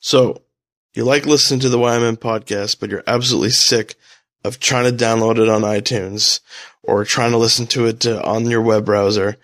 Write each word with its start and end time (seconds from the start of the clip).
So, 0.00 0.42
you 0.94 1.04
like 1.04 1.26
listening 1.26 1.60
to 1.60 1.68
the 1.68 1.78
YMM 1.78 2.16
podcast, 2.16 2.80
but 2.80 2.90
you're 2.90 3.04
absolutely 3.06 3.50
sick 3.50 3.94
of 4.44 4.58
trying 4.58 4.90
to 4.90 5.04
download 5.04 5.38
it 5.38 5.48
on 5.48 5.62
iTunes 5.62 6.40
or 6.82 7.04
trying 7.04 7.32
to 7.32 7.38
listen 7.38 7.66
to 7.68 7.86
it 7.86 8.06
uh, 8.06 8.20
on 8.24 8.48
your 8.48 8.62
web 8.62 8.86
browser. 8.86 9.36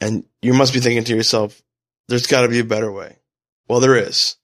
And 0.00 0.24
you 0.40 0.54
must 0.54 0.72
be 0.72 0.80
thinking 0.80 1.04
to 1.04 1.16
yourself, 1.16 1.60
there's 2.08 2.26
got 2.26 2.42
to 2.42 2.48
be 2.48 2.60
a 2.60 2.64
better 2.64 2.90
way. 2.90 3.18
Well, 3.68 3.80
there 3.80 3.96
is. 3.96 4.36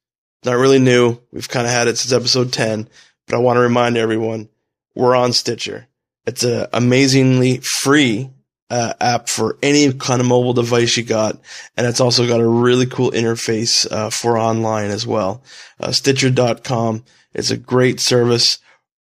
Not 0.45 0.57
really 0.57 0.79
new. 0.79 1.19
We've 1.33 1.49
kind 1.49 1.67
of 1.67 1.73
had 1.73 1.89
it 1.89 1.99
since 1.99 2.13
episode 2.13 2.53
10, 2.53 2.89
but 3.27 3.37
I 3.37 3.39
want 3.39 3.57
to 3.57 3.61
remind 3.61 3.97
everyone 3.97 4.49
we're 4.95 5.17
on 5.17 5.33
Stitcher. 5.33 5.87
It's 6.27 6.45
an 6.45 6.67
amazingly 6.73 7.59
free 7.59 8.31
uh, 8.71 8.93
app 9.01 9.29
for 9.29 9.57
any 9.63 9.93
kind 9.93 10.21
of 10.21 10.27
mobile 10.27 10.53
device 10.53 10.97
you 10.97 11.03
got. 11.03 11.39
And 11.77 11.87
it's 11.87 12.01
also 12.01 12.27
got 12.27 12.41
a 12.41 12.47
really 12.47 12.87
cool 12.87 13.11
interface 13.11 13.91
uh, 13.91 14.11
for 14.11 14.39
online 14.39 14.91
as 14.91 15.07
well. 15.07 15.43
Uh, 15.81 15.93
Stitcher.com. 15.93 17.05
It's 17.35 17.51
a 17.51 17.57
great 17.57 18.01
service. 18.01 18.59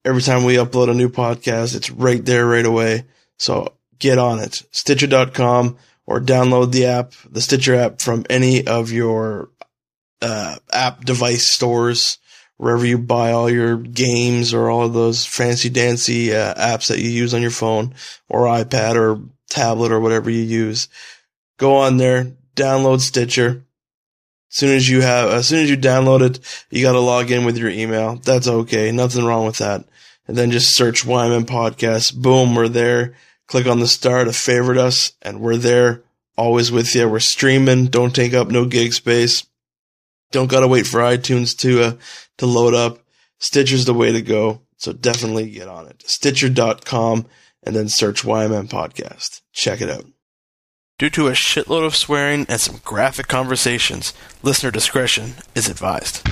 Every 0.04 0.22
time 0.22 0.44
we 0.44 0.56
upload 0.56 0.90
a 0.90 0.94
new 0.94 1.10
podcast, 1.10 1.76
it's 1.76 1.92
right 1.92 2.24
there 2.24 2.46
right 2.48 2.66
away. 2.66 3.06
So 3.38 3.74
get 4.00 4.18
on 4.18 4.40
it. 4.40 4.64
Stitcher.com 4.72 5.78
or 6.08 6.20
download 6.20 6.72
the 6.72 6.86
app, 6.86 7.14
the 7.30 7.42
Stitcher 7.42 7.76
app 7.76 8.02
from 8.02 8.26
any 8.30 8.66
of 8.66 8.92
your 8.92 9.50
uh, 10.22 10.56
app 10.72 11.06
device 11.06 11.54
stores, 11.54 12.18
wherever 12.58 12.86
you 12.86 12.98
buy 12.98 13.32
all 13.32 13.50
your 13.50 13.78
games 13.78 14.54
or 14.54 14.70
all 14.70 14.86
of 14.86 14.94
those 14.94 15.26
fancy 15.26 15.70
dancy 15.70 16.34
uh, 16.34 16.54
apps 16.56 16.88
that 16.88 17.00
you 17.00 17.10
use 17.10 17.34
on 17.34 17.42
your 17.42 17.52
phone 17.52 17.94
or 18.30 18.46
iPad 18.46 18.96
or 18.96 19.22
tablet 19.52 19.92
or 19.92 20.00
whatever 20.00 20.30
you 20.30 20.42
use. 20.42 20.88
Go 21.58 21.76
on 21.76 21.98
there, 21.98 22.34
download 22.56 23.02
Stitcher. 23.02 23.66
As 24.50 24.58
soon 24.58 24.76
as 24.76 24.90
you 24.90 25.02
have, 25.02 25.30
as 25.30 25.48
soon 25.48 25.64
as 25.64 25.70
you 25.70 25.78
download 25.78 26.22
it, 26.22 26.66
you 26.70 26.82
got 26.82 26.94
to 26.94 27.00
log 27.00 27.32
in 27.32 27.46
with 27.46 27.58
your 27.58 27.70
email. 27.70 28.16
That's 28.16 28.48
okay. 28.48 28.92
Nothing 28.92 29.26
wrong 29.26 29.46
with 29.46 29.60
that. 29.60 29.86
And 30.28 30.38
then 30.38 30.52
just 30.52 30.76
search 30.76 31.04
YMM 31.04 31.46
Podcast. 31.46 32.16
Boom, 32.16 32.56
we're 32.56 32.68
there. 32.68 33.16
Click 33.48 33.68
on 33.68 33.80
the 33.80 33.88
star 33.88 34.24
to 34.24 34.34
favorite 34.34 34.78
us, 34.78 35.14
and 35.22 35.42
we're 35.42 35.58
there, 35.58 36.04
always 36.38 36.72
with 36.72 36.94
you. 36.96 37.08
We're 37.08 37.20
streaming. 37.20 37.88
Don't 37.88 38.16
take 38.16 38.34
up 38.34 38.50
no 38.50 38.66
gig 38.66 38.94
space. 38.94 39.46
Don't 40.32 40.50
gotta 40.50 40.68
wait 40.68 40.88
for 40.88 41.02
iTunes 41.02 41.58
to 41.60 41.84
uh, 41.84 41.94
to 42.38 42.46
load 42.46 42.74
up. 42.74 43.00
Stitcher's 43.40 43.86
the 43.86 43.94
way 43.94 44.12
to 44.12 44.22
go. 44.22 44.62
So 44.78 44.94
definitely 44.94 45.50
get 45.50 45.68
on 45.68 45.88
it. 45.88 46.04
Stitcher.com 46.06 47.26
and 47.64 47.76
then 47.76 47.90
search 47.90 48.24
YMM 48.24 48.70
Podcast. 48.70 49.42
Check 49.54 49.82
it 49.82 49.90
out. 49.90 50.06
Due 50.98 51.10
to 51.10 51.28
a 51.28 51.32
shitload 51.32 51.86
of 51.86 51.96
swearing 51.96 52.46
and 52.48 52.62
some 52.62 52.80
graphic 52.86 53.28
conversations, 53.28 54.14
listener 54.44 54.70
discretion 54.70 55.34
is 55.56 55.68
advised. 55.68 56.28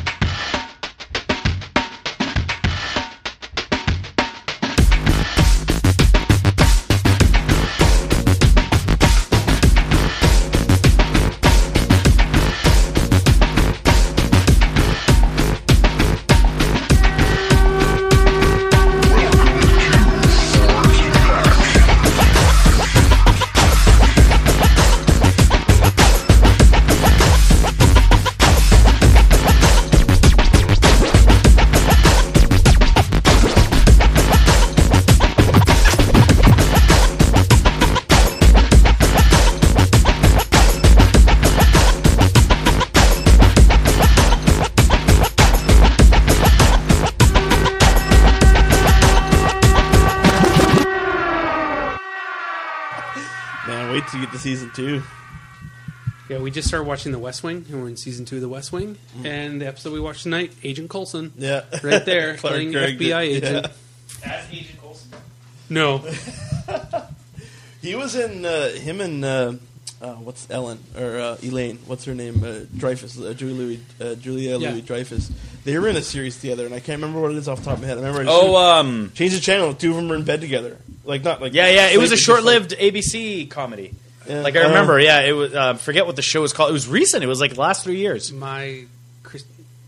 Yeah, 56.30 56.38
we 56.40 56.52
just 56.52 56.68
started 56.68 56.86
watching 56.88 57.12
The 57.12 57.18
West 57.20 57.42
Wing, 57.44 57.66
and 57.70 57.82
we're 57.82 57.88
in 57.90 57.98
season 57.98 58.24
two 58.26 58.36
of 58.36 58.42
The 58.42 58.50
West 58.50 58.72
Wing. 58.72 58.98
And 59.24 59.60
the 59.62 59.68
episode 59.68 59.94
we 59.94 60.00
watched 60.00 60.24
tonight, 60.24 60.52
Agent 60.64 60.90
Coulson, 60.90 61.34
Yeah. 61.38 61.64
right 61.84 62.06
there, 62.06 62.36
playing 62.38 62.72
Gregg 62.72 63.00
FBI 63.00 63.00
did- 63.00 63.44
agent. 63.44 63.68
yeah. 64.24 64.32
As 64.32 64.46
Agent 64.52 64.80
Coulson. 64.82 65.12
No, 65.70 65.98
He 67.82 67.96
was 67.96 68.14
in 68.16 68.46
uh, 68.46 68.70
him 68.74 69.00
and 69.02 69.24
uh, 69.26 69.54
uh, 70.02 70.14
what's 70.16 70.46
Ellen 70.52 70.80
or 70.98 71.18
uh, 71.18 71.38
Elaine? 71.42 71.80
What's 71.88 72.04
her 72.06 72.14
name? 72.14 72.44
Uh, 72.44 72.60
Dreyfus, 72.78 73.18
uh, 73.20 73.34
Julie 73.34 73.54
Louis, 73.54 73.80
uh, 74.02 74.16
Julia 74.16 74.58
Yeah. 74.60 74.72
Louis 74.72 74.82
Dreyfus. 74.82 75.32
They 75.64 75.78
were 75.80 75.88
in 75.88 75.96
a 75.96 76.02
series 76.02 76.40
together, 76.40 76.66
and 76.66 76.76
I 76.76 76.80
can't 76.82 77.02
remember 77.02 77.22
what 77.22 77.32
it 77.32 77.38
is 77.38 77.48
off 77.48 77.60
the 77.60 77.66
top 77.66 77.76
of 77.76 77.82
my 77.82 77.88
head. 77.88 77.98
I 77.98 78.02
remember. 78.02 78.22
I 78.30 78.34
Oh, 78.34 78.56
um, 78.80 79.12
changed 79.16 79.36
the 79.36 79.40
channel. 79.40 79.74
Two 79.74 79.92
of 79.92 79.96
them 79.96 80.10
were 80.10 80.16
in 80.16 80.26
bed 80.26 80.42
together. 80.42 80.78
Like 81.06 81.24
not 81.24 81.42
like 81.42 81.54
yeah, 81.54 81.70
yeah. 81.70 81.88
It 81.88 81.98
was 81.98 82.12
a 82.12 82.18
short-lived 82.18 82.72
ABC 82.72 83.50
comedy. 83.50 83.94
Yeah. 84.30 84.42
Like 84.42 84.56
I 84.56 84.62
remember, 84.68 85.00
yeah. 85.00 85.22
It 85.22 85.32
was. 85.34 85.54
Uh, 85.54 85.74
forget 85.74 86.06
what 86.06 86.16
the 86.16 86.22
show 86.22 86.42
was 86.42 86.54
called. 86.54 86.70
It 86.70 86.74
was 86.74 86.88
recent. 86.88 87.24
It 87.24 87.28
was 87.28 87.42
like 87.42 87.54
the 87.56 87.60
last 87.62 87.84
three 87.84 87.98
years. 87.98 88.32
my 88.32 88.86
Chris, 89.24 89.44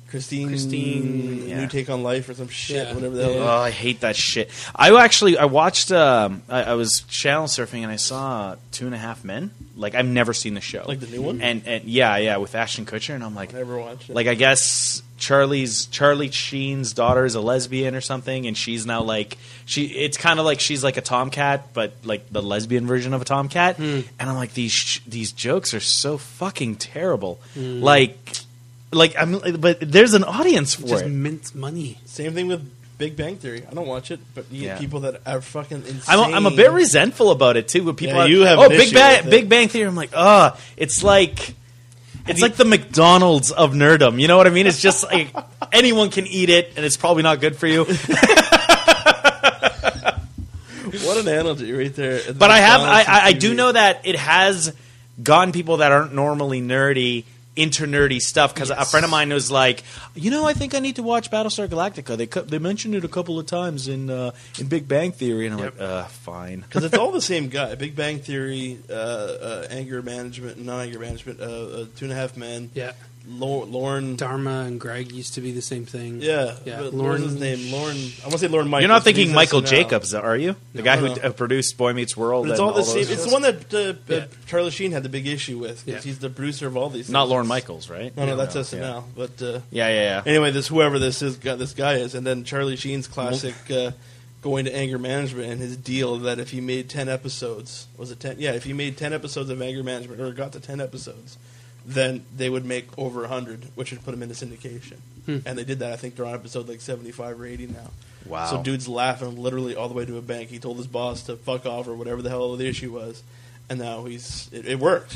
Christine, 0.10 0.50
Christine, 0.50 1.46
new 1.48 1.68
take 1.68 1.90
on 1.90 2.04
life 2.04 2.28
or 2.28 2.34
some 2.34 2.50
shit, 2.50 2.88
Yeah. 2.88 2.94
whatever 2.94 3.16
the 3.16 3.24
hell. 3.24 3.32
it 3.34 3.38
Oh. 3.40 3.48
I 3.48 3.70
hate 3.72 4.02
that 4.02 4.16
shit. 4.16 4.50
I 4.76 4.94
actually 5.02 5.38
I 5.38 5.46
watched. 5.46 5.92
Um, 5.92 6.42
I, 6.50 6.64
I 6.64 6.74
was 6.74 7.02
channel 7.02 7.46
surfing 7.46 7.84
and 7.84 7.92
I 7.92 7.96
saw 7.96 8.56
Two 8.72 8.88
and 8.88 8.96
a 8.96 8.98
Half 8.98 9.24
Men. 9.24 9.52
Like 9.78 9.96
I've 9.96 10.06
never 10.06 10.34
seen 10.34 10.54
the 10.54 10.62
show. 10.62 10.84
Like 10.88 11.00
the 11.00 11.08
new 11.08 11.22
one? 11.22 11.42
And 11.42 11.64
and 11.66 11.86
yeah, 11.86 12.18
yeah, 12.18 12.38
with 12.38 12.56
Ashton 12.56 12.86
Kutcher, 12.86 13.16
and 13.16 13.24
I'm 13.24 13.36
like, 13.36 13.54
I 13.54 13.60
Never 13.60 13.78
watched 13.80 14.10
it. 14.10 14.16
like 14.16 14.28
I 14.28 14.34
guess 14.36 15.02
Charlie's 15.22 15.86
Charlie 15.86 16.32
Sheen's 16.32 16.94
daughter 16.94 17.24
is 17.26 17.36
a 17.36 17.42
lesbian 17.42 17.94
or 17.94 18.02
something, 18.02 18.48
and 18.48 18.58
she's 18.58 18.88
now 18.88 19.04
like 19.04 19.38
she. 19.66 19.86
It's 19.86 20.18
kind 20.18 20.40
of 20.40 20.46
like 20.46 20.60
she's 20.60 20.84
like 20.84 20.98
a 20.98 21.02
tomcat, 21.02 21.74
but 21.74 21.94
like 22.04 22.28
the 22.32 22.42
lesbian 22.42 22.88
version 22.88 23.14
of 23.14 23.22
a 23.22 23.26
tomcat. 23.26 23.78
Hmm. 23.78 24.00
And 24.20 24.30
I'm 24.30 24.36
like 24.36 24.54
these 24.56 24.72
sh- 24.72 25.00
these 25.08 25.32
jokes 25.32 25.76
are 25.76 25.80
so 25.80 26.18
fucking 26.18 26.78
terrible. 26.78 27.40
Hmm. 27.54 27.82
Like, 27.84 28.18
like 28.92 29.14
I'm, 29.18 29.40
but 29.60 29.78
there's 29.80 30.16
an 30.16 30.24
audience 30.24 30.74
for 30.74 30.88
just 30.88 31.06
it. 31.06 31.10
mints 31.10 31.54
money. 31.54 32.00
Same 32.06 32.34
thing 32.34 32.48
with 32.48 32.68
Big 32.98 33.16
Bang 33.16 33.36
Theory. 33.38 33.64
I 33.70 33.74
don't 33.76 33.88
watch 33.88 34.10
it, 34.10 34.20
but 34.34 34.46
you 34.52 34.64
Yeah. 34.64 34.70
get 34.74 34.80
people 34.80 35.02
that 35.02 35.22
are 35.28 35.42
fucking 35.42 35.84
insane. 35.86 36.02
I'm 36.08 36.20
a, 36.34 36.36
I'm 36.36 36.46
a 36.48 36.52
bit 36.52 36.72
resentful 36.72 37.30
about 37.30 37.58
it 37.58 37.68
too. 37.68 37.84
But 37.84 37.96
people, 37.96 38.16
Yeah, 38.16 38.22
are, 38.24 38.28
you 38.28 38.42
have 38.42 38.58
oh 38.58 38.64
an 38.64 38.70
Big 38.72 38.82
issue 38.82 38.96
Bang. 38.96 39.30
Big 39.30 39.48
Bang 39.48 39.68
Theory. 39.68 39.88
I'm 39.88 39.96
like, 39.96 40.12
oh, 40.16 40.58
it's 40.78 41.04
like. 41.04 41.54
It's 42.32 42.42
like 42.42 42.56
the 42.56 42.66
McDonald's 42.66 43.52
of 43.52 43.74
nerdom. 43.74 44.20
You 44.20 44.28
know 44.28 44.38
what 44.38 44.48
I 44.48 44.50
mean? 44.50 44.68
It's 44.68 44.82
just 44.82 45.04
like 45.04 45.34
anyone 45.72 46.10
can 46.10 46.28
eat 46.28 46.50
it, 46.50 46.74
and 46.76 46.86
it's 46.86 46.98
probably 46.98 47.24
not 47.24 47.40
good 47.40 47.56
for 47.56 47.68
you. 47.68 47.86
What 51.04 51.18
an 51.18 51.28
analogy 51.28 51.72
right 51.72 51.94
there. 51.96 52.34
But 52.34 52.52
I 52.52 52.60
have, 52.60 52.82
I, 52.82 53.02
I, 53.02 53.26
I 53.28 53.34
do 53.34 53.54
know 53.54 53.72
that 53.72 54.06
it 54.06 54.18
has 54.18 54.74
gotten 55.22 55.52
people 55.52 55.78
that 55.78 55.92
aren't 55.92 56.14
normally 56.14 56.62
nerdy 56.62 57.24
into 57.56 57.86
nerdy 57.86 58.20
stuff. 58.20 58.54
Because 58.54 58.70
a 58.70 58.86
friend 58.86 59.04
of 59.04 59.12
mine 59.12 59.30
was 59.34 59.52
like, 59.52 59.84
you 60.16 60.32
know, 60.32 60.46
I 60.46 60.54
think 60.54 60.74
I 60.74 60.80
need 60.80 60.96
to 60.96 61.04
watch 61.04 61.30
Battlestar 61.30 61.68
Galactica. 61.68 62.16
They 62.18 62.28
cou- 62.28 62.44
they 62.44 62.60
mentioned 62.60 62.96
it 62.96 63.04
a 63.04 63.08
couple 63.10 63.38
of 63.40 63.46
times 63.46 63.88
in 63.88 64.10
uh, 64.10 64.32
in 64.60 64.68
Big 64.68 64.88
Bang 64.88 65.12
Theory, 65.12 65.46
and 65.48 65.56
I'm 65.56 65.64
Yep. 65.64 65.80
like, 65.80 65.90
uh, 65.90 66.04
fine. 66.06 66.60
because 66.68 66.84
it's 66.84 66.98
all 66.98 67.12
the 67.12 67.22
same 67.22 67.50
guy. 67.58 67.76
Big 67.76 67.96
Bang 67.96 68.20
Theory, 68.20 68.80
uh, 68.90 68.94
uh, 68.94 69.68
anger 69.70 70.02
management, 70.02 70.58
non 70.64 70.82
anger 70.82 71.00
management, 71.00 71.40
uh, 71.42 71.44
uh, 71.44 71.86
Two 71.96 72.06
and 72.06 72.12
a 72.12 72.16
Half 72.16 72.38
Men, 72.38 72.70
Yeah, 72.74 72.86
Lor- 72.88 72.96
Lauren. 73.28 74.16
Dharma 74.16 74.62
and 74.62 74.80
Greg 74.80 75.12
used 75.12 75.34
to 75.36 75.42
be 75.42 75.52
the 75.52 75.62
same 75.62 75.86
thing. 75.86 76.20
Yeah, 76.22 76.56
Yeah, 76.66 76.82
but 76.82 76.94
Lauren- 76.94 77.22
Lauren. 77.24 77.40
Name 77.40 77.72
Lauren. 77.72 77.98
I 77.98 78.26
want 78.26 78.32
to 78.34 78.38
say 78.40 78.48
Lorne 78.48 78.68
Michaels. 78.68 78.82
You're 78.82 78.90
not 78.90 79.04
thinking 79.04 79.28
he's 79.28 79.36
Michael 79.36 79.62
SNL. 79.62 79.70
Jacobs, 79.70 80.14
are 80.14 80.38
you? 80.38 80.56
The 80.74 80.80
No, 80.80 80.84
guy 80.84 80.96
no, 80.96 81.02
who 81.02 81.08
no. 81.22 81.22
uh, 81.30 81.32
produced 81.32 81.78
Boy 81.78 81.94
Meets 81.94 82.16
World. 82.18 82.46
But 82.48 82.52
it's 82.52 82.60
and 82.60 82.68
all 82.68 82.74
the 82.74 82.82
those 82.82 82.94
same. 82.94 83.14
It's 83.14 83.26
the 83.26 83.32
one 83.32 83.42
that 83.44 83.74
uh, 83.74 83.78
uh, 83.78 83.94
Yeah. 84.08 84.26
Charlie 84.48 84.72
Sheen 84.72 84.92
had 84.92 85.04
the 85.04 85.10
big 85.10 85.28
issue 85.28 85.58
with. 85.60 85.86
'cause 85.86 85.94
Yeah. 85.94 86.00
He's 86.02 86.20
the 86.20 86.30
producer 86.30 86.68
of 86.68 86.76
all 86.78 86.90
these. 86.90 87.10
Not 87.10 87.24
things. 87.24 87.30
Lorne 87.32 87.48
Michaels, 87.48 87.90
right? 87.90 88.16
No, 88.18 88.26
no, 88.26 88.36
that's 88.36 88.56
Yeah. 88.56 88.62
SNL. 88.62 89.04
But 89.16 89.42
uh, 89.42 89.60
Yeah, 89.72 89.88
yeah, 89.90 89.94
yeah. 89.94 90.24
anyway, 90.26 90.52
this 90.52 90.68
whoever 90.68 91.00
this 91.00 91.22
is, 91.22 91.38
got 91.38 91.60
this 91.60 91.74
guy 91.74 91.96
is, 91.96 92.16
and 92.16 92.26
then 92.26 92.44
Charlie 92.44 92.76
Sheen's 92.76 93.08
classic 93.08 93.56
uh, 93.70 93.92
going 94.42 94.66
to 94.66 94.76
anger 94.76 94.98
management 94.98 95.52
and 95.52 95.62
his 95.62 95.78
deal 95.78 96.18
that 96.18 96.40
if 96.40 96.50
he 96.50 96.60
made 96.62 96.90
ten 96.90 97.08
episodes, 97.08 97.86
was 97.98 98.10
it 98.12 98.20
ten? 98.20 98.38
Yeah, 98.40 98.54
if 98.54 98.64
he 98.64 98.74
made 98.74 98.98
ten 98.98 99.14
episodes 99.14 99.50
of 99.52 99.62
anger 99.62 99.84
management 99.84 100.20
or 100.20 100.32
got 100.32 100.52
to 100.54 100.60
ten 100.60 100.82
episodes, 100.82 101.38
then 101.86 102.24
they 102.36 102.50
would 102.50 102.66
make 102.66 102.88
over 102.98 103.28
hundred, 103.28 103.66
which 103.76 103.92
would 103.92 104.04
put 104.04 104.14
him 104.14 104.24
into 104.24 104.36
syndication. 104.36 104.98
Hmm. 105.26 105.40
And 105.46 105.58
they 105.58 105.64
did 105.64 105.80
that. 105.80 105.94
I 105.94 105.96
think 105.98 106.16
they're 106.16 106.26
on 106.26 106.34
episode 106.34 106.68
like 106.68 106.82
seventy-five 106.82 107.40
or 107.40 107.46
eighty 107.46 107.68
now. 107.68 107.92
Wow. 108.26 108.46
So 108.46 108.62
dude's 108.64 108.88
laughing 108.88 109.42
literally 109.42 109.76
all 109.76 109.88
the 109.88 109.94
way 109.96 110.06
to 110.06 110.18
a 110.18 110.22
bank. 110.22 110.50
He 110.50 110.60
told 110.60 110.78
his 110.78 110.88
boss 110.88 111.24
to 111.24 111.36
fuck 111.36 111.66
off 111.66 111.88
or 111.88 111.96
whatever 111.96 112.22
the 112.22 112.30
hell 112.30 112.56
the 112.56 112.68
issue 112.68 112.92
was, 112.94 113.24
and 113.70 113.80
now 113.80 114.06
he's 114.06 114.50
it, 114.52 114.66
it 114.68 114.80
worked. 114.80 115.14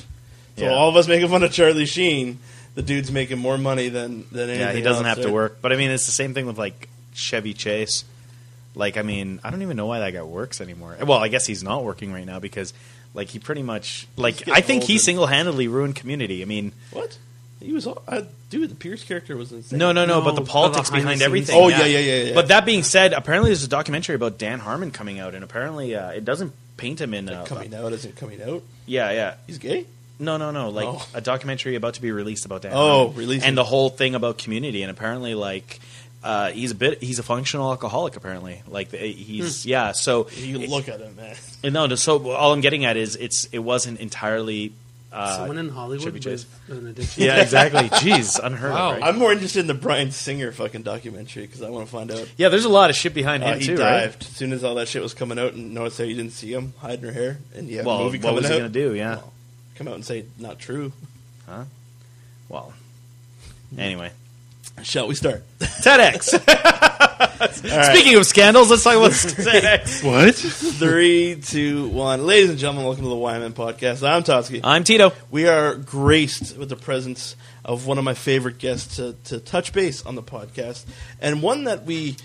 So 0.58 0.64
Yeah. 0.66 0.70
all 0.74 0.90
of 0.90 0.96
us 0.96 1.08
making 1.08 1.28
fun 1.30 1.44
of 1.44 1.52
Charlie 1.52 1.86
Sheen. 1.86 2.40
the 2.76 2.82
dude's 2.82 3.12
making 3.12 3.38
more 3.40 3.58
money 3.58 3.90
than 3.90 4.26
than 4.32 4.50
anything. 4.50 4.60
Yeah, 4.60 4.74
he 4.74 4.82
doesn't 4.82 5.06
else, 5.06 5.18
have 5.18 5.26
to 5.26 5.32
work. 5.32 5.58
But 5.62 5.72
I 5.72 5.76
mean, 5.76 5.92
it's 5.92 6.06
the 6.06 6.12
same 6.12 6.34
thing 6.34 6.46
with 6.46 6.58
like 6.58 6.90
Chevy 7.14 7.54
Chase. 7.54 8.04
Like, 8.78 8.98
I 8.98 9.04
mean, 9.04 9.40
I 9.44 9.52
don't 9.52 9.62
even 9.62 9.78
know 9.78 9.86
why 9.86 10.00
that 10.00 10.12
guy 10.12 10.22
works 10.24 10.60
anymore. 10.60 10.98
Well, 11.02 11.20
I 11.20 11.30
guess 11.30 11.46
he's 11.46 11.64
not 11.64 11.86
working 11.86 12.12
right 12.12 12.26
now 12.26 12.40
because, 12.42 12.74
like, 13.16 13.30
he 13.30 13.40
pretty 13.40 13.64
much 13.64 14.08
like 14.18 14.48
I 14.48 14.62
think 14.62 14.84
he 14.84 14.94
and- 14.94 15.02
single 15.02 15.26
handedly 15.26 15.68
ruined 15.68 15.96
Community. 15.96 16.42
I 16.42 16.46
mean, 16.46 16.74
What? 16.92 17.18
He 17.62 17.72
was 17.74 17.88
all, 17.88 18.04
uh, 18.08 18.22
dude. 18.52 18.70
The 18.70 18.76
Pierce 18.76 19.04
character 19.04 19.36
was 19.36 19.52
insane. 19.52 19.80
no, 19.80 19.92
no, 19.92 20.06
no, 20.06 20.20
No, 20.20 20.26
but 20.26 20.36
the 20.36 20.42
politics 20.44 20.90
behind 20.92 21.04
the 21.04 21.06
behind 21.06 21.20
scenes. 21.20 21.26
everything. 21.26 21.56
Oh, 21.56 21.68
yeah, 21.70 21.86
yeah, 21.86 22.00
yeah, 22.00 22.24
yeah. 22.26 22.34
But 22.36 22.50
that 22.50 22.64
being 22.66 22.84
said, 22.84 23.14
apparently 23.14 23.50
there's 23.50 23.64
a 23.64 23.68
documentary 23.70 24.14
about 24.16 24.38
Dan 24.38 24.60
Harmon 24.60 24.92
coming 24.92 25.20
out, 25.20 25.34
and 25.34 25.44
apparently 25.44 25.96
uh, 25.96 26.12
it 26.12 26.26
doesn't 26.26 26.54
paint 26.78 27.02
him 27.02 27.14
in. 27.16 27.28
Uh, 27.28 27.44
coming 27.46 27.74
out 27.74 27.92
isn't 27.94 28.18
coming 28.18 28.40
out. 28.44 28.62
yeah, 28.86 29.10
yeah. 29.12 29.36
He's 29.48 29.58
gay. 29.58 29.88
No, 30.20 30.38
no, 30.38 30.52
no. 30.52 30.70
Like 30.70 30.86
Oh. 30.88 31.08
a 31.16 31.22
documentary 31.22 31.76
about 31.76 31.96
to 31.96 32.02
be 32.02 32.12
released 32.12 32.46
about 32.46 32.62
Dan. 32.62 32.72
Oh, 32.76 33.06
Harmon. 33.06 33.16
releasing. 33.18 33.48
and 33.50 33.58
the 33.58 33.64
whole 33.64 33.90
thing 33.90 34.14
about 34.14 34.38
community, 34.38 34.82
and 34.84 34.92
apparently, 34.92 35.34
like, 35.34 35.80
uh, 36.26 36.50
he's 36.52 36.72
a 36.72 36.76
bit. 36.76 37.02
He's 37.04 37.20
a 37.20 37.24
functional 37.24 37.70
alcoholic. 37.70 38.16
Apparently, 38.16 38.62
like 38.68 38.92
he's 38.92 39.64
Hmm. 39.64 39.70
yeah. 39.70 39.92
So 39.94 40.28
You 40.36 40.58
look 40.68 40.90
at 40.90 41.00
him, 41.00 41.16
man. 41.16 41.36
and 41.64 41.74
no, 41.74 41.86
no, 41.86 41.96
so 41.96 42.32
all 42.32 42.52
I'm 42.52 42.62
getting 42.62 42.84
at 42.84 42.98
is 42.98 43.16
it's 43.16 43.46
it 43.52 43.60
wasn't 43.60 44.00
entirely. 44.00 44.74
Uh, 45.14 45.38
Someone 45.38 45.58
in 45.60 45.70
Hollywood 45.70 46.12
with 46.14 46.46
an 46.68 46.88
addiction. 46.88 47.24
Yeah, 47.24 47.42
exactly. 47.42 47.88
Jeez, 48.00 48.38
unheard 48.44 48.74
Wow. 48.74 48.92
of. 48.96 48.98
Right? 49.00 49.08
I'm 49.08 49.18
more 49.18 49.32
interested 49.32 49.62
in 49.62 49.68
the 49.68 49.74
Bryan 49.74 50.12
Singer 50.12 50.52
fucking 50.52 50.82
documentary 50.84 51.44
because 51.46 51.62
I 51.62 51.70
want 51.70 51.86
to 51.86 51.92
find 51.92 52.12
out. 52.12 52.28
Yeah, 52.36 52.50
there's 52.50 52.66
a 52.66 52.70
lot 52.70 52.90
of 52.90 52.98
shit 52.98 53.14
behind 53.14 53.42
Uh, 53.42 53.54
him 53.54 53.60
he 53.62 53.66
too, 53.68 53.72
right? 53.78 54.02
dived 54.08 54.24
as 54.24 54.28
soon 54.30 54.52
as 54.52 54.64
all 54.66 54.76
that 54.76 54.90
shit 54.90 55.02
was 55.02 55.14
coming 55.14 55.40
out, 55.40 55.54
and 55.54 55.74
Noah 55.74 55.92
said 55.92 56.10
you 56.10 56.16
didn't 56.16 56.34
see 56.34 56.52
him 56.52 56.74
hiding 56.80 57.06
her 57.06 57.14
hair, 57.14 57.38
and 57.56 57.70
you 57.70 57.78
have 57.78 57.86
Well, 57.86 58.02
a 58.02 58.04
movie 58.04 58.18
what 58.18 58.24
coming 58.24 58.36
was 58.42 58.46
out. 58.48 58.54
he 58.56 58.58
gonna 58.60 58.70
do? 58.70 58.94
Yeah. 58.94 59.16
Well, 59.16 59.32
come 59.76 59.88
out 59.88 59.94
and 59.96 60.04
say 60.04 60.26
not 60.38 60.60
true. 60.60 60.92
Huh? 61.48 61.64
Well, 62.50 62.74
anyway, 63.78 64.12
Shall 64.84 65.08
we 65.08 65.16
start? 65.16 65.44
TEDx. 65.60 66.30
Speaking 67.92 68.18
of 68.18 68.26
scandals, 68.26 68.70
let's 68.70 68.84
talk 68.84 68.96
about 68.96 69.12
TEDx. 69.12 70.04
What? 70.04 70.36
Three, 70.36 71.40
two, 71.42 71.88
one. 71.90 72.26
Ladies 72.26 72.50
and 72.50 72.60
gentlemen, 72.60 72.86
welcome 72.86 73.04
to 73.04 73.10
the 73.10 73.16
YMM 73.16 73.54
podcast. 73.54 74.08
I'm 74.08 74.24
Totsky. 74.24 74.62
I'm 74.64 74.84
Tito. 74.84 75.14
We 75.32 75.48
are 75.48 75.76
graced 75.76 76.58
with 76.58 76.70
the 76.70 76.76
presence 76.76 77.36
of 77.64 77.88
one 77.88 77.98
of 77.98 78.04
my 78.04 78.14
favorite 78.14 78.60
guests 78.60 78.98
to, 78.98 79.14
to 79.26 79.40
touch 79.40 79.74
base 79.74 80.06
on 80.06 80.16
the 80.16 80.24
podcast, 80.24 80.86
and 81.20 81.42
one 81.42 81.64
that 81.64 81.86
we 81.86 82.18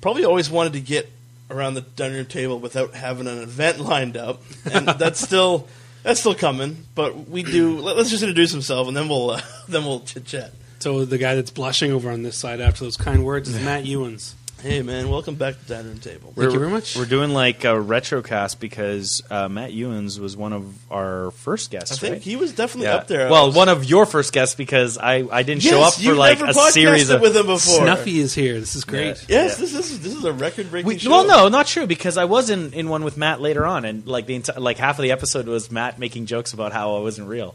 probably 0.00 0.24
always 0.24 0.50
wanted 0.50 0.72
to 0.72 0.80
get 0.80 1.10
around 1.50 1.74
the 1.74 1.82
dining 1.82 2.16
room 2.16 2.26
table 2.26 2.58
without 2.58 2.94
having 2.94 3.26
an 3.26 3.38
event 3.38 3.80
lined 3.80 4.16
up, 4.16 4.42
and 4.72 4.88
that's 4.88 5.20
still 5.20 5.68
that's 6.02 6.20
still 6.20 6.34
coming. 6.34 6.84
But 6.94 7.28
we 7.28 7.42
do. 7.42 7.78
Let, 7.78 7.96
us 7.96 8.10
just 8.10 8.22
introduce 8.22 8.50
himself, 8.50 8.88
and 8.88 8.96
then 8.96 9.08
we'll 9.08 9.30
uh, 9.30 9.40
then 9.68 9.84
we'll 9.84 10.00
chit 10.00 10.24
chat. 10.24 10.52
So 10.80 11.04
the 11.04 11.18
guy 11.18 11.34
that's 11.34 11.50
blushing 11.50 11.92
over 11.92 12.10
on 12.10 12.22
this 12.22 12.36
side 12.36 12.60
after 12.60 12.84
those 12.84 12.96
kind 12.96 13.24
words 13.24 13.48
is 13.48 13.60
Matt 13.62 13.84
Ewens. 13.84 14.34
Hey 14.62 14.82
man, 14.82 15.08
welcome 15.08 15.36
back 15.36 15.54
to 15.54 15.64
the 15.68 15.74
dining 15.74 15.90
room 15.92 16.00
table. 16.00 16.32
Thank 16.34 16.52
you 16.52 16.58
very 16.58 16.70
much. 16.70 16.96
We're 16.96 17.04
doing 17.04 17.30
like 17.30 17.62
a 17.64 17.68
retrocast 17.78 18.58
because 18.58 19.22
uh, 19.30 19.48
Matt 19.48 19.70
Ewens 19.70 20.18
was 20.18 20.36
one 20.36 20.52
of 20.52 20.64
our 20.90 21.30
first 21.30 21.70
guests. 21.70 21.92
I 21.92 21.96
think 22.00 22.12
right? 22.14 22.22
he 22.22 22.34
was 22.34 22.52
definitely 22.54 22.86
Yeah. 22.88 22.96
up 22.96 23.06
there. 23.06 23.28
I 23.28 23.30
Well, 23.30 23.46
was- 23.46 23.54
one 23.54 23.68
of 23.68 23.84
your 23.84 24.04
first 24.04 24.32
guests 24.32 24.56
because 24.56 24.98
I, 24.98 25.24
I 25.30 25.44
didn't 25.44 25.62
show 25.62 25.78
Yes, 25.78 25.96
up 25.98 26.02
you 26.02 26.10
for 26.10 26.16
like 26.16 26.40
never 26.40 26.50
a 26.50 26.54
series 26.72 27.08
podcasted 27.08 27.14
of. 27.14 27.20
with 27.20 27.36
him 27.36 27.46
before. 27.46 27.82
Snuffy 27.84 28.18
is 28.18 28.34
here. 28.34 28.58
This 28.58 28.74
is 28.74 28.84
great. 28.84 29.24
Yes, 29.28 29.58
this 29.58 29.74
is 29.74 30.00
this 30.00 30.12
is 30.14 30.24
a 30.24 30.32
record 30.32 30.70
breaking. 30.72 30.88
We, 30.88 30.98
show. 30.98 31.10
well, 31.10 31.24
no, 31.26 31.48
not 31.48 31.68
true 31.68 31.86
because 31.86 32.16
I 32.16 32.24
was 32.24 32.50
in, 32.50 32.72
in 32.72 32.88
one 32.88 33.04
with 33.04 33.16
Matt 33.16 33.40
later 33.40 33.64
on, 33.64 33.84
and 33.84 34.06
like 34.08 34.26
the 34.26 34.38
enti- 34.40 34.58
like 34.58 34.76
half 34.78 34.98
of 34.98 35.04
the 35.04 35.12
episode 35.12 35.46
was 35.46 35.70
Matt 35.70 36.00
making 36.00 36.26
jokes 36.26 36.52
about 36.52 36.72
how 36.72 36.96
I 36.96 37.00
wasn't 37.00 37.28
real. 37.28 37.54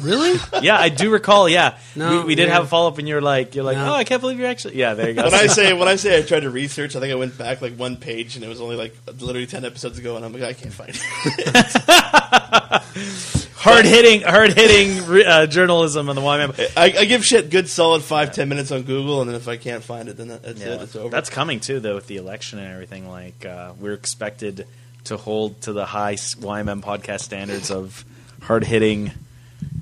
Really? 0.00 0.38
Yeah, 0.62 0.78
I 0.78 0.88
do 0.90 1.10
recall. 1.10 1.48
Yeah, 1.48 1.78
No, 1.96 2.18
we, 2.20 2.24
we 2.24 2.34
did 2.36 2.48
yeah. 2.48 2.54
have 2.54 2.64
a 2.64 2.66
follow 2.66 2.88
up, 2.88 2.98
and 2.98 3.08
you're 3.08 3.20
like, 3.20 3.54
you're 3.54 3.64
like, 3.64 3.76
No. 3.76 3.90
oh, 3.90 3.94
I 3.94 4.04
can't 4.04 4.20
believe 4.20 4.38
you're 4.38 4.48
actually. 4.48 4.76
Yeah, 4.76 4.94
there 4.94 5.08
you 5.08 5.14
go. 5.14 5.24
when 5.24 5.34
I 5.34 5.46
say 5.48 5.72
when 5.72 5.88
I 5.88 5.96
say 5.96 6.18
I 6.18 6.22
tried 6.22 6.40
to 6.40 6.50
research, 6.50 6.94
I 6.96 7.00
think 7.00 7.12
I 7.12 7.16
went 7.16 7.36
back 7.36 7.60
like 7.60 7.76
one 7.76 7.96
page 7.96 8.36
and 8.36 8.44
it 8.44 8.48
was 8.48 8.60
only 8.60 8.76
like 8.76 8.96
literally 9.06 9.46
ten 9.46 9.64
episodes 9.64 9.98
ago, 9.98 10.16
and 10.16 10.24
I'm 10.24 10.32
like, 10.32 10.42
I 10.42 10.52
can't 10.52 10.72
find 10.72 10.90
it. 10.94 12.52
hard 13.56 13.84
hitting, 13.84 14.22
hard 14.22 14.52
hitting 14.52 15.26
uh, 15.26 15.46
journalism 15.46 16.08
on 16.08 16.16
the 16.16 16.22
YMM. 16.22 16.72
I, 16.76 17.00
I 17.00 17.04
give 17.04 17.24
shit 17.24 17.50
good 17.50 17.68
solid 17.68 18.02
five 18.02 18.32
ten 18.32 18.48
minutes 18.48 18.70
on 18.70 18.82
Google, 18.82 19.20
and 19.20 19.30
then 19.30 19.36
if 19.36 19.48
I 19.48 19.56
can't 19.56 19.82
find 19.82 20.08
it, 20.08 20.16
then 20.16 20.28
that, 20.28 20.42
that's 20.42 20.60
it. 20.60 20.80
It's 20.82 20.96
over. 20.96 21.10
That's 21.10 21.30
coming 21.30 21.60
too, 21.60 21.80
though, 21.80 21.94
with 21.94 22.06
the 22.06 22.16
election 22.16 22.58
and 22.58 22.72
everything. 22.72 23.08
Like 23.08 23.44
uh, 23.44 23.72
we're 23.80 23.94
expected 23.94 24.66
to 25.04 25.16
hold 25.16 25.60
to 25.62 25.72
the 25.72 25.84
high 25.84 26.14
s- 26.14 26.34
YMM 26.36 26.82
podcast 26.82 27.20
standards 27.20 27.70
of 27.70 28.04
hard 28.42 28.64
hitting 28.64 29.12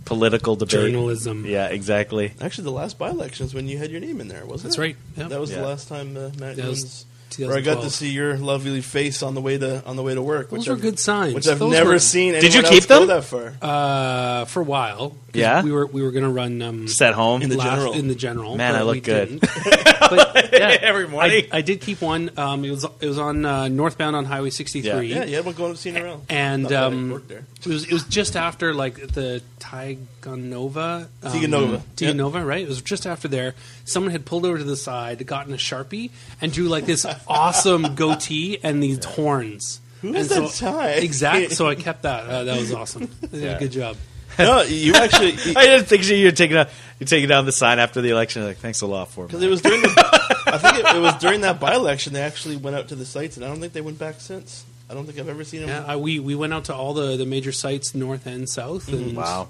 political 0.04 0.56
debate. 0.56 0.70
Journalism. 0.70 1.44
Yeah, 1.46 1.66
exactly. 1.68 2.32
actually 2.40 2.64
the 2.64 2.72
last 2.72 2.98
by 2.98 3.10
election 3.10 3.46
is 3.46 3.54
when 3.54 3.68
you 3.68 3.78
had 3.78 3.90
your 3.90 4.00
name 4.00 4.20
in 4.20 4.28
there, 4.28 4.44
wasn't 4.46 4.64
That's 4.70 4.78
it? 4.78 4.80
right. 4.80 4.96
Yep. 5.16 5.28
That 5.28 5.40
was 5.40 5.50
Yeah. 5.50 5.60
the 5.60 5.66
last 5.66 5.88
time 5.88 6.16
uh, 6.16 6.30
Matt 6.38 6.56
That 6.56 6.66
was 6.66 6.82
Jones. 6.82 7.06
Where 7.38 7.56
I 7.56 7.60
got 7.60 7.82
to 7.84 7.90
see 7.90 8.10
your 8.10 8.36
lovely 8.38 8.80
face 8.80 9.22
on 9.22 9.36
the 9.36 9.40
way 9.40 9.56
to 9.56 9.86
on 9.86 9.94
the 9.94 10.02
way 10.02 10.14
to 10.16 10.20
work. 10.20 10.50
Those 10.50 10.58
which 10.60 10.68
were 10.68 10.72
I've- 10.74 10.82
good 10.82 10.98
signs. 10.98 11.32
Which 11.32 11.46
I've 11.46 11.60
Those 11.60 11.70
never 11.72 11.90
were- 11.90 11.98
seen. 12.00 12.32
Did 12.32 12.52
you 12.52 12.62
keep 12.62 12.72
else 12.72 12.86
go 12.86 12.98
them? 13.06 13.08
that 13.08 13.22
far? 13.24 13.54
Uh, 13.62 14.44
for 14.46 14.62
a 14.62 14.64
while. 14.64 15.14
Yeah? 15.32 15.62
we 15.62 15.70
were 15.70 15.86
we 15.86 16.02
were 16.02 16.10
going 16.10 16.24
to 16.24 16.28
run 16.30 16.60
um, 16.60 16.86
Just 16.88 17.00
at 17.00 17.14
home. 17.14 17.40
In 17.42 17.48
the 17.48 17.56
last- 17.56 17.70
general. 17.76 17.92
in 17.92 18.08
the 18.08 18.16
general. 18.16 18.56
Man, 18.56 18.72
but 18.72 18.80
I 18.80 18.82
look 18.82 18.94
we 18.94 19.00
good. 19.00 19.28
didn't. 19.40 19.40
but, 20.00 20.52
yeah, 20.52 20.76
Every 20.82 21.06
morning. 21.06 21.46
I, 21.52 21.58
I 21.58 21.60
did 21.60 21.80
keep 21.82 22.00
one. 22.02 22.32
Um, 22.36 22.64
it 22.64 22.72
was 22.72 22.84
it 23.00 23.06
was 23.06 23.18
on 23.20 23.44
uh, 23.44 23.68
northbound 23.68 24.16
on 24.16 24.24
Highway 24.24 24.50
63. 24.50 25.06
Yeah, 25.06 25.22
you 25.24 25.36
had 25.36 25.44
one 25.44 25.54
going 25.54 25.72
to 25.72 25.78
see 25.78 25.96
around. 25.96 26.24
And 26.28 26.64
Not 26.64 26.68
that 26.70 26.82
I 26.82 26.86
um, 26.86 27.10
worked 27.12 27.28
there. 27.28 27.44
It 27.60 27.66
was 27.66 27.84
it 27.84 27.92
was 27.92 28.04
just 28.04 28.36
after 28.36 28.72
like 28.74 28.96
the 28.96 29.42
Tiganova. 29.58 31.08
Um, 31.22 31.32
Tiganova, 31.32 31.82
Tiganova, 31.96 32.44
right? 32.46 32.62
It 32.62 32.68
was 32.68 32.82
just 32.82 33.06
after 33.06 33.28
there. 33.28 33.54
Someone 33.84 34.12
had 34.12 34.24
pulled 34.24 34.46
over 34.46 34.58
to 34.58 34.64
the 34.64 34.76
side, 34.76 35.26
gotten 35.26 35.52
a 35.52 35.56
sharpie, 35.56 36.10
and 36.40 36.52
drew 36.52 36.68
like 36.68 36.86
this 36.86 37.06
awesome 37.28 37.94
goatee 37.94 38.58
and 38.62 38.82
these 38.82 39.04
horns. 39.04 39.80
Who 40.00 40.08
and 40.08 40.16
has 40.16 40.28
that 40.30 40.50
tie? 40.52 40.92
Exact. 40.92 41.52
So 41.52 41.68
I 41.68 41.74
kept 41.74 42.02
that. 42.02 42.24
Uh, 42.26 42.44
that 42.44 42.58
was 42.58 42.72
awesome. 42.72 43.10
Yeah, 43.30 43.52
Yeah. 43.52 43.58
Good 43.58 43.72
job. 43.72 43.96
no, 44.38 44.62
you 44.62 44.94
actually 44.94 45.32
I 45.56 45.66
didn't 45.66 45.86
think 45.86 46.08
you're 46.08 46.32
taking 46.32 46.56
a, 46.56 46.68
you're 46.98 47.06
taking 47.06 47.28
down 47.28 47.44
the 47.44 47.52
sign 47.52 47.78
after 47.78 48.00
the 48.00 48.10
election. 48.10 48.44
Like, 48.44 48.58
thanks 48.58 48.80
a 48.80 48.86
lot 48.86 49.08
for 49.08 49.26
because 49.26 49.42
it. 49.42 49.46
it 49.46 49.50
was 49.50 49.60
during. 49.60 49.82
The, 49.82 50.40
I 50.46 50.58
think 50.58 50.78
it, 50.78 50.96
it 50.96 51.00
was 51.00 51.14
during 51.16 51.42
that 51.42 51.60
by 51.60 51.74
election 51.74 52.12
they 52.12 52.22
actually 52.22 52.56
went 52.56 52.76
out 52.76 52.88
to 52.88 52.94
the 52.94 53.04
sites, 53.04 53.36
and 53.36 53.44
I 53.44 53.48
don't 53.48 53.60
think 53.60 53.72
they 53.72 53.80
went 53.80 53.98
back 53.98 54.20
since. 54.20 54.64
I 54.90 54.94
don't 54.94 55.06
think 55.06 55.18
I've 55.18 55.28
ever 55.28 55.44
seen 55.44 55.60
them. 55.60 55.68
Yeah, 55.68 55.84
I, 55.86 55.96
we 55.96 56.18
we 56.18 56.34
went 56.34 56.52
out 56.52 56.64
to 56.64 56.74
all 56.74 56.94
the, 56.94 57.16
the 57.16 57.26
major 57.26 57.52
sites, 57.52 57.94
north 57.94 58.26
and 58.26 58.48
south, 58.48 58.86
mm-hmm. 58.88 59.08
and 59.10 59.16
Wow. 59.16 59.48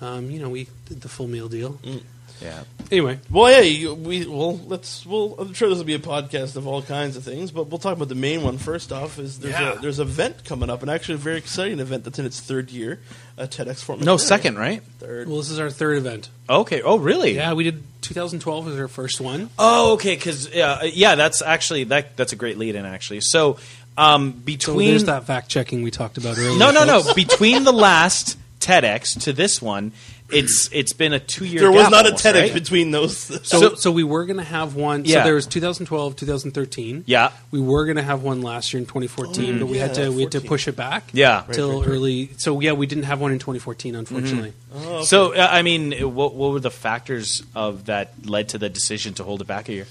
um, 0.00 0.30
you 0.30 0.38
know, 0.38 0.48
we 0.48 0.68
did 0.86 1.00
the 1.00 1.08
full 1.08 1.26
meal 1.26 1.48
deal. 1.48 1.72
Mm. 1.82 2.02
Yeah. 2.42 2.64
Anyway, 2.92 3.18
Well, 3.30 3.50
yeah, 3.50 3.92
we 3.92 4.26
well 4.26 4.58
let's 4.58 5.06
well 5.06 5.36
I'm 5.38 5.54
sure 5.54 5.70
this 5.70 5.78
will 5.78 5.84
be 5.86 5.94
a 5.94 5.98
podcast 5.98 6.56
of 6.56 6.66
all 6.66 6.82
kinds 6.82 7.16
of 7.16 7.24
things, 7.24 7.50
but 7.50 7.68
we'll 7.68 7.78
talk 7.78 7.96
about 7.96 8.08
the 8.08 8.14
main 8.14 8.42
one 8.42 8.58
first 8.58 8.92
off. 8.92 9.18
Is 9.18 9.38
there's 9.38 9.54
Yeah. 9.54 9.72
a 9.72 9.78
there's 9.80 9.98
an 10.00 10.06
event 10.06 10.44
coming 10.44 10.68
up, 10.68 10.82
and 10.82 10.90
actually 10.90 11.14
a 11.14 11.18
very 11.18 11.38
exciting 11.38 11.80
event 11.80 12.04
that's 12.04 12.18
in 12.18 12.26
its 12.26 12.38
third 12.38 12.70
year, 12.70 13.00
a 13.38 13.48
TEDx 13.48 13.82
Fort 13.82 14.00
No, 14.00 14.18
second, 14.18 14.58
right? 14.58 14.82
third. 14.98 15.28
well, 15.28 15.38
this 15.38 15.48
is 15.50 15.58
our 15.58 15.70
third 15.70 15.96
event. 15.96 16.28
Okay. 16.48 16.82
Oh, 16.82 16.98
really? 16.98 17.34
Yeah, 17.36 17.54
we 17.54 17.64
did 17.64 17.82
2012 18.02 18.66
was 18.66 18.78
our 18.78 18.86
first 18.86 19.18
one. 19.18 19.48
Oh, 19.58 19.94
okay. 19.94 20.14
Because 20.14 20.54
yeah, 20.54 20.82
yeah, 20.84 21.14
that's 21.14 21.40
actually 21.40 21.84
that 21.84 22.18
that's 22.18 22.34
a 22.34 22.36
great 22.36 22.58
lead 22.58 22.74
in 22.74 22.84
actually. 22.84 23.22
So, 23.22 23.56
um, 23.98 24.32
So 24.32 24.38
between 24.44 24.90
there's 24.90 25.04
that 25.04 25.24
fact 25.24 25.48
checking 25.48 25.82
we 25.82 25.90
talked 25.90 26.18
about 26.18 26.38
earlier. 26.38 26.58
no, 26.58 26.70
no, 26.70 26.84
no, 26.84 27.02
between 27.14 27.64
the 27.64 27.72
last 27.72 28.36
TEDx 28.60 29.22
to 29.24 29.32
this 29.32 29.60
one, 29.62 29.92
it's 30.30 30.68
it's 30.72 30.92
been 30.92 31.12
a 31.12 31.20
two 31.20 31.44
year. 31.44 31.60
there 31.60 31.70
was 31.72 31.88
not 31.88 32.06
a 32.06 32.10
TEDx 32.10 32.34
right? 32.34 32.54
between 32.54 32.90
those. 32.90 33.16
So, 33.16 33.38
So- 33.42 33.74
so, 33.76 33.90
we 33.92 34.02
were 34.02 34.24
going 34.24 34.38
to 34.38 34.42
have 34.44 34.74
one. 34.74 35.04
Yeah. 35.04 35.18
So 35.18 35.24
there 35.24 35.34
was 35.34 35.46
2012, 35.46 36.16
2013. 36.16 37.04
Yeah. 37.06 37.30
We 37.52 37.60
were 37.60 37.84
going 37.84 37.96
to 37.96 38.02
have 38.02 38.22
one 38.22 38.42
last 38.42 38.72
year 38.72 38.80
in 38.80 38.86
2014, 38.86 39.60
but 39.60 39.66
we 39.66 39.78
had 39.78 39.96
yeah, 39.96 40.04
to 40.06 40.12
we 40.12 40.22
had 40.22 40.32
to 40.32 40.40
push 40.40 40.66
it 40.66 40.74
back. 40.74 41.04
Yeah. 41.12 41.44
till 41.52 41.84
early. 41.84 42.30
So 42.38 42.60
yeah, 42.60 42.72
we 42.72 42.86
didn't 42.86 43.04
have 43.04 43.20
one 43.20 43.30
in 43.32 43.38
2014, 43.38 43.94
unfortunately. 43.94 44.52
Oh, 44.74 44.94
okay. 44.96 45.04
So, 45.04 45.34
uh, 45.34 45.48
I 45.50 45.62
mean, 45.62 45.92
what 45.92 46.34
what 46.34 46.52
were 46.52 46.60
the 46.60 46.70
factors 46.72 47.42
of 47.54 47.86
that 47.86 48.26
led 48.26 48.48
to 48.50 48.58
the 48.58 48.68
decision 48.68 49.14
to 49.14 49.24
hold 49.24 49.42
it 49.42 49.46
back 49.46 49.68
a 49.68 49.74
year? 49.74 49.86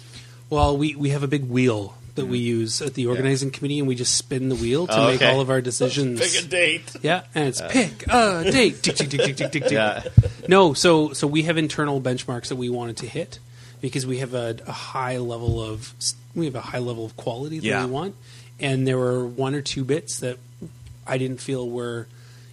Well, 0.49 0.77
we 0.77 0.95
we 0.95 1.09
have 1.11 1.23
a 1.23 1.27
big 1.27 1.45
wheel 1.45 1.95
that 2.15 2.25
we 2.27 2.39
use 2.39 2.81
at 2.81 2.93
the 2.93 3.07
organizing 3.07 3.51
committee, 3.51 3.79
and 3.79 3.87
we 3.87 3.95
just 3.95 4.15
spin 4.15 4.49
the 4.49 4.55
wheel 4.55 4.87
to 4.87 4.97
Oh, 4.97 5.07
make 5.07 5.21
okay. 5.21 5.31
all 5.31 5.41
of 5.41 5.49
our 5.49 5.61
decisions. 5.61 6.19
pick 6.19 6.43
a 6.43 6.47
date. 6.47 6.95
Yeah, 7.01 7.23
and 7.35 7.47
it's 7.47 7.61
pick 7.69 8.05
a 8.07 8.43
date. 8.49 8.81
Tick, 8.81 8.95
tick, 8.95 9.09
tick, 9.09 9.21
tick, 9.21 9.35
tick, 9.37 9.51
tick, 9.51 9.63
tick. 9.63 9.71
Yeah. 9.71 10.03
No, 10.47 10.73
so 10.73 11.13
so 11.13 11.27
we 11.27 11.43
have 11.43 11.57
internal 11.57 11.99
benchmarks 12.01 12.47
that 12.47 12.55
we 12.55 12.69
wanted 12.69 12.97
to 12.97 13.07
hit 13.07 13.39
because 13.81 14.05
we 14.05 14.19
have 14.19 14.33
a, 14.33 14.57
a 14.65 14.71
high 14.71 15.17
level 15.17 15.61
of 15.61 15.93
we 16.33 16.45
have 16.45 16.55
a 16.55 16.61
high 16.61 16.79
level 16.79 17.05
of 17.05 17.15
quality 17.17 17.59
that 17.59 17.65
Yeah. 17.65 17.85
we 17.85 17.91
want, 17.91 18.15
and 18.59 18.87
there 18.87 18.97
were 18.97 19.25
one 19.25 19.53
or 19.55 19.61
two 19.61 19.83
bits 19.83 20.19
that 20.19 20.37
I 21.07 21.17
didn't 21.17 21.39
feel 21.41 21.69
were, 21.69 22.07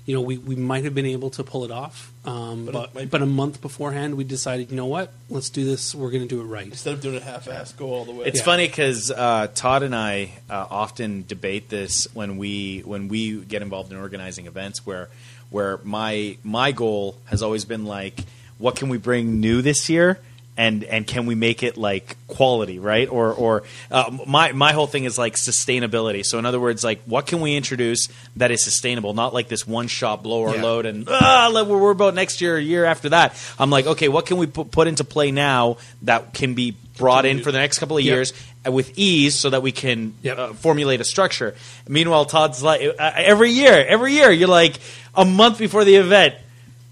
you 0.04 0.14
know, 0.14 0.20
we, 0.20 0.36
we 0.36 0.56
might 0.56 0.82
have 0.84 0.94
been 0.94 1.06
able 1.06 1.30
to 1.30 1.44
pull 1.44 1.64
it 1.64 1.70
off, 1.70 2.12
um, 2.24 2.66
But 2.66 2.72
but 2.72 2.94
might 2.94 3.10
but, 3.10 3.22
a 3.22 3.26
month 3.26 3.60
beforehand 3.60 4.16
we 4.16 4.24
decided, 4.24 4.70
you 4.70 4.76
know 4.76 4.86
what, 4.86 5.12
let's 5.30 5.48
do 5.48 5.64
this. 5.64 5.94
We're 5.94 6.10
going 6.10 6.22
to 6.22 6.28
do 6.28 6.40
it 6.40 6.44
right. 6.44 6.66
Instead 6.66 6.94
of 6.94 7.00
doing 7.00 7.14
it 7.16 7.22
half-ass, 7.22 7.72
go 7.74 7.86
all 7.86 8.04
the 8.04 8.10
way. 8.12 8.26
It's 8.26 8.38
Yeah. 8.40 8.44
funny 8.44 8.66
because 8.66 9.10
uh, 9.12 9.46
Todd 9.54 9.82
and 9.84 9.94
I 9.94 10.32
uh, 10.50 10.66
often 10.70 11.24
debate 11.28 11.68
this 11.68 12.08
when 12.14 12.36
we 12.36 12.80
when 12.80 13.06
we 13.08 13.40
get 13.42 13.62
involved 13.62 13.92
in 13.92 13.98
organizing 13.98 14.46
events 14.46 14.84
where 14.84 15.08
where 15.50 15.78
my 15.84 16.36
my 16.42 16.72
goal 16.72 17.16
has 17.26 17.42
always 17.42 17.64
been 17.64 17.84
like 17.84 18.24
what 18.58 18.74
can 18.76 18.88
we 18.88 18.98
bring 18.98 19.38
new 19.40 19.62
this 19.62 19.88
year 19.88 20.18
and 20.56 20.84
and 20.84 21.06
can 21.06 21.24
we 21.24 21.34
make 21.34 21.62
it 21.62 21.78
like 21.78 22.14
quality 22.28 22.78
right 22.78 23.08
or 23.08 23.32
or 23.32 23.62
uh, 23.90 24.10
my 24.26 24.52
my 24.52 24.72
whole 24.72 24.86
thing 24.86 25.04
is 25.04 25.16
like 25.16 25.34
sustainability 25.34 26.22
so 26.24 26.38
in 26.38 26.44
other 26.44 26.60
words 26.60 26.84
like 26.84 27.02
what 27.04 27.26
can 27.26 27.40
we 27.40 27.56
introduce 27.56 28.08
that 28.36 28.50
is 28.50 28.62
sustainable 28.62 29.14
not 29.14 29.32
like 29.32 29.48
this 29.48 29.66
one 29.66 29.86
shot 29.88 30.22
blower 30.22 30.54
Yeah. 30.54 30.62
load 30.62 30.84
and 30.84 31.06
ah 31.08 31.50
we're 31.66 31.78
worried 31.78 31.92
about 31.96 32.14
next 32.14 32.42
year 32.42 32.56
or 32.56 32.58
year 32.58 32.84
after 32.84 33.08
that 33.10 33.34
i'm 33.58 33.70
like 33.70 33.86
okay 33.86 34.08
what 34.08 34.26
can 34.26 34.36
we 34.36 34.46
put, 34.46 34.70
put 34.70 34.88
into 34.88 35.04
play 35.04 35.30
now 35.30 35.78
that 36.02 36.34
can 36.34 36.52
be 36.52 36.76
brought 36.98 37.24
in 37.24 37.40
for 37.42 37.50
the 37.50 37.58
next 37.58 37.78
couple 37.78 37.96
of 37.96 38.04
Yep. 38.04 38.14
years 38.14 38.32
with 38.66 38.92
ease 38.98 39.34
so 39.34 39.48
that 39.48 39.62
we 39.62 39.72
can 39.72 40.12
Yep. 40.22 40.38
uh, 40.38 40.52
formulate 40.52 41.00
a 41.00 41.04
structure 41.04 41.54
meanwhile 41.88 42.26
todd's 42.26 42.62
like 42.62 42.82
uh, 42.82 43.12
every 43.16 43.50
year 43.52 43.84
every 43.88 44.12
year 44.12 44.30
you're 44.30 44.48
like 44.48 44.78
a 45.14 45.24
month 45.24 45.58
before 45.58 45.84
the 45.84 45.96
event 45.96 46.34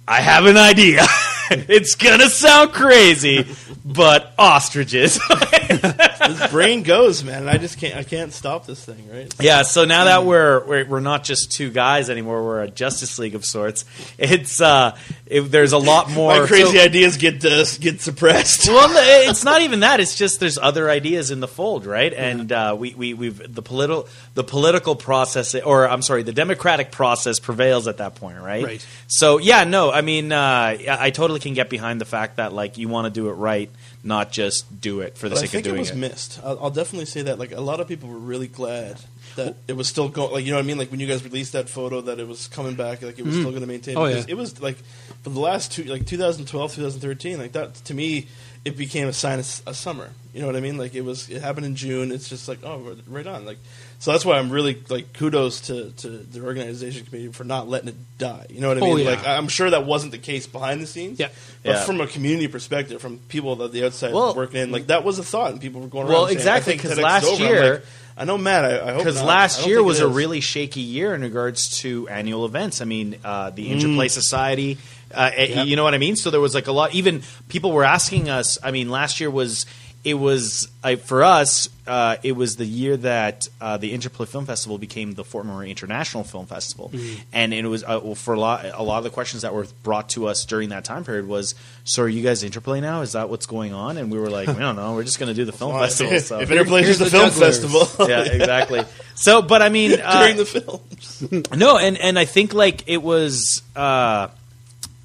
I 0.08 0.22
have 0.22 0.46
an 0.46 0.56
idea. 0.56 1.02
it's 1.68 1.96
gonna 1.96 2.30
sound 2.30 2.72
crazy, 2.72 3.44
but 3.84 4.32
ostriches. 4.38 5.18
this 6.20 6.50
brain 6.50 6.82
goes, 6.82 7.24
man. 7.24 7.48
I 7.48 7.58
just 7.58 7.78
can't. 7.78 7.96
I 7.96 8.04
can't 8.04 8.32
stop 8.32 8.66
this 8.66 8.84
thing, 8.84 9.08
right? 9.12 9.32
yeah. 9.40 9.62
So 9.62 9.84
now 9.84 10.04
that 10.04 10.24
we're, 10.24 10.64
we're 10.66 10.84
we're 10.86 11.00
not 11.00 11.24
just 11.24 11.52
two 11.52 11.70
guys 11.70 12.10
anymore, 12.10 12.44
we're 12.44 12.62
a 12.62 12.70
Justice 12.70 13.18
League 13.18 13.34
of 13.34 13.44
sorts. 13.44 13.84
It's 14.18 14.60
uh, 14.60 14.96
it, 15.26 15.40
there's 15.42 15.72
a 15.72 15.78
lot 15.78 16.10
more 16.10 16.40
My 16.40 16.46
crazy 16.46 16.76
so- 16.78 16.84
ideas 16.84 17.16
get 17.16 17.44
uh, 17.44 17.64
get 17.80 18.00
suppressed. 18.00 18.68
well, 18.68 18.90
it's 19.28 19.44
not 19.44 19.62
even 19.62 19.80
that. 19.80 20.00
It's 20.00 20.14
just 20.16 20.40
there's 20.40 20.58
other 20.58 20.88
ideas 20.90 21.30
in 21.30 21.40
the 21.40 21.48
fold, 21.48 21.86
right? 21.86 22.12
And 22.12 22.52
uh, 22.52 22.76
we 22.78 22.94
we 22.94 23.14
we've 23.14 23.54
the 23.54 23.62
political 23.62 24.08
the 24.34 24.44
political 24.44 24.96
process, 24.96 25.54
or 25.54 25.88
I'm 25.88 26.02
sorry, 26.02 26.22
the 26.22 26.32
democratic 26.32 26.90
process 26.92 27.38
prevails 27.38 27.88
at 27.88 27.96
that 27.98 28.14
point, 28.16 28.38
right? 28.38 28.64
Right. 28.64 28.86
So 29.06 29.38
yeah, 29.38 29.64
no, 29.64 29.90
I 29.90 30.02
mean, 30.02 30.32
uh, 30.32 30.36
I 30.38 30.86
I 30.88 31.10
totally 31.10 31.40
can 31.40 31.54
get 31.54 31.70
behind 31.70 32.00
the 32.00 32.04
fact 32.04 32.36
that 32.36 32.52
like 32.52 32.78
you 32.78 32.88
want 32.88 33.06
to 33.06 33.10
do 33.10 33.28
it 33.28 33.32
right, 33.32 33.70
not 34.02 34.32
just 34.32 34.80
do 34.80 35.00
it 35.00 35.18
for 35.18 35.28
the 35.28 35.34
But 35.34 35.38
I 35.38 35.40
sake 35.42 35.50
think 35.50 35.66
of 35.66 35.66
it 35.66 35.70
doing 35.70 35.80
was 35.80 35.90
it. 35.90 35.94
Was 35.94 36.00
missed. 36.00 36.40
I'll, 36.42 36.64
I'll 36.64 36.70
definitely 36.70 37.06
say 37.06 37.22
that. 37.22 37.38
Like 37.38 37.52
a 37.52 37.60
lot 37.60 37.80
of 37.80 37.88
people 37.88 38.08
were 38.08 38.18
really 38.18 38.48
glad 38.48 38.98
that 39.36 39.56
it 39.68 39.74
was 39.74 39.88
still 39.88 40.08
going. 40.08 40.32
Like 40.32 40.44
you 40.44 40.50
know 40.50 40.58
what 40.58 40.64
I 40.64 40.66
mean? 40.66 40.78
Like 40.78 40.90
when 40.90 41.00
you 41.00 41.06
guys 41.06 41.24
released 41.24 41.52
that 41.52 41.68
photo, 41.68 42.00
that 42.02 42.18
it 42.18 42.26
was 42.26 42.48
coming 42.48 42.74
back. 42.74 43.02
Like 43.02 43.18
it 43.18 43.24
was 43.24 43.34
mm. 43.34 43.40
still 43.40 43.50
going 43.50 43.62
to 43.62 43.66
maintain. 43.66 43.96
Oh, 43.96 44.06
because 44.06 44.26
yeah. 44.26 44.32
It 44.32 44.36
was 44.36 44.60
like 44.60 44.76
for 45.22 45.30
the 45.30 45.40
last 45.40 45.72
two, 45.72 45.84
like 45.84 46.06
2012, 46.06 46.74
2013. 46.74 47.38
Like 47.38 47.52
that 47.52 47.74
to 47.74 47.94
me, 47.94 48.28
it 48.64 48.76
became 48.76 49.08
a 49.08 49.12
sign 49.12 49.38
of 49.38 49.62
a 49.66 49.74
summer. 49.74 50.10
You 50.32 50.40
know 50.40 50.46
what 50.46 50.56
I 50.56 50.60
mean? 50.60 50.78
Like 50.78 50.94
it 50.94 51.02
was. 51.02 51.28
It 51.28 51.42
happened 51.42 51.66
in 51.66 51.76
June. 51.76 52.12
It's 52.12 52.28
just 52.28 52.48
like 52.48 52.60
oh, 52.64 52.96
right 53.08 53.26
on. 53.26 53.44
Like 53.44 53.58
so 54.00 54.12
that's 54.12 54.24
why 54.24 54.38
I'm 54.38 54.50
really 54.50 54.82
like 54.88 55.12
kudos 55.12 55.60
to 55.62 55.90
to 55.90 56.08
the 56.08 56.42
organization 56.42 57.04
committee 57.04 57.28
for 57.28 57.44
not 57.44 57.68
letting 57.68 57.90
it 57.90 57.96
die. 58.16 58.46
You 58.48 58.62
know 58.62 58.68
what 58.68 58.78
I 58.78 58.80
Oh, 58.80 58.94
mean? 58.94 59.04
yeah. 59.04 59.10
Like 59.10 59.26
I'm 59.26 59.48
sure 59.48 59.68
that 59.68 59.84
wasn't 59.84 60.12
the 60.12 60.18
case 60.18 60.46
behind 60.46 60.80
the 60.80 60.86
scenes. 60.86 61.20
Yeah. 61.20 61.28
But 61.62 61.70
Yeah. 61.72 61.84
from 61.84 62.00
a 62.00 62.06
community 62.06 62.48
perspective, 62.48 63.02
from 63.02 63.18
people 63.28 63.56
that 63.56 63.72
the 63.72 63.84
outside 63.84 64.14
Well- 64.14 64.34
working 64.34 64.60
in, 64.62 64.72
like 64.72 64.86
that 64.86 65.04
was 65.04 65.18
a 65.18 65.22
thought, 65.22 65.52
and 65.52 65.60
people 65.60 65.82
were 65.82 65.88
going 65.88 66.06
around. 66.06 66.14
Well, 66.14 66.26
saying, 66.26 66.38
exactly, 66.38 66.74
I 66.74 66.76
think 66.78 66.82
'cause 66.82 66.92
TEDx 66.92 66.96
is 66.98 67.04
last 67.04 67.26
over. 67.26 67.44
Year- 67.44 67.72
like, 67.74 67.82
I 68.20 68.24
know, 68.24 68.36
Matt. 68.36 68.66
I, 68.66 68.88
I 68.88 68.92
hope 68.92 68.98
Because 68.98 69.16
not. 69.16 69.24
I 69.24 69.28
last 69.28 69.60
don't 69.60 69.68
year 69.68 69.78
think 69.78 69.86
was 69.88 70.00
it 70.00 70.04
a 70.04 70.08
is. 70.10 70.14
really 70.14 70.40
shaky 70.40 70.80
year 70.82 71.14
in 71.14 71.22
regards 71.22 71.78
to 71.80 72.06
annual 72.08 72.44
events. 72.44 72.82
I 72.82 72.84
mean, 72.84 73.16
uh, 73.24 73.48
the 73.48 73.66
Mm. 73.68 73.70
Interplay 73.72 74.08
Society, 74.08 74.76
uh, 75.14 75.30
eh, 75.34 75.62
you 75.62 75.74
know 75.74 75.84
what 75.84 75.94
I 75.94 75.98
mean. 75.98 76.16
So 76.16 76.30
there 76.30 76.40
was 76.40 76.54
like 76.54 76.66
a 76.66 76.72
lot. 76.72 76.94
Even 76.94 77.22
people 77.48 77.72
were 77.72 77.82
asking 77.84 78.28
us. 78.28 78.58
I 78.62 78.72
mean, 78.72 78.90
last 78.90 79.20
year 79.20 79.30
was 79.30 79.64
it 80.02 80.14
was 80.14 80.68
I 80.82 80.96
for 80.96 81.22
us. 81.22 81.68
Uh, 81.86 82.16
it 82.22 82.32
was 82.32 82.56
the 82.56 82.64
year 82.64 82.96
that 82.98 83.48
uh, 83.60 83.76
the 83.76 83.92
Interplay 83.92 84.24
Film 84.24 84.46
Festival 84.46 84.78
became 84.78 85.12
the 85.12 85.24
Fort 85.24 85.44
McMurray 85.44 85.68
International 85.70 86.22
Film 86.24 86.46
Festival, 86.46 86.92
and 87.32 87.52
it 87.52 87.66
was 87.66 87.82
uh, 87.82 88.00
well, 88.02 88.14
for 88.14 88.34
a 88.34 88.40
lot. 88.40 88.64
A 88.72 88.82
lot 88.82 88.98
of 88.98 89.04
the 89.04 89.10
questions 89.10 89.42
that 89.42 89.52
were 89.52 89.66
brought 89.82 90.08
to 90.10 90.28
us 90.28 90.44
during 90.44 90.68
that 90.70 90.84
time 90.84 91.04
period 91.04 91.26
was, 91.26 91.54
"So 91.84 92.04
are 92.04 92.08
you 92.08 92.22
guys 92.22 92.42
Interplay 92.44 92.80
now? 92.80 93.02
Is 93.02 93.12
that 93.12 93.28
what's 93.28 93.46
going 93.46 93.74
on?" 93.74 93.96
And 93.98 94.10
we 94.10 94.18
were 94.18 94.30
like, 94.30 94.48
"We 94.48 94.54
don't 94.54 94.76
know. 94.76 94.94
We're 94.94 95.04
just 95.04 95.18
going 95.18 95.28
to 95.28 95.34
do 95.34 95.44
the 95.44 95.52
film 95.52 95.72
Well, 95.74 95.82
festival." 95.82 96.12
if, 96.14 96.24
So. 96.26 96.40
if 96.40 96.50
Interplay 96.50 96.82
is 96.84 96.98
the, 96.98 97.04
the 97.06 97.10
film 97.10 97.28
jugglers. 97.30 97.58
festival, 97.60 97.88
yeah, 98.08 98.22
exactly. 98.22 98.84
So, 99.16 99.42
but 99.42 99.60
I 99.60 99.68
mean, 99.68 100.00
uh, 100.02 100.20
during 100.22 100.36
the 100.36 100.46
films, 100.46 101.50
no, 101.56 101.76
and 101.76 101.98
and 101.98 102.18
I 102.18 102.24
think 102.24 102.54
like 102.54 102.84
it 102.88 103.02
was 103.02 103.62
uh, 103.74 104.28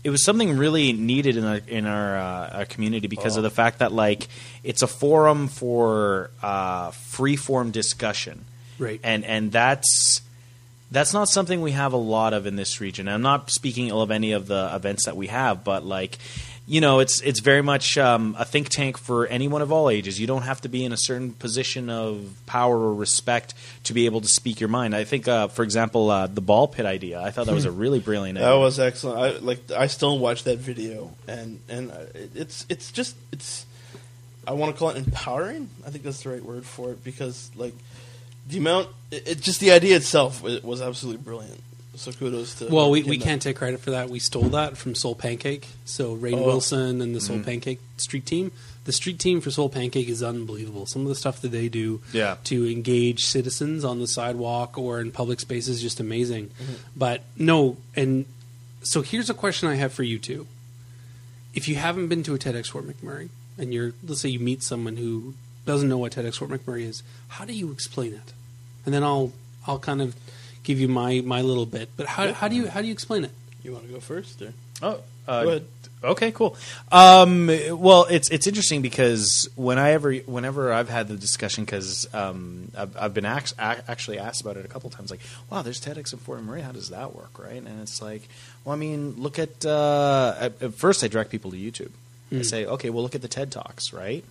it 0.06 0.12
was 0.12 0.24
something 0.24 0.56
really 0.56 0.94
needed 0.94 1.36
in 1.36 1.44
our 1.44 1.60
in 1.68 1.88
our, 1.88 2.18
uh, 2.18 2.58
our 2.60 2.66
community 2.66 3.08
because 3.08 3.38
of 3.38 3.44
the 3.44 3.50
fact 3.50 3.80
that 3.80 3.92
like 3.92 4.28
it's 4.64 4.84
a 4.84 4.88
forum 4.88 5.48
for 5.48 6.30
uh, 6.44 6.92
free 6.92 7.36
form 7.36 7.72
discussion, 7.72 8.46
Right. 8.78 9.00
And 9.04 9.26
and 9.26 9.52
that's 9.52 10.22
that's 10.92 11.14
not 11.14 11.28
something 11.28 11.62
we 11.62 11.72
have 11.72 11.94
a 11.94 11.98
lot 11.98 12.34
of 12.34 12.46
in 12.46 12.56
this 12.56 12.80
region. 12.80 13.08
I'm 13.08 13.22
not 13.24 13.50
speaking 13.50 13.88
ill 13.88 14.02
of 14.02 14.12
any 14.12 14.34
of 14.34 14.48
the 14.48 14.72
events 14.74 15.06
that 15.06 15.18
we 15.18 15.28
have, 15.28 15.64
but 15.64 15.84
like. 15.84 16.18
You 16.68 16.82
know, 16.82 17.00
it's 17.00 17.22
it's 17.22 17.42
very 17.42 17.62
much 17.62 17.96
um, 17.96 18.36
a 18.40 18.44
think 18.44 18.70
tank 18.70 18.98
for 18.98 19.28
anyone 19.28 19.62
of 19.62 19.72
all 19.72 19.88
ages. 19.88 20.20
You 20.20 20.26
don't 20.26 20.42
have 20.42 20.62
to 20.62 20.70
be 20.70 20.84
in 20.84 20.92
a 20.92 20.98
certain 20.98 21.32
position 21.34 21.92
of 21.92 22.34
power 22.48 22.76
or 22.76 22.96
respect 22.96 23.54
to 23.84 23.94
be 23.94 24.08
able 24.08 24.22
to 24.22 24.28
speak 24.28 24.60
your 24.60 24.70
mind. 24.70 24.96
I 24.96 25.04
think, 25.04 25.28
uh, 25.28 25.48
for 25.48 25.62
example, 25.62 26.10
uh, 26.10 26.26
the 26.26 26.42
ball 26.42 26.68
pit 26.68 26.88
idea. 26.88 27.22
I 27.22 27.30
thought 27.30 27.46
that 27.46 27.54
was 27.54 27.66
a 27.66 27.72
really 27.84 28.00
brilliant 28.00 28.40
idea. 28.40 28.50
that 28.50 28.58
was 28.58 28.80
excellent. 28.80 29.20
I 29.20 29.38
like. 29.38 29.70
I 29.72 29.86
still 29.86 30.18
watch 30.18 30.44
that 30.46 30.58
video, 30.58 31.12
and 31.28 31.60
and 31.70 31.92
uh, 31.92 31.98
it's 32.34 32.66
it's 32.68 32.92
just 32.92 33.16
it's. 33.32 33.68
I 34.48 34.54
want 34.54 34.74
to 34.74 34.80
call 34.80 34.90
it 34.90 34.98
empowering. 34.98 35.70
I 35.86 35.92
think 35.92 36.04
that's 36.04 36.24
the 36.24 36.30
right 36.30 36.44
word 36.44 36.66
for 36.66 36.92
it 36.92 37.04
because 37.04 37.52
like 37.56 37.74
the 38.48 38.58
amount, 38.58 38.90
it, 39.12 39.28
it 39.28 39.42
just 39.42 39.60
the 39.60 39.72
idea 39.72 39.96
itself 39.96 40.42
was, 40.42 40.64
was 40.64 40.82
absolutely 40.82 41.22
brilliant. 41.22 41.62
So 41.96 42.12
kudos 42.12 42.56
to. 42.56 42.68
Well, 42.68 42.90
we, 42.92 43.04
we 43.04 43.18
can't 43.18 43.42
take 43.42 43.56
credit 43.56 43.80
for 43.80 43.92
that. 43.92 44.10
We 44.10 44.20
stole 44.20 44.50
that 44.50 44.78
from 44.78 44.96
Soul 44.96 45.16
Pancake. 45.16 45.68
So 45.86 46.16
Rainn 46.16 46.38
Oh. 46.40 46.46
Wilson 46.46 47.02
and 47.02 47.16
the 47.16 47.22
Soul 47.22 47.38
mm-hmm. 47.38 47.46
Pancake 47.46 47.80
street 47.98 48.26
team. 48.26 48.52
The 48.86 48.92
street 48.92 49.18
team 49.18 49.42
for 49.42 49.50
Soul 49.50 49.70
Pancake 49.70 50.08
is 50.08 50.22
unbelievable. 50.22 50.86
Some 50.86 51.02
of 51.04 51.08
the 51.08 51.16
stuff 51.16 51.42
that 51.42 51.50
they 51.52 51.70
do 51.70 52.02
Yeah. 52.14 52.38
to 52.46 52.70
engage 52.72 53.26
citizens 53.26 53.84
on 53.84 54.00
the 54.00 54.08
sidewalk 54.08 54.78
or 54.78 55.02
in 55.02 55.12
public 55.12 55.40
spaces 55.40 55.78
is 55.78 55.82
just 55.82 56.00
amazing. 56.00 56.48
Mm-hmm. 56.50 56.74
But 56.96 57.24
no, 57.38 57.78
and 57.96 58.26
so 58.84 59.02
here's 59.02 59.30
a 59.30 59.34
question 59.34 59.68
I 59.70 59.76
have 59.76 59.92
for 59.92 60.04
you 60.04 60.20
two. 60.20 60.46
If 61.56 61.68
you 61.68 61.76
haven't 61.76 62.10
been 62.10 62.22
to 62.24 62.36
a 62.36 62.38
TEDx 62.38 62.68
Fort 62.70 62.86
McMurray 62.86 63.30
and 63.58 63.74
you're 63.74 63.94
let's 64.06 64.22
say 64.22 64.30
you 64.30 64.40
meet 64.40 64.62
someone 64.62 64.98
who 64.98 65.34
doesn't 65.66 65.90
know 65.90 65.98
what 65.98 66.12
TEDx 66.12 66.38
Fort 66.38 66.52
McMurray 66.52 66.84
is, 66.84 67.02
how 67.30 67.46
do 67.46 67.54
you 67.54 67.72
explain 67.72 68.14
it? 68.14 68.34
And 68.86 68.94
then 68.94 69.04
I'll 69.04 69.32
I'll 69.66 69.80
kind 69.80 70.02
of 70.02 70.16
give 70.66 70.80
you 70.80 70.90
my, 70.90 71.22
my 71.22 71.42
little 71.42 71.66
bit. 71.66 71.90
But 71.96 72.08
how, 72.08 72.34
how 72.34 72.50
do 72.50 72.56
you 72.56 72.68
how 72.68 72.82
do 72.82 72.88
you 72.88 72.94
explain 72.94 73.24
it? 73.24 73.32
You 73.64 73.72
want 73.72 73.88
to 73.88 73.94
go 73.94 74.00
first? 74.00 74.42
Or? 74.42 74.54
Oh, 74.82 75.00
uh, 75.28 75.44
Go 75.44 75.50
ahead. 75.50 75.66
Okay, 76.04 76.32
cool. 76.32 76.56
Um, 76.92 77.48
well, 77.72 78.06
it's 78.10 78.30
it's 78.30 78.46
interesting 78.46 78.84
because 78.84 79.50
whenever 79.56 80.14
whenever 80.14 80.72
I've 80.72 80.90
had 80.90 81.08
the 81.08 81.16
discussion, 81.16 81.66
because 81.66 82.14
um, 82.14 82.72
I've, 82.78 82.96
I've 82.96 83.14
been 83.14 83.26
ax- 83.26 83.56
actually 83.58 84.20
asked 84.20 84.42
about 84.42 84.58
it 84.58 84.66
a 84.66 84.68
couple 84.68 84.90
times, 84.92 85.10
like, 85.10 85.22
wow, 85.50 85.64
there's 85.64 85.82
TEDx 85.82 86.14
in 86.14 86.20
Fort 86.20 86.44
Marie. 86.44 86.62
How 86.62 86.72
does 86.72 86.90
that 86.90 87.16
work, 87.16 87.40
right? 87.40 87.56
And 87.56 87.82
it's 87.82 88.04
like, 88.04 88.22
well, 88.64 88.76
I 88.76 88.78
mean, 88.78 89.16
look 89.18 89.40
at 89.40 89.66
uh, 89.66 90.36
at, 90.40 90.62
at 90.62 90.74
first 90.76 91.04
I 91.04 91.08
direct 91.08 91.32
people 91.32 91.50
to 91.52 91.58
YouTube. 91.58 91.92
I 92.32 92.42
say, 92.42 92.66
okay, 92.66 92.90
well, 92.90 93.02
look 93.02 93.16
at 93.16 93.22
the 93.22 93.30
TED 93.30 93.50
Talks, 93.52 93.94
right? 93.94 94.26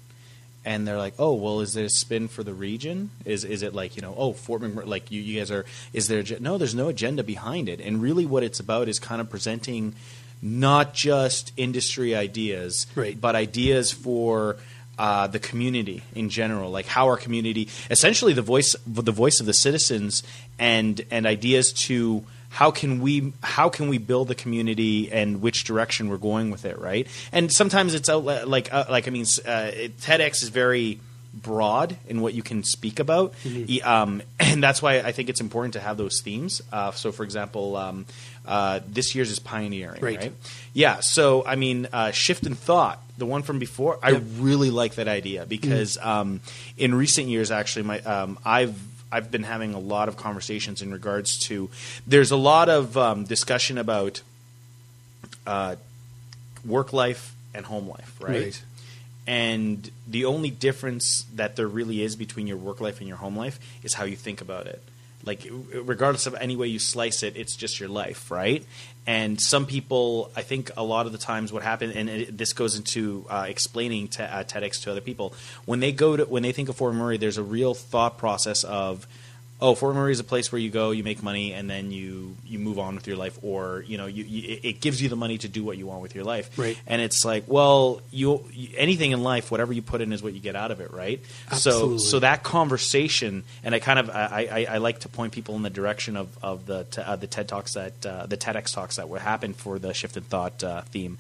And 0.64 0.86
they're 0.86 0.98
like, 0.98 1.14
"Oh, 1.18 1.34
well, 1.34 1.60
is 1.60 1.74
there 1.74 1.84
a 1.84 1.90
spin 1.90 2.28
for 2.28 2.42
the 2.42 2.54
region? 2.54 3.10
Is 3.24 3.44
is 3.44 3.62
it 3.62 3.74
like 3.74 3.96
you 3.96 4.02
know, 4.02 4.14
oh, 4.16 4.32
Fort 4.32 4.62
McMurray, 4.62 4.86
like 4.86 5.10
you, 5.10 5.20
you 5.20 5.38
guys 5.40 5.50
are? 5.50 5.64
Is 5.92 6.08
there 6.08 6.22
no? 6.40 6.58
There's 6.58 6.74
no 6.74 6.88
agenda 6.88 7.22
behind 7.22 7.68
it, 7.68 7.80
and 7.80 8.00
really, 8.02 8.26
what 8.26 8.42
it's 8.42 8.60
about 8.60 8.88
is 8.88 8.98
kind 8.98 9.20
of 9.20 9.28
presenting 9.30 9.94
not 10.42 10.94
just 10.94 11.52
industry 11.56 12.14
ideas, 12.14 12.86
Right. 12.94 13.20
but 13.20 13.34
ideas 13.34 13.92
for." 13.92 14.56
Uh, 14.96 15.26
the 15.26 15.40
community 15.40 16.04
in 16.14 16.28
general, 16.30 16.70
like 16.70 16.86
how 16.86 17.06
our 17.06 17.16
community, 17.16 17.66
essentially 17.90 18.32
the 18.32 18.42
voice, 18.42 18.76
the 18.86 19.10
voice 19.10 19.40
of 19.40 19.46
the 19.46 19.52
citizens, 19.52 20.22
and 20.56 21.04
and 21.10 21.26
ideas 21.26 21.72
to 21.72 22.22
how 22.54 22.70
can 22.70 23.00
we 23.00 23.32
how 23.42 23.68
can 23.68 23.88
we 23.88 23.98
build 23.98 24.28
the 24.28 24.34
community 24.36 25.10
and 25.10 25.42
which 25.42 25.64
direction 25.64 26.08
we're 26.08 26.16
going 26.18 26.52
with 26.52 26.64
it, 26.64 26.78
right? 26.78 27.08
And 27.32 27.52
sometimes 27.52 27.94
it's 27.94 28.08
out 28.08 28.24
like 28.24 28.72
uh, 28.72 28.84
like 28.88 29.08
I 29.08 29.10
mean, 29.10 29.26
uh, 29.44 29.70
it, 29.74 29.98
TEDx 29.98 30.42
is 30.44 30.50
very 30.50 31.00
broad 31.32 31.96
in 32.06 32.20
what 32.20 32.32
you 32.32 32.44
can 32.44 32.62
speak 32.62 33.00
about, 33.00 33.34
E- 33.44 33.80
um, 33.82 34.22
and 34.38 34.62
that's 34.62 34.80
why 34.80 35.00
I 35.00 35.10
think 35.10 35.28
it's 35.28 35.40
important 35.40 35.72
to 35.74 35.80
have 35.80 35.96
those 35.96 36.20
themes. 36.22 36.62
Uh, 36.72 36.92
so, 36.92 37.10
for 37.10 37.24
example, 37.24 37.76
um, 37.76 38.06
uh, 38.46 38.78
this 38.86 39.16
year's 39.16 39.32
is 39.32 39.40
pioneering, 39.40 40.00
Right. 40.00 40.16
right? 40.18 40.32
Yeah. 40.74 41.00
So, 41.00 41.44
I 41.44 41.56
mean, 41.56 41.88
uh, 41.92 42.12
shift 42.12 42.46
in 42.46 42.54
thought. 42.54 43.00
The 43.18 43.26
one 43.26 43.42
from 43.42 43.58
before, 43.58 43.98
I 44.00 44.10
really 44.38 44.70
like 44.70 44.94
that 44.94 45.08
idea 45.08 45.44
because 45.44 45.98
um, 45.98 46.40
in 46.76 46.94
recent 46.94 47.26
years, 47.26 47.50
actually, 47.50 47.82
my 47.84 47.98
um, 48.00 48.38
I've 48.44 48.76
I've 49.14 49.30
been 49.30 49.44
having 49.44 49.74
a 49.74 49.78
lot 49.78 50.08
of 50.08 50.16
conversations 50.16 50.82
in 50.82 50.90
regards 50.90 51.38
to. 51.46 51.70
There's 52.04 52.32
a 52.32 52.36
lot 52.36 52.68
of 52.68 52.96
um, 52.96 53.22
discussion 53.22 53.78
about 53.78 54.22
uh, 55.46 55.76
work 56.64 56.92
life 56.92 57.32
and 57.54 57.64
home 57.64 57.88
life, 57.88 58.16
right? 58.20 58.42
Right. 58.42 58.62
And 59.26 59.88
the 60.08 60.24
only 60.24 60.50
difference 60.50 61.26
that 61.36 61.54
there 61.54 61.68
really 61.68 62.02
is 62.02 62.16
between 62.16 62.48
your 62.48 62.56
work 62.56 62.80
life 62.80 62.98
and 62.98 63.06
your 63.06 63.16
home 63.18 63.36
life 63.36 63.60
is 63.84 63.94
how 63.94 64.04
you 64.04 64.16
think 64.16 64.40
about 64.40 64.66
it. 64.66 64.82
Like 65.24 65.46
regardless 65.72 66.26
of 66.26 66.34
any 66.34 66.56
way 66.56 66.68
you 66.68 66.78
slice 66.78 67.22
it, 67.22 67.36
it's 67.36 67.56
just 67.56 67.80
your 67.80 67.88
life, 67.88 68.30
right? 68.30 68.64
And 69.06 69.40
some 69.40 69.66
people, 69.66 70.30
I 70.34 70.42
think, 70.42 70.70
a 70.76 70.82
lot 70.82 71.06
of 71.06 71.12
the 71.12 71.18
times, 71.18 71.52
what 71.52 71.62
happens, 71.62 71.94
and 71.94 72.08
it, 72.08 72.38
this 72.38 72.52
goes 72.54 72.74
into 72.76 73.26
uh, 73.28 73.44
explaining 73.48 74.08
te- 74.08 74.22
uh, 74.22 74.44
TEDx 74.44 74.82
to 74.84 74.90
other 74.90 75.02
people 75.02 75.34
when 75.66 75.80
they 75.80 75.92
go 75.92 76.16
to 76.16 76.24
when 76.24 76.42
they 76.42 76.52
think 76.52 76.68
of 76.68 76.76
Fort 76.76 76.94
Murray, 76.94 77.18
there's 77.18 77.38
a 77.38 77.42
real 77.42 77.74
thought 77.74 78.18
process 78.18 78.64
of 78.64 79.06
oh, 79.60 79.74
Fort 79.74 79.94
McMurray 79.94 80.10
is 80.10 80.20
a 80.20 80.24
place 80.24 80.50
where 80.50 80.58
you 80.58 80.70
go, 80.70 80.90
you 80.90 81.04
make 81.04 81.22
money, 81.22 81.52
and 81.52 81.68
then 81.70 81.90
you 81.90 82.36
you 82.44 82.58
move 82.58 82.78
on 82.78 82.94
with 82.94 83.06
your 83.06 83.16
life, 83.16 83.38
or 83.42 83.84
you 83.86 83.96
know, 83.96 84.06
you, 84.06 84.24
you, 84.24 84.58
it 84.62 84.80
gives 84.80 85.00
you 85.00 85.08
the 85.08 85.16
money 85.16 85.38
to 85.38 85.48
do 85.48 85.64
what 85.64 85.78
you 85.78 85.86
want 85.86 86.02
with 86.02 86.14
your 86.14 86.24
life. 86.24 86.58
Right. 86.58 86.78
And 86.86 87.00
it's 87.00 87.24
like, 87.24 87.44
well, 87.46 88.00
you 88.10 88.44
anything 88.76 89.12
in 89.12 89.22
life, 89.22 89.50
whatever 89.50 89.72
you 89.72 89.82
put 89.82 90.00
in 90.00 90.12
is 90.12 90.22
what 90.22 90.34
you 90.34 90.40
get 90.40 90.56
out 90.56 90.70
of 90.70 90.80
it, 90.80 90.92
right? 90.92 91.20
Absolutely. 91.50 91.98
So 91.98 92.04
so 92.04 92.18
that 92.20 92.42
conversation, 92.42 93.44
and 93.62 93.74
I 93.74 93.78
kind 93.78 93.98
of 93.98 94.10
I, 94.10 94.48
I, 94.50 94.66
I 94.74 94.78
like 94.78 95.00
to 95.00 95.08
point 95.08 95.32
people 95.32 95.56
in 95.56 95.62
the 95.62 95.70
direction 95.70 96.16
of 96.16 96.36
of 96.42 96.66
the 96.66 96.86
uh, 96.98 97.16
the 97.16 97.26
TED 97.26 97.48
talks 97.48 97.74
that 97.74 98.04
uh, 98.04 98.26
the 98.26 98.36
TEDx 98.36 98.72
talks 98.72 98.96
that 98.96 99.08
were 99.08 99.18
happened 99.18 99.56
for 99.56 99.78
the 99.78 99.94
shift 99.94 100.16
in 100.16 100.24
thought 100.24 100.62
uh, 100.62 100.82
theme. 100.82 101.18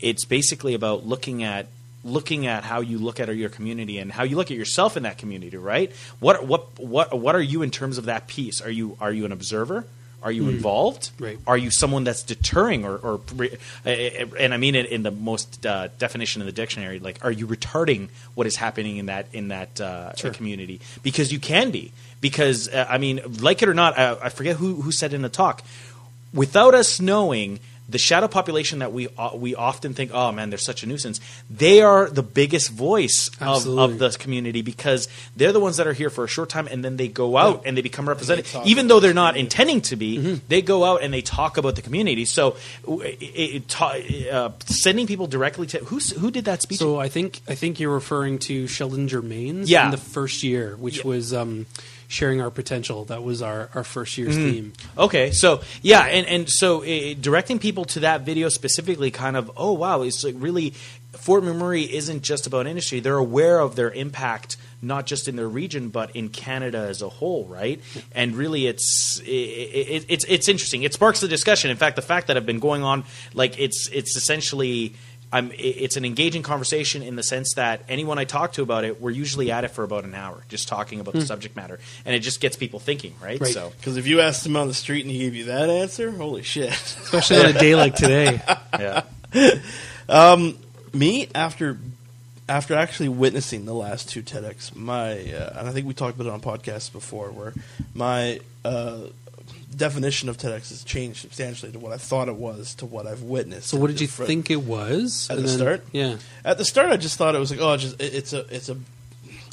It's 0.00 0.24
basically 0.24 0.74
about 0.74 1.06
looking 1.06 1.42
at 1.42 1.68
looking 2.06 2.46
at 2.46 2.64
how 2.64 2.80
you 2.80 2.98
look 2.98 3.20
at 3.20 3.34
your 3.36 3.50
community 3.50 3.98
and 3.98 4.12
how 4.12 4.22
you 4.22 4.36
look 4.36 4.50
at 4.50 4.56
yourself 4.56 4.96
in 4.96 5.02
that 5.02 5.18
community, 5.18 5.56
right? 5.56 5.92
What 6.20 6.46
what 6.46 6.78
what 6.78 7.18
what 7.18 7.34
are 7.34 7.42
you 7.42 7.62
in 7.62 7.70
terms 7.70 7.98
of 7.98 8.06
that 8.06 8.26
piece? 8.26 8.60
Are 8.62 8.70
you 8.70 8.96
are 9.00 9.12
you 9.12 9.24
an 9.26 9.32
observer? 9.32 9.84
Are 10.22 10.32
you 10.32 10.48
involved? 10.48 11.10
Right. 11.20 11.38
Are 11.46 11.58
you 11.58 11.70
someone 11.70 12.02
that's 12.02 12.22
deterring, 12.24 12.84
or, 12.84 12.96
or 12.96 13.20
and 13.84 14.52
I 14.52 14.56
mean 14.56 14.74
it 14.74 14.86
in 14.86 15.04
the 15.04 15.10
most 15.12 15.64
uh, 15.64 15.88
definition 15.98 16.42
in 16.42 16.46
the 16.46 16.52
dictionary? 16.52 16.98
Like, 16.98 17.24
are 17.24 17.30
you 17.30 17.46
retarding 17.46 18.08
what 18.34 18.46
is 18.46 18.56
happening 18.56 18.96
in 18.96 19.06
that 19.06 19.26
in 19.32 19.48
that 19.48 19.80
uh, 19.80 20.14
Sure. 20.16 20.32
community? 20.32 20.80
Because 21.02 21.30
you 21.32 21.38
can 21.38 21.70
be. 21.70 21.92
Because 22.20 22.68
uh, 22.68 22.86
I 22.88 22.98
mean, 22.98 23.20
like 23.40 23.62
it 23.62 23.68
or 23.68 23.74
not, 23.74 23.96
I, 23.98 24.16
I 24.22 24.28
forget 24.30 24.56
who 24.56 24.80
who 24.80 24.90
said 24.90 25.12
in 25.12 25.22
the 25.22 25.28
talk. 25.28 25.62
Without 26.34 26.74
us 26.74 26.98
knowing, 27.00 27.60
the 27.88 27.98
shadow 27.98 28.26
population 28.28 28.80
that 28.80 28.92
we 28.92 29.08
uh, 29.16 29.30
we 29.34 29.54
often 29.54 29.94
think, 29.94 30.10
oh 30.12 30.32
man, 30.32 30.50
they're 30.50 30.58
such 30.58 30.82
a 30.82 30.86
nuisance. 30.86 31.20
They 31.48 31.82
are 31.82 32.08
the 32.10 32.22
biggest 32.22 32.70
voice 32.70 33.28
of, 33.40 33.42
Absolutely. 33.42 33.84
of 33.84 33.98
the 34.00 34.10
community 34.18 34.62
because 34.62 35.08
they're 35.36 35.52
the 35.52 35.60
ones 35.60 35.76
that 35.76 35.86
are 35.86 35.92
here 35.92 36.10
for 36.10 36.24
a 36.24 36.28
short 36.28 36.48
time 36.48 36.66
and 36.68 36.84
then 36.84 36.96
they 36.96 37.08
go 37.08 37.36
out 37.36 37.62
and 37.64 37.76
they 37.76 37.82
become 37.82 38.08
represented. 38.08 38.44
talk 38.46 38.66
Even 38.66 38.88
though 38.88 38.98
they're 39.00 39.14
not 39.14 39.34
community. 39.34 39.46
intending 39.46 39.80
to 39.82 39.96
be, 39.96 40.18
Mm-hmm. 40.18 40.34
they 40.48 40.62
go 40.62 40.84
out 40.84 41.02
and 41.02 41.12
they 41.14 41.22
talk 41.22 41.56
about 41.58 41.76
the 41.76 41.82
community. 41.82 42.24
So, 42.24 42.56
it, 42.88 43.18
it, 43.22 43.68
ta- 43.68 43.98
uh, 44.32 44.50
sending 44.66 45.06
people 45.06 45.26
directly 45.26 45.66
to 45.68 45.78
who 45.78 45.98
who 46.18 46.30
did 46.30 46.44
that 46.46 46.62
speech? 46.62 46.78
So 46.78 46.98
I 46.98 47.08
think 47.08 47.40
I 47.48 47.54
think 47.54 47.78
you're 47.78 47.94
referring 47.94 48.38
to 48.40 48.66
Sheldon 48.66 49.06
Germain's 49.08 49.70
Yeah. 49.70 49.84
in 49.84 49.90
the 49.90 49.96
first 49.96 50.42
year, 50.42 50.74
which 50.76 50.98
Yeah. 50.98 51.06
was 51.08 51.32
um, 51.32 51.66
sharing 52.08 52.40
our 52.40 52.50
potential. 52.50 53.04
That 53.06 53.22
was 53.22 53.42
our, 53.42 53.68
our 53.74 53.84
first 53.84 54.16
year's 54.18 54.36
Mm-hmm. 54.36 54.50
theme. 54.50 54.72
Okay, 54.98 55.30
so 55.30 55.60
yeah, 55.82 56.02
and 56.02 56.26
and 56.26 56.48
so 56.50 56.82
uh, 56.82 57.14
directing 57.20 57.58
people 57.58 57.84
to 57.86 58.00
that 58.00 58.22
video 58.22 58.48
specifically, 58.48 59.10
kind 59.10 59.36
of, 59.36 59.50
oh 59.56 59.72
wow, 59.72 60.02
it's 60.02 60.24
like 60.24 60.34
really 60.38 60.70
Fort 61.16 61.42
McMurray 61.44 61.88
isn't 61.88 62.22
just 62.22 62.46
about 62.46 62.66
industry; 62.66 63.00
they're 63.00 63.16
aware 63.16 63.58
of 63.58 63.74
their 63.74 63.90
impact, 63.90 64.56
not 64.82 65.06
just 65.06 65.28
in 65.28 65.36
their 65.36 65.48
region, 65.48 65.88
but 65.88 66.14
in 66.14 66.28
Canada 66.28 66.78
as 66.78 67.00
a 67.00 67.08
whole, 67.08 67.46
right? 67.46 67.80
And 68.12 68.36
really, 68.36 68.66
it's 68.66 69.20
it, 69.24 69.30
it, 69.30 70.04
it's 70.08 70.24
it's 70.28 70.48
interesting. 70.48 70.82
It 70.82 70.92
sparks 70.92 71.20
the 71.20 71.28
discussion. 71.28 71.70
In 71.70 71.76
fact, 71.78 71.96
the 71.96 72.02
fact 72.02 72.26
that 72.26 72.36
I've 72.36 72.44
been 72.46 72.58
going 72.60 72.82
on, 72.82 73.04
like 73.34 73.58
it's 73.58 73.88
it's 73.92 74.16
essentially. 74.16 74.94
I'm, 75.36 75.52
it's 75.54 75.96
an 75.96 76.04
engaging 76.04 76.42
conversation 76.42 77.02
in 77.02 77.16
the 77.16 77.22
sense 77.22 77.54
that 77.54 77.82
anyone 77.88 78.18
I 78.18 78.24
talk 78.24 78.54
to 78.54 78.62
about 78.62 78.84
it, 78.84 79.00
we're 79.00 79.10
usually 79.10 79.50
at 79.50 79.64
it 79.64 79.68
for 79.68 79.84
about 79.84 80.04
an 80.04 80.14
hour, 80.14 80.42
just 80.48 80.66
talking 80.66 80.98
about 81.00 81.12
the 81.12 81.26
subject 81.26 81.56
matter, 81.56 81.78
and 82.04 82.14
it 82.14 82.20
just 82.20 82.40
gets 82.40 82.56
people 82.56 82.80
thinking, 82.80 83.14
right? 83.20 83.38
Right. 83.40 83.52
So, 83.52 83.72
Because 83.76 83.98
if 83.98 84.06
you 84.06 84.20
asked 84.20 84.46
him 84.46 84.56
on 84.56 84.66
the 84.68 84.74
street 84.74 85.04
and 85.04 85.10
he 85.10 85.18
gave 85.18 85.34
you 85.34 85.44
that 85.44 85.68
answer, 85.68 86.10
holy 86.10 86.42
shit. 86.42 86.70
Especially 86.70 87.38
on 87.38 87.46
a 87.46 87.52
day 87.52 87.74
like 87.74 87.94
today. 87.94 88.40
yeah. 88.78 89.02
Me 90.94 91.28
after 91.34 91.76
after 92.48 92.74
actually 92.74 93.10
witnessing 93.10 93.66
the 93.66 93.74
last 93.74 94.08
two 94.08 94.22
TEDx, 94.22 94.74
my 94.74 95.12
uh, 95.12 95.58
and 95.58 95.68
I 95.68 95.72
think 95.72 95.86
we 95.86 95.92
talked 95.92 96.18
about 96.18 96.28
it 96.28 96.32
on 96.32 96.40
podcasts 96.40 96.90
before, 96.90 97.30
where 97.30 97.52
my 97.92 98.40
uh, 98.64 99.00
definition 99.74 100.28
of 100.28 100.36
TEDx 100.38 100.68
has 100.70 100.84
changed 100.84 101.20
substantially 101.20 101.72
to 101.72 101.78
what 101.78 101.92
I 101.92 101.96
thought 101.96 102.28
it 102.28 102.36
was 102.36 102.74
to 102.76 102.86
what 102.86 103.06
I've 103.06 103.22
witnessed. 103.22 103.68
So 103.68 103.76
what 103.78 103.88
did 103.88 104.00
you 104.00 104.06
think 104.06 104.50
it 104.50 104.62
was 104.62 105.28
At 105.30 105.38
And 105.38 105.44
the 105.44 105.48
then- 105.50 105.58
start? 105.58 105.84
Yeah. 105.92 106.16
At 106.44 106.58
the 106.58 106.64
start, 106.64 106.90
I 106.90 106.96
just 106.96 107.16
thought 107.18 107.34
it 107.34 107.38
was 107.38 107.50
like, 107.50 107.60
oh, 107.60 107.72
it's 107.74 107.82
just 107.82 108.00
it's 108.00 108.32
a 108.32 108.40
it's 108.54 108.68
a 108.68 108.76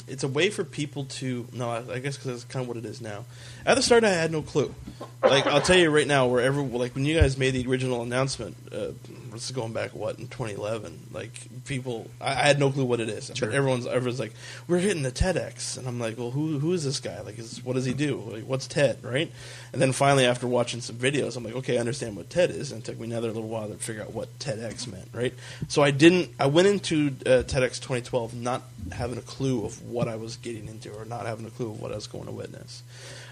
it's 0.06 0.24
a 0.24 0.28
way 0.28 0.50
for 0.50 0.64
people 0.64 1.04
to 1.04 1.46
no, 1.52 1.70
I, 1.70 1.94
I 1.94 1.98
guess 1.98 2.16
because 2.16 2.26
that's 2.26 2.44
kind 2.44 2.62
of 2.62 2.68
what 2.68 2.76
it 2.76 2.84
is 2.84 3.00
now. 3.00 3.24
At 3.66 3.74
the 3.74 3.82
start, 3.82 4.04
I 4.04 4.10
had 4.10 4.30
no 4.30 4.42
clue. 4.42 4.74
Like 5.22 5.46
I'll 5.46 5.60
tell 5.60 5.78
you 5.78 5.90
right 5.90 6.06
now, 6.06 6.26
wherever 6.26 6.62
like 6.62 6.94
when 6.94 7.04
you 7.04 7.18
guys 7.18 7.38
made 7.38 7.52
the 7.52 7.66
original 7.66 8.02
announcement, 8.02 8.56
uh, 8.72 8.88
this 9.32 9.46
is 9.46 9.50
going 9.50 9.72
back 9.72 9.94
what 9.94 10.18
in 10.18 10.28
2011. 10.28 11.08
Like 11.12 11.32
people, 11.64 12.10
I, 12.20 12.32
I 12.32 12.46
had 12.46 12.58
no 12.58 12.70
clue 12.70 12.84
what 12.84 13.00
it 13.00 13.08
is. 13.08 13.30
Sure. 13.34 13.48
But 13.48 13.54
everyone's 13.54 13.86
everyone's 13.86 14.20
like, 14.20 14.32
we're 14.68 14.78
hitting 14.78 15.02
the 15.02 15.10
TEDx, 15.10 15.78
and 15.78 15.86
I'm 15.86 15.98
like, 15.98 16.18
well, 16.18 16.30
who 16.30 16.58
who 16.58 16.72
is 16.72 16.84
this 16.84 17.00
guy? 17.00 17.20
Like, 17.20 17.38
is, 17.38 17.64
what 17.64 17.74
does 17.74 17.84
he 17.84 17.94
do? 17.94 18.16
Like, 18.20 18.44
what's 18.44 18.66
TED, 18.66 19.02
right? 19.02 19.30
And 19.72 19.80
then 19.80 19.92
finally, 19.92 20.26
after 20.26 20.46
watching 20.46 20.80
some 20.80 20.96
videos, 20.96 21.36
I'm 21.36 21.44
like, 21.44 21.56
okay, 21.56 21.76
I 21.76 21.80
understand 21.80 22.16
what 22.16 22.30
TED 22.30 22.50
is. 22.50 22.72
And 22.72 22.82
it 22.82 22.84
took 22.84 22.98
me 22.98 23.06
another 23.06 23.28
little 23.28 23.48
while 23.48 23.68
to 23.68 23.74
figure 23.74 24.02
out 24.02 24.12
what 24.12 24.38
TEDx 24.38 24.86
meant, 24.86 25.08
right? 25.12 25.34
So 25.68 25.82
I 25.82 25.90
didn't. 25.90 26.30
I 26.38 26.46
went 26.46 26.68
into 26.68 27.08
uh, 27.26 27.42
TEDx 27.42 27.80
2012 27.80 28.34
not 28.34 28.62
having 28.92 29.18
a 29.18 29.22
clue 29.22 29.64
of 29.64 29.82
what 29.94 30.08
I 30.08 30.16
was 30.16 30.36
getting 30.36 30.66
into, 30.68 30.92
or 30.92 31.04
not 31.04 31.26
having 31.26 31.46
a 31.46 31.50
clue 31.50 31.70
of 31.70 31.80
what 31.80 31.92
I 31.92 31.94
was 31.94 32.06
going 32.06 32.26
to 32.26 32.32
witness. 32.32 32.82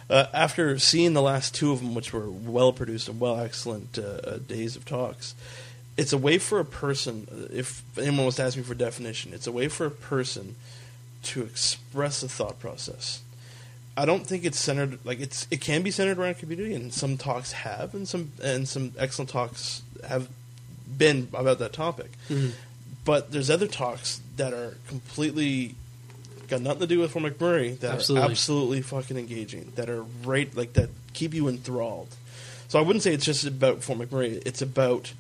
Uh, 0.09 0.27
after 0.35 0.79
seeing 0.79 1.13
the 1.15 1.23
last 1.23 1.55
two 1.55 1.73
of 1.73 1.81
them, 1.81 1.95
which 1.95 2.13
were 2.13 2.29
well 2.31 2.73
produced 2.73 3.09
and 3.09 3.19
well 3.21 3.39
excellent 3.39 3.99
uh, 3.99 4.03
uh, 4.03 4.39
days 4.39 4.77
of 4.77 4.85
talks, 4.85 5.35
it's 5.97 6.13
a 6.13 6.19
way 6.19 6.39
for 6.39 6.59
a 6.61 6.65
person. 6.65 7.27
uh, 7.31 7.49
If 7.53 7.83
anyone 7.99 8.27
was 8.27 8.37
to 8.37 8.43
ask 8.43 8.57
me 8.57 8.63
for 8.63 8.75
definition, 8.75 9.33
it's 9.33 9.47
a 9.47 9.53
way 9.53 9.69
for 9.69 9.87
a 9.87 9.91
person 9.91 10.57
to 11.25 11.43
express 11.43 12.23
a 12.23 12.29
thought 12.29 12.59
process. 12.59 13.23
I 13.97 14.05
don't 14.07 14.27
think 14.27 14.45
it's 14.45 14.59
centered 14.59 14.99
like 15.05 15.21
it's 15.21 15.47
it 15.51 15.61
can 15.61 15.83
be 15.83 15.91
centered 15.91 16.19
around 16.19 16.39
community, 16.39 16.75
and 16.75 16.93
some 16.93 17.17
talks 17.19 17.53
have, 17.53 17.95
and 17.95 18.09
some 18.09 18.33
and 18.43 18.67
some 18.67 18.93
excellent 18.99 19.31
talks 19.31 19.83
have 20.09 20.29
been 20.99 21.29
about 21.35 21.59
that 21.61 21.73
topic. 21.73 22.11
But 23.05 23.33
there's 23.33 23.51
other 23.51 23.67
talks 23.67 24.21
that 24.37 24.53
are 24.53 24.77
completely 24.89 25.75
got 26.53 26.61
nothing 26.61 26.81
to 26.81 26.87
do 26.87 26.99
with 26.99 27.13
Fort 27.13 27.25
McMurray 27.25 27.79
that 27.81 27.95
Absolutely. 27.95 28.29
are 28.29 28.31
absolutely 28.31 28.83
fucking 28.83 29.17
engaging. 29.17 29.73
That 29.77 29.89
are 29.89 30.03
right 30.25 30.55
like 30.55 30.75
that 30.75 30.91
keep 31.15 31.35
you 31.35 31.49
enthralled. 31.49 32.15
So 32.69 32.79
I 32.79 32.83
wouldn't 32.83 33.03
say 33.03 33.13
it's 33.13 33.25
just 33.25 33.45
about 33.45 33.83
Fort 33.83 33.99
McMurray. 33.99 34.43
It's 34.47 34.63
about 34.63 35.13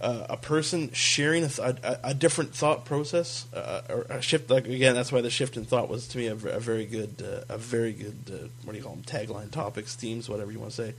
uh, 0.00 0.26
a 0.30 0.36
person 0.36 0.92
sharing 0.92 1.42
a, 1.42 1.48
th- 1.48 1.78
a, 1.82 2.00
a 2.04 2.14
different 2.14 2.54
thought 2.54 2.84
process 2.84 3.52
uh, 3.52 3.82
or 3.88 4.06
a 4.08 4.22
shift. 4.22 4.50
Like 4.50 4.66
again, 4.66 4.94
that's 4.94 5.10
why 5.10 5.20
the 5.20 5.30
shift 5.30 5.56
in 5.56 5.64
thought 5.64 5.88
was 5.88 6.06
to 6.08 6.18
me 6.18 6.28
a, 6.28 6.34
v- 6.36 6.50
a 6.50 6.60
very 6.60 6.86
good, 6.86 7.22
uh, 7.22 7.52
a 7.52 7.58
very 7.58 7.92
good. 7.92 8.16
Uh, 8.32 8.46
what 8.64 8.72
do 8.72 8.78
you 8.78 8.84
call 8.84 8.94
them? 8.94 9.02
Tagline, 9.02 9.50
topics, 9.50 9.96
themes, 9.96 10.28
whatever 10.28 10.52
you 10.52 10.60
want 10.60 10.72
to 10.72 10.76
say. 10.76 10.94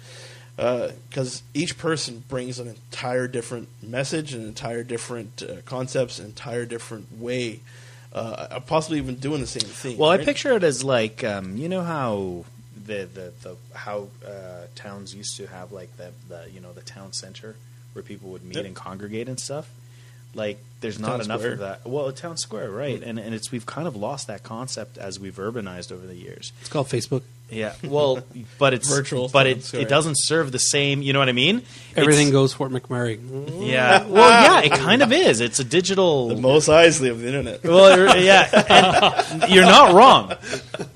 Because 1.09 1.41
each 1.53 1.77
person 1.77 2.25
brings 2.27 2.59
an 2.59 2.67
entire 2.67 3.29
different 3.29 3.69
message, 3.81 4.33
an 4.33 4.45
entire 4.45 4.83
different 4.83 5.41
uh, 5.41 5.61
concepts, 5.63 6.19
an 6.19 6.25
entire 6.25 6.65
different 6.65 7.17
way, 7.17 7.61
uh, 8.13 8.59
possibly 8.61 8.97
even 8.97 9.15
doing 9.15 9.39
the 9.41 9.47
same 9.47 9.67
thing. 9.69 9.97
Well, 9.97 10.09
I 10.09 10.17
picture 10.17 10.53
it 10.53 10.63
as 10.63 10.83
like 10.83 11.23
um, 11.23 11.57
you 11.57 11.69
know 11.69 11.81
how 11.81 12.45
the 12.85 13.05
the, 13.05 13.33
the 13.43 13.55
how 13.77 14.07
uh, 14.25 14.65
towns 14.75 15.13
used 15.13 15.37
to 15.37 15.47
have 15.47 15.71
like 15.71 15.95
the, 15.97 16.11
the 16.27 16.47
you 16.53 16.59
know 16.59 16.73
the 16.73 16.81
town 16.81 17.13
center 17.13 17.55
where 17.93 18.03
people 18.03 18.29
would 18.31 18.43
meet 18.43 18.55
Yep. 18.57 18.65
and 18.65 18.75
congregate 18.75 19.27
and 19.27 19.39
stuff. 19.39 19.69
Like 20.35 20.59
there's 20.81 20.99
not 20.99 21.21
enough 21.21 21.39
square. 21.41 21.53
of 21.53 21.59
that. 21.59 21.87
Well, 21.87 22.07
a 22.07 22.13
town 22.13 22.37
square, 22.37 22.69
right? 22.69 23.01
And 23.01 23.19
and 23.19 23.33
it's 23.33 23.51
we've 23.51 23.65
kind 23.65 23.87
of 23.87 23.95
lost 23.95 24.27
that 24.27 24.43
concept 24.43 24.97
as 24.97 25.19
we've 25.19 25.35
urbanized 25.37 25.91
over 25.91 26.05
the 26.05 26.15
years. 26.15 26.51
It's 26.61 26.69
called 26.69 26.87
Facebook. 26.87 27.23
Yeah. 27.51 27.73
Well, 27.83 28.23
but 28.57 28.73
it's 28.73 28.87
Virtual 28.89 29.27
but 29.29 29.47
it 29.47 29.73
it 29.73 29.89
doesn't 29.89 30.15
serve 30.15 30.51
the 30.51 30.59
same. 30.59 31.01
You 31.01 31.13
know 31.13 31.19
what 31.19 31.29
I 31.29 31.33
mean? 31.33 31.63
Everything 31.95 32.27
It's- 32.27 32.31
goes 32.31 32.53
Fort 32.53 32.71
McMurray. 32.71 33.19
Yeah. 33.65 34.05
Well, 34.05 34.29
yeah. 34.29 34.61
It 34.61 34.71
kind 34.79 35.01
of 35.01 35.11
is. 35.11 35.41
It's 35.41 35.59
a 35.59 35.63
digital. 35.63 36.29
the 36.29 36.35
most 36.35 36.69
Isley 36.69 37.09
of 37.09 37.19
the 37.21 37.27
internet. 37.27 37.63
well, 37.63 38.17
yeah, 38.17 39.23
and 39.41 39.51
you're 39.51 39.65
not 39.65 39.93
wrong, 39.93 40.33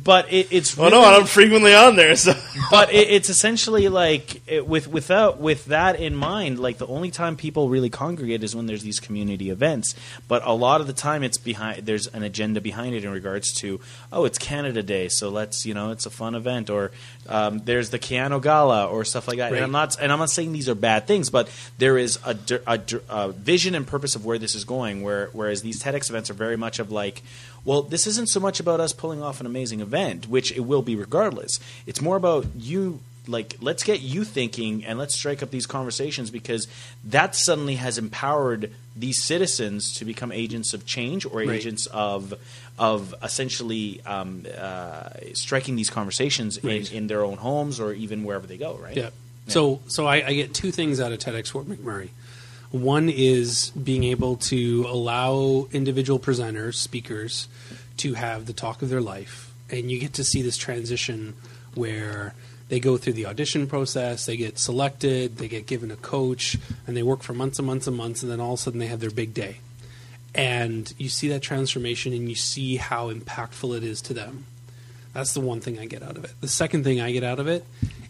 but 0.03 0.31
it, 0.31 0.47
it's 0.51 0.77
Oh 0.77 0.83
really, 0.85 0.91
no, 0.91 1.03
I'm 1.03 1.25
frequently 1.25 1.73
on 1.73 1.95
there. 1.95 2.15
So 2.15 2.33
but 2.69 2.93
it, 2.93 3.09
it's 3.09 3.29
essentially 3.29 3.89
like 3.89 4.41
it, 4.47 4.67
with 4.67 4.87
without 4.87 5.39
with 5.39 5.65
that 5.65 5.99
in 5.99 6.15
mind, 6.15 6.59
like 6.59 6.77
the 6.77 6.87
only 6.87 7.11
time 7.11 7.35
people 7.35 7.69
really 7.69 7.89
congregate 7.89 8.43
is 8.43 8.55
when 8.55 8.65
there's 8.67 8.83
these 8.83 8.99
community 8.99 9.49
events. 9.49 9.95
But 10.27 10.43
a 10.45 10.53
lot 10.53 10.79
of 10.81 10.87
the 10.87 10.93
time, 10.93 11.23
it's 11.23 11.37
behind. 11.37 11.85
There's 11.85 12.07
an 12.07 12.23
agenda 12.23 12.61
behind 12.61 12.95
it 12.95 13.03
in 13.03 13.11
regards 13.11 13.51
to 13.61 13.79
oh, 14.11 14.25
it's 14.25 14.37
Canada 14.37 14.83
Day, 14.83 15.07
so 15.09 15.29
let's 15.29 15.65
you 15.65 15.73
know 15.73 15.91
it's 15.91 16.05
a 16.05 16.09
fun 16.11 16.35
event, 16.35 16.42
or 16.69 16.91
um, 17.27 17.59
there's 17.59 17.89
the 17.89 17.99
Keyano 17.99 18.41
Gala 18.41 18.87
or 18.87 19.05
stuff 19.05 19.27
like 19.27 19.37
that. 19.37 19.51
Right. 19.51 19.57
And 19.57 19.63
I'm 19.63 19.71
not 19.71 19.99
and 19.99 20.11
I'm 20.11 20.19
not 20.19 20.29
saying 20.29 20.53
these 20.53 20.69
are 20.69 20.75
bad 20.75 21.07
things, 21.07 21.29
but 21.29 21.49
there 21.77 21.97
is 21.97 22.19
a, 22.25 22.37
a, 22.67 22.79
a 23.09 23.31
vision 23.31 23.75
and 23.75 23.87
purpose 23.87 24.15
of 24.15 24.25
where 24.25 24.37
this 24.37 24.55
is 24.55 24.65
going. 24.65 25.01
Where 25.03 25.29
whereas 25.33 25.61
these 25.61 25.81
TEDx 25.81 26.09
events 26.09 26.29
are 26.29 26.35
very 26.35 26.57
much 26.57 26.79
of 26.79 26.91
like, 26.91 27.21
well, 27.65 27.81
this 27.81 28.07
isn't 28.07 28.29
so 28.29 28.39
much 28.39 28.59
about 28.59 28.79
us 28.79 28.93
pulling 28.93 29.21
off 29.21 29.39
an 29.39 29.45
amazing 29.45 29.79
event, 29.79 30.27
which 30.27 30.51
it 30.51 30.61
will 30.61 30.81
be 30.81 30.95
regardless. 30.95 31.59
It's 31.87 32.01
more 32.01 32.15
about 32.15 32.45
you. 32.57 32.99
Like, 33.25 33.55
let's 33.61 33.83
get 33.83 34.01
you 34.01 34.25
thinking 34.25 34.83
and 34.83 34.99
let's 34.99 35.15
strike 35.15 35.41
up 35.41 35.49
these 35.49 35.65
conversations 35.65 36.29
because 36.29 36.67
that 37.05 37.35
suddenly 37.35 37.75
has 37.75 37.97
empowered 37.97 38.71
these 38.97 39.23
citizens 39.23 39.93
to 39.95 40.05
become 40.05 40.31
agents 40.31 40.73
of 40.73 40.85
change 40.85 41.25
or 41.25 41.39
Right. 41.39 41.49
agents 41.51 41.85
of 41.87 42.33
of 42.77 43.13
essentially 43.23 44.01
um, 44.05 44.45
uh, 44.57 45.09
striking 45.33 45.75
these 45.75 45.89
conversations 45.89 46.61
Right. 46.63 46.89
in, 46.91 46.97
in 46.97 47.07
their 47.07 47.23
own 47.23 47.37
homes 47.37 47.79
or 47.79 47.93
even 47.93 48.23
wherever 48.23 48.45
they 48.45 48.57
go. 48.57 48.75
Right? 48.75 48.97
Yeah. 48.97 49.09
So 49.47 49.79
so 49.87 50.05
I, 50.05 50.15
I 50.27 50.33
get 50.33 50.53
two 50.53 50.71
things 50.71 50.99
out 50.99 51.11
of 51.13 51.19
TEDx 51.19 51.49
Fort 51.49 51.65
McMurray. 51.67 52.09
One 52.71 53.07
is 53.07 53.69
being 53.71 54.03
able 54.03 54.35
to 54.51 54.85
allow 54.89 55.67
individual 55.71 56.19
presenters, 56.19 56.73
speakers, 56.75 57.47
to 57.97 58.15
have 58.15 58.47
the 58.47 58.53
talk 58.53 58.81
of 58.81 58.89
their 58.89 59.01
life, 59.01 59.53
and 59.69 59.91
you 59.91 59.99
get 59.99 60.13
to 60.13 60.23
see 60.23 60.41
this 60.41 60.57
transition 60.57 61.35
where 61.75 62.33
they 62.69 62.79
go 62.79 62.97
through 62.97 63.13
the 63.13 63.25
audition 63.25 63.67
process, 63.67 64.25
they 64.25 64.37
get 64.37 64.57
selected, 64.57 65.37
they 65.37 65.47
get 65.47 65.67
given 65.67 65.91
a 65.91 65.95
coach, 65.95 66.57
and 66.87 66.95
they 66.95 67.03
work 67.03 67.21
for 67.21 67.33
months 67.33 67.59
and 67.59 67.67
months 67.67 67.87
and 67.87 67.95
months, 67.95 68.23
and 68.23 68.31
then 68.31 68.39
all 68.39 68.53
of 68.53 68.59
a 68.59 68.61
sudden 68.61 68.79
they 68.79 68.87
have 68.87 68.99
their 68.99 69.11
big 69.11 69.33
day. 69.33 69.57
And 70.35 70.91
you 70.97 71.09
see 71.09 71.27
that 71.29 71.41
transformation, 71.41 72.13
and 72.13 72.27
you 72.27 72.35
see 72.35 72.77
how 72.77 73.11
impactful 73.11 73.77
it 73.77 73.83
is 73.83 74.01
to 74.03 74.13
them. 74.13 74.45
That's 75.13 75.33
the 75.33 75.41
one 75.41 75.61
thing 75.61 75.77
I 75.77 75.85
get 75.85 76.01
out 76.01 76.17
of 76.17 76.25
it. 76.25 76.31
The 76.41 76.47
second 76.47 76.83
thing 76.83 76.99
I 76.99 77.11
get 77.11 77.23
out 77.23 77.39
of 77.39 77.47
it 77.47 77.65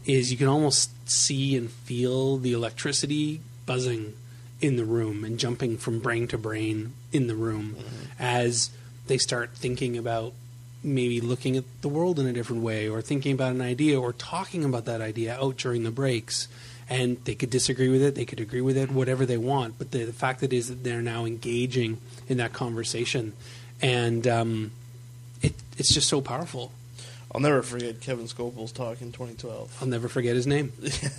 is 0.06 0.32
you 0.32 0.38
can 0.38 0.48
almost 0.48 0.92
see 1.10 1.58
and 1.58 1.70
feel 1.70 2.38
the 2.38 2.54
electricity 2.54 3.42
buzzing 3.66 4.14
in 4.62 4.78
the 4.78 4.86
room 4.86 5.26
and 5.26 5.38
jumping 5.38 5.78
from 5.78 6.00
brain 6.00 6.28
to 6.30 6.38
brain 6.38 6.94
in 7.12 7.28
the 7.28 7.36
room 7.36 7.76
mm-hmm. 7.78 8.06
as 8.20 8.70
they 9.08 9.18
start 9.18 9.52
thinking 9.56 9.98
about 9.98 10.34
maybe 10.84 11.22
looking 11.22 11.58
at 11.58 11.64
the 11.82 11.88
world 11.88 12.20
in 12.20 12.28
a 12.28 12.34
different 12.34 12.62
way 12.62 12.90
or 12.90 13.02
thinking 13.02 13.34
about 13.34 13.52
an 13.54 13.62
idea 13.62 14.00
or 14.00 14.14
talking 14.14 14.64
about 14.66 14.86
that 14.86 15.02
idea 15.02 15.36
out 15.36 15.58
during 15.58 15.84
the 15.84 15.92
breaks. 15.92 16.48
And 16.90 17.18
they 17.24 17.36
could 17.36 17.50
disagree 17.50 17.90
with 17.90 18.02
it, 18.02 18.16
they 18.16 18.26
could 18.26 18.42
agree 18.42 18.62
with 18.62 18.78
it, 18.78 18.92
whatever 18.92 19.26
they 19.26 19.38
want. 19.38 19.78
But 19.78 19.92
the, 19.92 20.04
the 20.04 20.14
fact 20.14 20.42
that 20.42 20.52
is 20.52 20.68
that 20.68 20.84
they're 20.84 21.02
now 21.02 21.26
engaging 21.26 22.00
in 22.28 22.38
that 22.38 22.52
conversation, 22.54 23.34
and 23.82 24.28
um, 24.28 24.72
it, 25.42 25.54
it's 25.78 25.94
just 25.94 26.10
so 26.10 26.20
powerful. 26.20 26.72
I'll 27.34 27.42
never 27.42 27.64
forget 27.64 28.00
Kevin 28.00 28.28
Scopel's 28.28 28.72
talk 28.72 29.02
in 29.02 29.12
2012. 29.12 29.80
I'll 29.82 29.88
never 29.88 30.08
forget 30.08 30.36
his 30.36 30.46
name. 30.46 30.72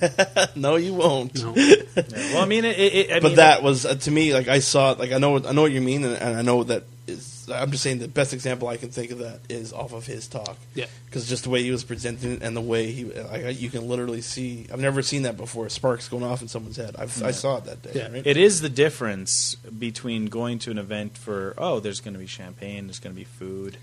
no, 0.54 0.76
you 0.76 0.94
won't. 0.94 1.42
No. 1.42 1.54
Yeah. 1.94 2.34
Well, 2.34 2.42
I 2.42 2.46
mean, 2.46 2.64
it, 2.64 2.76
it, 2.78 3.10
I 3.12 3.20
but 3.20 3.28
mean, 3.28 3.36
that 3.36 3.62
was 3.62 3.86
uh, 3.86 3.94
to 3.94 4.10
me 4.10 4.34
like 4.34 4.48
I 4.48 4.58
saw 4.58 4.92
it, 4.92 4.98
like 4.98 5.12
I 5.12 5.18
know 5.18 5.36
I 5.38 5.52
know 5.52 5.62
what 5.62 5.70
you 5.70 5.80
mean, 5.80 6.04
and, 6.04 6.16
and 6.16 6.36
I 6.36 6.42
know 6.42 6.64
that 6.64 6.82
is. 7.06 7.33
I'm 7.50 7.70
just 7.70 7.82
saying 7.82 7.98
the 7.98 8.08
best 8.08 8.32
example 8.32 8.68
I 8.68 8.76
can 8.76 8.90
think 8.90 9.10
of 9.10 9.18
that 9.18 9.40
is 9.48 9.72
off 9.72 9.92
of 9.92 10.06
his 10.06 10.26
talk. 10.28 10.56
Yeah. 10.74 10.86
because 11.06 11.28
just 11.28 11.44
the 11.44 11.50
way 11.50 11.62
he 11.62 11.70
was 11.70 11.84
presenting 11.84 12.32
it 12.32 12.42
and 12.42 12.56
the 12.56 12.60
way 12.60 12.90
he, 12.90 13.04
like, 13.04 13.44
I- 13.44 13.48
you 13.50 13.70
can 13.70 13.88
literally 13.88 14.20
see. 14.20 14.66
I've 14.72 14.80
never 14.80 15.02
seen 15.02 15.22
that 15.22 15.36
before. 15.36 15.68
Sparks 15.68 16.08
going 16.08 16.22
off 16.24 16.42
in 16.42 16.48
someone's 16.48 16.76
head. 16.76 16.96
I've, 16.98 17.22
I 17.22 17.30
saw 17.30 17.58
it 17.58 17.64
that 17.64 17.82
day. 17.82 17.90
Yeah. 17.94 18.12
right? 18.12 18.26
It 18.26 18.36
is 18.36 18.60
the 18.60 18.68
difference 18.68 19.54
between 19.56 20.26
going 20.26 20.58
to 20.60 20.70
an 20.70 20.78
event 20.78 21.16
for 21.18 21.54
oh, 21.58 21.80
there's 21.80 22.00
going 22.00 22.14
to 22.14 22.20
be 22.20 22.26
champagne, 22.26 22.86
there's 22.86 22.98
going 23.00 23.14
to 23.14 23.18
be 23.18 23.24
food, 23.24 23.76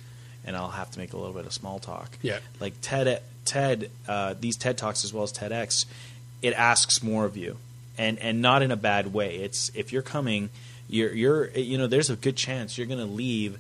and 0.45 0.55
I'll 0.55 0.69
have 0.69 0.91
to 0.91 0.99
make 0.99 1.13
a 1.13 1.17
little 1.17 1.33
bit 1.33 1.45
of 1.45 1.53
small 1.53 1.79
talk. 1.79 2.17
Yeah. 2.21 2.39
like 2.59 2.73
TED, 2.81 3.21
TED, 3.45 3.89
uh, 4.07 4.35
these 4.39 4.57
TED 4.57 4.77
talks 4.77 5.03
as 5.03 5.13
well 5.13 5.23
as 5.23 5.31
TEDx, 5.33 5.85
it 6.41 6.53
asks 6.53 7.01
more 7.03 7.25
of 7.25 7.37
you, 7.37 7.57
and 7.97 8.17
and 8.19 8.41
not 8.41 8.61
in 8.61 8.71
a 8.71 8.75
bad 8.75 9.13
way. 9.13 9.37
It's 9.37 9.69
if 9.75 9.93
you're 9.93 10.01
coming, 10.01 10.49
you're 10.91 11.13
you're 11.13 11.49
you 11.51 11.77
know 11.77 11.87
there's 11.87 12.09
a 12.09 12.15
good 12.15 12.35
chance 12.35 12.77
you're 12.77 12.87
going 12.87 12.99
to 12.99 13.05
leave 13.05 13.57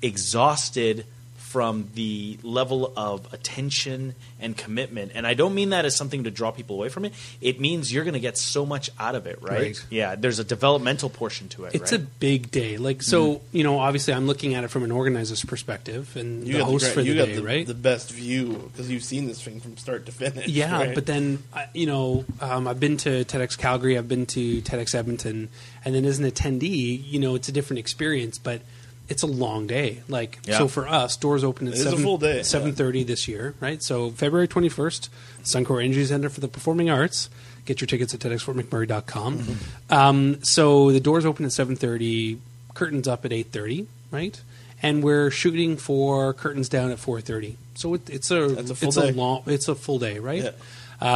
exhausted 0.00 1.04
from 1.52 1.90
the 1.94 2.38
level 2.42 2.90
of 2.96 3.30
attention 3.34 4.14
and 4.40 4.56
commitment. 4.56 5.12
And 5.14 5.26
I 5.26 5.34
don't 5.34 5.54
mean 5.54 5.68
that 5.68 5.84
as 5.84 5.94
something 5.94 6.24
to 6.24 6.30
draw 6.30 6.50
people 6.50 6.76
away 6.76 6.88
from 6.88 7.04
it. 7.04 7.12
It 7.42 7.60
means 7.60 7.92
you're 7.92 8.04
going 8.04 8.14
to 8.14 8.20
get 8.20 8.38
so 8.38 8.64
much 8.64 8.88
out 8.98 9.14
of 9.14 9.26
it, 9.26 9.42
right? 9.42 9.60
Right. 9.60 9.86
Yeah, 9.90 10.14
there's 10.14 10.38
a 10.38 10.44
developmental 10.44 11.10
portion 11.10 11.50
to 11.50 11.64
it, 11.66 11.74
It's 11.74 11.92
right? 11.92 12.00
a 12.00 12.04
big 12.04 12.50
day. 12.50 12.78
Like 12.78 13.02
so, 13.02 13.42
you 13.52 13.64
know, 13.64 13.78
obviously 13.78 14.14
I'm 14.14 14.26
looking 14.26 14.54
at 14.54 14.64
it 14.64 14.68
from 14.68 14.82
an 14.82 14.90
organizer's 14.90 15.44
perspective 15.44 16.16
and 16.16 16.48
You 16.48 16.56
the 16.56 16.64
host 16.64 16.86
the, 16.86 16.90
for 16.92 17.02
the 17.02 17.06
you 17.06 17.14
day, 17.16 17.36
the, 17.36 17.42
right? 17.42 17.66
the 17.66 17.74
best 17.74 18.10
view 18.10 18.70
because 18.72 18.90
you've 18.90 19.04
seen 19.04 19.26
this 19.26 19.42
thing 19.42 19.60
from 19.60 19.76
start 19.76 20.06
to 20.06 20.12
finish. 20.12 20.48
yeah, 20.48 20.74
right? 20.74 20.94
but 20.94 21.04
then 21.04 21.42
you 21.74 21.84
know, 21.84 22.24
um, 22.40 22.66
I've 22.66 22.80
been 22.80 22.96
to 22.98 23.26
TEDx 23.26 23.58
Calgary, 23.58 23.98
I've 23.98 24.08
been 24.08 24.24
to 24.26 24.62
TEDx 24.62 24.94
Edmonton, 24.94 25.50
and 25.84 25.94
then 25.94 26.06
as 26.06 26.18
an 26.18 26.24
attendee, 26.24 26.98
you 27.04 27.18
know, 27.18 27.34
it's 27.34 27.50
a 27.50 27.52
different 27.52 27.80
experience, 27.80 28.38
but 28.38 28.62
it's 29.12 29.22
a 29.22 29.26
long 29.28 29.66
day. 29.68 30.02
Like 30.08 30.38
Yeah. 30.44 30.58
so 30.58 30.66
for 30.68 30.88
us, 30.88 31.16
doors 31.16 31.44
open 31.44 31.68
at 31.68 31.74
It 31.74 31.76
seven 31.78 32.18
day, 32.18 32.38
yeah. 32.38 32.72
thirty 32.72 33.04
this 33.04 33.28
year, 33.28 33.54
right? 33.60 33.80
So 33.82 34.10
February 34.10 34.48
twenty 34.48 34.68
first, 34.68 35.08
Suncor 35.44 35.82
Energy 35.84 36.04
Center 36.04 36.28
for 36.28 36.40
the 36.40 36.48
Performing 36.48 36.90
Arts. 36.90 37.30
Get 37.64 37.80
your 37.80 37.86
tickets 37.86 38.12
at 38.12 38.18
TEDxFortMcMurray.com. 38.20 39.38
Mm-hmm. 39.38 39.94
Um, 39.94 40.42
so 40.42 40.90
the 40.90 40.98
doors 41.00 41.24
open 41.24 41.44
at 41.44 41.52
seven 41.52 41.76
thirty, 41.76 42.38
curtains 42.74 43.06
up 43.06 43.24
at 43.24 43.32
eight 43.32 43.46
thirty, 43.52 43.86
right? 44.10 44.40
And 44.82 45.02
we're 45.04 45.30
shooting 45.30 45.76
for 45.76 46.32
curtains 46.34 46.68
down 46.68 46.90
at 46.90 46.98
four 46.98 47.20
thirty. 47.20 47.56
So 47.74 47.94
it, 47.94 48.10
it's 48.10 48.30
a 48.30 48.48
That's 48.48 48.70
a 48.70 48.74
full 48.74 48.88
it's 48.88 48.96
day. 48.96 49.08
a 49.10 49.12
long 49.12 49.42
it's 49.46 49.68
a 49.68 49.74
full 49.74 49.98
day, 49.98 50.18
right? 50.18 50.42
Yeah. 50.44 50.50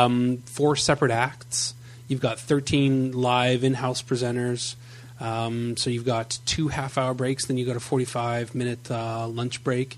Um, 0.05 0.39
four 0.47 0.77
separate 0.77 1.11
acts. 1.11 1.75
You've 2.09 2.21
got 2.21 2.39
13 2.39 3.13
live 3.13 3.65
in-house 3.65 4.01
presenters. 4.03 4.77
Um, 5.21 5.77
so 5.77 5.89
you've 5.91 6.05
got 6.05 6.39
two 6.47 6.69
half-hour 6.69 7.15
breaks, 7.15 7.47
then 7.47 7.57
you've 7.57 7.67
got 7.69 7.77
a 7.77 7.81
45-minute 7.81 8.91
uh, 8.91 9.27
lunch 9.29 9.65
break. 9.65 9.97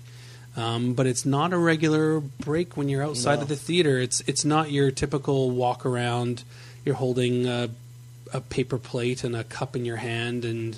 Um, 0.57 0.93
but 0.93 1.05
it's 1.07 1.25
not 1.25 1.53
a 1.53 1.57
regular 1.57 2.19
break 2.19 2.75
when 2.75 2.89
you're 2.89 3.03
outside 3.03 3.35
No. 3.35 3.41
of 3.43 3.47
the 3.49 3.55
theater. 3.55 3.99
It's 3.99 4.21
it's 4.21 4.43
not 4.43 4.71
your 4.71 4.91
typical 4.91 5.51
walk 5.51 5.85
around. 5.85 6.43
You're 6.83 6.95
holding 6.95 7.45
a, 7.47 7.69
a 8.33 8.41
paper 8.41 8.77
plate 8.77 9.23
and 9.23 9.35
a 9.35 9.43
cup 9.43 9.75
in 9.75 9.85
your 9.85 9.97
hand, 9.97 10.43
and 10.45 10.77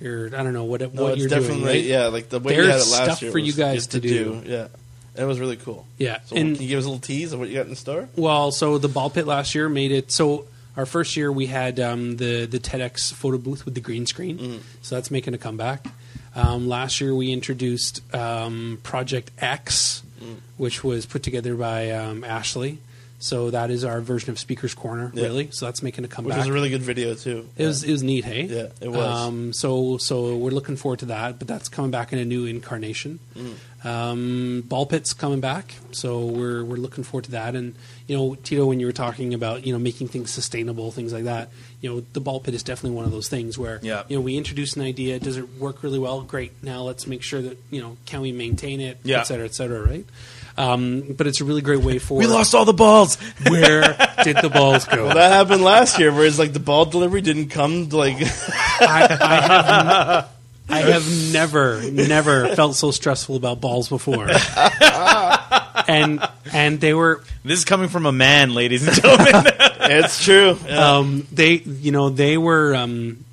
you're 0.00 0.26
I 0.28 0.42
don't 0.42 0.54
know 0.54 0.64
what 0.64 0.82
it- 0.82 0.94
no, 0.94 1.02
what 1.02 1.12
it's 1.12 1.20
you're 1.20 1.28
definitely 1.28 1.56
doing. 1.56 1.66
Right? 1.66 1.84
yeah, 1.84 2.06
like 2.06 2.28
the 2.30 2.40
way 2.40 2.54
There's 2.56 2.66
you 2.66 2.72
had 2.72 2.80
it 2.80 2.86
last 2.90 3.04
stuff 3.04 3.22
year 3.22 3.30
for 3.30 3.38
you 3.38 3.52
guys 3.52 3.74
just 3.76 3.90
to 3.92 4.00
do. 4.00 4.42
Yeah, 4.46 4.68
it 5.14 5.24
was 5.24 5.38
really 5.38 5.56
cool. 5.56 5.86
Yeah, 5.98 6.20
So 6.26 6.34
and 6.36 6.54
can 6.56 6.62
you 6.62 6.68
give 6.70 6.78
us 6.78 6.84
a 6.86 6.88
little 6.88 7.00
tease 7.00 7.32
of 7.32 7.38
what 7.38 7.48
you 7.50 7.56
got 7.56 7.66
in 7.66 7.76
store? 7.76 8.08
Well, 8.16 8.50
so 8.52 8.78
the 8.78 8.88
ball 8.88 9.10
pit 9.10 9.26
last 9.26 9.54
year 9.54 9.68
made 9.68 9.92
it 9.92 10.10
so. 10.10 10.46
Our 10.76 10.86
first 10.86 11.16
year 11.16 11.30
we 11.32 11.46
had 11.46 11.78
um, 11.80 12.16
the 12.16 12.46
the 12.46 12.58
TEDx 12.58 13.12
photo 13.12 13.38
booth 13.38 13.64
with 13.64 13.74
the 13.74 13.80
green 13.80 14.06
screen, 14.06 14.38
Mm-hmm. 14.38 14.58
so 14.82 14.94
that's 14.94 15.10
making 15.10 15.34
a 15.34 15.38
comeback. 15.38 15.86
Um, 16.34 16.68
last 16.68 17.00
year 17.00 17.14
we 17.14 17.32
introduced 17.32 18.02
um, 18.14 18.78
Project 18.82 19.30
X, 19.38 20.02
Mm. 20.22 20.36
which 20.58 20.84
was 20.84 21.06
put 21.06 21.22
together 21.22 21.54
by 21.54 21.90
um, 21.92 22.24
Ashley. 22.24 22.78
So 23.22 23.50
that 23.50 23.70
is 23.70 23.84
our 23.84 24.00
version 24.02 24.30
of 24.30 24.38
Speakers 24.38 24.74
Corner, 24.74 25.10
Yeah. 25.14 25.24
really. 25.24 25.48
So 25.50 25.64
that's 25.66 25.82
making 25.82 26.04
a 26.04 26.08
comeback. 26.08 26.36
Which 26.36 26.44
was 26.44 26.48
a 26.48 26.52
really 26.52 26.68
good 26.70 26.82
video 26.82 27.14
too. 27.14 27.48
It 27.56 27.66
was 27.66 27.84
it 27.84 27.90
was 27.92 28.02
neat, 28.02 28.24
hey? 28.24 28.42
Yeah, 28.44 28.66
it 28.80 28.88
was. 28.90 28.98
Um, 29.06 29.52
so 29.54 29.96
so 29.98 30.36
we're 30.36 30.50
looking 30.52 30.76
forward 30.76 30.98
to 31.00 31.06
that, 31.06 31.38
but 31.38 31.48
that's 31.48 31.68
coming 31.68 31.90
back 31.90 32.12
in 32.12 32.18
a 32.18 32.24
new 32.24 32.44
incarnation. 32.46 33.18
Mm. 33.36 33.54
Um, 33.86 34.60
Ball 34.68 34.86
pit's 34.86 35.12
coming 35.14 35.40
back, 35.40 35.74
so 35.92 36.24
we're 36.26 36.64
we're 36.64 36.76
looking 36.76 37.02
forward 37.04 37.24
to 37.24 37.30
that. 37.32 37.54
And 37.54 37.74
you 38.10 38.16
know, 38.16 38.34
Tito, 38.34 38.66
when 38.66 38.80
you 38.80 38.86
were 38.86 38.92
talking 38.92 39.34
about 39.34 39.64
you 39.64 39.72
know 39.72 39.78
making 39.78 40.08
things 40.08 40.32
sustainable, 40.32 40.90
things 40.90 41.12
like 41.12 41.24
that, 41.24 41.48
you 41.80 41.88
know, 41.88 42.02
the 42.12 42.20
ball 42.20 42.40
pit 42.40 42.54
is 42.54 42.64
definitely 42.64 42.96
one 42.96 43.04
of 43.04 43.12
those 43.12 43.28
things 43.28 43.56
where 43.56 43.78
Yeah. 43.82 44.02
you 44.08 44.16
know 44.16 44.20
we 44.20 44.36
introduce 44.36 44.74
an 44.74 44.82
idea, 44.82 45.20
does 45.20 45.36
it 45.36 45.48
work 45.60 45.84
really 45.84 46.00
well? 46.00 46.22
Great. 46.22 46.50
Now 46.60 46.82
let's 46.82 47.06
make 47.06 47.22
sure 47.22 47.40
that 47.40 47.56
you 47.70 47.80
know 47.80 47.96
can 48.06 48.20
we 48.20 48.32
maintain 48.32 48.80
it, 48.80 48.98
Yeah. 49.04 49.20
et 49.20 49.24
cetera, 49.28 49.44
et 49.44 49.54
cetera, 49.54 49.80
right? 49.88 50.04
Um, 50.58 51.14
but 51.16 51.28
it's 51.28 51.40
a 51.40 51.44
really 51.44 51.62
great 51.62 51.82
way 51.84 52.00
for 52.00 52.18
we 52.18 52.26
lost 52.26 52.52
all 52.52 52.64
the 52.64 52.72
balls. 52.72 53.14
Where 53.48 53.96
did 54.24 54.38
the 54.42 54.50
balls 54.52 54.84
go? 54.86 55.06
Well, 55.06 55.14
that 55.14 55.30
happened 55.30 55.62
last 55.62 56.00
year, 56.00 56.12
where 56.12 56.26
it's 56.26 56.38
like 56.40 56.52
the 56.52 56.58
ball 56.58 56.86
delivery 56.86 57.20
didn't 57.22 57.50
come. 57.50 57.88
Like, 57.90 58.16
I, 58.80 59.06
I, 59.20 59.40
have, 59.40 60.28
I 60.70 60.78
have 60.92 61.32
never, 61.32 61.90
never 61.90 62.54
felt 62.54 62.76
so 62.76 62.90
stressful 62.90 63.36
about 63.36 63.60
balls 63.60 63.88
before. 63.88 64.28
and 65.88 66.26
and 66.52 66.80
they 66.80 66.94
were 66.94 67.22
this 67.44 67.60
is 67.60 67.64
coming 67.64 67.88
from 67.88 68.06
a 68.06 68.12
man, 68.12 68.54
ladies 68.54 68.86
and 68.86 68.96
gentlemen. 68.96 69.52
it's 69.80 70.24
true. 70.24 70.56
Um, 70.68 71.26
they 71.32 71.54
you 71.54 71.92
know 71.92 72.10
they 72.10 72.38
were 72.38 72.74
um, 72.74 73.24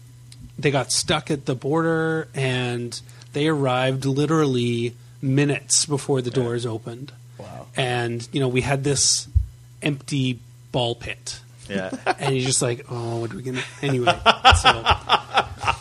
they 0.58 0.71
got 0.71 0.91
stuck 0.91 1.30
at 1.32 1.45
the 1.45 1.56
border 1.56 2.28
and 2.34 3.00
they 3.34 3.47
arrived 3.47 4.06
literally 4.06 4.95
minutes 5.21 5.86
before 5.86 6.21
the 6.21 6.32
doors 6.32 6.65
opened. 6.65 7.12
wow. 7.38 7.67
And 7.76 8.28
you 8.32 8.39
know 8.39 8.47
we 8.47 8.62
had 8.62 8.84
this 8.84 9.28
empty 9.82 10.39
ball 10.71 10.95
pit. 10.95 11.39
Yeah. 11.69 11.91
And 12.19 12.34
he's 12.34 12.45
just 12.45 12.62
like, 12.62 12.86
oh, 12.89 13.17
what 13.19 13.32
are 13.32 13.36
we 13.36 13.43
going 13.43 13.58
to. 13.58 13.63
Anyway. 13.82 14.13
So, 14.58 14.84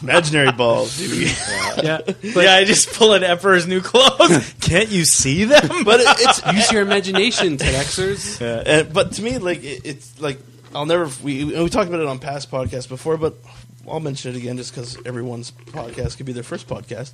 Imaginary 0.02 0.52
balls. 0.52 0.98
dude. 0.98 1.34
yeah. 1.82 2.00
yeah, 2.22 2.54
I 2.56 2.64
just 2.64 2.92
pull 2.92 3.14
an 3.14 3.24
Emperor's 3.24 3.66
New 3.66 3.80
Clothes. 3.80 4.54
Can't 4.60 4.90
you 4.90 5.04
see 5.04 5.44
them? 5.44 5.84
but 5.84 6.00
it, 6.00 6.06
it's 6.20 6.52
Use 6.52 6.72
your 6.72 6.82
imagination, 6.82 7.56
TEDxers. 7.56 8.38
Yeah, 8.40 8.62
and, 8.80 8.92
but 8.92 9.12
to 9.12 9.22
me, 9.22 9.38
like 9.38 9.64
it, 9.64 9.82
it's 9.84 10.20
like 10.20 10.38
I'll 10.74 10.84
never. 10.86 11.08
We 11.22 11.44
we 11.44 11.68
talked 11.70 11.88
about 11.88 12.00
it 12.00 12.06
on 12.06 12.18
past 12.18 12.50
podcasts 12.50 12.88
before, 12.88 13.16
but 13.16 13.34
I'll 13.88 14.00
mention 14.00 14.34
it 14.34 14.38
again 14.38 14.56
just 14.56 14.74
because 14.74 14.96
everyone's 15.06 15.50
podcast 15.50 16.16
could 16.16 16.26
be 16.26 16.32
their 16.32 16.42
first 16.42 16.68
podcast. 16.68 17.12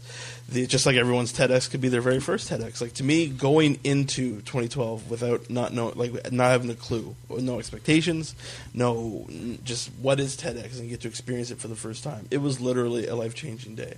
The, 0.48 0.66
just 0.66 0.86
like 0.86 0.96
everyone's 0.96 1.32
TEDx 1.32 1.70
could 1.70 1.80
be 1.80 1.88
their 1.88 2.00
very 2.00 2.20
first 2.20 2.50
TEDx. 2.50 2.80
Like 2.80 2.94
to 2.94 3.04
me, 3.04 3.28
going 3.28 3.78
into 3.84 4.40
2012 4.42 5.10
without 5.10 5.50
not 5.50 5.72
know, 5.72 5.92
like 5.94 6.32
not 6.32 6.50
having 6.50 6.70
a 6.70 6.74
clue, 6.74 7.14
no 7.30 7.58
expectations, 7.58 8.34
no, 8.74 9.26
just 9.64 9.88
what 10.00 10.20
is 10.20 10.36
TEDx, 10.36 10.78
and 10.78 10.88
get 10.88 11.00
to 11.02 11.08
experience 11.08 11.50
it 11.50 11.58
for 11.58 11.68
the 11.68 11.76
first 11.76 12.04
time. 12.04 12.26
It 12.30 12.38
was 12.38 12.60
literally 12.60 13.06
a 13.06 13.14
life 13.14 13.34
changing 13.34 13.74
day. 13.74 13.94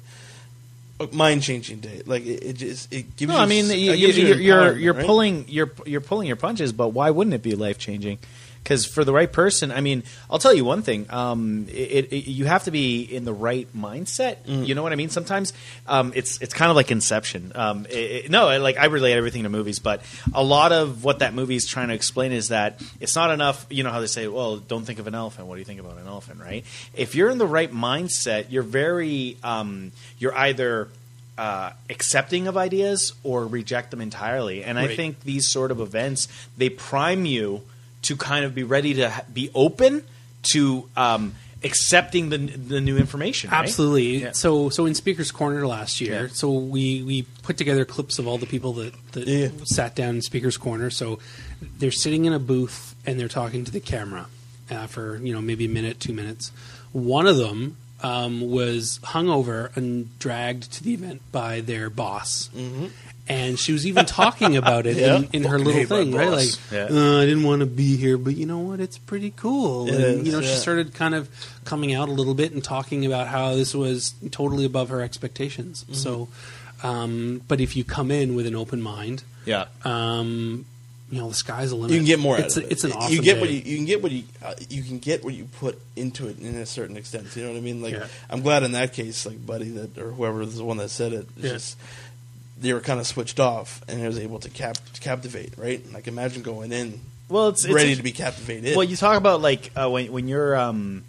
A 1.00 1.08
mind 1.08 1.42
changing 1.42 1.80
day, 1.80 2.02
like 2.06 2.24
it, 2.24 2.44
it 2.44 2.52
just 2.52 2.92
it 2.92 3.16
gives. 3.16 3.28
No, 3.28 3.34
you, 3.34 3.42
I 3.42 3.46
mean 3.46 3.64
you, 3.66 3.96
gives 3.96 4.16
you 4.16 4.26
you're 4.28 4.36
you're, 4.38 4.78
you're 4.78 4.94
right? 4.94 5.04
pulling 5.04 5.44
you're 5.48 5.72
you're 5.84 6.00
pulling 6.00 6.28
your 6.28 6.36
punches, 6.36 6.72
but 6.72 6.88
why 6.88 7.10
wouldn't 7.10 7.34
it 7.34 7.42
be 7.42 7.56
life 7.56 7.78
changing? 7.78 8.18
Because 8.64 8.86
for 8.86 9.04
the 9.04 9.12
right 9.12 9.30
person, 9.30 9.70
I 9.70 9.82
mean, 9.82 10.04
I'll 10.30 10.38
tell 10.38 10.54
you 10.54 10.64
one 10.64 10.80
thing: 10.80 11.04
um, 11.10 11.66
it, 11.68 12.10
it, 12.12 12.30
you 12.30 12.46
have 12.46 12.64
to 12.64 12.70
be 12.70 13.02
in 13.02 13.26
the 13.26 13.32
right 13.34 13.68
mindset. 13.76 14.38
Mm. 14.46 14.66
You 14.66 14.74
know 14.74 14.82
what 14.82 14.90
I 14.92 14.96
mean? 14.96 15.10
Sometimes 15.10 15.52
um, 15.86 16.12
it's 16.16 16.40
it's 16.40 16.54
kind 16.54 16.70
of 16.70 16.76
like 16.76 16.90
Inception. 16.90 17.52
Um, 17.54 17.86
it, 17.90 18.30
no, 18.30 18.48
I- 18.48 18.56
like 18.56 18.78
I 18.78 18.86
relate 18.86 19.12
everything 19.12 19.42
to 19.42 19.50
movies, 19.50 19.80
but 19.80 20.00
a 20.32 20.42
lot 20.42 20.72
of 20.72 21.04
what 21.04 21.18
that 21.18 21.34
movie 21.34 21.56
is 21.56 21.66
trying 21.66 21.88
to 21.88 21.94
explain 21.94 22.32
is 22.32 22.48
that 22.48 22.82
it's 23.00 23.14
not 23.14 23.30
enough. 23.30 23.66
You 23.68 23.82
know 23.84 23.90
how 23.90 24.00
they 24.00 24.06
say, 24.06 24.28
"Well, 24.28 24.56
don't 24.56 24.84
think 24.86 24.98
of 24.98 25.06
an 25.06 25.14
elephant. 25.14 25.46
What 25.46 25.56
do 25.56 25.58
you 25.60 25.66
think 25.66 25.80
about 25.80 25.98
an 25.98 26.06
elephant?" 26.06 26.40
Right? 26.40 26.64
If 26.94 27.14
you're 27.14 27.28
in 27.28 27.36
the 27.36 27.46
right 27.46 27.70
mindset, 27.70 28.46
you're 28.48 28.62
very 28.62 29.36
um, 29.44 29.92
you're 30.18 30.34
either 30.34 30.88
uh, 31.36 31.72
accepting 31.90 32.46
of 32.46 32.56
ideas 32.56 33.12
or 33.24 33.46
reject 33.46 33.90
them 33.90 34.00
entirely. 34.00 34.64
And 34.64 34.78
I 34.78 34.86
think 34.96 35.20
these 35.20 35.48
sort 35.48 35.70
of 35.70 35.80
events 35.80 36.28
they 36.56 36.70
prime 36.70 37.26
you 37.26 37.60
to 38.04 38.16
kind 38.16 38.44
of 38.44 38.54
be 38.54 38.62
ready 38.62 38.94
to 38.94 39.24
be 39.32 39.50
open 39.54 40.04
to 40.52 40.88
um, 40.96 41.34
accepting 41.62 42.28
the 42.28 42.38
the 42.38 42.80
new 42.80 42.96
information. 42.98 43.50
right? 43.50 43.60
Absolutely. 43.60 44.18
Yeah. 44.22 44.32
So, 44.32 44.68
so 44.68 44.86
in 44.86 44.94
Speaker's 44.94 45.32
Corner 45.32 45.66
last 45.66 46.00
year, 46.00 46.22
Yeah. 46.24 46.28
so 46.32 46.52
we, 46.52 47.02
we 47.02 47.22
put 47.42 47.56
together 47.56 47.84
clips 47.84 48.18
of 48.18 48.26
all 48.28 48.36
the 48.38 48.46
people 48.46 48.74
that, 48.74 48.92
that 49.12 49.26
Yeah. 49.26 49.48
sat 49.64 49.94
down 49.94 50.16
in 50.16 50.22
Speaker's 50.22 50.56
Corner. 50.58 50.90
So 50.90 51.18
they're 51.78 51.90
sitting 51.90 52.26
in 52.26 52.32
a 52.32 52.38
booth 52.38 52.94
and 53.06 53.18
they're 53.18 53.28
talking 53.28 53.64
to 53.64 53.72
the 53.72 53.80
camera 53.80 54.26
uh, 54.70 54.86
for 54.86 55.16
you 55.18 55.32
know 55.34 55.40
maybe 55.40 55.64
a 55.64 55.68
minute, 55.68 56.00
two 56.00 56.12
minutes. 56.12 56.52
One 56.92 57.26
of 57.26 57.36
them 57.38 57.76
um, 58.02 58.42
was 58.50 59.00
hung 59.02 59.28
over 59.30 59.70
and 59.74 60.16
dragged 60.18 60.70
to 60.74 60.82
the 60.84 60.92
event 60.94 61.22
by 61.32 61.60
their 61.62 61.88
boss. 61.88 62.50
And 63.26 63.58
she 63.58 63.72
was 63.72 63.86
even 63.86 64.04
talking 64.04 64.54
about 64.56 64.84
it 64.86 64.96
Yeah. 64.98 65.16
in, 65.16 65.28
in 65.32 65.44
her 65.44 65.58
little 65.58 65.84
thing, 65.86 66.12
right? 66.14 66.28
Like. 66.28 66.50
Yeah. 66.70 66.88
uh, 66.90 67.20
I 67.20 67.24
didn't 67.24 67.44
want 67.44 67.60
to 67.60 67.66
be 67.66 67.96
here, 67.96 68.18
but 68.18 68.36
you 68.36 68.44
know 68.44 68.58
what? 68.58 68.80
It's 68.80 68.98
pretty 68.98 69.30
cool. 69.34 69.88
It 69.88 69.94
and, 69.94 70.02
is, 70.02 70.26
you 70.26 70.32
know, 70.32 70.42
she 70.42 70.54
started 70.54 70.92
kind 70.92 71.14
of 71.14 71.30
coming 71.64 71.94
out 71.94 72.10
a 72.10 72.12
little 72.12 72.34
bit 72.34 72.52
and 72.52 72.62
talking 72.62 73.06
about 73.06 73.28
how 73.28 73.54
this 73.54 73.74
was 73.74 74.12
totally 74.30 74.66
above 74.66 74.90
her 74.90 75.00
expectations. 75.00 75.84
Mm-hmm. 75.84 75.94
So, 75.94 76.28
um, 76.82 77.40
but 77.48 77.60
if 77.62 77.76
you 77.76 77.84
come 77.84 78.10
in 78.10 78.34
with 78.34 78.46
an 78.46 78.54
open 78.54 78.82
mind, 78.82 79.24
Yeah. 79.46 79.66
um, 79.84 80.66
you 81.10 81.20
know, 81.20 81.28
the 81.28 81.34
sky's 81.34 81.70
the 81.70 81.76
limit. 81.76 81.92
You 81.92 81.98
can 81.98 82.06
get 82.06 82.18
more. 82.18 82.36
It's, 82.38 82.56
out 82.56 82.62
a, 82.62 82.66
of 82.66 82.70
it. 82.70 82.72
it's 82.72 82.84
an 82.84 82.92
awesome. 82.92 83.14
You 83.14 83.22
get 83.22 83.34
day. 83.34 83.40
what 83.40 83.50
you, 83.50 83.56
you 83.60 83.76
can 83.76 83.84
get 83.86 84.02
what 84.02 84.10
you 84.12 84.24
uh, 84.42 84.54
you 84.68 84.82
can 84.82 84.98
get 84.98 85.22
what 85.24 85.32
you 85.34 85.44
put 85.60 85.80
into 85.96 86.26
it 86.28 86.40
in 86.40 86.56
a 86.56 86.66
certain 86.66 86.96
extent. 86.96 87.34
You 87.36 87.44
know 87.44 87.52
what 87.52 87.58
I 87.58 87.60
mean? 87.60 87.80
Like 87.82 87.92
Yeah. 87.92 88.06
I'm 88.28 88.40
glad 88.42 88.64
in 88.64 88.72
that 88.72 88.92
case, 88.94 89.24
like 89.24 89.44
Buddy 89.46 89.68
that 89.70 89.96
or 89.96 90.10
whoever 90.10 90.38
was 90.38 90.56
the 90.56 90.64
one 90.64 90.78
that 90.78 90.88
said 90.90 91.12
it, 91.12 91.28
Yeah. 91.36 91.50
just 91.52 91.76
they 92.64 92.72
were 92.72 92.80
kind 92.80 92.98
of 93.00 93.06
switched 93.06 93.38
off 93.38 93.82
and 93.88 94.00
it 94.00 94.06
was 94.06 94.18
able 94.18 94.38
to 94.40 94.50
cap 94.50 94.76
to 94.94 95.00
captivate. 95.00 95.54
Right? 95.56 95.80
Like 95.92 96.06
imagine 96.08 96.42
going 96.42 96.72
in 96.72 97.00
Well, 97.28 97.48
it's, 97.48 97.64
it's 97.64 97.74
ready 97.74 97.94
to 97.96 98.02
be 98.02 98.12
captivated. 98.12 98.76
Well, 98.76 98.84
you 98.84 98.96
talk 98.96 99.16
about 99.16 99.40
like 99.40 99.70
uh, 99.76 99.88
when 99.90 100.10
when 100.12 100.28
you're 100.28 100.56
um, 100.56 101.04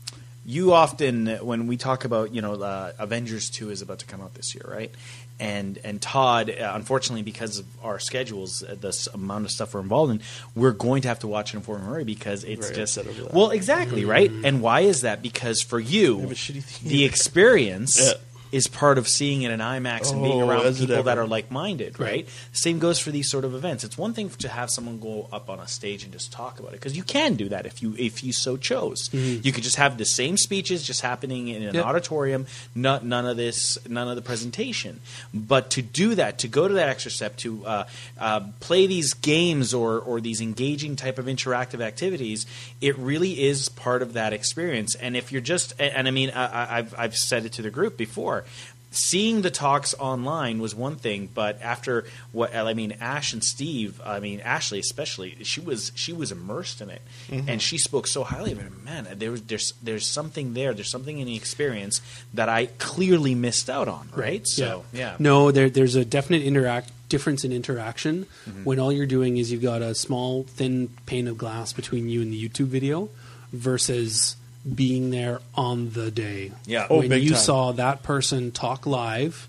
you 0.46 0.74
often 0.74 1.28
when 1.38 1.68
we 1.68 1.78
talk 1.78 2.06
about 2.06 2.34
you 2.34 2.42
know 2.42 2.54
uh, 2.54 2.92
Avengers 3.00 3.50
two 3.50 3.70
is 3.72 3.82
about 3.82 4.00
to 4.00 4.06
come 4.06 4.22
out 4.22 4.34
this 4.36 4.54
year, 4.54 4.66
right? 4.68 4.92
And 5.38 5.78
and 5.84 6.02
Todd, 6.02 6.50
uh, 6.50 6.72
unfortunately, 6.76 7.24
because 7.24 7.60
of 7.60 7.66
our 7.84 8.00
schedules, 8.00 8.64
uh, 8.64 8.76
the 8.80 9.10
amount 9.14 9.44
of 9.46 9.52
stuff 9.52 9.74
we're 9.74 9.82
involved 9.82 10.12
in, 10.14 10.22
we're 10.56 10.72
going 10.72 11.02
to 11.02 11.10
have 11.10 11.20
to 11.20 11.28
watch 11.28 11.54
it 11.54 11.58
in 11.58 11.64
Fort 11.64 11.82
Murray 11.82 12.06
because 12.06 12.46
it's 12.46 12.68
Very 12.68 12.76
just 12.76 12.98
upset 12.98 13.12
over 13.12 13.24
that. 13.24 13.34
well, 13.34 13.50
exactly 13.52 14.06
right. 14.06 14.32
And 14.32 14.62
why 14.62 14.82
is 14.82 15.02
that? 15.02 15.22
Because 15.22 15.62
for 15.62 15.80
you, 15.80 16.20
have 16.20 16.32
a 16.32 16.36
shitty 16.36 16.64
theater. 16.64 16.90
the 16.90 17.04
experience. 17.04 18.00
Yeah. 18.00 18.14
Is 18.56 18.68
part 18.68 18.98
of 18.98 19.06
seeing 19.10 19.42
it 19.42 19.52
in 19.52 19.60
IMAX 19.60 20.14
and 20.14 20.24
being 20.24 20.42
Oh, 20.42 20.48
around 20.48 20.76
people 20.78 21.04
that 21.04 21.18
are 21.18 21.28
like-minded, 21.28 22.00
right? 22.00 22.26
Same 22.54 22.80
goes 22.80 23.00
for 23.00 23.12
these 23.12 23.30
sort 23.30 23.44
of 23.44 23.54
events. 23.54 23.84
It's 23.84 23.98
one 23.98 24.14
thing 24.14 24.30
to 24.30 24.48
have 24.48 24.70
someone 24.70 24.98
go 25.00 25.28
up 25.34 25.50
on 25.50 25.60
a 25.60 25.68
stage 25.68 26.06
and 26.06 26.14
just 26.14 26.32
talk 26.32 26.58
about 26.60 26.70
it 26.72 26.80
because 26.80 26.96
you 26.96 27.04
can 27.04 27.36
do 27.36 27.50
that 27.50 27.66
if 27.66 27.82
you 27.84 27.94
if 28.00 28.24
you 28.24 28.32
so 28.32 28.56
chose. 28.56 29.10
You 29.14 29.52
could 29.52 29.64
just 29.64 29.76
have 29.76 29.98
the 29.98 30.06
same 30.06 30.38
speeches 30.38 30.84
just 30.88 31.02
happening 31.02 31.50
in 31.50 31.64
an 31.64 31.76
Yep. 31.76 31.84
auditorium, 31.86 32.46
not 32.74 33.04
none 33.04 33.26
of 33.26 33.36
this, 33.36 33.78
none 33.90 34.08
of 34.08 34.16
the 34.16 34.22
presentation. 34.22 35.02
But 35.34 35.70
to 35.72 35.82
do 35.82 36.16
that, 36.16 36.40
to 36.40 36.48
go 36.48 36.66
to 36.70 36.76
that 36.76 36.88
extra 36.88 37.12
step, 37.12 37.36
to 37.38 37.66
uh, 37.66 37.84
uh, 38.18 38.40
play 38.62 38.88
these 38.88 39.14
games 39.14 39.74
or 39.74 40.00
or 40.00 40.22
these 40.22 40.40
engaging 40.40 40.96
type 40.96 41.20
of 41.20 41.26
interactive 41.26 41.82
activities, 41.82 42.46
it 42.80 42.98
really 42.98 43.44
is 43.44 43.68
part 43.68 44.02
of 44.02 44.14
that 44.14 44.32
experience. 44.32 44.96
And 44.96 45.18
if 45.18 45.34
you're 45.34 45.42
just, 45.42 45.74
and, 45.78 45.94
and 45.94 46.08
I 46.08 46.12
mean, 46.12 46.30
I- 46.30 46.78
I've 46.78 46.96
I've 46.98 47.18
said 47.18 47.44
it 47.46 47.52
to 47.54 47.62
the 47.62 47.70
group 47.70 47.98
before 47.98 48.45
seeing 48.92 49.42
the 49.42 49.52
talks 49.52 49.94
online 50.00 50.60
was 50.60 50.74
one 50.74 50.96
thing, 50.96 51.28
but 51.34 51.62
after 51.62 52.06
what 52.32 52.56
I 52.56 52.74
mean, 52.74 52.94
Ash 53.02 53.34
and 53.34 53.44
Steve, 53.44 54.00
I 54.06 54.22
mean 54.22 54.40
Ashley 54.40 54.80
especially, 54.80 55.36
she 55.44 55.60
was 55.60 55.92
she 55.96 56.14
was 56.14 56.32
immersed 56.32 56.80
in 56.80 56.90
it, 56.90 57.02
and 57.30 57.62
she 57.62 57.78
spoke 57.78 58.08
so 58.08 58.24
highly 58.24 58.54
of 58.54 58.60
it. 58.60 58.72
Man, 58.86 59.08
there 59.18 59.32
was 59.32 59.42
there's 59.42 59.74
there's 59.84 60.08
something 60.08 60.54
there. 60.54 60.74
There's 60.74 60.90
something 60.90 61.20
in 61.20 61.26
the 61.26 61.36
experience 61.36 62.00
that 62.34 62.48
I 62.48 62.68
clearly 62.78 63.36
missed 63.36 63.70
out 63.70 63.88
on. 63.90 64.08
Right? 64.16 64.48
So 64.48 64.86
yeah, 64.94 65.18
No, 65.20 65.52
there, 65.52 65.70
there's 65.70 65.96
a 65.96 66.06
definite 66.06 66.44
interact 66.44 66.92
difference 67.10 67.44
in 67.44 67.52
interaction 67.52 68.26
Mm-hmm. 68.48 68.64
when 68.64 68.80
all 68.80 68.92
you're 68.94 69.06
doing 69.08 69.38
is 69.38 69.52
you've 69.52 69.62
got 69.62 69.82
a 69.82 69.94
small 69.94 70.44
thin 70.44 70.88
pane 71.06 71.28
of 71.28 71.38
glass 71.38 71.74
between 71.74 72.08
you 72.10 72.22
and 72.22 72.32
the 72.32 72.50
YouTube 72.50 72.68
video 72.68 73.10
versus 73.52 74.36
being 74.74 75.12
there 75.12 75.42
on 75.54 75.92
the 75.92 76.10
day. 76.12 76.52
Yeah. 76.66 76.88
Oh, 76.90 77.00
when 77.00 77.10
big 77.10 77.24
you 77.24 77.32
time. 77.32 77.40
saw 77.40 77.72
that 77.74 78.04
person 78.04 78.52
talk 78.52 78.86
live, 78.86 79.48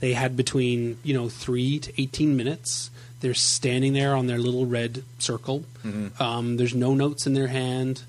they 0.00 0.12
had 0.12 0.36
between 0.36 0.98
you 1.02 1.14
know 1.14 1.28
three 1.28 1.78
to 1.78 2.00
eighteen 2.00 2.36
minutes. 2.36 2.90
They're 3.20 3.34
standing 3.34 3.92
there 3.92 4.16
on 4.16 4.26
their 4.26 4.38
little 4.38 4.66
red 4.66 5.04
circle. 5.20 5.64
Mm-hmm. 5.84 6.20
Um, 6.20 6.56
there's 6.56 6.74
no 6.74 6.92
notes 6.94 7.26
in 7.26 7.34
their 7.34 7.46
hand. 7.46 8.02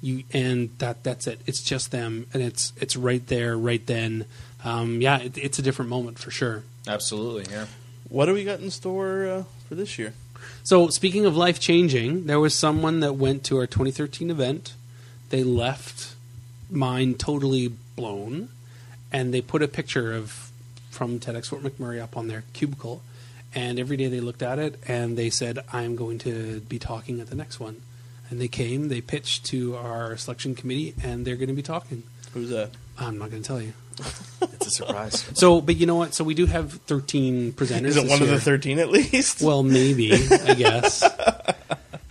You 0.00 0.24
and 0.32 0.70
that 0.78 1.04
that's 1.04 1.26
it. 1.26 1.40
It's 1.46 1.62
just 1.62 1.90
them, 1.90 2.26
and 2.32 2.42
it's 2.42 2.72
it's 2.76 2.96
right 2.96 3.26
there, 3.26 3.56
right 3.56 3.84
then. 3.86 4.24
Um, 4.64 5.00
yeah, 5.02 5.18
it, 5.20 5.36
it's 5.36 5.58
a 5.58 5.62
different 5.62 5.90
moment 5.90 6.18
for 6.18 6.30
sure. 6.30 6.62
absolutely. 6.88 7.52
Yeah. 7.52 7.66
what 8.08 8.26
do 8.26 8.32
we 8.32 8.44
got 8.44 8.60
in 8.60 8.70
store 8.70 9.26
uh, 9.26 9.44
for 9.68 9.74
this 9.74 9.98
year? 9.98 10.14
So 10.62 10.88
speaking 10.88 11.26
of 11.26 11.36
life 11.36 11.60
changing, 11.60 12.26
there 12.26 12.40
was 12.40 12.54
someone 12.54 13.00
that 13.00 13.14
went 13.14 13.44
to 13.44 13.58
our 13.58 13.66
2013 13.66 14.30
event. 14.30 14.72
They 15.34 15.42
left 15.42 16.14
mind 16.70 17.18
totally 17.18 17.66
blown, 17.66 18.50
and 19.10 19.34
they 19.34 19.40
put 19.40 19.62
a 19.62 19.66
picture 19.66 20.14
of 20.14 20.52
from 20.92 21.18
TEDx 21.18 21.46
Fort 21.46 21.64
McMurray 21.64 22.00
up 22.00 22.16
on 22.16 22.28
their 22.28 22.44
cubicle. 22.52 23.02
And 23.52 23.80
every 23.80 23.96
day 23.96 24.06
they 24.06 24.20
looked 24.20 24.42
at 24.42 24.60
it 24.60 24.78
and 24.86 25.18
they 25.18 25.30
said, 25.30 25.58
"I'm 25.72 25.96
going 25.96 26.18
to 26.18 26.60
be 26.60 26.78
talking 26.78 27.18
at 27.18 27.30
the 27.30 27.34
next 27.34 27.58
one." 27.58 27.82
And 28.30 28.40
they 28.40 28.46
came, 28.46 28.86
they 28.90 29.00
pitched 29.00 29.44
to 29.46 29.74
our 29.74 30.16
selection 30.16 30.54
committee, 30.54 30.94
and 31.02 31.24
they're 31.26 31.34
going 31.34 31.48
to 31.48 31.54
be 31.54 31.62
talking. 31.62 32.04
Who's 32.32 32.50
that? 32.50 32.70
I'm 32.96 33.18
not 33.18 33.32
going 33.32 33.42
to 33.42 33.48
tell 33.48 33.60
you. 33.60 33.72
It's 34.52 34.66
a 34.68 34.70
surprise. 34.70 35.28
So, 35.34 35.60
but 35.60 35.74
you 35.74 35.86
know 35.86 35.96
what? 35.96 36.14
So 36.14 36.22
we 36.22 36.34
do 36.34 36.46
have 36.46 36.74
13 36.74 37.54
presenters. 37.54 37.86
Is 37.86 37.96
it 37.96 38.02
this 38.02 38.10
one 38.10 38.22
of 38.22 38.28
the 38.28 38.38
thirteen 38.38 38.78
at 38.78 38.88
least? 38.88 39.42
Well, 39.42 39.64
maybe 39.64 40.12
I 40.12 40.54
guess. 40.54 41.02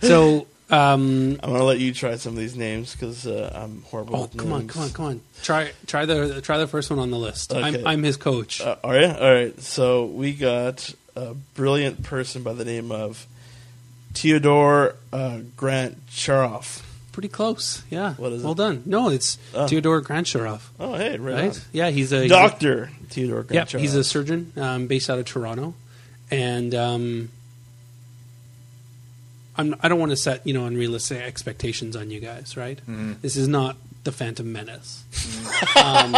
So, 0.00 0.46
um, 0.74 1.38
I'm 1.42 1.50
gonna 1.52 1.64
let 1.64 1.78
you 1.78 1.92
try 1.94 2.16
some 2.16 2.32
of 2.32 2.38
these 2.38 2.56
names 2.56 2.92
because 2.92 3.26
uh, 3.26 3.50
I'm 3.54 3.82
horrible. 3.82 4.16
oh, 4.16 4.30
come 4.36 4.52
on, 4.52 4.66
come 4.68 4.82
on, 4.82 4.90
come 4.90 5.04
on. 5.06 5.20
Try 5.42 5.72
try 5.86 6.04
the 6.06 6.40
try 6.40 6.58
the 6.58 6.66
first 6.66 6.90
one 6.90 6.98
on 6.98 7.10
the 7.10 7.18
list. 7.18 7.52
Okay. 7.52 7.62
I'm 7.80 7.86
I'm 7.86 8.02
his 8.02 8.16
coach. 8.16 8.60
Uh, 8.60 8.76
are 8.82 8.98
you? 8.98 9.06
All 9.06 9.32
right. 9.34 9.60
So 9.60 10.06
we 10.06 10.32
got 10.32 10.92
a 11.16 11.34
brilliant 11.54 12.02
person 12.02 12.42
by 12.42 12.52
the 12.54 12.64
name 12.64 12.90
of 12.90 13.26
Theodore 14.14 14.96
uh, 15.12 15.40
Grant 15.56 16.06
Charoff. 16.08 16.82
Pretty 17.12 17.28
close. 17.28 17.82
Yeah. 17.90 18.14
What 18.14 18.32
is 18.32 18.42
well 18.42 18.52
it? 18.54 18.56
done. 18.56 18.82
No, 18.86 19.08
it's 19.10 19.38
Oh. 19.54 19.68
Theodore 19.68 20.02
Grantcharov. 20.02 20.60
Oh, 20.80 20.94
hey, 20.94 21.16
right, 21.18 21.46
Right? 21.46 21.64
Yeah, 21.72 21.90
he's 21.90 22.12
a 22.12 22.22
he's 22.22 22.30
a- 22.32 22.34
Doctor 22.34 22.90
Theodore 23.08 23.44
Grant 23.44 23.72
Yep, 23.72 23.80
he's 23.80 23.94
a 23.94 24.02
surgeon 24.02 24.52
um, 24.56 24.86
based 24.88 25.08
out 25.08 25.18
of 25.20 25.24
Toronto, 25.24 25.74
and 26.32 26.74
um, 26.74 27.28
I'm, 29.56 29.74
I 29.80 29.88
don't 29.88 30.00
want 30.00 30.10
to 30.10 30.16
set 30.16 30.46
you 30.46 30.54
know 30.54 30.66
unrealistic 30.66 31.20
expectations 31.22 31.96
on 31.96 32.10
you 32.10 32.20
guys, 32.20 32.56
right? 32.56 32.78
Mm-hmm. 32.78 33.14
This 33.22 33.36
is 33.36 33.48
not 33.48 33.76
the 34.04 34.12
Phantom 34.12 34.50
Menace, 34.50 35.04
mm-hmm. 35.12 36.14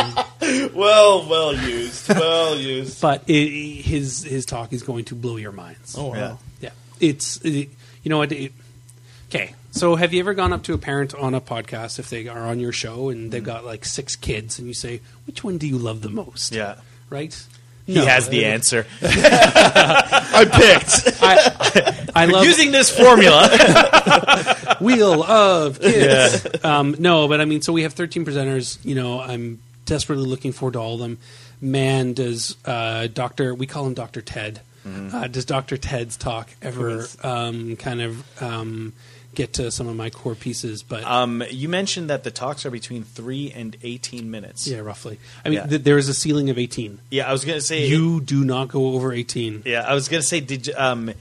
um, 0.49 0.71
Well, 0.75 1.29
well 1.29 1.55
used. 1.55 2.09
Well 2.09 2.57
used. 2.59 3.01
but 3.01 3.23
it, 3.29 3.49
his 3.83 4.23
his 4.23 4.47
talk 4.47 4.73
is 4.73 4.83
going 4.83 5.05
to 5.07 5.15
blow 5.15 5.37
your 5.37 5.53
minds. 5.53 5.97
Oh, 5.97 6.09
wow. 6.09 6.15
Yeah. 6.15 6.37
Yeah, 6.61 6.71
it's 7.01 7.37
it, 7.45 7.69
you 8.03 8.09
know 8.09 8.19
what. 8.19 8.33
Okay, 8.33 9.55
so 9.73 9.97
have 9.97 10.15
you 10.15 10.21
ever 10.21 10.35
gone 10.35 10.53
up 10.53 10.63
to 10.65 10.73
a 10.75 10.79
parent 10.79 11.15
on 11.15 11.35
a 11.35 11.41
podcast 11.41 11.99
if 11.99 12.09
they 12.09 12.29
are 12.29 12.47
on 12.47 12.61
your 12.61 12.73
show 12.73 13.11
and 13.11 13.31
they've 13.31 13.43
mm-hmm. 13.43 13.51
got 13.51 13.65
like 13.65 13.85
six 13.85 14.17
kids 14.17 14.59
and 14.59 14.69
you 14.69 14.75
say, 14.75 15.01
"Which 15.27 15.45
one 15.45 15.59
do 15.59 15.67
you 15.67 15.79
love 15.79 16.01
the 16.01 16.09
most?" 16.09 16.55
Yeah. 16.55 16.77
right. 17.11 17.47
He 17.87 17.95
No. 17.95 18.05
has 18.05 18.29
the 18.29 18.47
answer. 18.47 18.85
I 19.03 20.45
picked. 20.53 21.23
I, 21.23 22.07
I 22.15 22.25
love 22.27 22.45
Using 22.45 22.73
this 22.73 22.91
formula. 22.91 23.49
wheel 24.81 25.23
of 25.23 25.81
kids. 25.81 26.47
Um, 26.65 26.97
no, 26.99 27.29
but 27.29 27.41
I 27.41 27.45
mean, 27.45 27.63
so 27.63 27.73
we 27.73 27.83
have 27.83 27.93
13 27.93 28.25
presenters. 28.25 28.79
You 28.85 28.97
know, 28.97 29.21
I'm 29.21 29.61
desperately 29.85 30.27
looking 30.27 30.53
forward 30.53 30.73
to 30.73 30.81
all 30.81 30.95
of 30.95 31.01
them. 31.01 31.19
Man, 31.61 32.13
does 32.13 32.57
uh, 32.65 33.07
Doctor? 33.07 33.55
We 33.55 33.67
call 33.67 33.87
him 33.87 33.95
Doctor 33.95 34.21
Ted. 34.21 34.61
Uh, 34.85 35.27
does 35.27 35.45
Doctor 35.45 35.77
Ted's 35.77 36.17
talk 36.17 36.49
ever 36.63 37.07
um, 37.25 37.75
kind 37.77 38.01
of 38.01 38.43
um, 38.43 38.93
get 39.37 39.53
to 39.55 39.71
some 39.71 39.87
of 39.87 39.95
my 39.95 40.11
core 40.11 40.35
pieces? 40.35 40.83
But 40.83 41.05
um, 41.05 41.45
you 41.51 41.69
mentioned 41.69 42.11
that 42.11 42.25
the 42.25 42.33
talks 42.33 42.67
are 42.67 42.71
between 42.71 43.05
three 43.05 43.53
and 43.55 43.77
eighteen 43.85 44.31
minutes. 44.33 44.67
yeah, 44.67 44.79
roughly. 44.81 45.21
I 45.45 45.51
mean, 45.51 45.59
Yeah. 45.61 45.67
th- 45.67 45.83
there 45.83 45.99
is 45.99 46.09
a 46.09 46.15
ceiling 46.15 46.51
of 46.51 46.59
18. 46.59 46.99
Yeah, 47.11 47.29
I 47.29 47.33
was 47.33 47.45
gonna 47.45 47.61
say 47.61 47.87
You 47.87 48.21
do 48.21 48.45
not 48.45 48.67
go 48.69 48.89
over 48.95 49.13
18. 49.13 49.63
Yeah, 49.65 49.83
I 49.87 49.95
was 49.95 50.09
gonna 50.09 50.23
say, 50.23 50.41
did 50.41 50.69
um, 50.75 51.13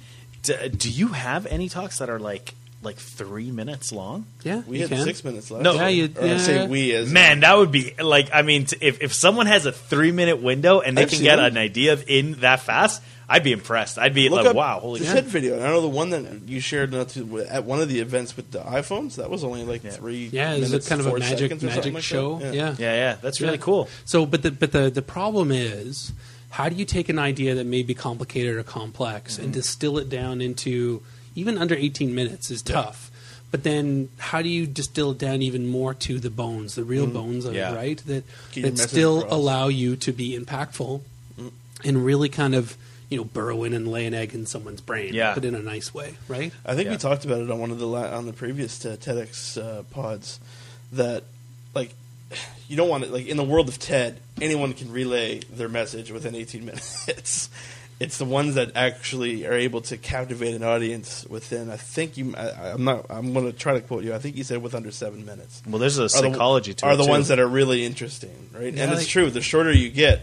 d- 0.42 0.70
do 0.70 0.90
you 0.90 1.10
have 1.10 1.46
any 1.46 1.70
talks 1.70 2.00
that 2.00 2.10
are 2.10 2.20
like 2.20 2.56
like 2.82 2.98
three 2.98 3.50
minutes 3.50 3.92
long? 3.92 4.26
Yeah, 4.44 4.62
We 4.68 4.78
you 4.78 4.82
had 4.88 4.92
can. 4.98 5.04
six 5.06 5.24
minutes 5.24 5.50
left. 5.50 5.64
No. 5.64 5.74
Yeah, 5.74 5.88
you- 5.88 6.14
Or 6.20 6.24
I 6.28 6.38
say 6.38 6.68
we 6.68 6.94
as 6.94 7.10
Man, 7.12 7.40
that 7.40 7.58
would 7.58 7.72
be 7.72 7.94
like 8.00 8.30
I 8.34 8.42
mean, 8.44 8.66
t- 8.66 8.78
if 8.80 9.02
if 9.02 9.12
someone 9.14 9.48
has 9.48 9.66
a 9.66 9.72
three 9.72 10.12
minute 10.12 10.42
window 10.42 10.82
and 10.82 10.96
they 10.98 11.04
I've 11.04 11.10
can 11.10 11.22
get 11.24 11.38
them. 11.38 11.46
an 11.46 11.58
idea 11.58 11.94
of 11.94 12.04
in 12.08 12.34
that 12.42 12.60
fast, 12.62 13.02
I'd 13.28 13.44
be 13.44 13.52
impressed. 13.52 13.98
I'd 13.98 14.14
be 14.14 14.30
Look 14.30 14.38
like, 14.42 14.48
up 14.52 14.56
wow, 14.56 14.80
holy 14.80 15.00
the 15.00 15.06
shit. 15.08 15.16
TED 15.16 15.26
video. 15.26 15.56
I 15.58 15.68
know 15.70 15.82
the 15.82 15.88
one 15.88 16.12
that 16.12 16.42
you 16.48 16.60
shared 16.60 16.92
not 16.92 17.10
too- 17.10 17.40
at 17.50 17.64
one 17.66 17.82
of 17.82 17.90
the 17.90 18.00
events 18.00 18.36
with 18.38 18.52
the 18.52 18.60
iPhones. 18.60 19.16
That 19.16 19.30
was 19.32 19.44
only 19.44 19.64
like 19.64 19.84
Yeah. 19.84 19.92
three. 19.92 20.30
Yeah, 20.32 20.52
it's 20.54 20.68
a 20.68 20.70
minutes, 20.70 20.88
kind 20.88 21.02
of 21.02 21.08
a 21.08 21.18
magic 21.18 21.40
seconds 21.40 21.64
or 21.64 21.68
something 21.72 21.94
magic 21.94 21.94
like 21.96 22.04
show. 22.04 22.40
Yeah. 22.40 22.52
yeah. 22.52 22.76
Yeah, 22.78 22.94
yeah, 22.94 23.16
that's 23.22 23.42
really 23.42 23.54
Yeah. 23.56 23.62
cool. 23.62 23.90
So, 24.06 24.26
but 24.26 24.44
the 24.44 24.52
but 24.52 24.72
the 24.72 24.90
the 24.92 25.02
problem 25.02 25.52
is, 25.52 26.12
how 26.52 26.70
do 26.70 26.76
you 26.76 26.86
take 26.86 27.10
an 27.10 27.18
idea 27.20 27.56
that 27.56 27.66
may 27.66 27.82
be 27.84 27.94
complicated 27.96 28.56
or 28.58 28.64
complex 28.64 29.34
Mm-hmm. 29.36 29.44
and 29.46 29.54
distill 29.54 29.98
it 29.98 30.08
down 30.10 30.40
into 30.42 31.02
even 31.36 31.58
under 31.58 31.74
eighteen 31.76 32.14
minutes 32.14 32.52
is 32.52 32.62
tough. 32.62 33.10
But 33.52 33.64
then, 33.64 34.10
how 34.18 34.42
do 34.42 34.50
you 34.50 34.68
distill 34.68 35.12
it 35.12 35.18
down 35.18 35.42
even 35.42 35.68
more 35.68 35.94
to 35.94 36.20
the 36.20 36.30
bones, 36.30 36.76
the 36.76 36.84
real 36.84 37.08
bones 37.08 37.46
of. 37.46 37.56
Yeah. 37.56 37.72
it, 37.72 37.76
right? 37.76 37.98
That 38.06 38.24
Get 38.52 38.76
that 38.76 38.90
still 38.90 39.20
across. 39.20 39.34
allow 39.34 39.68
you 39.70 39.96
to 39.96 40.12
be 40.12 40.38
impactful 40.38 41.02
and 41.84 42.06
really 42.06 42.30
kind 42.30 42.54
of 42.56 42.76
you 43.16 43.22
know 43.22 43.26
burrow 43.26 43.64
in 43.64 43.74
and 43.74 43.88
lay 43.88 44.06
an 44.06 44.14
egg 44.14 44.34
in 44.36 44.46
someone's 44.46 44.82
brain, 44.82 45.14
Yeah. 45.14 45.34
but 45.34 45.44
in 45.46 45.56
a 45.56 45.60
nice 45.62 45.94
way, 45.94 46.16
right? 46.28 46.52
I 46.66 46.76
think 46.76 46.90
we 46.90 46.98
talked 46.98 47.26
about 47.26 47.42
it 47.42 47.50
on 47.50 47.60
one 47.60 47.72
of 47.72 47.80
the 47.80 47.88
la- 47.88 48.16
on 48.16 48.26
the 48.26 48.34
previous 48.34 48.86
uh, 48.86 48.96
TEDx 49.00 49.58
uh, 49.62 49.84
pods 49.84 50.40
that 50.94 51.24
like 51.74 51.92
you 52.68 52.76
don't 52.78 52.90
want 52.90 53.04
it 53.04 53.12
like 53.12 53.28
in 53.28 53.38
the 53.38 53.44
world 53.44 53.68
of 53.70 53.78
TED 53.80 54.20
anyone 54.42 54.74
can 54.74 54.92
relay 54.92 55.40
their 55.52 55.70
message 55.70 56.12
within 56.12 56.36
18 56.36 56.66
minutes. 56.70 57.50
it's 58.00 58.18
the 58.18 58.26
ones 58.26 58.56
that 58.56 58.72
actually 58.76 59.46
are 59.48 59.54
able 59.54 59.80
to 59.80 59.96
captivate 59.98 60.54
an 60.54 60.64
audience 60.64 61.26
within. 61.30 61.70
I 61.72 61.78
think 61.78 62.18
you. 62.18 62.34
I, 62.36 62.72
I'm 62.72 62.84
not. 62.84 63.06
I'm 63.10 63.32
going 63.34 63.46
to 63.46 63.54
try 63.58 63.74
to 63.76 63.82
quote 63.82 64.04
you. 64.04 64.14
I 64.14 64.20
think 64.20 64.36
you 64.36 64.44
said 64.44 64.62
with 64.62 64.76
under 64.76 64.92
seven 64.92 65.26
minutes. 65.26 65.62
Well, 65.66 65.80
there's 65.80 65.98
a 65.98 66.02
Are 66.02 66.04
the- 66.04 66.10
psychology 66.10 66.74
to 66.74 66.86
it. 66.86 66.90
are 66.90 66.98
the 66.98 67.06
too. 67.06 67.10
ones 67.10 67.30
that 67.30 67.40
are 67.40 67.48
really 67.48 67.86
interesting, 67.86 68.50
right? 68.54 68.74
Yeah, 68.74 68.84
and 68.84 68.92
it's 68.92 69.02
like- 69.04 69.08
true. 69.08 69.30
The 69.32 69.42
shorter 69.42 69.72
you 69.72 69.90
get 69.90 70.22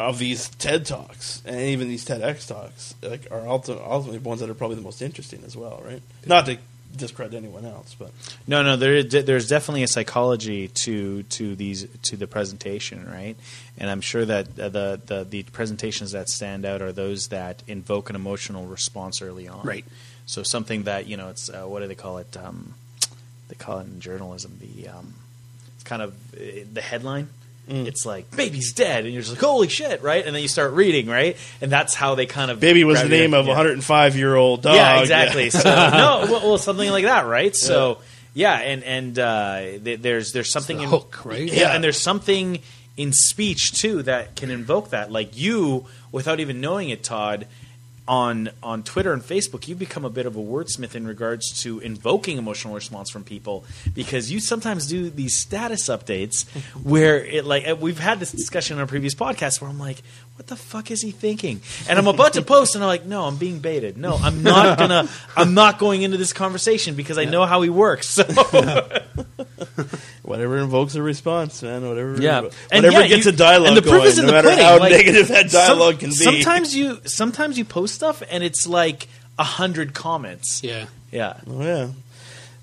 of 0.00 0.18
these 0.18 0.48
TED 0.50 0.86
talks 0.86 1.42
and 1.44 1.60
even 1.60 1.88
these 1.88 2.04
TEDx 2.04 2.46
talks, 2.46 2.94
like 3.02 3.26
are 3.30 3.40
ulti- 3.40 3.80
ultimately 3.80 4.18
ones 4.18 4.40
that 4.40 4.50
are 4.50 4.54
probably 4.54 4.76
the 4.76 4.82
most 4.82 5.02
interesting 5.02 5.42
as 5.44 5.56
well, 5.56 5.82
right? 5.84 6.02
Not 6.26 6.46
to 6.46 6.58
discredit 6.96 7.34
anyone 7.34 7.64
else, 7.64 7.94
but 7.98 8.10
No, 8.46 8.62
no, 8.62 8.76
there, 8.76 9.02
there's 9.02 9.48
definitely 9.48 9.82
a 9.84 9.88
psychology 9.88 10.68
to 10.68 11.22
to 11.24 11.54
these 11.54 11.86
to 12.02 12.16
the 12.16 12.26
presentation, 12.26 13.08
right? 13.10 13.36
And 13.78 13.88
I'm 13.88 14.00
sure 14.00 14.24
that 14.24 14.58
uh, 14.58 14.68
the, 14.68 15.00
the 15.06 15.24
the 15.24 15.42
presentations 15.44 16.12
that 16.12 16.28
stand 16.28 16.64
out 16.64 16.82
are 16.82 16.92
those 16.92 17.28
that 17.28 17.62
invoke 17.68 18.10
an 18.10 18.16
emotional 18.16 18.66
response 18.66 19.22
early 19.22 19.48
on, 19.48 19.62
Right. 19.64 19.84
So 20.26 20.42
something 20.42 20.84
that 20.84 21.06
you 21.06 21.16
know, 21.16 21.28
it's 21.28 21.48
uh, 21.48 21.64
what 21.64 21.80
do 21.80 21.88
they 21.88 21.94
call 21.94 22.18
it? 22.18 22.36
Um, 22.36 22.74
they 23.48 23.56
call 23.56 23.78
it 23.80 23.86
in 23.86 24.00
journalism 24.00 24.58
the 24.60 24.88
um, 24.88 25.14
it's 25.74 25.84
kind 25.84 26.02
of 26.02 26.12
uh, 26.34 26.64
the 26.72 26.80
headline. 26.80 27.28
Mm. 27.70 27.86
It's 27.86 28.04
like 28.04 28.30
baby's 28.36 28.72
dead, 28.72 29.04
and 29.04 29.12
you're 29.14 29.22
just 29.22 29.32
like, 29.34 29.40
holy 29.40 29.68
shit, 29.68 30.02
right? 30.02 30.26
And 30.26 30.34
then 30.34 30.42
you 30.42 30.48
start 30.48 30.72
reading, 30.72 31.06
right? 31.06 31.36
And 31.60 31.70
that's 31.70 31.94
how 31.94 32.16
they 32.16 32.26
kind 32.26 32.50
of 32.50 32.58
baby 32.60 32.82
was 32.84 32.98
the 33.00 33.08
grab 33.08 33.10
your- 33.12 33.20
name 33.20 33.34
of 33.34 33.44
a 33.46 33.48
yeah. 33.50 33.56
105 33.56 34.16
year 34.16 34.34
old 34.34 34.62
dog. 34.62 34.74
Yeah, 34.74 35.00
exactly. 35.00 35.50
So 35.50 35.62
no, 35.64 36.26
well, 36.30 36.48
well, 36.48 36.58
something 36.58 36.90
like 36.90 37.04
that, 37.04 37.26
right? 37.26 37.54
So 37.54 37.98
yeah, 38.34 38.54
and 38.58 38.82
and 38.84 39.18
uh, 39.18 39.60
th- 39.84 40.00
there's 40.00 40.32
there's 40.32 40.50
something 40.50 40.78
the 40.78 40.82
in 40.84 40.88
hook, 40.88 41.24
right? 41.24 41.42
Yeah, 41.44 41.54
Yeah. 41.60 41.74
and 41.74 41.82
there's 41.84 42.00
something 42.00 42.60
in 42.96 43.12
speech 43.12 43.72
too 43.72 44.02
that 44.02 44.36
can 44.36 44.50
invoke 44.50 44.90
that. 44.90 45.10
Like 45.12 45.36
you, 45.38 45.86
without 46.12 46.40
even 46.40 46.60
knowing 46.60 46.90
it, 46.90 47.02
Todd. 47.04 47.46
On, 48.10 48.50
on 48.60 48.82
Twitter 48.82 49.12
and 49.12 49.22
Facebook, 49.22 49.68
you've 49.68 49.78
become 49.78 50.04
a 50.04 50.10
bit 50.10 50.26
of 50.26 50.34
a 50.34 50.40
wordsmith 50.40 50.96
in 50.96 51.06
regards 51.06 51.62
to 51.62 51.78
invoking 51.78 52.38
emotional 52.38 52.74
response 52.74 53.08
from 53.08 53.22
people 53.22 53.64
because 53.94 54.32
you 54.32 54.40
sometimes 54.40 54.88
do 54.88 55.10
these 55.10 55.36
status 55.36 55.88
updates 55.88 56.48
where 56.82 57.24
it 57.24 57.44
like 57.44 57.68
uh, 57.68 57.76
we've 57.76 58.00
had 58.00 58.18
this 58.18 58.32
discussion 58.32 58.78
on 58.78 58.82
a 58.82 58.86
previous 58.88 59.14
podcast 59.14 59.60
where 59.60 59.70
I'm 59.70 59.78
like, 59.78 60.02
what 60.40 60.46
the 60.46 60.56
fuck 60.56 60.90
is 60.90 61.02
he 61.02 61.10
thinking? 61.10 61.60
And 61.86 61.98
I'm 61.98 62.06
about 62.06 62.32
to 62.32 62.40
post 62.40 62.74
and 62.74 62.82
I'm 62.82 62.88
like, 62.88 63.04
no, 63.04 63.24
I'm 63.24 63.36
being 63.36 63.58
baited. 63.58 63.98
No, 63.98 64.16
I'm 64.16 64.42
not 64.42 64.78
gonna. 64.82 65.06
I'm 65.36 65.52
not 65.52 65.78
going 65.78 66.00
into 66.00 66.16
this 66.16 66.32
conversation 66.32 66.94
because 66.94 67.18
I 67.18 67.26
know 67.26 67.44
how 67.44 67.60
he 67.60 67.68
works. 67.68 68.08
So 68.08 68.24
Whatever 70.22 70.56
invokes 70.58 70.94
a 70.94 71.02
response, 71.02 71.62
man. 71.62 71.86
Whatever. 71.86 72.20
Yeah. 72.22 72.40
Whatever 72.40 72.56
And 72.72 72.84
yeah, 72.86 73.06
gets 73.06 73.26
you- 73.26 73.32
a 73.32 73.34
dialogue 73.36 73.68
and 73.68 73.76
the 73.76 73.82
proof 73.82 73.94
going, 73.96 74.06
is 74.06 74.18
in 74.18 74.24
no 74.24 74.28
the 74.28 74.32
matter 74.32 74.48
pudding, 74.48 74.64
how 74.64 74.78
like, 74.78 74.92
negative 74.92 75.28
that 75.28 75.50
dialogue 75.50 75.94
some- 75.94 76.00
can 76.00 76.08
be. 76.10 76.14
Sometimes 76.14 76.74
you 76.74 77.00
sometimes 77.04 77.58
you 77.58 77.66
post 77.66 77.94
stuff 77.94 78.22
and 78.30 78.42
it's 78.42 78.66
like 78.66 79.08
a 79.38 79.44
hundred 79.44 79.92
comments. 79.92 80.62
Yeah. 80.64 80.86
Yeah. 81.10 81.36
Oh 81.46 81.62
yeah. 81.62 81.88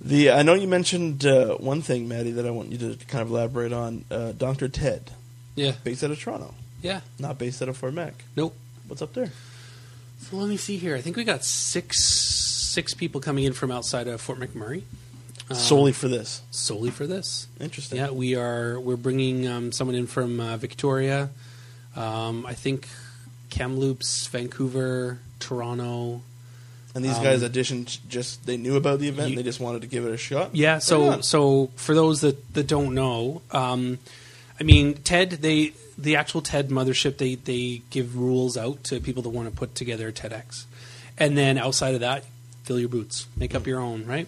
The 0.01 0.31
I 0.31 0.41
know 0.41 0.53
you 0.55 0.67
mentioned 0.67 1.25
uh, 1.27 1.55
one 1.57 1.81
thing, 1.83 2.07
Maddie, 2.07 2.31
that 2.31 2.45
I 2.47 2.51
want 2.51 2.71
you 2.71 2.77
to 2.79 3.05
kind 3.05 3.21
of 3.21 3.29
elaborate 3.29 3.71
on. 3.73 4.03
Uh, 4.09 4.31
Dr. 4.31 4.67
Ted, 4.67 5.11
Yeah. 5.55 5.73
based 5.83 6.03
out 6.03 6.09
of 6.11 6.19
Toronto, 6.19 6.53
Yeah. 6.81 7.01
not 7.19 7.37
based 7.37 7.61
out 7.61 7.69
of 7.69 7.77
Fort 7.77 7.93
Mac. 7.93 8.13
Nope. 8.35 8.55
What's 8.87 9.01
up 9.01 9.13
there? 9.13 9.31
So 10.21 10.35
let 10.37 10.49
me 10.49 10.57
see 10.57 10.77
here. 10.77 10.95
I 10.95 11.01
think 11.01 11.15
we 11.15 11.23
got 11.23 11.43
six 11.43 12.03
six 12.03 12.93
people 12.93 13.19
coming 13.21 13.43
in 13.45 13.53
from 13.53 13.71
outside 13.71 14.07
of 14.07 14.21
Fort 14.21 14.39
McMurray. 14.39 14.83
Uh, 15.49 15.53
Solely 15.53 15.93
for 15.93 16.07
this. 16.09 16.41
solely 16.51 16.89
for 16.89 17.07
this. 17.07 17.47
Interesting. 17.59 17.97
Yeah, 17.99 18.09
we 18.11 18.35
are. 18.35 18.79
We're 18.79 18.97
bringing 18.97 19.47
um, 19.47 19.71
someone 19.71 19.95
in 19.95 20.05
from 20.07 20.39
uh, 20.39 20.57
Victoria. 20.57 21.29
Um, 21.95 22.45
I 22.45 22.53
think 22.53 22.87
Kamloops, 23.49 24.27
Vancouver, 24.27 25.19
Toronto. 25.39 26.21
And 26.93 27.05
these 27.05 27.15
Um, 27.17 27.23
guys 27.23 27.43
auditioned 27.43 27.99
just 28.09 28.45
they 28.45 28.57
knew 28.57 28.75
about 28.75 28.99
the 28.99 29.07
event. 29.07 29.29
you- 29.29 29.37
and 29.37 29.39
They 29.39 29.47
just 29.49 29.59
wanted 29.59 29.81
to 29.81 29.87
give 29.87 30.05
it 30.05 30.11
a 30.11 30.17
shot. 30.17 30.55
Yeah. 30.55 30.79
So 30.79 31.21
so 31.21 31.69
for 31.75 31.93
those 31.95 32.21
that, 32.21 32.53
that 32.53 32.67
don't 32.67 32.93
know, 32.93 33.41
um, 33.51 33.99
I 34.59 34.63
mean 34.63 34.95
Ted. 34.95 35.31
They 35.31 35.73
the 35.97 36.15
actual 36.15 36.41
TED 36.41 36.69
mothership. 36.69 37.17
They 37.17 37.35
they 37.35 37.81
give 37.89 38.17
rules 38.17 38.57
out 38.57 38.83
to 38.85 38.99
people 38.99 39.23
that 39.23 39.29
want 39.29 39.49
to 39.49 39.55
put 39.55 39.75
together 39.75 40.11
TEDx, 40.11 40.65
and 41.17 41.37
then 41.37 41.57
outside 41.57 41.93
of 41.93 42.01
that, 42.01 42.25
fill 42.63 42.79
your 42.79 42.89
boots, 42.89 43.27
make 43.35 43.55
up 43.55 43.67
your 43.67 43.79
own. 43.79 44.05
Right. 44.05 44.27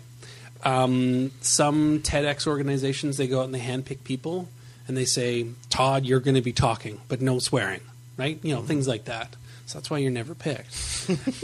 Um, 0.63 1.31
some 1.41 1.99
TEDx 2.01 2.45
organizations 2.45 3.17
they 3.17 3.27
go 3.27 3.39
out 3.39 3.45
and 3.45 3.55
they 3.55 3.61
handpick 3.61 4.03
people 4.03 4.49
and 4.87 4.97
they 4.97 5.05
say, 5.05 5.45
Todd, 5.69 6.05
you're 6.05 6.19
going 6.19 6.35
to 6.35 6.41
be 6.41 6.51
talking, 6.51 6.99
but 7.07 7.21
no 7.21 7.39
swearing. 7.39 7.81
Right. 8.17 8.39
You 8.43 8.55
know 8.55 8.61
things 8.61 8.87
like 8.87 9.05
that. 9.05 9.35
So 9.69 9.77
that's 9.77 9.91
why 9.91 9.99
you're 9.99 10.09
never 10.09 10.33
picked. 10.33 10.75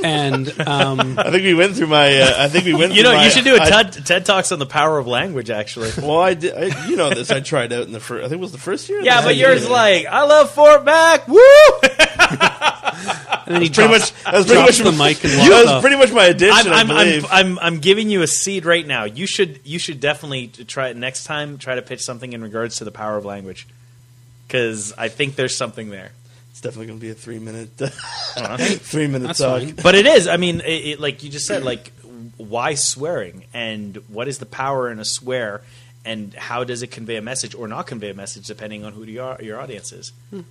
and 0.04 0.50
um, 0.62 1.00
I 1.20 1.30
think 1.30 1.44
we 1.44 1.54
went 1.54 1.76
through 1.76 1.86
my. 1.86 2.22
Uh, 2.22 2.34
I 2.40 2.48
think 2.48 2.66
we 2.66 2.74
went. 2.74 2.94
You 2.94 3.04
through 3.04 3.12
know, 3.12 3.18
my- 3.18 3.26
you 3.26 3.30
should 3.30 3.44
do 3.44 3.56
a 3.56 3.62
I- 3.62 3.84
TED, 3.84 4.04
TED 4.04 4.26
talks 4.26 4.52
on 4.52 4.58
the 4.58 4.66
power 4.66 4.98
of 4.98 5.06
language. 5.06 5.52
Actually. 5.52 5.92
well, 6.02 6.22
I 6.22 6.34
did. 6.34 6.56
I, 6.56 6.88
you 6.88 6.96
know 6.96 7.12
this. 7.12 7.30
I 7.30 7.40
tried 7.42 7.72
out 7.72 7.84
in 7.84 7.92
the 7.92 8.00
first. 8.00 8.26
I 8.26 8.28
think 8.28 8.40
it 8.40 8.42
was 8.42 8.52
the 8.52 8.58
first 8.58 8.90
year. 8.90 9.00
Yeah, 9.04 9.22
but 9.22 9.36
yours 9.36 9.62
year? 9.62 9.72
like 9.72 10.08
I 10.08 10.24
love 10.24 10.50
Fort 10.50 10.84
Mac. 10.84 11.28
Woo! 11.28 11.38
and 11.84 11.92
then 13.46 13.62
he 13.62 13.70
pretty 13.70 13.90
drops, 13.90 13.90
much. 13.92 14.24
That 14.24 14.34
was 14.34 14.46
pretty 14.48 14.62
much 14.64 14.78
the 14.80 14.92
mic 14.92 15.24
and 15.24 15.34
That 15.34 15.66
was 15.76 15.82
pretty 15.82 15.98
much 15.98 16.12
my 16.12 16.26
addition. 16.26 16.72
I'm, 16.72 16.74
I 16.74 16.80
I'm, 16.80 16.88
believe. 16.88 17.26
I'm, 17.26 17.32
I'm, 17.32 17.60
I'm 17.60 17.80
giving 17.80 18.10
you 18.10 18.24
a 18.24 18.28
seed 18.28 18.66
right 18.66 18.88
now. 18.88 19.04
You 19.04 19.28
should 19.28 19.60
you 19.64 19.78
should 19.78 20.00
definitely 20.00 20.48
try 20.48 20.88
it 20.88 20.98
next 20.98 21.26
time. 21.26 21.60
Try 21.60 21.76
to 21.76 21.84
pitch 21.84 22.02
something 22.02 22.34
in 22.34 22.42
regards 22.42 22.78
to 22.78 22.86
the 22.86 22.92
power 22.92 23.18
of 23.18 23.24
language, 23.24 23.68
because 24.48 24.94
I 24.98 25.10
think 25.10 25.36
there's 25.36 25.56
something 25.56 25.92
there. 25.92 26.12
It's 26.56 26.62
definitely 26.62 26.88
going 26.88 27.00
to 27.00 27.06
be 27.06 27.12
a 27.12 27.14
three 27.14 27.38
minute. 27.38 27.68
Three 27.76 29.08
minute 29.08 29.26
oh, 29.26 29.28
That's 29.28 29.40
talk. 29.40 29.62
fine. 29.62 29.76
But 29.76 29.96
it 29.96 30.06
is. 30.06 30.26
I 30.26 30.38
mean, 30.38 30.62
it, 30.62 30.86
it, 30.86 31.00
like 31.02 31.22
you 31.22 31.30
just 31.30 31.48
said, 31.48 31.66
like 31.66 31.92
why 32.38 32.76
swearing 32.76 33.44
and 33.54 33.98
what 34.08 34.30
is 34.30 34.38
the 34.38 34.46
power 34.46 34.90
in 34.90 34.98
a 34.98 35.04
swear 35.04 35.64
and 36.06 36.34
how 36.34 36.64
does 36.64 36.82
it 36.82 36.92
convey 36.92 37.18
a 37.18 37.22
message 37.22 37.56
or 37.56 37.68
not 37.68 37.88
convey 37.88 38.12
a 38.12 38.14
message 38.14 38.48
depending 38.48 38.86
on 38.86 38.94
who 38.94 39.04
your, 39.04 39.38
your 39.42 39.60
audience 39.60 39.92
is. 39.92 40.14
Hmm. 40.30 40.42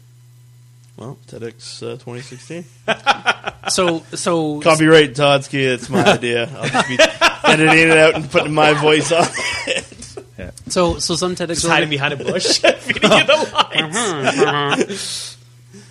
Well, 0.98 1.16
TEDx 1.26 1.82
uh, 1.82 1.96
2016. 1.96 2.64
So 3.70 4.00
so 4.12 4.61
Copyright 4.61 5.14
Todsky. 5.14 5.64
It's 5.72 5.88
my 5.88 6.05
idea. 6.12 6.50
I'll 6.55 6.68
just 6.68 6.86
be 6.86 6.98
editing 7.44 7.88
it 7.88 7.96
out 7.96 8.14
and 8.14 8.30
putting 8.30 8.52
my 8.52 8.74
voice 8.74 9.11
on 9.11 9.24
it. 9.66 10.55
so 10.70 10.98
so 10.98 11.16
some 11.16 11.34
TEDx 11.34 11.48
Just 11.48 11.66
hiding 11.66 11.88
behind 11.88 12.12
a 12.12 12.18
bush, 12.18 12.59
feeding 12.59 13.11
you 13.11 13.24
the 13.24 13.50
lines. 13.72 15.34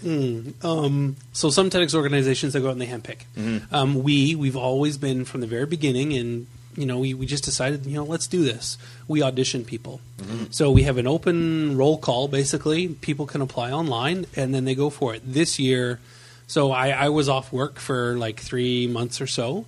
Um, 0.06 1.16
so 1.32 1.49
some 1.49 1.70
TEDx 1.70 1.93
organizations 1.95 2.54
that 2.54 2.62
go 2.62 2.68
out 2.68 2.72
and 2.72 2.82
they 2.82 2.88
handpick. 2.88 3.20
Mm-hmm. 3.38 3.74
Um, 3.74 4.04
we 4.04 4.36
we've 4.36 4.58
always 4.58 4.97
been 4.97 5.26
from 5.26 5.41
the 5.41 5.47
very 5.47 5.66
beginning, 5.66 6.14
and 6.14 6.47
you 6.76 6.86
know 6.86 6.99
we, 6.99 7.14
we 7.14 7.26
just 7.26 7.43
decided 7.43 7.86
you 7.86 7.95
know 7.95 8.04
let's 8.04 8.28
do 8.28 8.43
this. 8.43 8.78
We 9.08 9.22
audition 9.24 9.66
people, 9.66 10.01
Mm-hmm. 10.20 10.45
so 10.51 10.72
we 10.72 10.84
have 10.84 10.97
an 10.97 11.08
open 11.08 11.76
roll 11.78 11.97
call. 11.97 12.28
Basically, 12.28 12.88
people 12.88 13.26
can 13.26 13.41
apply 13.41 13.72
online, 13.72 14.26
and 14.36 14.54
then 14.54 14.66
they 14.66 14.76
go 14.76 14.89
for 14.89 15.14
it. 15.16 15.22
This 15.26 15.60
year, 15.60 15.99
so 16.47 16.72
I, 16.72 16.89
I 16.89 17.10
was 17.10 17.28
off 17.30 17.51
work 17.51 17.80
for 17.80 18.16
like 18.18 18.39
three 18.39 18.88
months 18.88 19.20
or 19.22 19.28
so, 19.28 19.66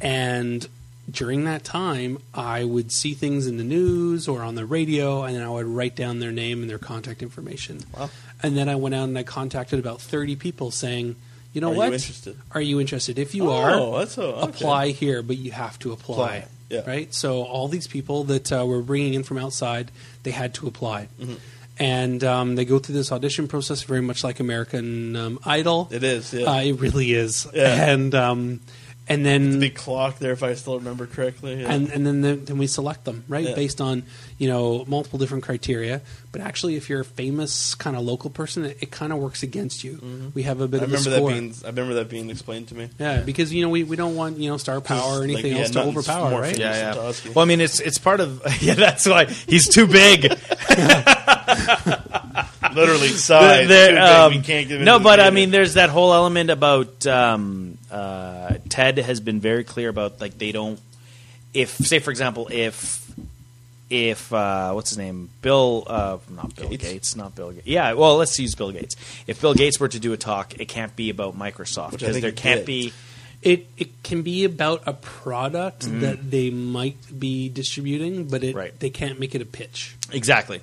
and 0.00 0.66
during 1.10 1.44
that 1.44 1.64
time, 1.64 2.18
I 2.34 2.64
would 2.64 2.92
see 2.92 3.14
things 3.14 3.46
in 3.46 3.56
the 3.56 3.64
news 3.64 4.28
or 4.28 4.42
on 4.42 4.56
the 4.56 4.66
radio, 4.66 5.22
and 5.22 5.34
then 5.34 5.42
I 5.42 5.48
would 5.48 5.64
write 5.66 5.96
down 5.96 6.18
their 6.20 6.32
name 6.32 6.60
and 6.60 6.68
their 6.68 6.78
contact 6.78 7.22
information. 7.22 7.80
Wow. 7.96 8.10
And 8.42 8.56
then 8.56 8.68
I 8.68 8.76
went 8.76 8.94
out 8.94 9.04
and 9.08 9.18
I 9.18 9.22
contacted 9.22 9.78
about 9.78 10.00
30 10.00 10.36
people 10.36 10.70
saying, 10.70 11.16
you 11.52 11.60
know 11.60 11.68
Are 11.70 11.72
you 11.72 11.78
what? 11.78 11.92
interested? 11.94 12.36
Are 12.52 12.60
you 12.60 12.80
interested? 12.80 13.18
If 13.18 13.34
you 13.34 13.50
Oh, 13.50 13.54
are, 13.54 13.70
a, 13.70 13.80
okay. 13.80 14.42
apply 14.42 14.88
here, 14.90 15.22
but 15.22 15.36
you 15.38 15.50
have 15.50 15.78
to 15.80 15.92
apply. 15.92 16.14
Apply, 16.36 16.48
yeah. 16.70 16.82
Right? 16.86 17.12
So 17.12 17.42
all 17.42 17.68
these 17.68 17.86
people 17.86 18.24
that 18.24 18.52
uh, 18.52 18.64
we're 18.66 18.82
bringing 18.82 19.14
in 19.14 19.22
from 19.24 19.38
outside, 19.38 19.90
they 20.22 20.30
had 20.30 20.54
to 20.54 20.66
apply. 20.66 21.08
Mm-hmm. 21.20 21.34
And 21.80 22.24
um, 22.24 22.54
they 22.56 22.64
go 22.64 22.78
through 22.78 22.96
this 22.96 23.12
audition 23.12 23.46
process 23.48 23.82
very 23.84 24.02
much 24.02 24.24
like 24.24 24.40
American 24.40 25.14
um, 25.16 25.38
Idol. 25.44 25.88
It 25.90 26.02
is. 26.02 26.34
Yeah. 26.34 26.46
Uh, 26.50 26.60
it 26.60 26.72
really 26.80 27.12
is. 27.12 27.46
Yeah. 27.54 27.90
And 27.90 28.14
um, 28.14 28.60
and 29.08 29.24
then 29.24 29.58
Big 29.60 29.74
clock 29.74 30.18
there, 30.18 30.32
if 30.32 30.42
I 30.42 30.54
still 30.54 30.78
remember 30.78 31.06
correctly. 31.06 31.60
Yeah. 31.62 31.72
and 31.72 31.90
and 31.90 32.06
then 32.06 32.20
the, 32.20 32.34
then 32.36 32.58
we 32.58 32.66
select 32.66 33.04
them 33.04 33.24
right 33.28 33.44
Yeah. 33.48 33.54
based 33.54 33.80
on 33.80 34.02
you 34.38 34.48
know 34.48 34.84
multiple 34.86 35.18
different 35.18 35.44
criteria. 35.44 36.00
But 36.30 36.42
actually, 36.42 36.76
if 36.76 36.90
you're 36.90 37.00
a 37.00 37.04
famous 37.04 37.74
kind 37.74 37.96
of 37.96 38.02
local 38.04 38.28
person, 38.28 38.66
it, 38.66 38.76
it 38.82 38.90
kind 38.90 39.12
of 39.14 39.18
works 39.18 39.42
against 39.42 39.82
you. 39.82 40.30
We 40.34 40.42
have 40.42 40.60
a 40.60 40.68
bit 40.68 40.82
Mm-hmm. 40.82 40.94
I 40.94 40.98
of 40.98 41.06
a 41.06 41.10
remember 41.10 41.10
that 41.10 41.40
being. 41.40 41.54
I 41.64 41.68
remember 41.68 41.94
that 41.94 42.08
being 42.10 42.28
explained 42.30 42.68
to 42.68 42.74
me. 42.74 42.88
yeah, 42.98 43.20
because 43.22 43.52
you 43.52 43.62
know 43.62 43.70
we, 43.70 43.84
we 43.84 43.96
don't 43.96 44.14
want 44.14 44.36
you 44.38 44.50
know 44.50 44.56
star 44.58 44.80
power 44.80 45.00
or 45.16 45.20
Like, 45.20 45.30
anything 45.30 45.52
yeah, 45.52 45.58
else 45.62 45.70
to 45.70 45.82
overpower, 45.84 46.40
right? 46.40 46.56
Yeah, 46.58 46.94
yeah. 46.94 47.12
Well, 47.34 47.42
I 47.42 47.44
mean, 47.46 47.60
it's 47.62 47.80
it's 47.80 47.98
part 47.98 48.20
of 48.20 48.42
yeah. 48.62 48.74
That's 48.74 49.06
why 49.08 49.24
he's 49.24 49.68
too 49.68 49.86
big. 49.86 50.30
Literally 52.74 53.08
size. 53.08 53.68
There- 53.68 53.88
too 53.88 53.94
big, 53.94 53.98
um, 54.02 54.32
we 54.32 54.40
can't 54.40 54.68
give 54.68 54.80
no, 54.80 54.96
into 54.96 55.02
the 55.02 55.04
but 55.10 55.20
I 55.20 55.30
mean, 55.30 55.50
there's 55.50 55.74
that 55.74 55.90
whole 55.90 56.12
element 56.12 56.50
about 56.50 57.06
um, 57.06 57.78
uh, 57.90 58.54
Ted 58.68 58.98
has 58.98 59.20
been 59.20 59.40
very 59.40 59.64
clear 59.64 59.88
about 59.88 60.20
like 60.20 60.38
they 60.38 60.52
don't. 60.52 60.78
If 61.54 61.70
say 61.70 61.98
for 61.98 62.10
example, 62.10 62.48
if 62.50 63.04
if 63.90 64.32
uh, 64.32 64.72
what's 64.72 64.90
his 64.90 64.98
name, 64.98 65.30
Bill, 65.40 65.84
uh, 65.86 66.18
not 66.28 66.54
Bill 66.54 66.68
Gates? 66.68 66.82
Gates. 66.84 67.16
not 67.16 67.34
Bill 67.34 67.52
Gates. 67.52 67.66
Yeah, 67.66 67.94
well, 67.94 68.16
let's 68.16 68.38
use 68.38 68.54
Bill 68.54 68.70
Gates. 68.70 68.96
If 69.26 69.40
Bill 69.40 69.54
Gates 69.54 69.80
were 69.80 69.88
to 69.88 69.98
do 69.98 70.12
a 70.12 70.16
talk, 70.18 70.60
it 70.60 70.66
can't 70.68 70.94
be 70.94 71.08
about 71.10 71.38
Microsoft 71.38 71.92
because 71.92 72.20
there 72.20 72.32
can't 72.32 72.60
did. 72.60 72.66
be. 72.66 72.92
It 73.40 73.66
it 73.78 74.02
can 74.02 74.22
be 74.22 74.44
about 74.44 74.82
a 74.86 74.92
product 74.92 75.82
that 76.00 76.28
they 76.30 76.50
might 76.50 76.96
be 77.18 77.48
distributing, 77.48 78.24
but 78.24 78.42
it 78.42 78.54
Right. 78.54 78.78
they 78.80 78.90
can't 78.90 79.18
make 79.20 79.34
it 79.36 79.40
a 79.40 79.46
pitch. 79.46 79.94
Exactly. 80.12 80.60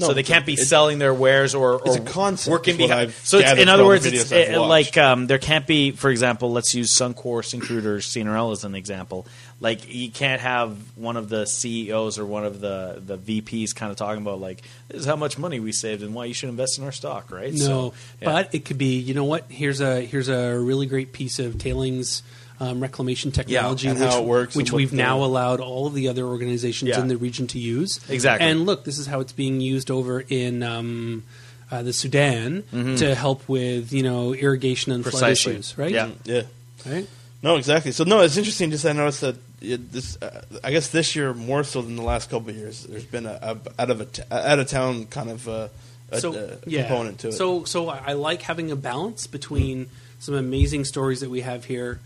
No, 0.00 0.08
so 0.08 0.14
they 0.14 0.22
can't 0.22 0.46
be 0.46 0.56
selling 0.56 0.98
their 0.98 1.14
wares 1.14 1.54
or, 1.54 1.74
or 1.74 1.82
It's 1.84 1.96
a 1.96 2.00
concept, 2.00 2.50
working 2.50 2.76
behind. 2.76 3.12
So 3.12 3.38
it's, 3.38 3.60
in 3.60 3.68
other 3.68 3.84
words, 3.84 4.06
it's 4.06 4.30
watched. 4.30 4.56
like 4.56 4.96
um, 4.98 5.26
there 5.26 5.38
can't 5.38 5.66
be, 5.66 5.90
for 5.92 6.10
example, 6.10 6.50
let's 6.52 6.74
use 6.74 6.96
Suncor, 6.96 7.42
Syncrude, 7.42 7.84
or 7.84 7.98
CNRL 7.98 8.52
as 8.52 8.64
an 8.64 8.74
example. 8.74 9.26
Like 9.60 9.92
you 9.92 10.10
can't 10.10 10.40
have 10.40 10.76
one 10.96 11.18
of 11.18 11.28
the 11.28 11.44
CEOs 11.44 12.18
or 12.18 12.24
one 12.24 12.44
of 12.44 12.60
the 12.60 13.02
the 13.04 13.18
VPs 13.18 13.74
kind 13.74 13.90
of 13.92 13.96
talking 13.98 14.22
about 14.22 14.40
like 14.40 14.62
this 14.88 15.00
is 15.02 15.06
how 15.06 15.16
much 15.16 15.36
money 15.38 15.60
we 15.60 15.72
saved 15.72 16.02
and 16.02 16.14
why 16.14 16.24
you 16.24 16.34
should 16.34 16.48
invest 16.48 16.78
in 16.78 16.84
our 16.84 16.92
stock, 16.92 17.30
right? 17.30 17.52
No, 17.52 17.58
So, 17.58 17.94
yeah. 18.20 18.24
but 18.32 18.54
it 18.54 18.64
could 18.64 18.78
be. 18.78 18.98
You 18.98 19.12
know 19.12 19.24
what? 19.24 19.44
Here's 19.50 19.80
a 19.82 20.00
here's 20.00 20.28
a 20.28 20.58
really 20.58 20.86
great 20.86 21.12
piece 21.12 21.38
of 21.38 21.58
tailings 21.58 22.22
um, 22.60 22.80
reclamation 22.80 23.32
technology, 23.32 23.86
yeah, 23.86 23.92
and 23.92 24.00
which, 24.00 24.10
how 24.10 24.20
it 24.20 24.26
works 24.26 24.54
which 24.54 24.68
and 24.68 24.76
we've 24.76 24.90
the- 24.90 24.96
now 24.96 25.24
allowed 25.24 25.60
all 25.60 25.86
of 25.86 25.94
the 25.94 26.08
other 26.08 26.24
organizations 26.26 26.90
Yeah. 26.90 27.00
in 27.00 27.08
the 27.08 27.16
region 27.16 27.46
to 27.48 27.58
use. 27.58 27.98
Exactly. 28.08 28.46
And 28.46 28.66
look, 28.66 28.84
this 28.84 28.98
is 28.98 29.06
how 29.06 29.20
it's 29.20 29.32
being 29.32 29.60
used 29.60 29.90
over 29.90 30.20
in. 30.20 30.62
Um, 30.62 31.24
uh, 31.72 31.84
the 31.84 31.92
Sudan 31.92 32.64
to 32.98 33.14
help 33.14 33.48
with 33.48 33.92
you 33.92 34.02
know 34.02 34.34
irrigation 34.34 34.90
and 34.90 35.04
flood 35.04 35.22
Mm-hmm. 35.22 35.30
Issues, 35.30 35.78
right? 35.78 35.92
Yeah. 35.92 36.08
Yeah. 36.24 36.42
Right. 36.84 37.06
No, 37.44 37.56
exactly. 37.56 37.92
So 37.92 38.02
no, 38.02 38.22
it's 38.22 38.36
interesting. 38.36 38.72
Just 38.72 38.84
I 38.84 38.92
noticed 38.92 39.20
that 39.20 39.36
it, 39.60 39.92
this. 39.92 40.20
Uh, 40.20 40.42
I 40.64 40.72
guess 40.72 40.88
this 40.88 41.14
year 41.14 41.32
more 41.32 41.62
so 41.62 41.80
than 41.80 41.94
the 41.94 42.02
last 42.02 42.28
couple 42.28 42.50
of 42.50 42.56
years. 42.56 42.82
There's 42.84 43.04
been 43.04 43.24
a, 43.24 43.38
a 43.40 43.82
out 43.82 43.90
of 43.90 44.00
a 44.00 44.04
t- 44.06 44.22
out 44.32 44.58
of 44.58 44.66
town 44.66 45.06
kind 45.06 45.30
of 45.30 45.48
uh, 45.48 45.68
a, 46.10 46.20
so 46.20 46.34
a 46.34 46.58
yeah. 46.66 46.82
component 46.88 47.20
to 47.20 47.28
it. 47.28 47.32
So 47.34 47.62
so 47.62 47.88
I 47.88 47.98
I 48.08 48.12
like 48.14 48.42
having 48.42 48.72
a 48.72 48.76
balance 48.76 49.28
between 49.28 49.86
some 50.18 50.34
amazing 50.34 50.84
stories 50.84 51.20
that 51.20 51.30
we 51.30 51.42
have 51.42 51.66
here, 51.66 52.00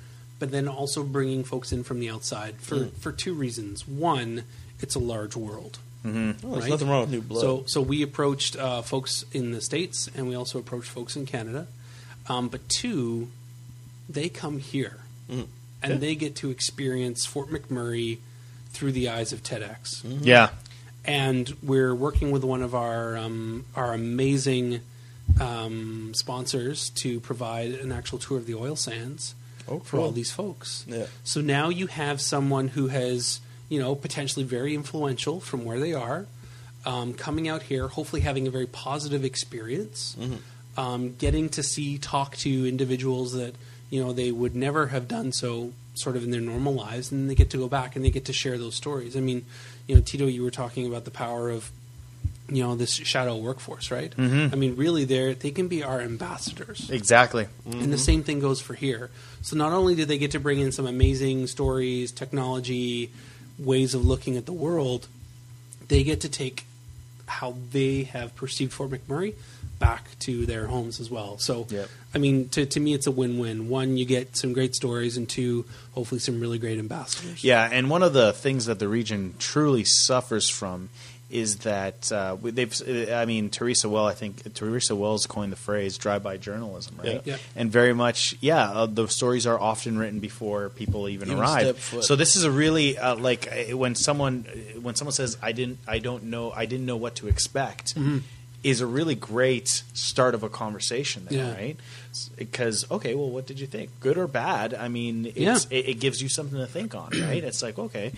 but 0.45 0.51
then 0.53 0.69
also 0.69 1.03
bringing 1.03 1.43
folks 1.43 1.73
in 1.73 1.83
from 1.85 2.01
the 2.01 2.11
outside 2.11 2.57
for 2.61 2.77
Mm. 2.77 2.93
for 2.99 3.13
two 3.13 3.33
reasons. 3.33 3.89
One, 3.89 4.43
it's 4.81 4.95
a 4.95 4.99
large 4.99 5.35
world. 5.37 5.79
Oh, 6.07 6.11
there's 6.11 6.45
right? 6.45 6.69
nothing 6.69 6.89
wrong 6.91 7.01
with 7.01 7.11
new 7.11 7.23
blood. 7.23 7.41
So 7.41 7.65
so 7.67 7.81
we 7.81 8.03
approached 8.03 8.57
uh, 8.57 8.83
folks 8.83 9.25
in 9.33 9.53
the 9.53 9.61
states, 9.63 10.11
and 10.15 10.29
we 10.29 10.35
also 10.35 10.59
approached 10.59 10.91
folks 10.91 11.17
in 11.17 11.25
Canada. 11.25 11.67
Um, 12.29 12.49
but 12.49 12.69
two, 12.69 13.29
they 14.09 14.29
come 14.29 14.59
here, 14.59 14.99
Mhm. 15.31 15.47
and 15.83 15.93
Yeah. 15.95 15.99
they 15.99 16.15
get 16.15 16.35
to 16.37 16.51
experience 16.51 17.25
Fort 17.25 17.49
McMurray 17.51 18.19
through 18.73 18.93
the 18.93 19.09
eyes 19.09 19.33
of 19.33 19.43
TEDx 19.43 20.03
yeah, 20.23 20.51
and 21.07 21.55
we're 21.63 21.95
working 21.95 22.31
with 22.33 22.43
one 22.45 22.61
of 22.61 22.75
our 22.75 23.17
um, 23.17 23.65
our 23.75 23.95
amazing 23.95 24.81
um, 25.41 26.13
sponsors 26.15 26.91
to 26.91 27.19
provide 27.21 27.71
an 27.73 27.93
actual 27.93 28.19
tour 28.19 28.37
of 28.37 28.47
the 28.47 28.55
oil 28.55 28.77
sands 28.77 29.35
oh, 29.69 29.81
for 29.81 29.99
all 29.99 30.11
these 30.11 30.31
folks. 30.33 30.85
Yeah. 30.89 31.07
So 31.25 31.41
now 31.41 31.69
you 31.69 31.87
have 31.87 32.21
someone 32.21 32.69
who 32.69 32.89
has, 32.89 33.41
you 33.69 33.81
know, 33.81 33.95
potentially 33.95 34.45
very 34.45 34.75
influential 34.75 35.41
from 35.41 35.65
where 35.65 35.79
they 35.79 35.93
are, 35.95 36.27
um, 36.87 37.15
coming 37.15 37.49
out 37.49 37.63
here, 37.63 37.89
hopefully 37.89 38.23
having 38.23 38.47
a 38.47 38.51
very 38.51 38.67
positive 38.67 39.25
experience, 39.25 40.17
Mm-hmm. 40.19 40.81
um, 40.81 41.15
getting 41.17 41.49
to 41.51 41.63
see, 41.63 41.99
talk 41.99 42.37
to 42.39 42.69
individuals 42.69 43.33
that 43.33 43.55
you 43.91 44.03
know 44.03 44.13
they 44.13 44.31
would 44.33 44.55
never 44.57 44.89
have 44.89 45.07
done 45.09 45.33
so, 45.33 45.73
sort 45.95 46.17
of 46.17 46.25
in 46.25 46.31
their 46.31 46.41
normal 46.41 46.75
lives, 46.75 47.13
and 47.13 47.31
they 47.31 47.35
get 47.35 47.51
to 47.51 47.57
go 47.59 47.69
back 47.69 47.97
and 47.97 48.05
they 48.05 48.11
get 48.11 48.25
to 48.27 48.33
share 48.33 48.59
those 48.59 48.75
stories. 48.75 49.17
I 49.17 49.21
mean, 49.21 49.45
you 49.87 49.95
know, 49.95 50.01
Tito, 50.01 50.27
you 50.27 50.43
were 50.43 50.51
talking 50.51 50.87
about 50.87 51.05
the 51.05 51.11
power 51.11 51.49
of 51.51 51.71
you 52.49 52.63
know 52.63 52.75
this 52.77 52.93
shadow 52.93 53.37
workforce, 53.37 53.91
right? 53.91 54.15
Mhm. 54.17 54.53
I 54.53 54.57
mean, 54.57 54.77
really, 54.77 55.05
they 55.05 55.35
they 55.35 55.51
can 55.51 55.69
be 55.69 55.83
our 55.83 56.01
ambassadors. 56.01 56.91
exactly. 56.91 57.47
And 57.65 57.93
the 57.93 57.99
same 57.99 58.23
thing 58.23 58.41
goes 58.41 58.61
for 58.61 58.75
here. 58.75 59.11
So 59.43 59.57
not 59.57 59.73
only 59.73 59.95
do 59.95 60.05
they 60.05 60.19
get 60.19 60.31
to 60.33 60.41
bring 60.41 60.59
in 60.61 60.73
some 60.73 60.87
amazing 60.87 61.47
stories, 61.47 62.13
technology, 62.13 63.11
ways 63.59 63.95
of 63.95 64.05
looking 64.05 64.37
at 64.37 64.47
the 64.47 64.53
world, 64.53 65.07
they 65.89 66.03
get 66.05 66.21
to 66.23 66.29
take 66.29 66.65
how 67.27 67.55
they 67.73 68.03
have 68.05 68.35
perceived 68.37 68.73
Fort 68.73 68.91
McMurray 68.91 69.35
back 69.79 70.07
to 70.21 70.47
their 70.47 70.67
homes 70.67 71.01
as 71.01 71.11
well. 71.11 71.37
So, 71.39 71.67
Yep. 71.71 71.89
I 72.15 72.19
mean, 72.19 72.49
to, 72.51 72.65
to 72.65 72.81
me, 72.81 72.95
it's 72.95 73.07
a 73.07 73.11
win-win. 73.11 73.69
One, 73.69 73.97
you 73.97 74.05
get 74.05 74.37
some 74.37 74.53
great 74.53 74.75
stories, 74.75 75.17
and 75.17 75.29
two, 75.29 75.65
hopefully, 75.93 76.21
some 76.21 76.39
really 76.41 76.59
great 76.59 76.79
ambassadors. 76.79 77.43
Yeah, 77.43 77.69
and 77.71 77.91
one 77.91 78.03
of 78.03 78.13
the 78.13 78.33
things 78.33 78.67
that 78.67 78.79
the 78.79 78.89
region 78.89 79.35
truly 79.39 79.83
suffers 79.85 80.49
from 80.49 80.91
is 81.35 81.59
that 81.59 82.11
uh, 82.13 82.37
they've. 82.41 82.73
uh, 82.89 83.15
I 83.15 83.25
mean, 83.27 83.51
Teresa 83.51 83.89
Well, 83.89 84.07
I 84.07 84.15
think 84.15 84.55
Teresa 84.55 84.95
Wells 84.95 85.27
coined 85.27 85.51
the 85.53 85.57
phrase 85.57 85.99
"drive-by 85.99 86.37
journalism," 86.39 86.95
right? 86.99 87.21
Yeah. 87.25 87.35
Yeah. 87.35 87.37
And 87.57 87.71
very 87.73 87.93
much, 87.93 88.37
yeah, 88.41 88.71
uh, 88.71 88.87
the 88.87 89.09
stories 89.09 89.47
are 89.47 89.59
often 89.61 89.99
written 89.99 90.21
before 90.21 90.69
people 90.71 91.09
even, 91.09 91.29
Even 91.29 91.41
arrive. 91.43 91.79
So 92.03 92.15
this 92.17 92.37
is 92.37 92.45
a 92.45 92.51
really 92.51 92.97
uh, 92.97 93.17
like 93.17 93.49
uh, 93.53 93.77
when 93.77 93.95
someone 93.97 94.47
uh, 94.49 94.81
when 94.81 94.95
someone 94.95 95.13
says, 95.13 95.37
"I 95.43 95.53
didn't, 95.53 95.79
I 95.89 95.99
don't 95.99 96.25
know, 96.25 96.53
I 96.53 96.67
didn't 96.67 96.87
know 96.87 96.97
what 96.97 97.17
to 97.17 97.29
expect." 97.29 97.95
Is 98.63 98.81
a 98.81 98.87
really 98.87 99.15
great 99.15 99.69
start 99.93 100.35
of 100.35 100.43
a 100.43 100.49
conversation 100.49 101.27
there, 101.29 101.39
Yeah. 101.39 101.55
right? 101.55 101.77
Because 102.37 102.91
okay, 102.91 103.15
well, 103.15 103.29
what 103.29 103.47
did 103.47 103.61
you 103.61 103.67
think, 103.67 103.91
good 104.01 104.17
or 104.17 104.27
bad? 104.27 104.73
I 104.73 104.89
mean, 104.89 105.27
it's, 105.27 105.37
Yeah. 105.37 105.59
it, 105.69 105.89
it 105.91 105.95
gives 106.01 106.23
you 106.23 106.31
something 106.31 106.59
to 106.59 106.67
think 106.67 106.95
on, 106.95 107.11
right? 107.11 107.45
It's 107.45 107.63
like 107.63 107.79
okay, 107.79 108.13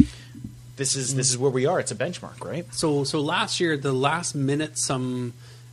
this 0.76 0.94
is 0.96 1.14
this 1.14 1.30
is 1.30 1.38
where 1.38 1.50
we 1.50 1.66
are. 1.66 1.80
It's 1.80 1.90
a 1.92 1.96
benchmark, 1.96 2.44
right? 2.44 2.66
So, 2.74 3.04
so 3.04 3.20
last 3.20 3.60
year, 3.60 3.76
the 3.76 3.92
last 3.92 4.34
minute, 4.34 4.78
some 4.78 5.32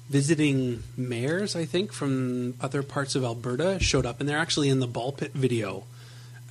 visiting 0.09 0.83
mayors, 0.97 1.55
I 1.55 1.65
think, 1.65 1.91
from 1.93 2.55
other 2.61 2.83
parts 2.83 3.15
of 3.15 3.23
Alberta 3.23 3.79
showed 3.81 4.05
up, 4.05 4.19
and 4.19 4.27
they're 4.29 4.37
actually 4.37 4.69
in 4.69 4.79
the 4.79 4.87
ball 4.87 5.11
pit 5.11 5.31
video. 5.33 5.83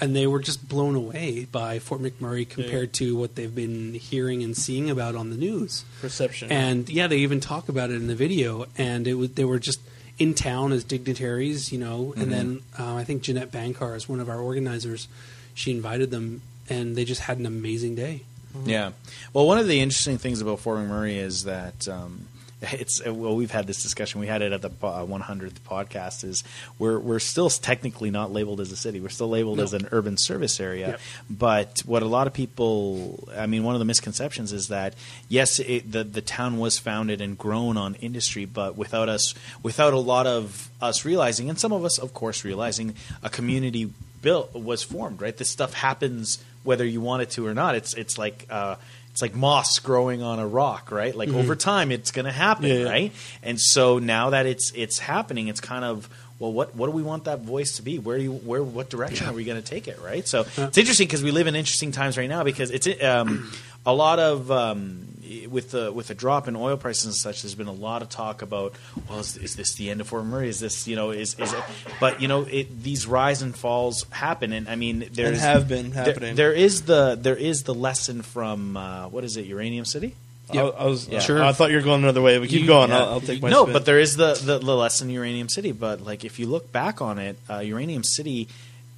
and 0.01 0.17
they 0.17 0.27
were 0.27 0.41
just 0.41 0.69
blown 0.69 0.97
away 0.97 1.45
by 1.53 1.79
Fort 1.79 2.03
McMurray 2.03 2.49
compared 2.49 2.93
to 2.95 3.15
what 3.17 3.37
they've 3.37 3.55
been 3.55 3.95
hearing 3.95 4.43
and 4.43 4.57
seeing 4.57 4.91
about 4.91 5.15
on 5.15 5.31
the 5.31 5.37
news. 5.37 5.85
Perception. 6.01 6.51
And 6.51 6.89
yeah, 6.89 7.07
they 7.07 7.19
even 7.19 7.39
talk 7.39 7.69
about 7.69 7.91
it 7.91 7.97
in 7.97 8.09
the 8.09 8.17
video, 8.17 8.67
and 8.77 9.07
it 9.07 9.15
was 9.15 9.31
they 9.35 9.45
were 9.45 9.61
just 9.61 9.81
in 10.19 10.35
town 10.35 10.73
as 10.73 10.83
dignitaries, 10.83 11.71
you 11.73 11.79
know. 11.79 12.15
And 12.17 12.33
then 12.33 12.61
uh, 12.79 12.97
I 12.97 13.05
think 13.05 13.23
Jeanette 13.23 13.53
Bankar 13.53 13.95
is 13.95 14.09
one 14.09 14.19
of 14.19 14.29
our 14.29 14.41
organizers. 14.41 15.07
She 15.55 15.71
invited 15.71 16.11
them, 16.11 16.43
and 16.69 16.97
they 16.97 17.05
just 17.05 17.21
had 17.23 17.39
an 17.39 17.47
amazing 17.47 17.95
day. 17.95 18.23
Yeah. 18.65 18.93
Well, 19.33 19.47
one 19.47 19.59
of 19.59 19.67
the 19.67 19.81
interesting 19.81 20.19
things 20.19 20.41
about 20.41 20.61
Fort 20.61 20.79
McMurray 20.79 21.17
is 21.17 21.45
that 21.45 21.89
um, 21.89 22.27
it's 22.63 23.05
well, 23.05 23.35
we've 23.35 23.51
had 23.51 23.67
this 23.67 23.83
discussion. 23.83 24.21
We 24.21 24.29
had 24.29 24.41
it 24.41 24.53
at 24.53 24.63
the 24.63 24.69
uh, 24.69 25.05
100th 25.05 25.61
podcast. 25.69 26.23
Is 26.23 26.45
we're 26.79 26.99
we're 26.99 27.19
still 27.19 27.51
technically 27.51 28.11
not 28.11 28.33
labeled 28.33 28.61
as 28.61 28.71
a 28.71 28.77
city. 28.77 29.01
We're 29.01 29.09
still 29.09 29.29
labeled 29.29 29.57
No. 29.59 29.65
as 29.65 29.73
an 29.73 29.89
urban 29.91 30.17
service 30.17 30.61
area. 30.61 30.89
Yep. 30.91 31.01
But 31.29 31.83
what 31.87 32.03
a 32.03 32.07
lot 32.07 32.27
of 32.29 32.33
people, 32.33 33.29
I 33.37 33.47
mean, 33.47 33.65
one 33.65 33.75
of 33.75 33.81
the 33.81 33.85
misconceptions 33.85 34.53
is 34.53 34.69
that 34.69 34.95
yes, 35.29 35.59
it, 35.59 35.91
the 35.91 36.05
the 36.05 36.23
town 36.23 36.59
was 36.59 36.79
founded 36.79 37.21
and 37.21 37.37
grown 37.37 37.77
on 37.77 37.95
industry, 37.97 38.45
but 38.45 38.77
without 38.77 39.09
us, 39.09 39.35
without 39.63 39.93
a 39.93 39.99
lot 39.99 40.27
of 40.29 40.71
us 40.81 41.05
realizing, 41.05 41.49
and 41.49 41.59
some 41.59 41.73
of 41.73 41.85
us, 41.85 41.99
of 41.99 42.15
course, 42.15 42.45
realizing 42.45 42.95
a 43.25 43.29
community 43.29 43.91
built 44.21 44.55
was 44.55 44.85
formed. 44.85 45.21
Right, 45.21 45.37
this 45.37 45.51
stuff 45.51 45.73
happens 45.75 46.39
whether 46.65 46.85
you 46.85 47.01
want 47.01 47.23
it 47.23 47.31
to 47.31 47.47
or 47.47 47.55
not. 47.55 47.75
It's 47.75 47.95
it's 47.95 48.19
like. 48.19 48.47
Uh, 48.51 48.77
it's 49.11 49.21
like 49.21 49.35
moss 49.35 49.79
growing 49.79 50.23
on 50.23 50.39
a 50.39 50.47
rock, 50.47 50.91
right? 50.91 51.15
Like 51.15 51.29
over 51.29 51.55
time, 51.55 51.93
it's 51.93 52.13
going 52.13 52.25
to 52.25 52.33
happen, 52.33 52.65
Yeah, 52.65 52.75
yeah. 52.77 52.89
right? 52.89 53.13
And 53.43 53.61
so 53.61 53.99
now 53.99 54.31
that 54.31 54.47
it's 54.47 54.73
it's 54.75 54.99
happening, 54.99 55.49
it's 55.49 55.61
kind 55.61 55.85
of 55.85 56.09
well, 56.39 56.51
what 56.51 56.75
what 56.75 56.87
do 56.87 56.93
we 56.93 57.03
want 57.03 57.25
that 57.25 57.41
voice 57.43 57.77
to 57.77 57.83
be? 57.83 57.99
Where 57.99 58.17
do 58.17 58.23
you 58.25 58.33
where 58.33 58.63
what 58.63 58.89
direction 58.89 59.27
are 59.29 59.35
we 59.35 59.45
going 59.45 59.61
to 59.63 59.69
take 59.69 59.87
it, 59.87 60.01
right? 60.01 60.27
So 60.27 60.47
it's 60.57 60.79
interesting 60.79 61.09
because 61.09 61.23
we 61.23 61.31
live 61.31 61.47
in 61.47 61.55
interesting 61.55 61.93
times 61.93 62.17
right 62.17 62.27
now 62.29 62.43
because 62.43 62.71
it's 62.71 62.89
um, 63.05 63.53
a 63.85 63.93
lot 63.95 64.19
of 64.19 64.51
um, 64.51 65.09
with 65.49 65.71
the 65.71 65.91
with 65.93 66.09
the 66.09 66.15
drop 66.15 66.47
in 66.49 66.57
oil 66.57 66.77
prices 66.77 67.05
and 67.07 67.15
such. 67.15 67.43
There's 67.43 67.55
been 67.55 67.67
a 67.69 67.73
lot 67.73 68.03
of 68.03 68.09
talk 68.09 68.43
about 68.43 68.75
well, 69.09 69.21
is, 69.21 69.37
is 69.37 69.57
this 69.57 69.75
the 69.75 69.91
end 69.91 70.01
of 70.01 70.09
Fort 70.09 70.25
McMurray? 70.25 70.47
Is 70.47 70.61
this 70.61 70.87
you 70.87 70.97
know 70.97 71.11
is 71.11 71.35
is 71.39 71.53
it? 71.53 71.63
But 72.01 72.21
you 72.21 72.29
know 72.29 72.43
it, 72.43 72.83
these 72.83 73.07
rise 73.07 73.43
and 73.43 73.57
falls 73.57 74.05
happen, 74.11 74.53
and 74.53 74.69
I 74.69 74.77
mean 74.77 75.09
there's 75.13 75.41
have 75.41 75.69
been 75.69 75.91
there- 75.91 76.05
happening. 76.05 76.35
there 76.37 76.53
is 76.53 76.83
the 76.83 77.17
there 77.21 77.37
is 77.37 77.63
the 77.65 77.75
lesson 77.75 78.23
from 78.23 78.77
uh, 78.77 79.09
what 79.09 79.25
is 79.25 79.37
it 79.37 79.47
Uranium 79.47 79.85
City. 79.85 80.15
I, 80.53 80.59
I 80.59 80.85
was 80.85 81.09
Yeah. 81.09 81.21
Sure. 81.21 81.43
I 81.43 81.53
thought 81.53 81.71
you 81.71 81.77
were 81.77 81.83
going 81.83 82.03
another 82.03 82.21
way, 82.21 82.37
but 82.39 82.49
keep 82.51 82.63
You- 82.63 82.67
going. 82.67 82.91
Yeah. 82.91 82.99
I'll, 82.99 83.09
I'll 83.15 83.21
take 83.23 83.41
my 83.41 83.49
no, 83.49 83.63
spin. 83.63 83.73
but 83.73 83.87
there 83.87 83.99
is 83.99 84.17
the, 84.17 84.35
the 84.35 84.59
the 84.59 84.77
lesson 84.77 85.09
Uranium 85.09 85.49
City. 85.49 85.73
But 85.73 86.03
like 86.03 86.25
if 86.27 86.39
you 86.39 86.47
look 86.47 86.71
back 86.71 87.01
on 87.01 87.19
it, 87.19 87.39
uh, 87.49 87.61
Uranium 87.61 88.05
City, 88.05 88.49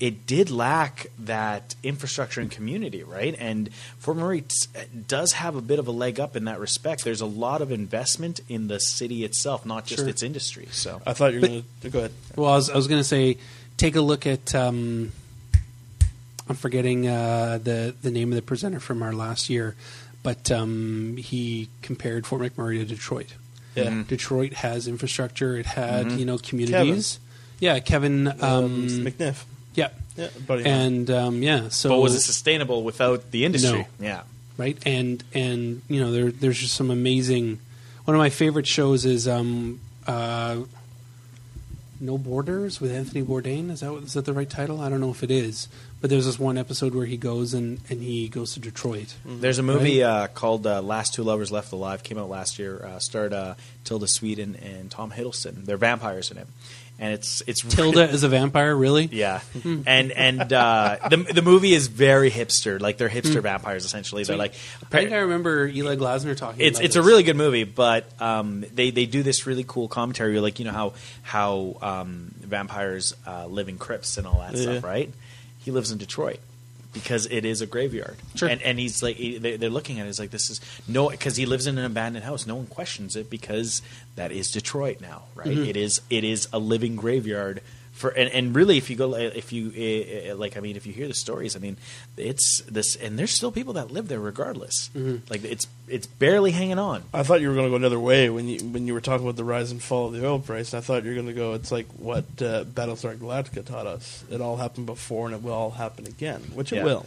it 0.00 0.26
did 0.26 0.50
lack 0.50 1.06
that 1.20 1.74
infrastructure 1.82 2.40
and 2.40 2.50
community, 2.50 3.02
right? 3.04 3.34
And 3.38 3.72
Fort 3.98 4.16
McMurray 4.16 4.46
t- 4.48 4.80
does 5.06 5.32
have 5.32 5.54
a 5.56 5.60
bit 5.62 5.78
of 5.78 5.86
a 5.86 5.92
leg 5.92 6.18
up 6.20 6.34
in 6.36 6.44
that 6.46 6.58
respect. 6.60 7.04
There's 7.04 7.20
a 7.20 7.26
lot 7.26 7.62
of 7.62 7.70
investment 7.70 8.40
in 8.48 8.66
the 8.68 8.80
city 8.80 9.24
itself, 9.24 9.64
not 9.64 9.86
just 9.86 10.00
Sure. 10.00 10.08
its 10.08 10.22
industry. 10.22 10.68
So 10.72 11.00
I 11.06 11.12
thought 11.12 11.32
you 11.32 11.40
were 11.40 11.46
going 11.46 11.64
to 11.82 11.90
go 11.90 11.98
ahead. 12.00 12.12
Well, 12.36 12.50
I 12.50 12.56
was, 12.56 12.70
I 12.70 12.76
was 12.76 12.88
going 12.88 13.00
to 13.00 13.04
say, 13.04 13.38
take 13.76 13.94
a 13.96 14.00
look 14.00 14.26
at. 14.26 14.54
Um, 14.54 15.12
I'm 16.48 16.56
forgetting 16.56 17.08
uh, 17.08 17.58
the 17.62 17.94
the 18.02 18.10
name 18.10 18.30
of 18.30 18.36
the 18.36 18.42
presenter 18.42 18.78
from 18.80 19.02
our 19.02 19.14
last 19.14 19.48
year, 19.48 19.76
but 20.22 20.50
um, 20.50 21.16
he 21.16 21.68
compared 21.80 22.26
Fort 22.26 22.42
McMurray 22.42 22.78
to 22.80 22.84
Detroit. 22.84 23.32
Yeah. 23.74 23.84
Mhm. 23.84 24.06
Detroit 24.08 24.52
has 24.54 24.86
infrastructure. 24.86 25.56
It 25.56 25.64
had 25.66 26.06
Mhm. 26.06 26.18
you 26.18 26.24
know 26.26 26.36
communities. 26.38 27.18
Yeah, 27.60 27.78
Kevin. 27.80 28.28
Um, 28.28 28.34
Um, 28.42 28.88
McNiff. 28.88 29.44
Yeah, 29.74 29.88
Yeah, 30.16 30.28
buddy. 30.46 30.64
and 30.66 31.10
um, 31.10 31.42
yeah. 31.42 31.68
So 31.68 31.88
but 31.90 32.00
was 32.00 32.14
it 32.14 32.20
sustainable 32.20 32.82
without 32.82 33.30
the 33.30 33.44
industry? 33.44 33.86
No. 33.98 34.04
Yeah. 34.06 34.22
right? 34.56 34.78
And 34.86 35.22
and 35.34 35.82
you 35.88 36.00
know 36.00 36.12
there 36.12 36.30
there's 36.30 36.58
just 36.58 36.74
some 36.74 36.90
amazing. 36.90 37.58
One 38.04 38.14
of 38.14 38.18
my 38.18 38.30
favorite 38.30 38.66
shows 38.66 39.04
is 39.06 39.26
um, 39.26 39.80
uh, 40.06 40.56
No 42.00 42.18
Borders 42.18 42.80
with 42.80 42.92
Anthony 42.92 43.22
Bourdain. 43.22 43.70
Is 43.70 43.80
that 43.80 43.92
is 43.94 44.12
that 44.14 44.24
the 44.26 44.32
right 44.32 44.48
title? 44.50 44.80
I 44.80 44.88
don't 44.90 45.00
know 45.00 45.10
if 45.10 45.22
it 45.22 45.30
is, 45.30 45.68
but 46.00 46.10
there's 46.10 46.26
this 46.26 46.38
one 46.38 46.58
episode 46.58 46.94
where 46.94 47.06
he 47.06 47.16
goes 47.16 47.54
and 47.54 47.80
and 47.88 48.02
he 48.02 48.28
goes 48.28 48.52
to 48.54 48.60
Detroit. 48.60 49.14
There's 49.24 49.58
a 49.58 49.62
movie 49.62 50.02
uh, 50.02 50.26
called 50.28 50.66
uh, 50.66 50.82
Last 50.82 51.14
Two 51.14 51.22
Lovers 51.22 51.50
Left 51.50 51.72
Alive. 51.72 52.02
Came 52.02 52.18
out 52.18 52.28
last 52.28 52.58
year. 52.58 52.84
Uh, 52.84 52.98
starred 52.98 53.32
uh, 53.32 53.54
Tilda 53.84 54.06
Swinton 54.06 54.56
and 54.56 54.90
Tom 54.90 55.10
Hiddleston. 55.12 55.64
They're 55.64 55.78
vampires 55.78 56.30
in 56.30 56.36
it, 56.38 56.46
and 56.98 57.12
it's 57.12 57.42
it's 57.46 57.60
Tilda 57.74 58.08
is 58.08 58.22
a 58.22 58.28
vampire, 58.28 58.74
really? 58.74 59.08
Yeah, 59.10 59.40
and 59.64 60.12
and 60.12 60.52
uh, 60.52 60.98
the 61.10 61.16
the 61.16 61.42
movie 61.42 61.74
is 61.74 61.88
very 61.88 62.30
hipster. 62.30 62.80
Like 62.80 62.98
they're 62.98 63.08
hipster 63.08 63.42
vampires 63.42 63.84
essentially. 63.84 64.24
They're 64.24 64.36
like 64.36 64.54
I 64.82 64.86
think 64.86 65.12
I 65.12 65.18
remember 65.18 65.66
Eli 65.66 65.96
Glasner 65.96 66.36
talking. 66.36 66.60
it's 66.64 66.78
about 66.78 66.84
it's 66.84 66.96
a 66.96 67.02
really 67.02 67.22
good 67.24 67.36
movie, 67.36 67.64
but 67.64 68.06
um, 68.20 68.64
they 68.72 68.90
they 68.90 69.06
do 69.06 69.22
this 69.22 69.46
really 69.46 69.64
cool 69.66 69.88
commentary, 69.88 70.38
like 70.40 70.58
you 70.58 70.64
know 70.64 70.72
how 70.72 70.92
how 71.22 71.76
um, 71.82 72.32
vampires 72.40 73.14
uh, 73.26 73.46
live 73.46 73.68
in 73.68 73.78
crypts 73.78 74.16
and 74.18 74.26
all 74.26 74.38
that 74.40 74.54
Yeah. 74.54 74.62
stuff, 74.62 74.84
right? 74.84 75.12
He 75.64 75.70
lives 75.70 75.90
in 75.90 75.98
Detroit 75.98 76.38
because 76.94 77.26
it 77.26 77.44
is 77.44 77.60
a 77.60 77.66
graveyard, 77.66 78.16
Sure. 78.34 78.48
and 78.48 78.62
and 78.62 78.78
he's 78.78 79.02
like 79.02 79.16
he, 79.16 79.36
they, 79.36 79.56
they're 79.58 79.68
looking 79.68 80.00
at 80.00 80.06
it, 80.06 80.08
it's 80.08 80.18
like 80.18 80.30
this 80.30 80.48
is 80.48 80.60
no 80.88 81.10
because 81.10 81.36
he 81.36 81.44
lives 81.44 81.66
in 81.66 81.76
an 81.76 81.84
abandoned 81.84 82.24
house. 82.24 82.46
No 82.46 82.54
one 82.54 82.66
questions 82.66 83.16
it 83.16 83.28
because 83.28 83.82
that 84.16 84.32
is 84.32 84.50
Detroit 84.50 85.00
now, 85.02 85.24
right? 85.34 85.48
Mm-hmm. 85.48 85.64
It 85.68 85.76
is 85.76 86.00
it 86.08 86.24
is 86.24 86.48
a 86.52 86.58
living 86.58 86.96
graveyard. 86.96 87.60
For, 87.94 88.10
and, 88.10 88.28
and 88.32 88.56
really, 88.56 88.76
if 88.76 88.90
you 88.90 88.96
go, 88.96 89.14
if 89.14 89.52
you 89.52 89.72
eh, 89.74 90.30
eh, 90.30 90.34
like, 90.34 90.56
I 90.56 90.60
mean, 90.60 90.74
if 90.74 90.84
you 90.84 90.92
hear 90.92 91.06
the 91.06 91.14
stories, 91.14 91.54
I 91.54 91.60
mean, 91.60 91.76
it's 92.16 92.60
this, 92.62 92.96
and 92.96 93.16
there's 93.16 93.30
still 93.30 93.52
people 93.52 93.74
that 93.74 93.92
live 93.92 94.08
there 94.08 94.18
regardless. 94.18 94.90
Mm-hmm. 94.96 95.30
Like 95.30 95.44
it's 95.44 95.68
it's 95.86 96.06
barely 96.08 96.50
hanging 96.50 96.80
on. 96.80 97.04
I 97.14 97.22
thought 97.22 97.40
you 97.40 97.48
were 97.48 97.54
going 97.54 97.66
to 97.66 97.70
go 97.70 97.76
another 97.76 98.00
way 98.00 98.28
when 98.30 98.48
you 98.48 98.58
when 98.66 98.88
you 98.88 98.94
were 98.94 99.00
talking 99.00 99.24
about 99.24 99.36
the 99.36 99.44
rise 99.44 99.70
and 99.70 99.80
fall 99.80 100.08
of 100.08 100.12
the 100.12 100.26
oil 100.26 100.40
price. 100.40 100.74
I 100.74 100.80
thought 100.80 101.04
you 101.04 101.10
were 101.10 101.14
going 101.14 101.28
to 101.28 101.32
go. 101.34 101.52
It's 101.52 101.70
like 101.70 101.86
what 101.92 102.24
uh, 102.42 102.64
Battlestar 102.64 103.16
Galactica 103.16 103.64
taught 103.64 103.86
us. 103.86 104.24
It 104.28 104.40
all 104.40 104.56
happened 104.56 104.86
before, 104.86 105.26
and 105.26 105.34
it 105.36 105.42
will 105.44 105.52
all 105.52 105.70
happen 105.70 106.04
again, 106.06 106.40
which 106.52 106.72
it 106.72 106.76
Yeah. 106.78 106.84
will. 106.84 107.06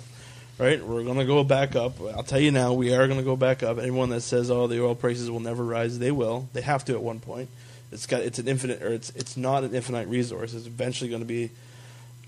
Right? 0.58 0.82
We're 0.84 1.04
going 1.04 1.20
to 1.20 1.26
go 1.26 1.44
back 1.44 1.76
up. 1.76 2.00
I'll 2.02 2.24
tell 2.24 2.40
you 2.40 2.50
now, 2.52 2.74
we 2.74 2.96
are 2.96 3.06
going 3.08 3.20
to 3.20 3.26
go 3.26 3.36
back 3.36 3.62
up. 3.62 3.78
Anyone 3.78 4.10
that 4.12 4.22
says, 4.22 4.50
"Oh, 4.50 4.68
the 4.68 4.82
oil 4.82 4.96
prices 4.96 5.30
will 5.30 5.42
never 5.42 5.64
rise," 5.66 6.00
they 6.00 6.12
will. 6.12 6.48
They 6.54 6.62
have 6.62 6.86
to 6.86 6.94
at 6.94 7.04
one 7.04 7.20
point. 7.20 7.50
It's 7.92 8.06
got. 8.06 8.22
It's 8.22 8.40
an 8.40 8.48
infinite, 8.48 8.82
or 8.82 8.90
it's 8.90 9.10
it's 9.12 9.38
not 9.38 9.64
an 9.64 9.74
infinite 9.74 10.08
resource. 10.08 10.54
It's 10.54 10.68
eventually 10.68 11.10
going 11.10 11.22
to 11.22 11.28
be 11.28 11.52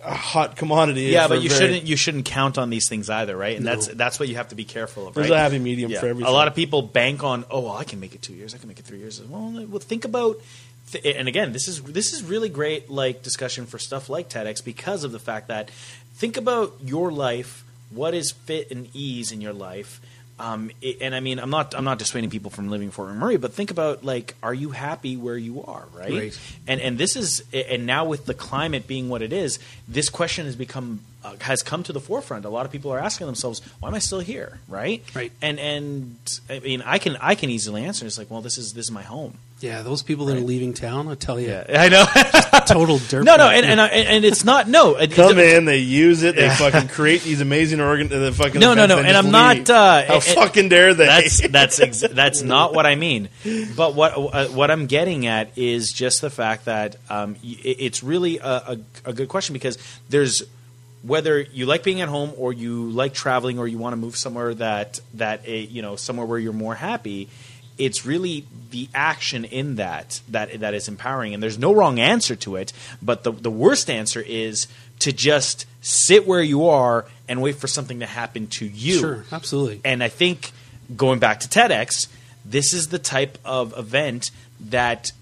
a 0.02 0.14
hot 0.14 0.56
commodity. 0.56 1.02
Yeah, 1.04 1.28
but 1.28 1.42
you 1.42 1.50
very- 1.50 1.60
shouldn't 1.60 1.84
you 1.84 1.98
shouldn't 1.98 2.26
count 2.26 2.58
on 2.58 2.70
these 2.70 2.88
things 2.88 3.10
either, 3.10 3.36
right? 3.36 3.58
And 3.58 3.66
No. 3.66 3.72
that's 3.76 3.88
that's 3.88 4.20
what 4.20 4.30
you 4.30 4.36
have 4.36 4.48
to 4.50 4.56
be 4.56 4.64
careful 4.64 5.08
of. 5.08 5.16
There's 5.16 5.30
right? 5.30 5.36
a 5.36 5.40
happy 5.40 5.60
medium 5.60 5.92
Yeah. 5.92 6.00
for 6.00 6.08
everything. 6.08 6.30
A 6.32 6.34
lot 6.34 6.48
of 6.48 6.56
people 6.56 6.82
bank 6.82 7.24
on, 7.24 7.44
oh, 7.52 7.60
well, 7.62 7.74
I 7.76 7.84
can 7.84 8.00
make 8.00 8.16
it 8.16 8.22
two 8.22 8.34
years, 8.34 8.56
I 8.56 8.58
can 8.58 8.70
make 8.70 8.80
it 8.80 8.86
three 8.86 9.00
years. 9.00 9.22
Well, 9.22 9.66
well 9.68 9.80
think 9.80 10.06
about, 10.06 10.40
th- 10.94 11.04
and 11.18 11.28
again, 11.28 11.52
this 11.52 11.68
is 11.68 11.82
this 11.84 12.14
is 12.14 12.24
really 12.24 12.48
great 12.48 12.90
like 12.90 13.22
discussion 13.24 13.66
for 13.66 13.78
stuff 13.78 14.08
like 14.08 14.30
TEDx 14.30 14.64
because 14.64 15.04
of 15.04 15.12
the 15.12 15.20
fact 15.20 15.50
that 15.50 15.70
think 16.16 16.38
about 16.38 16.76
your 16.82 17.12
life, 17.12 17.66
what 17.90 18.14
is 18.14 18.32
fit 18.32 18.72
and 18.72 18.88
ease 18.94 19.34
in 19.34 19.42
your 19.42 19.54
life. 19.54 20.00
Um, 20.40 20.72
it- 20.82 20.98
and 21.02 21.14
I 21.14 21.20
mean, 21.20 21.38
I'm 21.40 21.50
not 21.50 21.76
I'm 21.76 21.84
not 21.84 22.00
dissuading 22.00 22.30
people 22.30 22.50
from 22.50 22.70
living 22.70 22.88
in 22.88 22.92
Fort 22.92 23.10
McMurray, 23.10 23.40
but 23.40 23.54
think 23.54 23.72
about 23.72 24.04
like, 24.06 24.36
are 24.42 24.54
you 24.54 24.70
happy 24.72 25.18
where 25.18 25.38
you 25.38 25.64
are, 25.64 25.86
right? 25.94 26.12
Right. 26.12 26.40
And 26.68 26.80
and 26.80 26.98
this 26.98 27.16
is 27.16 27.44
and 27.54 27.86
now 27.86 28.06
with 28.06 28.26
the 28.26 28.34
climate 28.34 28.88
being 28.88 29.10
what 29.10 29.22
it 29.22 29.34
is, 29.34 29.60
this 29.88 30.10
question 30.10 30.46
has 30.46 30.56
become 30.56 31.02
uh, 31.24 31.36
has 31.42 31.62
come 31.62 31.84
to 31.84 31.92
the 31.94 32.00
forefront. 32.00 32.46
A 32.46 32.50
lot 32.50 32.66
of 32.66 32.72
people 32.72 32.92
are 32.94 33.00
asking 33.00 33.28
themselves, 33.28 33.62
why 33.80 33.90
am 33.90 33.96
I 33.96 34.00
still 34.00 34.20
here, 34.22 34.60
right? 34.68 35.04
Right. 35.14 35.32
And 35.42 35.60
and 35.60 36.16
I 36.50 36.60
mean, 36.60 36.82
I 36.86 36.98
can 36.98 37.18
I 37.18 37.36
can 37.36 37.50
easily 37.50 37.84
answer. 37.84 38.06
It's 38.06 38.18
like, 38.18 38.32
well, 38.32 38.42
this 38.42 38.58
is 38.58 38.74
this 38.74 38.86
is 38.86 38.92
my 38.92 39.04
home. 39.04 39.38
Yeah, 39.62 39.82
those 39.82 40.02
people 40.04 40.28
that 40.28 40.38
are 40.38 40.42
leaving 40.42 40.74
town, 40.74 41.10
I 41.10 41.16
tell 41.16 41.38
you, 41.38 41.50
yeah, 41.50 41.66
I 41.70 41.90
know. 41.90 42.06
total 42.66 42.98
dirt. 43.10 43.26
no, 43.26 43.36
no, 43.36 43.50
and 43.50 43.66
and, 43.66 43.82
I, 43.82 43.88
and 43.88 44.24
it's 44.24 44.46
not 44.46 44.70
no. 44.70 44.96
it- 44.96 45.12
come 45.16 45.38
it- 45.38 45.58
in, 45.58 45.66
they 45.66 45.80
use 45.80 46.24
it, 46.24 46.38
they 46.38 46.48
fucking 46.50 46.88
create 46.88 47.24
these 47.24 47.42
amazing 47.42 47.82
organ. 47.82 48.08
The 48.08 48.32
fucking 48.32 48.62
No, 48.62 48.74
no, 48.74 48.86
no, 48.86 49.00
and 49.00 49.18
I'm 49.18 49.32
not, 49.32 49.70
uh, 49.70 50.06
How 50.06 50.16
it- 50.18 50.24
fucking 50.24 50.70
dare 50.70 50.94
they? 50.94 51.06
That's 51.08 51.46
that's 51.50 51.80
ex- 51.82 52.06
that's 52.10 52.42
not 52.42 52.74
what 52.74 52.86
I 52.86 52.96
mean. 52.96 53.28
But 53.76 53.96
what 53.96 54.14
uh, 54.16 54.48
what 54.48 54.72
I'm 54.72 54.86
getting 54.88 55.28
at 55.28 55.58
is 55.58 55.92
just 55.92 56.22
the 56.22 56.30
fact 56.30 56.64
that 56.64 56.96
um, 57.10 57.36
it- 57.44 57.76
it's 57.82 58.02
really 58.02 58.38
a, 58.38 58.48
a, 58.48 58.78
a 59.08 59.14
good 59.14 59.28
question 59.28 59.52
because 59.52 59.78
there's 60.08 60.42
whether 61.02 61.40
you 61.40 61.66
like 61.66 61.84
being 61.84 62.02
at 62.02 62.10
home 62.10 62.34
or 62.38 62.52
you 62.52 62.90
like 62.90 63.14
traveling 63.14 63.60
or 63.60 63.68
you 63.68 63.78
want 63.78 63.94
to 63.94 63.98
move 63.98 64.16
somewhere 64.16 64.54
that 64.56 65.00
that 65.16 65.48
uh, 65.48 65.52
you 65.52 65.82
know 65.82 65.96
somewhere 65.96 66.26
where 66.26 66.40
you're 66.40 66.54
more 66.54 66.76
happy. 66.76 67.30
It's 67.78 68.06
really 68.06 68.46
the 68.72 68.90
action 68.94 69.46
in 69.46 69.76
that 69.76 70.20
that 70.30 70.60
that 70.60 70.74
is 70.74 70.88
empowering, 70.88 71.34
and 71.34 71.42
there's 71.42 71.58
no 71.58 71.74
wrong 71.74 72.00
answer 72.00 72.36
to 72.38 72.58
it. 72.58 72.74
But 73.02 73.24
the 73.24 73.32
the 73.32 73.52
worst 73.52 73.90
answer 73.90 74.22
is 74.22 74.68
to 75.00 75.14
just 75.14 75.66
sit 75.82 76.28
where 76.28 76.42
you 76.42 76.68
are 76.68 77.06
and 77.28 77.42
wait 77.42 77.56
for 77.56 77.68
something 77.68 78.02
to 78.02 78.06
happen 78.06 78.48
to 78.48 78.66
you. 78.66 79.00
Sure, 79.00 79.26
absolutely. 79.32 79.82
And 79.86 80.04
I 80.04 80.10
think 80.10 80.52
going 80.96 81.20
back 81.20 81.40
to 81.42 81.48
TEDx, 81.48 82.08
this 82.44 82.74
is 82.74 82.90
the 82.90 83.00
type 83.00 83.38
of 83.46 83.78
event 83.78 84.32
that 84.60 85.14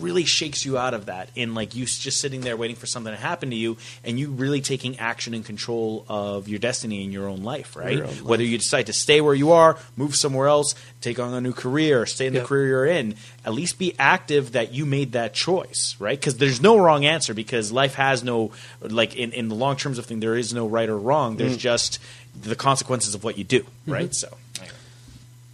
really 0.00 0.24
shakes 0.24 0.64
you 0.64 0.78
out 0.78 0.94
of 0.94 1.06
that 1.06 1.28
in 1.34 1.54
like 1.54 1.74
you 1.74 1.84
just 1.86 2.20
sitting 2.20 2.40
there 2.40 2.56
waiting 2.56 2.76
for 2.76 2.86
something 2.86 3.12
to 3.12 3.18
happen 3.20 3.50
to 3.50 3.56
you 3.56 3.76
and 4.04 4.18
you 4.18 4.30
really 4.30 4.60
taking 4.60 4.98
action 4.98 5.34
and 5.34 5.44
control 5.44 6.04
of 6.08 6.48
your 6.48 6.58
destiny 6.58 7.04
in 7.04 7.12
your 7.12 7.28
own 7.28 7.42
life 7.42 7.76
right 7.76 7.98
own 8.00 8.06
life. 8.06 8.22
whether 8.22 8.42
you 8.42 8.56
decide 8.58 8.86
to 8.86 8.92
stay 8.92 9.20
where 9.20 9.34
you 9.34 9.52
are 9.52 9.76
move 9.96 10.14
somewhere 10.14 10.48
else 10.48 10.74
take 11.00 11.18
on 11.18 11.34
a 11.34 11.40
new 11.40 11.52
career 11.52 12.06
stay 12.06 12.26
in 12.26 12.32
the 12.34 12.40
career 12.42 12.66
you're 12.68 12.86
in 12.86 13.14
at 13.44 13.52
least 13.52 13.78
be 13.78 13.94
active 13.98 14.52
that 14.52 14.72
you 14.72 14.84
made 14.86 15.12
that 15.12 15.34
choice 15.34 15.96
right 15.98 16.18
because 16.18 16.36
there's 16.38 16.60
no 16.62 16.78
wrong 16.78 17.04
answer 17.04 17.34
because 17.34 17.70
life 17.72 17.94
has 17.94 18.22
no 18.24 18.50
like 18.80 19.16
in, 19.16 19.32
in 19.32 19.48
the 19.48 19.54
long 19.54 19.76
terms 19.76 19.98
of 19.98 20.06
thing 20.06 20.20
there 20.20 20.36
is 20.36 20.52
no 20.54 20.66
right 20.66 20.88
or 20.88 20.98
wrong 20.98 21.36
there's 21.36 21.56
Mm. 21.56 21.60
just 21.60 21.98
the 22.40 22.54
consequences 22.54 23.14
of 23.14 23.24
what 23.24 23.36
you 23.38 23.44
do 23.44 23.60
Mm-hmm. 23.60 23.92
right 23.92 24.14
so 24.14 24.28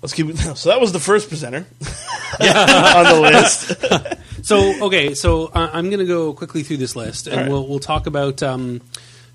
Let's 0.05 0.13
keep 0.13 0.29
it. 0.29 0.37
So 0.57 0.69
that 0.69 0.83
was 0.83 0.93
the 0.93 1.01
first 1.01 1.29
presenter 1.29 1.67
on 2.41 3.05
the 3.07 3.21
list. 3.23 4.45
So 4.45 4.85
okay, 4.87 5.15
so 5.15 5.47
uh, 5.47 5.71
I'm 5.73 5.89
going 5.89 6.01
to 6.01 6.05
go 6.05 6.35
quickly 6.35 6.63
through 6.63 6.77
this 6.77 6.95
list, 6.95 7.27
and 7.27 7.37
right. 7.37 7.49
we'll 7.49 7.67
we'll 7.67 7.79
talk 7.79 8.07
about. 8.07 8.43
Um, 8.43 8.83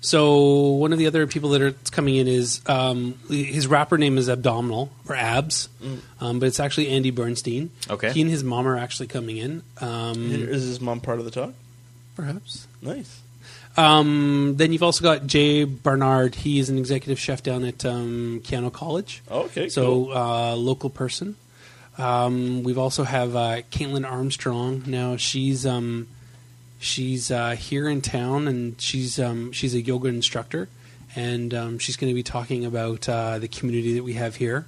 so 0.00 0.68
one 0.68 0.92
of 0.92 1.00
the 1.00 1.08
other 1.08 1.26
people 1.26 1.50
that 1.50 1.60
are 1.60 1.72
coming 1.90 2.14
in 2.14 2.28
is 2.28 2.60
um, 2.66 3.18
his 3.28 3.66
rapper 3.66 3.98
name 3.98 4.16
is 4.16 4.28
Abdominal 4.28 4.92
or 5.08 5.16
Abs, 5.16 5.68
um, 6.20 6.38
but 6.38 6.46
it's 6.46 6.60
actually 6.60 6.88
Andy 6.90 7.10
Bernstein. 7.10 7.70
Okay. 7.90 8.12
he 8.12 8.20
and 8.20 8.30
his 8.30 8.44
mom 8.44 8.68
are 8.68 8.78
actually 8.78 9.08
coming 9.08 9.38
in. 9.38 9.62
Um, 9.80 10.30
Is 10.30 10.62
his 10.62 10.80
mom 10.80 11.00
part 11.00 11.18
of 11.18 11.24
the 11.24 11.32
talk? 11.32 11.52
perhaps. 12.14 12.68
Nice. 12.80 13.20
Um, 13.76 14.54
then 14.56 14.72
you've 14.72 14.82
also 14.82 15.02
got 15.02 15.26
Jay 15.26 15.64
Barnard. 15.64 16.34
He 16.34 16.58
is 16.58 16.68
an 16.68 16.78
executive 16.78 17.18
chef 17.18 17.42
down 17.42 17.64
at 17.64 17.84
um, 17.84 18.40
Keyano 18.44 18.72
College. 18.72 19.22
Okay. 19.30 19.68
So 19.68 20.06
cool. 20.06 20.16
uh, 20.16 20.56
local 20.56 20.90
person. 20.90 21.36
Um, 21.98 22.62
we've 22.62 22.78
also 22.78 23.04
have 23.04 23.36
uh, 23.36 23.62
Caitlin 23.70 24.10
Armstrong. 24.10 24.84
Now 24.86 25.16
she's 25.16 25.66
um, 25.66 26.08
she's 26.78 27.30
uh, 27.30 27.50
here 27.50 27.88
in 27.88 28.00
town, 28.00 28.48
and 28.48 28.80
she's 28.80 29.18
um, 29.18 29.52
she's 29.52 29.74
a 29.74 29.80
yoga 29.80 30.08
instructor, 30.08 30.68
and 31.14 31.52
um, 31.54 31.78
she's 31.78 31.96
going 31.96 32.10
to 32.10 32.14
be 32.14 32.22
talking 32.22 32.64
about 32.64 33.08
uh, 33.08 33.38
the 33.38 33.48
community 33.48 33.94
that 33.94 34.02
we 34.02 34.14
have 34.14 34.36
here. 34.36 34.66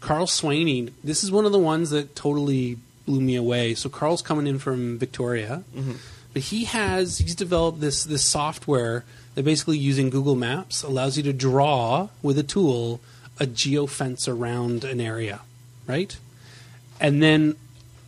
Carl 0.00 0.26
Swaney. 0.26 0.92
This 1.02 1.24
is 1.24 1.32
one 1.32 1.44
of 1.46 1.52
the 1.52 1.58
ones 1.58 1.90
that 1.90 2.14
totally 2.14 2.78
blew 3.06 3.20
me 3.20 3.36
away. 3.36 3.74
So 3.74 3.88
Carl's 3.88 4.22
coming 4.22 4.46
in 4.46 4.58
from 4.58 4.98
Victoria, 4.98 5.64
but 6.34 6.42
he 6.42 6.64
has 6.64 7.18
he's 7.18 7.34
developed 7.34 7.80
this 7.80 8.04
this 8.04 8.24
software 8.28 9.04
that 9.34 9.44
basically 9.44 9.78
using 9.78 10.10
Google 10.10 10.34
Maps 10.34 10.82
allows 10.82 11.16
you 11.16 11.22
to 11.22 11.32
draw 11.32 12.08
with 12.22 12.38
a 12.38 12.42
tool 12.42 13.00
a 13.40 13.46
geofence 13.46 14.28
around 14.28 14.84
an 14.84 15.00
area, 15.00 15.40
right? 15.86 16.16
And 17.00 17.22
then 17.22 17.56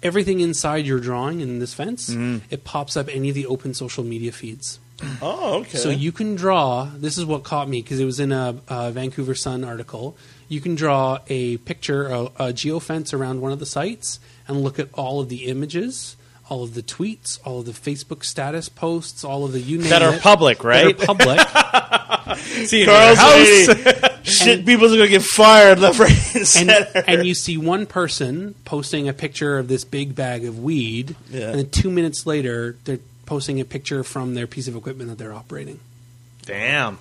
everything 0.02 0.40
inside 0.40 0.86
your 0.86 1.00
drawing 1.00 1.40
in 1.40 1.58
this 1.58 1.74
fence, 1.74 2.10
mm-hmm. 2.10 2.44
it 2.50 2.64
pops 2.64 2.96
up 2.96 3.08
any 3.10 3.30
of 3.30 3.34
the 3.34 3.46
open 3.46 3.74
social 3.74 4.04
media 4.04 4.32
feeds. 4.32 4.78
oh, 5.20 5.60
okay. 5.60 5.78
So 5.78 5.90
you 5.90 6.12
can 6.12 6.36
draw. 6.36 6.90
This 6.96 7.18
is 7.18 7.24
what 7.24 7.42
caught 7.42 7.68
me 7.68 7.82
because 7.82 8.00
it 8.00 8.04
was 8.04 8.20
in 8.20 8.32
a, 8.32 8.56
a 8.68 8.92
Vancouver 8.92 9.34
Sun 9.34 9.64
article. 9.64 10.16
You 10.48 10.60
can 10.60 10.74
draw 10.74 11.18
a 11.28 11.58
picture, 11.58 12.06
a, 12.06 12.20
a 12.20 12.52
geofence 12.52 13.12
around 13.12 13.40
one 13.40 13.52
of 13.52 13.58
the 13.58 13.66
sites, 13.66 14.20
and 14.48 14.62
look 14.62 14.78
at 14.78 14.88
all 14.94 15.20
of 15.20 15.28
the 15.28 15.46
images, 15.46 16.16
all 16.48 16.62
of 16.62 16.74
the 16.74 16.82
tweets, 16.82 17.38
all 17.44 17.60
of 17.60 17.66
the 17.66 17.72
Facebook 17.72 18.24
status 18.24 18.68
posts, 18.68 19.24
all 19.24 19.44
of 19.44 19.52
the 19.52 19.60
you 19.60 19.78
name 19.78 19.90
that 19.90 20.02
are 20.02 20.14
it, 20.14 20.20
public 20.22 20.62
right 20.64 20.96
that 20.96 21.02
are 21.02 21.14
public. 21.14 22.36
See 22.66 22.82
in 22.82 22.86
Carl's 22.86 23.18
your 23.18 23.74
house. 23.76 23.86
lady. 23.86 24.08
Shit, 24.24 24.66
people's 24.66 24.90
gonna 24.92 25.06
get 25.08 25.22
fired 25.22 25.78
left, 25.78 25.98
right, 26.00 26.56
and 26.56 26.70
and, 26.70 26.88
and 27.08 27.26
you 27.26 27.32
see 27.34 27.56
one 27.56 27.86
person 27.86 28.54
posting 28.64 29.08
a 29.08 29.12
picture 29.12 29.56
of 29.58 29.68
this 29.68 29.84
big 29.84 30.14
bag 30.16 30.44
of 30.44 30.58
weed, 30.58 31.14
Yeah. 31.30 31.50
and 31.50 31.58
then 31.60 31.70
two 31.70 31.90
minutes 31.90 32.26
later, 32.26 32.76
they're 32.84 32.98
posting 33.24 33.60
a 33.60 33.64
picture 33.64 34.02
from 34.02 34.34
their 34.34 34.46
piece 34.48 34.66
of 34.66 34.74
equipment 34.76 35.10
that 35.10 35.18
they're 35.18 35.32
operating. 35.34 35.78
damn 36.44 36.98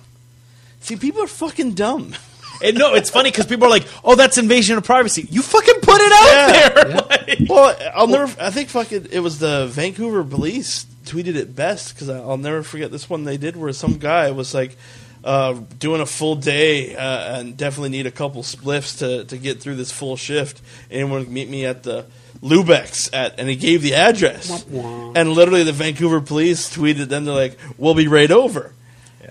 See, 0.80 0.94
people 0.96 1.20
are 1.22 1.26
fucking 1.28 1.72
dumb. 1.74 2.14
And 2.62 2.76
no, 2.78 2.94
it's 2.94 3.10
funny 3.10 3.30
because 3.30 3.46
people 3.46 3.66
are 3.66 3.70
like, 3.70 3.86
"Oh, 4.04 4.14
that's 4.14 4.38
invasion 4.38 4.76
of 4.78 4.84
privacy." 4.84 5.26
You 5.30 5.42
fucking 5.42 5.80
put 5.82 6.00
it 6.00 6.12
out 6.12 6.26
Yeah. 6.26 6.68
there. 6.68 6.88
Yeah. 6.90 7.00
Like- 7.10 7.38
Well, 7.48 7.76
I'll 7.94 8.06
never. 8.06 8.24
I 8.40 8.50
think 8.50 8.68
fucking 8.70 9.08
it 9.10 9.20
was 9.20 9.38
the 9.38 9.66
Vancouver 9.66 10.22
police 10.24 10.86
tweeted 11.04 11.34
it 11.36 11.54
best 11.54 11.94
because 11.94 12.08
I'll 12.08 12.36
never 12.38 12.62
forget 12.62 12.90
this 12.90 13.08
one 13.10 13.24
they 13.24 13.36
did 13.36 13.56
where 13.56 13.72
some 13.72 13.98
guy 13.98 14.30
was 14.30 14.54
like 14.54 14.76
uh, 15.24 15.54
doing 15.78 16.00
a 16.00 16.06
full 16.06 16.36
day 16.36 16.94
uh, 16.96 17.38
and 17.38 17.56
definitely 17.56 17.90
need 17.90 18.06
a 18.06 18.10
couple 18.10 18.42
spliffs 18.42 18.98
to 19.00 19.24
to 19.24 19.36
get 19.38 19.60
through 19.60 19.74
this 19.76 19.90
full 19.92 20.16
shift. 20.16 20.60
Anyone 20.90 21.32
meet 21.32 21.48
me 21.48 21.64
at 21.66 21.82
the 21.82 22.06
Lubex 22.42 23.10
at, 23.12 23.38
and 23.40 23.48
he 23.48 23.56
gave 23.56 23.82
the 23.82 23.94
address. 23.94 24.50
Womp 24.50 24.82
womp. 24.82 25.12
And 25.16 25.30
literally, 25.32 25.62
the 25.64 25.72
Vancouver 25.72 26.20
police 26.20 26.74
tweeted. 26.74 27.08
Then 27.08 27.24
they're 27.24 27.34
like, 27.34 27.58
"We'll 27.78 27.94
be 27.94 28.08
right 28.08 28.30
over." 28.30 28.72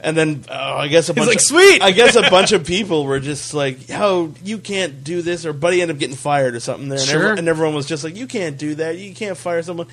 And 0.05 0.15
then 0.15 0.45
uh, 0.47 0.75
I 0.77 0.87
guess 0.87 1.09
a 1.09 1.15
bunch 1.15 1.27
like, 1.29 1.37
of, 1.37 1.41
"Sweet." 1.41 1.81
I 1.81 1.89
guess 1.89 2.15
a 2.15 2.29
bunch 2.29 2.51
of 2.51 2.63
people 2.63 3.05
were 3.05 3.19
just 3.19 3.55
like, 3.55 3.89
"How 3.89 4.29
you 4.43 4.59
can't 4.59 5.03
do 5.03 5.23
this?" 5.23 5.47
Or 5.47 5.51
Buddy 5.51 5.81
ended 5.81 5.97
up 5.97 5.99
getting 5.99 6.15
fired 6.15 6.53
or 6.53 6.59
something 6.59 6.89
there, 6.89 6.99
and, 6.99 7.07
Sure. 7.07 7.15
everyone, 7.17 7.37
and 7.39 7.47
everyone 7.47 7.73
was 7.75 7.87
just 7.87 8.03
like, 8.03 8.15
"You 8.15 8.27
can't 8.27 8.55
do 8.55 8.75
that. 8.75 8.99
You 8.99 9.15
can't 9.15 9.35
fire 9.35 9.63
someone." 9.63 9.87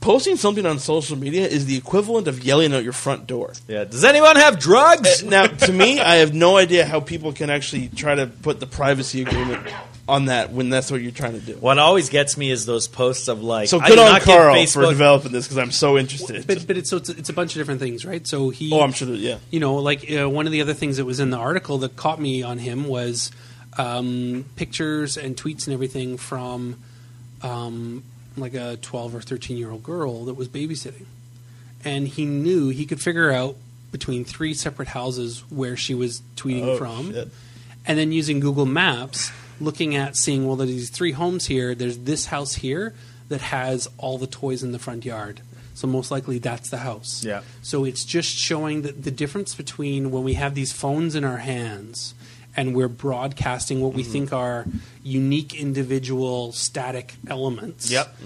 Posting 0.00 0.36
something 0.36 0.64
on 0.64 0.78
social 0.78 1.16
media 1.16 1.46
is 1.46 1.66
the 1.66 1.76
equivalent 1.76 2.26
of 2.26 2.42
yelling 2.42 2.72
out 2.72 2.82
your 2.82 2.94
front 2.94 3.26
door. 3.26 3.52
yeah. 3.68 3.84
Does 3.84 4.02
anyone 4.02 4.36
have 4.36 4.58
drugs? 4.58 5.22
Now, 5.22 5.46
to 5.46 5.72
me, 5.72 6.00
I 6.00 6.16
have 6.16 6.32
no 6.32 6.56
idea 6.56 6.86
how 6.86 7.00
people 7.00 7.34
can 7.34 7.50
actually 7.50 7.88
try 7.88 8.14
to 8.14 8.26
put 8.26 8.60
the 8.60 8.66
privacy 8.66 9.20
agreement 9.20 9.68
on 10.10 10.24
that 10.26 10.52
when 10.52 10.70
that's 10.70 10.90
what 10.90 11.00
you're 11.00 11.12
trying 11.12 11.34
to 11.34 11.40
do. 11.40 11.54
What 11.54 11.78
always 11.78 12.08
gets 12.08 12.36
me 12.36 12.50
is 12.50 12.66
those 12.66 12.88
posts 12.88 13.28
of 13.28 13.42
like, 13.42 13.68
So 13.68 13.78
good 13.78 13.96
do 13.96 14.00
on 14.00 14.20
Carl 14.20 14.66
for 14.66 14.86
developing 14.86 15.32
this 15.32 15.46
because 15.46 15.58
I'm 15.58 15.70
so 15.70 15.96
interested. 15.96 16.46
But 16.46 16.66
but 16.66 16.76
it's 16.76 16.90
so 16.90 16.96
it's, 16.96 17.08
it's 17.10 17.28
a 17.28 17.32
bunch 17.32 17.54
of 17.54 17.60
different 17.60 17.80
things, 17.80 18.04
right? 18.04 18.26
So 18.26 18.50
he 18.50 18.72
oh, 18.72 18.80
I'm 18.80 18.92
sure 18.92 19.08
that 19.08 19.18
yeah. 19.18 19.38
you 19.50 19.60
know, 19.60 19.76
like 19.76 20.10
uh, 20.10 20.28
one 20.28 20.46
of 20.46 20.52
the 20.52 20.62
other 20.62 20.74
things 20.74 20.96
that 20.96 21.04
was 21.04 21.20
in 21.20 21.30
the 21.30 21.36
article 21.36 21.78
that 21.78 21.94
caught 21.96 22.20
me 22.20 22.42
on 22.42 22.58
him 22.58 22.88
was 22.88 23.30
um, 23.78 24.44
pictures 24.56 25.16
and 25.16 25.36
tweets 25.36 25.66
and 25.66 25.74
everything 25.74 26.16
from 26.16 26.76
um, 27.42 28.02
like 28.36 28.54
a 28.54 28.76
12 28.80 29.14
or 29.14 29.20
13 29.20 29.56
year 29.56 29.70
old 29.70 29.82
girl 29.82 30.24
that 30.26 30.34
was 30.34 30.48
babysitting. 30.48 31.06
And 31.84 32.06
he 32.08 32.24
knew 32.26 32.68
he 32.68 32.86
could 32.86 33.00
figure 33.00 33.30
out 33.30 33.56
between 33.90 34.24
three 34.24 34.54
separate 34.54 34.88
houses 34.88 35.40
where 35.50 35.76
she 35.76 35.94
was 35.94 36.22
tweeting 36.36 36.62
Oh, 36.64 36.76
from. 36.78 37.12
shit. 37.12 37.28
And 37.86 37.98
then 37.98 38.12
using 38.12 38.38
Google 38.40 38.66
Maps, 38.66 39.32
looking 39.60 39.96
at 39.96 40.16
seeing, 40.16 40.46
well, 40.46 40.56
there's 40.56 40.70
these 40.70 40.90
three 40.90 41.12
homes 41.12 41.46
here, 41.46 41.74
there's 41.74 41.98
this 41.98 42.26
house 42.26 42.54
here 42.54 42.94
that 43.28 43.40
has 43.40 43.88
all 43.98 44.18
the 44.18 44.26
toys 44.26 44.62
in 44.62 44.72
the 44.72 44.78
front 44.78 45.04
yard. 45.04 45.40
So 45.74 45.86
most 45.86 46.10
likely 46.10 46.38
that's 46.38 46.68
the 46.70 46.78
house. 46.78 47.24
Yeah. 47.24 47.40
So 47.62 47.84
it's 47.84 48.04
just 48.04 48.28
showing 48.36 48.82
that 48.82 49.02
the 49.02 49.10
difference 49.10 49.54
between 49.54 50.10
when 50.10 50.22
we 50.24 50.34
have 50.34 50.54
these 50.54 50.72
phones 50.72 51.14
in 51.14 51.24
our 51.24 51.38
hands 51.38 52.14
and 52.56 52.74
we're 52.74 52.88
broadcasting 52.88 53.80
what 53.80 53.92
we 53.94 54.02
Mm-hmm. 54.02 54.12
think 54.12 54.32
are 54.32 54.66
unique 55.02 55.54
individual 55.54 56.52
static 56.52 57.14
elements. 57.28 57.90
Yep. 57.90 58.16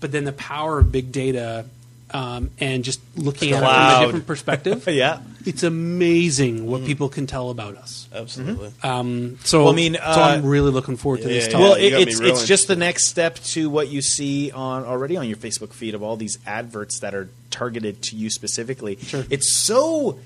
But 0.00 0.12
then 0.12 0.24
the 0.24 0.32
power 0.32 0.78
of 0.78 0.92
big 0.92 1.10
data 1.12 1.66
um, 2.12 2.50
and 2.60 2.84
just 2.84 3.00
looking 3.16 3.52
at 3.52 3.62
it 3.62 3.66
from 3.66 4.02
a 4.02 4.06
different 4.06 4.26
perspective, 4.28 4.86
yeah. 4.88 5.18
it's 5.44 5.64
amazing 5.64 6.66
what 6.66 6.82
Mm. 6.82 6.86
people 6.86 7.08
can 7.08 7.26
tell 7.26 7.50
about 7.50 7.76
us. 7.76 8.08
Absolutely. 8.14 8.70
Um, 8.84 9.38
so, 9.42 9.64
Well, 9.64 9.72
I 9.72 9.76
mean, 9.76 9.94
so 9.94 10.00
uh, 10.00 10.14
I'm 10.36 10.46
really 10.46 10.70
looking 10.70 10.96
forward 10.96 11.22
to 11.22 11.28
yeah, 11.28 11.34
this 11.34 11.46
yeah, 11.46 11.52
talk. 11.52 11.60
Well, 11.60 11.74
it, 11.74 11.92
it's 11.94 12.20
it's 12.20 12.46
just 12.46 12.68
the 12.68 12.76
next 12.76 13.08
step 13.08 13.34
to 13.56 13.68
what 13.68 13.88
you 13.88 14.02
see 14.02 14.52
on 14.52 14.84
already 14.84 15.16
on 15.16 15.26
your 15.26 15.36
Facebook 15.36 15.72
feed 15.72 15.94
of 15.96 16.02
all 16.04 16.16
these 16.16 16.38
adverts 16.46 17.00
that 17.00 17.12
are 17.12 17.28
targeted 17.50 18.02
to 18.02 18.16
you 18.16 18.30
specifically. 18.30 18.96
Sure. 18.96 19.24
It's 19.28 19.52
so 19.52 20.20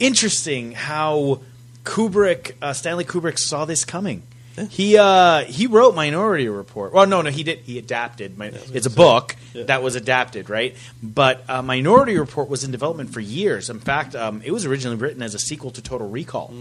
interesting 0.00 0.72
how 0.72 1.40
Kubrick, 1.86 2.52
uh, 2.60 2.72
Stanley 2.72 3.04
Kubrick, 3.04 3.38
saw 3.38 3.64
this 3.64 3.84
coming. 3.84 4.22
He 4.70 4.96
uh, 4.96 5.44
he 5.44 5.66
wrote 5.66 5.94
Minority 5.94 6.48
Report. 6.48 6.90
Well, 6.94 7.06
no, 7.06 7.20
no, 7.20 7.28
he 7.28 7.42
did. 7.42 7.58
He 7.58 7.76
adapted. 7.78 8.38
My, 8.38 8.46
it's 8.72 8.86
a 8.86 8.90
book 8.90 9.36
Yeah. 9.52 9.64
that 9.64 9.82
was 9.82 9.96
adapted, 9.96 10.48
right? 10.48 10.74
But 11.02 11.44
uh, 11.46 11.60
Minority 11.60 12.16
Report 12.18 12.48
was 12.48 12.64
in 12.64 12.70
development 12.70 13.10
for 13.12 13.20
years. 13.20 13.68
In 13.68 13.80
fact, 13.80 14.14
um, 14.16 14.40
it 14.42 14.52
was 14.52 14.64
originally 14.64 14.96
written 14.96 15.20
as 15.20 15.34
a 15.34 15.38
sequel 15.38 15.72
to 15.72 15.82
Total 15.82 16.08
Recall. 16.08 16.54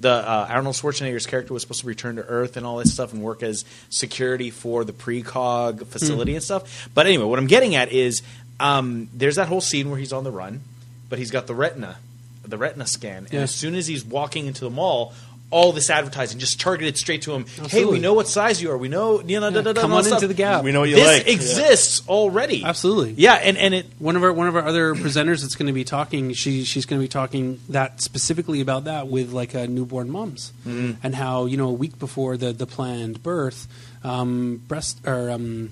The 0.00 0.10
uh, 0.10 0.46
Arnold 0.48 0.74
Schwarzenegger's 0.76 1.26
character 1.26 1.52
was 1.52 1.60
supposed 1.62 1.82
to 1.82 1.86
return 1.86 2.16
to 2.16 2.22
Earth 2.22 2.56
and 2.56 2.64
all 2.64 2.78
this 2.78 2.94
stuff 2.94 3.12
and 3.12 3.20
work 3.22 3.42
as 3.42 3.66
security 3.90 4.48
for 4.48 4.82
the 4.84 4.94
precog 4.94 5.86
facility 5.86 6.34
and 6.34 6.42
stuff. 6.42 6.88
But 6.94 7.06
anyway, 7.06 7.26
what 7.26 7.38
I'm 7.38 7.46
getting 7.46 7.74
at 7.74 7.92
is 7.92 8.22
um, 8.58 9.10
there's 9.12 9.36
that 9.36 9.48
whole 9.48 9.60
scene 9.60 9.90
where 9.90 9.98
he's 9.98 10.14
on 10.14 10.24
the 10.24 10.30
run, 10.32 10.62
but 11.10 11.18
he's 11.18 11.30
got 11.30 11.46
the 11.46 11.54
retina, 11.54 11.98
the 12.46 12.58
retina 12.58 12.86
scan, 12.86 13.24
and 13.24 13.32
Yeah. 13.32 13.40
as 13.40 13.50
soon 13.54 13.74
as 13.74 13.86
he's 13.86 14.04
walking 14.04 14.46
into 14.46 14.64
the 14.64 14.70
mall. 14.70 15.12
All 15.50 15.70
this 15.72 15.88
advertising 15.88 16.40
just 16.40 16.58
targeted 16.58 16.96
straight 16.98 17.22
to 17.22 17.32
him. 17.32 17.44
Hey, 17.68 17.84
we 17.84 18.00
know 18.00 18.12
what 18.12 18.26
size 18.26 18.60
you 18.60 18.72
are. 18.72 18.78
We 18.78 18.88
know, 18.88 19.20
you 19.20 19.38
know, 19.38 19.50
da, 19.50 19.60
da, 19.60 19.72
da, 19.72 19.82
Come 19.82 19.84
and 19.84 19.92
all 19.92 19.98
on 19.98 20.04
stuff. 20.04 20.16
into 20.16 20.26
the 20.26 20.34
gap. 20.34 20.64
We 20.64 20.72
know 20.72 20.80
what 20.80 20.88
you 20.88 20.96
This 20.96 21.18
like. 21.18 21.28
exists 21.28 22.02
already. 22.08 22.64
Absolutely. 22.64 23.12
Yeah, 23.18 23.34
and, 23.34 23.56
and 23.56 23.72
it 23.72 23.86
One 24.00 24.16
of 24.16 24.24
our 24.24 24.32
one 24.32 24.48
of 24.48 24.56
our 24.56 24.64
other 24.64 24.94
presenters 24.96 25.42
that's 25.42 25.54
going 25.54 25.68
to 25.68 25.72
be 25.72 25.84
talking. 25.84 26.32
She 26.32 26.64
she's 26.64 26.86
going 26.86 27.00
to 27.00 27.04
be 27.04 27.08
talking 27.08 27.60
that 27.68 28.00
specifically 28.00 28.62
about 28.62 28.84
that 28.84 29.06
with 29.06 29.30
like 29.32 29.54
uh, 29.54 29.66
newborn 29.66 30.10
moms 30.10 30.52
and 30.64 31.14
how 31.14 31.44
you 31.44 31.56
know 31.56 31.68
a 31.68 31.72
week 31.74 32.00
before 32.00 32.36
the 32.36 32.52
the 32.52 32.66
planned 32.66 33.22
birth, 33.22 33.68
um, 34.02 34.60
breast 34.66 34.98
or 35.06 35.30
um, 35.30 35.70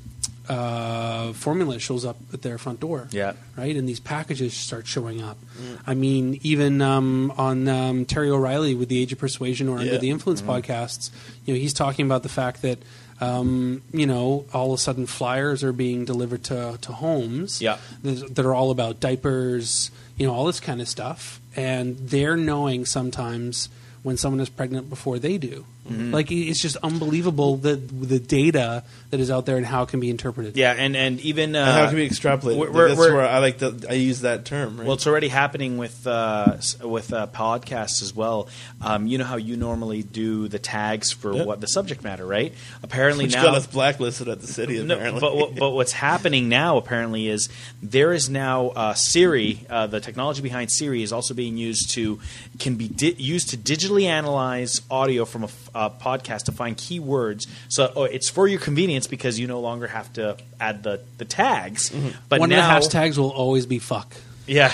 uh, 0.49 1.33
formula 1.33 1.79
shows 1.79 2.05
up 2.05 2.17
at 2.33 2.43
their 2.43 2.59
front 2.59 2.81
door. 2.81 3.09
Yeah. 3.11 3.33
Right? 3.57 3.77
And 3.77 3.89
these 3.89 4.01
packages 4.01 4.55
start 4.55 4.87
showing 4.87 5.23
up. 5.23 5.39
I 5.87 5.95
mean, 5.95 6.41
even 6.43 6.81
um, 6.83 7.33
on 7.37 7.69
um, 7.69 8.05
Terry 8.05 8.31
O'Reilly 8.31 8.75
with 8.75 8.89
the 8.89 9.01
Age 9.01 9.13
of 9.13 9.19
Persuasion 9.19 9.69
or 9.69 9.79
Under 9.79 9.99
the 9.99 10.11
Influence 10.11 10.43
podcasts, 10.43 11.11
you 11.45 11.55
know, 11.55 11.61
he's 11.61 11.73
talking 11.75 12.07
about 12.07 12.23
the 12.23 12.29
fact 12.29 12.63
that, 12.63 12.79
um, 13.21 13.83
you 13.93 14.07
know, 14.07 14.47
all 14.53 14.73
of 14.73 14.79
a 14.79 14.83
sudden 14.83 15.07
flyers 15.07 15.63
are 15.63 15.73
being 15.73 16.05
delivered 16.05 16.43
to, 16.45 16.79
to 16.81 16.93
homes 16.93 17.63
Yeah. 17.63 17.79
that 18.03 18.35
that 18.35 18.45
are 18.45 18.55
all 18.55 18.71
about 18.71 18.99
diapers, 19.01 19.91
you 20.17 20.27
know, 20.27 20.35
all 20.35 20.47
this 20.47 20.61
kind 20.61 20.81
of 20.81 20.89
stuff. 20.89 21.41
And 21.55 21.97
they're 21.99 22.37
knowing 22.37 22.85
sometimes 22.87 23.69
when 24.03 24.17
someone 24.17 24.41
is 24.41 24.49
pregnant 24.49 24.91
before 24.91 25.21
they 25.21 25.39
do. 25.39 25.65
Mm-hmm. 25.89 26.13
Like, 26.15 26.31
it's 26.31 26.61
just 26.63 26.77
unbelievable 26.77 27.57
the, 27.57 27.75
the 27.75 28.21
data 28.21 28.85
that 29.11 29.19
is 29.19 29.31
out 29.33 29.47
there 29.47 29.57
and 29.57 29.67
how 29.67 29.83
it 29.83 29.89
can 29.89 29.99
be 29.99 30.11
interpreted. 30.11 30.57
Yeah, 30.57 30.73
and 30.73 30.97
and 30.97 31.21
even 31.21 31.57
uh, 31.57 31.59
And 31.59 31.71
how 31.71 31.87
can 31.87 31.97
we 31.97 32.07
extrapolate? 32.07 32.57
we're- 32.57 32.71
we're- 32.73 32.89
That's 32.91 32.99
we're- 33.01 33.15
where 33.15 33.27
I 33.29 33.39
like 33.39 33.59
the 33.59 33.87
I 33.91 33.95
use 33.95 34.21
that 34.21 34.45
term. 34.45 34.77
Right? 34.79 34.87
Well, 34.87 34.95
it's 34.95 35.07
already 35.09 35.29
happening 35.29 35.79
with 35.79 36.07
uh, 36.07 36.59
with 36.85 37.13
uh, 37.13 37.27
podcasts 37.27 38.01
as 38.03 38.15
well. 38.15 38.49
Um, 38.81 39.07
you 39.09 39.19
know 39.19 39.25
how 39.25 39.37
you 39.37 39.57
normally 39.57 40.03
do 40.05 40.47
the 40.49 40.59
tags 40.61 41.11
for 41.13 41.35
Yep. 41.35 41.47
what 41.47 41.61
the 41.61 41.67
subject 41.67 42.05
matter, 42.05 42.25
right? 42.25 42.55
Apparently 42.85 43.25
which 43.25 43.35
now, 43.35 43.43
got 43.43 43.55
us 43.57 43.67
blacklisted 43.67 44.29
at 44.29 44.41
the 44.41 44.47
city. 44.47 44.83
No, 44.83 45.19
but 45.19 45.57
but 45.57 45.71
what's 45.71 45.93
happening 45.93 46.49
now 46.49 46.77
apparently 46.77 47.29
is 47.29 47.49
there 47.83 48.13
is 48.13 48.31
now 48.31 48.69
uh, 48.69 48.95
Siri. 48.95 49.67
Uh, 49.69 49.89
the 49.89 50.01
technology 50.01 50.43
behind 50.43 50.71
Siri 50.71 51.03
is 51.03 51.13
also 51.13 51.35
being 51.35 51.57
used 51.57 51.91
to 51.91 52.21
can 52.61 52.77
be 52.77 52.87
di- 52.89 53.17
used 53.19 53.51
to 53.51 53.57
digitally 53.57 54.05
analyze 54.05 54.81
audio 54.91 55.25
from 55.25 55.45
a, 55.45 55.49
a 55.75 55.91
podcast 55.91 56.45
to 56.45 56.53
find 56.53 56.77
keywords. 56.77 57.47
So 57.69 57.93
oh, 57.97 58.05
it's 58.05 58.29
for 58.29 58.47
your 58.47 58.61
convenience 58.61 59.07
because 59.07 59.39
you 59.39 59.47
no 59.47 59.61
longer 59.61 59.87
have 59.87 60.13
to 60.15 60.37
add 60.61 60.83
the 60.83 61.01
the 61.19 61.25
tags. 61.25 61.91
Mm-hmm. 61.91 62.09
But 62.29 62.41
One 62.41 62.51
now, 62.51 62.77
of 62.77 62.83
the 62.83 62.89
hashtags 62.89 63.19
will 63.19 63.31
always 63.31 63.67
be 63.67 63.79
fuck. 63.79 64.15
yeah, 64.47 64.73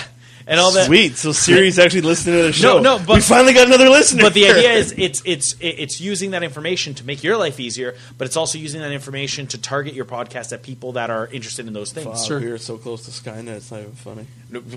and 0.49 0.59
all 0.59 0.71
that. 0.73 0.87
Sweet. 0.87 1.15
So 1.15 1.31
Siri's 1.31 1.79
actually 1.83 2.01
listening 2.01 2.35
to 2.37 2.43
the 2.43 2.51
show. 2.53 2.79
no, 2.79 2.97
but- 2.99 3.15
we 3.15 3.21
finally 3.21 3.53
got 3.53 3.67
another 3.67 3.87
listener. 3.89 4.23
But 4.23 4.33
the 4.33 4.49
idea 4.49 4.71
is 4.73 4.93
it's 4.97 5.21
it's 5.23 5.55
it's 5.61 6.01
using 6.01 6.31
that 6.31 6.43
information 6.43 6.95
to 6.95 7.05
make 7.05 7.23
your 7.23 7.37
life 7.37 7.59
easier, 7.59 7.95
but 8.17 8.25
it's 8.25 8.35
also 8.35 8.57
using 8.57 8.81
that 8.81 8.91
information 8.91 9.47
to 9.47 9.57
target 9.57 9.93
your 9.93 10.05
podcast 10.05 10.51
at 10.51 10.61
people 10.63 10.93
that 10.93 11.09
are 11.09 11.27
interested 11.27 11.67
in 11.67 11.73
those 11.73 11.93
things. 11.93 12.07
Wow, 12.07 12.15
Sure. 12.15 12.39
we 12.41 12.47
are 12.47 12.57
so 12.57 12.77
close 12.77 13.05
to 13.05 13.11
Skynet. 13.11 13.47
It's 13.55 13.71
not 13.71 13.79
even 13.81 13.93
funny. 13.93 14.25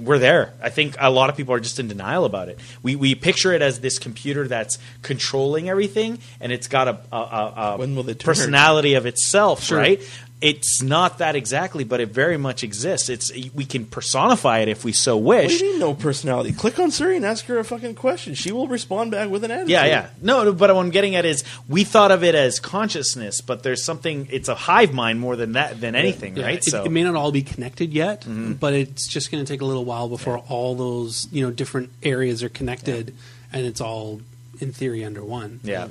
We're 0.01 0.19
there. 0.19 0.53
I 0.63 0.69
think 0.69 0.97
a 1.01 1.11
lot 1.11 1.31
of 1.31 1.37
people 1.37 1.55
are 1.55 1.61
just 1.61 1.81
in 1.81 1.89
denial 1.89 2.27
about 2.27 2.49
it. 2.51 2.61
We 2.83 2.95
we 2.95 3.15
picture 3.15 3.53
it 3.53 3.63
as 3.63 3.81
this 3.81 3.99
computer 3.99 4.47
that's 4.47 4.79
controlling 5.01 5.69
everything, 5.71 6.19
and 6.41 6.53
it's 6.53 6.69
got 6.69 6.89
a, 6.89 7.01
a, 7.11 7.17
a, 7.17 7.53
a 7.75 7.77
When 7.79 7.95
will 7.97 8.03
they 8.03 8.13
turn? 8.15 8.27
personality 8.35 8.95
of 8.95 9.07
itself, 9.07 9.63
Sure. 9.65 9.79
right? 9.79 10.01
It's 10.43 10.83
not 10.83 11.19
that 11.19 11.37
exactly, 11.37 11.85
but 11.85 12.01
it 12.01 12.09
very 12.09 12.37
much 12.37 12.65
exists. 12.65 13.09
It's 13.09 13.31
we 13.55 13.65
can 13.65 13.85
personify 13.87 14.59
it 14.59 14.69
if 14.69 14.85
we 14.85 14.91
so 14.93 15.17
What 15.17 15.45
wish. 15.45 15.59
do 15.61 15.65
you 15.65 15.71
mean 15.73 15.81
no 15.81 15.95
personality? 15.95 16.53
Click 16.53 16.79
on 16.81 16.91
Siri 16.91 17.15
and 17.17 17.25
ask 17.25 17.45
her 17.47 17.59
a 17.59 17.65
fucking 17.65 17.95
question. 17.95 18.35
She 18.35 18.51
will 18.51 18.67
respond 18.67 19.13
back 19.13 19.31
with 19.31 19.45
an 19.45 19.53
attitude. 19.53 19.71
Yeah, 19.71 19.85
yeah. 19.87 20.09
No, 20.21 20.43
no, 20.43 20.53
but 20.53 20.75
what 20.75 20.85
I'm 20.85 20.91
getting 20.91 21.15
at 21.15 21.25
is 21.25 21.45
we 21.69 21.85
thought 21.85 22.11
of 22.11 22.25
it 22.25 22.35
as 22.35 22.59
consciousness, 22.59 23.41
but 23.41 23.63
there's 23.63 23.85
something. 23.85 24.27
It's 24.33 24.49
a 24.49 24.55
hive 24.57 24.93
mind 24.93 25.21
more 25.21 25.37
than 25.37 25.53
that 25.53 25.81
than 25.81 25.95
anything, 25.95 26.37
Yeah, 26.37 26.47
right? 26.47 26.59
It, 26.59 26.65
so 26.65 26.79
Mm-hmm. 26.79 26.87
it 26.87 26.91
may 26.91 27.03
not 27.05 27.15
all 27.15 27.31
be 27.31 27.43
connected 27.43 27.93
yet, 27.93 28.27
but 28.27 28.75
it's 28.75 29.07
just 29.07 29.31
going 29.31 29.45
to 29.45 29.51
take 29.53 29.61
a 29.61 29.65
little 29.65 29.85
while 29.85 30.09
before 30.09 30.39
all 30.49 30.75
those 30.75 31.29
you 31.31 31.45
know 31.45 31.53
different 31.53 31.91
areas 32.03 32.43
are 32.43 32.49
connected, 32.49 33.15
and 33.53 33.65
it's 33.65 33.81
all 33.81 34.21
in 34.61 34.73
theory 34.73 35.05
under 35.05 35.23
one. 35.25 35.61
yeah, 35.63 35.87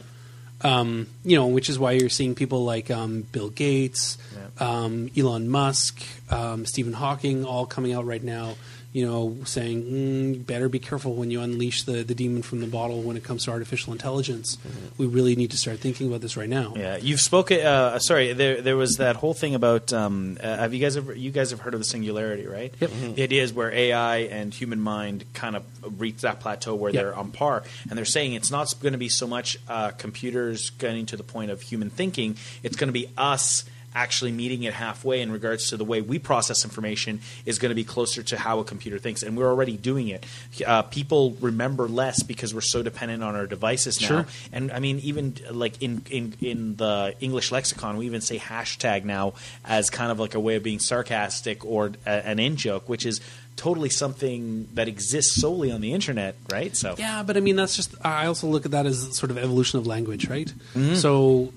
um, 0.62 1.08
you 1.24 1.36
know, 1.38 1.48
which 1.48 1.70
is 1.70 1.80
why 1.80 1.94
you're 1.94 2.10
seeing 2.10 2.36
people 2.36 2.64
like 2.66 2.92
um, 2.92 3.22
Bill 3.32 3.50
Gates, 3.50 4.18
um, 4.62 5.10
Elon 5.18 5.50
Musk, 5.50 6.02
um, 6.30 6.66
Stephen 6.66 6.94
Hawking, 6.94 7.44
all 7.46 7.66
coming 7.66 7.92
out 7.94 8.06
right 8.06 8.24
now. 8.24 8.56
You 8.94 9.06
know, 9.06 9.38
saying 9.46 9.84
mm, 9.86 10.46
better 10.46 10.68
be 10.68 10.78
careful 10.80 11.14
when 11.14 11.32
you 11.32 11.40
unleash 11.40 11.84
the, 11.84 12.04
the 12.04 12.14
demon 12.14 12.42
from 12.42 12.60
the 12.60 12.68
bottle 12.68 13.02
when 13.02 13.16
it 13.16 13.24
comes 13.24 13.46
to 13.46 13.52
artificial 13.52 13.94
intelligence. 13.94 14.58
We 14.98 15.06
really 15.08 15.38
need 15.38 15.52
to 15.52 15.58
start 15.58 15.80
thinking 15.80 16.10
about 16.10 16.20
this 16.20 16.36
right 16.36 16.50
now. 16.50 16.74
yeah. 16.76 16.98
You've 16.98 17.22
spoken. 17.22 17.66
Uh, 17.66 18.00
sorry, 18.00 18.34
there 18.34 18.60
there 18.62 18.76
was 18.76 18.98
that 18.98 19.16
whole 19.16 19.34
thing 19.34 19.56
about. 19.56 19.94
Um, 19.94 20.38
uh, 20.44 20.58
have 20.58 20.74
you 20.74 20.82
guys 20.82 20.98
ever? 20.98 21.16
You 21.16 21.32
guys 21.32 21.52
have 21.52 21.62
heard 21.62 21.74
of 21.74 21.80
the 21.80 21.86
singularity, 21.86 22.46
right? 22.48 22.74
Yep. 22.82 22.92
The 23.16 23.24
idea 23.24 23.44
is 23.44 23.54
where 23.54 23.72
AI 23.72 24.18
and 24.28 24.54
human 24.54 24.82
mind 24.82 25.24
kind 25.34 25.56
of 25.56 25.64
reach 25.98 26.18
that 26.24 26.42
plateau 26.42 26.76
where 26.76 26.92
Yep. 26.92 27.02
they're 27.02 27.16
on 27.16 27.32
par, 27.32 27.64
and 27.90 27.98
they're 27.98 28.04
saying 28.04 28.34
it's 28.34 28.52
not 28.52 28.74
going 28.82 28.92
to 28.92 29.00
be 29.00 29.08
so 29.08 29.26
much 29.26 29.56
uh, 29.70 29.92
computers 29.92 30.70
getting 30.72 31.06
to 31.06 31.16
the 31.16 31.24
point 31.24 31.50
of 31.50 31.62
human 31.62 31.90
thinking. 31.90 32.36
It's 32.62 32.76
going 32.76 32.90
to 32.90 32.94
be 32.94 33.08
us 33.18 33.64
actually 33.94 34.32
meeting 34.32 34.64
it 34.64 34.74
halfway 34.74 35.22
in 35.22 35.32
regards 35.32 35.70
to 35.70 35.78
the 35.78 35.84
way 35.84 36.02
we 36.02 36.18
process 36.18 36.64
information 36.64 37.20
is 37.46 37.60
going 37.60 37.70
to 37.70 37.76
be 37.76 37.84
closer 37.84 38.24
to 38.24 38.38
how 38.38 38.60
a 38.60 38.64
computer 38.64 38.98
thinks 38.98 39.22
and 39.24 39.36
we're 39.38 39.50
already 39.50 39.76
doing 39.76 40.08
it 40.08 40.26
uh, 40.66 40.82
people 40.84 41.32
remember 41.42 41.88
less 41.88 42.24
because 42.24 42.54
we're 42.54 42.62
so 42.62 42.82
dependent 42.82 43.22
on 43.24 43.36
our 43.36 43.46
devices 43.48 44.00
now 44.02 44.08
Sure. 44.08 44.26
and 44.54 44.72
i 44.72 44.80
mean 44.80 45.00
even 45.00 45.36
like 45.52 45.82
in, 45.82 46.02
in 46.10 46.34
in 46.42 46.76
the 46.78 47.14
english 47.20 47.52
lexicon 47.52 47.98
we 47.98 48.06
even 48.06 48.22
say 48.22 48.38
hashtag 48.38 49.04
now 49.04 49.34
as 49.66 49.90
kind 49.90 50.12
of 50.12 50.20
like 50.20 50.36
a 50.36 50.40
way 50.40 50.56
of 50.56 50.64
being 50.64 50.80
sarcastic 50.80 51.66
or 51.66 51.92
a, 52.06 52.10
an 52.28 52.40
in 52.40 52.56
joke 52.56 52.88
which 52.88 53.06
is 53.06 53.20
totally 53.58 53.90
something 53.90 54.68
that 54.74 54.88
exists 54.88 55.40
solely 55.40 55.70
on 55.72 55.82
the 55.82 55.92
internet 55.92 56.36
right 56.50 56.76
so 56.78 56.96
Yeah, 56.98 57.22
but 57.24 57.36
I 57.36 57.42
mean 57.42 57.58
that's 57.58 57.76
just. 57.76 57.94
I 58.04 58.26
also 58.28 58.48
look 58.48 58.66
at 58.66 58.72
that 58.72 58.86
as 58.86 59.16
sort 59.18 59.30
of 59.30 59.38
evolution 59.38 59.78
of 59.80 59.86
language, 59.86 60.28
right? 60.30 60.48
Mm-hmm. 60.74 60.96
So 60.96 61.52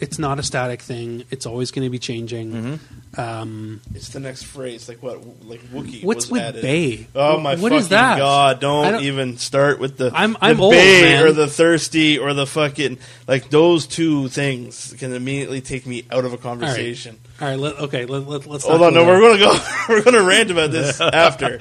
it's 0.00 0.18
not 0.18 0.38
a 0.38 0.42
static 0.42 0.80
thing. 0.82 1.24
It's 1.30 1.46
always 1.46 1.70
going 1.70 1.84
to 1.86 1.90
be 1.90 1.98
changing. 1.98 2.52
Mm-hmm. 2.52 3.20
Um, 3.20 3.80
It's 3.94 4.10
the 4.10 4.20
next 4.20 4.44
phrase, 4.44 4.88
like 4.88 5.02
what, 5.02 5.20
like 5.46 5.60
Wookie. 5.72 6.04
What's 6.04 6.26
was 6.26 6.30
with 6.32 6.42
added. 6.42 6.62
bay? 6.62 7.06
Oh 7.14 7.38
my 7.40 7.52
What 7.52 7.60
fucking 7.72 7.78
is 7.78 7.88
that? 7.88 8.18
god! 8.18 8.60
Don't, 8.60 8.92
don't- 8.92 9.02
even 9.02 9.38
start 9.38 9.78
with 9.78 9.96
the. 9.96 10.10
I'm- 10.14 10.36
I'm 10.40 10.60
old, 10.60 10.72
bay 10.72 11.02
man. 11.02 11.24
or 11.24 11.32
the 11.32 11.46
thirsty 11.48 12.18
or 12.18 12.34
the 12.34 12.46
fucking 12.46 12.98
like 13.26 13.50
those 13.50 13.86
two 13.86 14.28
things 14.28 14.94
can 14.98 15.12
immediately 15.12 15.60
take 15.60 15.86
me 15.86 16.04
out 16.10 16.24
of 16.24 16.32
a 16.32 16.38
conversation. 16.38 17.18
all 17.40 17.48
right, 17.48 17.58
let, 17.58 17.78
okay. 17.80 18.04
Let, 18.06 18.26
let, 18.28 18.46
let's 18.46 18.64
Hold 18.66 18.82
on, 18.82 18.94
no, 18.94 19.04
we're 19.06 19.20
gonna 19.20 19.38
go. 19.38 19.58
we're 19.88 20.02
gonna 20.02 20.22
rant 20.22 20.50
about 20.50 20.70
this 20.70 21.00
after. 21.00 21.58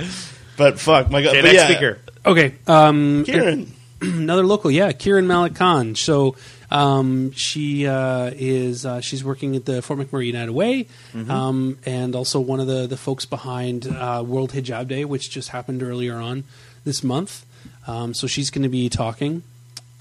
But 0.58 0.80
fuck, 0.80 1.10
my 1.10 1.22
god. 1.22 1.30
okay 1.36 1.42
next 1.44 1.54
yeah, 1.56 1.66
speaker 1.68 2.00
Okay, 2.26 2.56
um, 2.68 3.24
Kieran. 3.26 3.72
another 4.02 4.44
local, 4.46 4.70
yeah, 4.70 4.92
Kieran 4.92 5.28
Malik 5.28 5.56
Khan. 5.56 5.96
So 5.96 6.36
um, 6.70 7.32
she 7.32 7.88
uh, 7.88 8.32
is 8.36 8.86
uh, 8.86 9.02
she's 9.02 9.24
working 9.24 9.56
at 9.56 9.66
the 9.66 9.82
Fort 9.82 10.00
McMurray 10.00 10.28
United 10.28 10.52
Way, 10.52 10.88
um, 11.30 11.78
and 11.86 12.16
also 12.16 12.40
one 12.40 12.60
of 12.60 12.68
the 12.68 12.88
the 12.88 12.98
folks 12.98 13.26
behind 13.26 13.88
uh, 13.88 14.24
World 14.26 14.52
Hijab 14.52 14.88
Day, 14.88 15.06
which 15.06 15.30
just 15.30 15.50
happened 15.50 15.82
earlier 15.82 16.16
on 16.16 16.44
this 16.84 17.04
month. 17.04 17.46
Um, 17.88 18.14
so 18.14 18.28
she's 18.28 18.50
going 18.50 18.64
to 18.64 18.70
be 18.70 18.90
talking. 18.90 19.44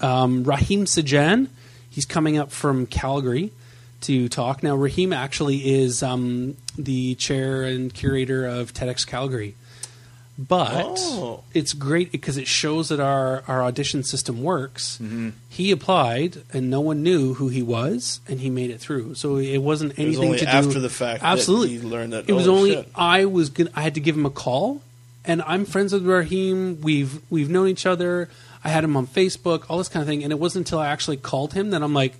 Um, 0.01 0.43
Raheem 0.43 0.85
Sajan, 0.85 1.47
he's 1.89 2.05
coming 2.05 2.37
up 2.37 2.51
from 2.51 2.85
Calgary 2.85 3.51
to 4.01 4.29
talk. 4.29 4.61
Now, 4.61 4.75
Raheem 4.75 5.13
actually 5.13 5.73
is 5.73 6.03
um, 6.03 6.55
the 6.77 7.15
chair 7.15 7.63
and 7.63 7.93
curator 7.93 8.45
of 8.45 8.73
TEDx 8.73 9.07
Calgary. 9.07 9.55
But 10.39 10.97
Oh. 10.99 11.43
it's 11.55 11.73
great 11.73 12.11
because 12.11 12.37
it 12.37 12.47
shows 12.47 12.89
that 12.89 12.99
our, 12.99 13.43
our 13.47 13.63
audition 13.63 14.03
system 14.03 14.43
works. 14.43 14.99
He 15.49 15.71
applied, 15.71 16.43
and 16.53 16.69
no 16.69 16.79
one 16.79 17.01
knew 17.01 17.33
who 17.33 17.47
he 17.47 17.63
was, 17.63 18.19
and 18.27 18.39
he 18.39 18.51
made 18.51 18.69
it 18.69 18.79
through. 18.79 19.15
So 19.15 19.37
it 19.37 19.57
wasn't 19.57 19.93
It 19.93 19.97
was 19.97 20.05
anything 20.05 20.25
only 20.25 20.37
to 20.39 20.45
do 20.45 20.51
after 20.51 20.79
the 20.79 20.89
fact 20.89 21.21
that 21.21 21.27
Absolutely, 21.31 21.77
he 21.77 21.79
learned 21.81 22.13
that, 22.13 22.29
it 22.29 22.33
was 22.33 22.47
oh, 22.47 22.55
only 22.55 22.73
shit. 22.73 22.87
I 22.95 23.25
was 23.25 23.49
gonna, 23.49 23.71
I 23.75 23.81
had 23.81 23.95
to 23.95 23.99
give 23.99 24.15
him 24.15 24.27
a 24.27 24.29
call, 24.29 24.83
and 25.25 25.41
I'm 25.41 25.65
friends 25.65 25.91
with 25.91 26.05
Raheem. 26.05 26.81
We've 26.81 27.19
we've 27.31 27.49
known 27.49 27.67
each 27.67 27.87
other. 27.87 28.29
I 28.63 28.69
had 28.69 28.83
him 28.83 28.95
on 28.95 29.07
Facebook, 29.07 29.63
all 29.69 29.79
this 29.79 29.87
kind 29.87 30.01
of 30.01 30.07
thing, 30.07 30.23
and 30.23 30.31
it 30.31 30.37
wasn't 30.39 30.67
until 30.67 30.77
I 30.79 30.87
actually 30.87 31.17
called 31.17 31.53
him 31.53 31.71
that 31.71 31.81
I'm 31.81 31.95
like, 31.95 32.13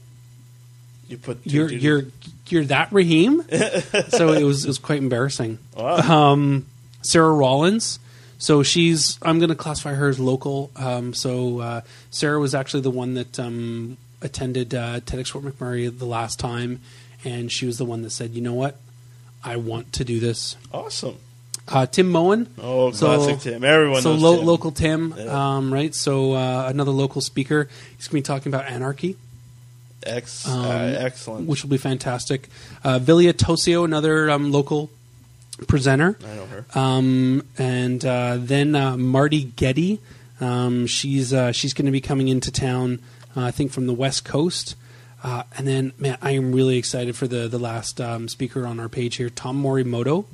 You 1.07 1.18
put 1.18 1.38
"You're 1.43 1.68
dudes- 1.68 1.84
you're 1.84 2.03
you're 2.49 2.65
that 2.65 2.91
Raheem." 2.91 3.43
so 4.09 4.32
it 4.34 4.43
was 4.43 4.63
it 4.65 4.68
was 4.68 4.80
quite 4.80 4.97
embarrassing. 5.03 5.59
Wow. 5.76 6.32
Um, 6.32 6.65
Sarah 7.03 7.32
Rollins. 7.32 7.99
So 8.40 8.62
she's 8.64 9.18
I'm 9.22 9.40
going 9.40 9.50
to 9.50 9.56
classify 9.56 9.94
her 9.94 10.10
as 10.10 10.20
local. 10.20 10.70
Um, 10.76 11.14
so 11.14 11.60
uh, 11.60 11.82
Sarah 12.12 12.40
was 12.40 12.54
actually 12.54 12.82
the 12.82 12.92
one 12.92 13.16
that 13.16 13.40
um, 13.40 13.98
attended 14.22 14.74
uh, 14.76 15.00
TEDx 15.02 15.30
Fort 15.32 15.44
McMurray 15.46 15.96
the 15.98 16.06
last 16.06 16.40
time, 16.40 16.80
and 17.26 17.52
she 17.52 17.66
was 17.66 17.78
the 17.78 17.86
one 17.86 18.04
that 18.04 18.12
said, 18.12 18.32
"You 18.36 18.42
know 18.42 18.54
what? 18.54 18.78
I 19.44 19.56
want 19.56 19.94
to 19.94 20.04
do 20.04 20.20
this." 20.20 20.56
awesome. 20.74 21.16
Uh, 21.70 21.86
Tim 21.86 22.10
Moen. 22.10 22.48
Oh, 22.62 22.92
So- 22.92 23.08
classic 23.18 23.40
Tim. 23.42 23.64
Everyone 23.66 24.02
so 24.02 24.14
knows 24.14 24.22
lo- 24.22 24.38
Tim. 24.38 24.46
local 24.46 24.72
Tim, 24.72 25.14
Yeah. 25.18 25.56
um, 25.58 25.74
right? 25.74 25.94
So 25.94 26.32
uh, 26.34 26.66
another 26.70 26.92
local 26.92 27.20
speaker. 27.22 27.68
He's 27.98 28.08
going 28.08 28.24
to 28.24 28.30
be 28.30 28.34
talking 28.34 28.54
about 28.54 28.72
anarchy, 28.72 29.18
Ex- 30.04 30.48
um, 30.48 30.62
uh, 30.64 30.70
excellent. 30.70 31.48
which 31.48 31.64
will 31.64 31.70
be 31.70 31.78
fantastic. 31.78 32.48
Uh, 32.86 33.00
Vilia 33.00 33.34
Tosio, 33.34 33.84
another 33.84 34.30
um, 34.30 34.50
local 34.52 34.90
presenter. 35.66 36.18
I 36.24 36.36
know 36.36 36.45
her. 36.45 36.66
Um, 36.76 37.43
and 37.58 38.03
uh, 38.05 38.38
then 38.39 38.76
uh, 38.76 38.97
Marty 38.97 39.43
Getty. 39.45 39.99
Um, 40.39 40.86
she's 40.86 41.34
uh, 41.34 41.51
she's 41.51 41.74
going 41.74 41.88
to 41.88 41.91
be 41.91 42.01
coming 42.01 42.28
into 42.28 42.51
town, 42.51 42.99
uh, 43.36 43.41
I 43.45 43.51
think, 43.51 43.72
from 43.72 43.88
the 43.88 43.93
West 43.93 44.24
Coast. 44.26 44.76
Uh, 45.24 45.43
and 45.58 45.68
then, 45.68 45.93
man, 45.97 46.16
I 46.22 46.32
am 46.32 46.51
really 46.53 46.78
excited 46.78 47.16
for 47.16 47.28
the 47.28 47.47
the 47.47 47.58
last 47.58 47.99
um, 47.99 48.28
speaker 48.28 48.68
on 48.68 48.80
our 48.80 48.88
page 48.89 49.16
here, 49.16 49.30
Tom 49.32 49.62
Morimoto. 49.64 50.26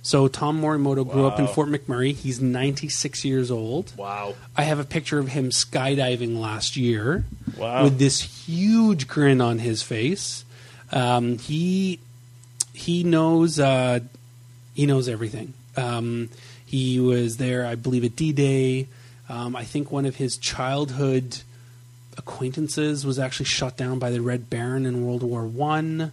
So 0.00 0.28
Tom 0.28 0.62
Morimoto 0.62 1.06
grew 1.10 1.26
up 1.26 1.38
in 1.40 1.48
Fort 1.48 1.68
McMurray. 1.68 2.14
He's 2.14 2.40
96 2.40 3.24
years 3.24 3.50
old. 3.50 3.92
Wow. 3.96 4.36
I 4.56 4.62
have 4.62 4.78
a 4.78 4.84
picture 4.84 5.18
of 5.18 5.28
him 5.28 5.50
skydiving 5.50 6.38
last 6.38 6.76
year 6.76 7.24
Wow. 7.58 7.82
with 7.84 7.98
this 7.98 8.20
huge 8.46 9.08
grin 9.08 9.40
on 9.40 9.58
his 9.58 9.82
face. 9.82 10.44
Um, 10.92 11.36
he 11.38 11.98
he 12.72 13.02
knows 13.02 13.58
uh, 13.58 14.00
he 14.78 14.86
knows 14.86 15.08
everything. 15.08 15.54
Um, 15.76 16.28
he 16.64 17.00
was 17.00 17.36
there, 17.38 17.66
I 17.66 17.74
believe, 17.74 18.04
at 18.04 18.14
D 18.14 18.32
Day. 18.32 18.86
Um, 19.28 19.56
I 19.56 19.64
think 19.64 19.90
one 19.90 20.06
of 20.06 20.14
his 20.16 20.36
childhood 20.38 21.38
acquaintances 22.16 23.04
was 23.06 23.18
actually 23.18 23.46
shot 23.46 23.76
down 23.76 23.98
by 23.98 24.10
the 24.10 24.20
Red 24.20 24.48
Baron 24.50 24.86
in 24.86 25.04
World 25.04 25.22
War 25.22 25.44
One. 25.44 26.12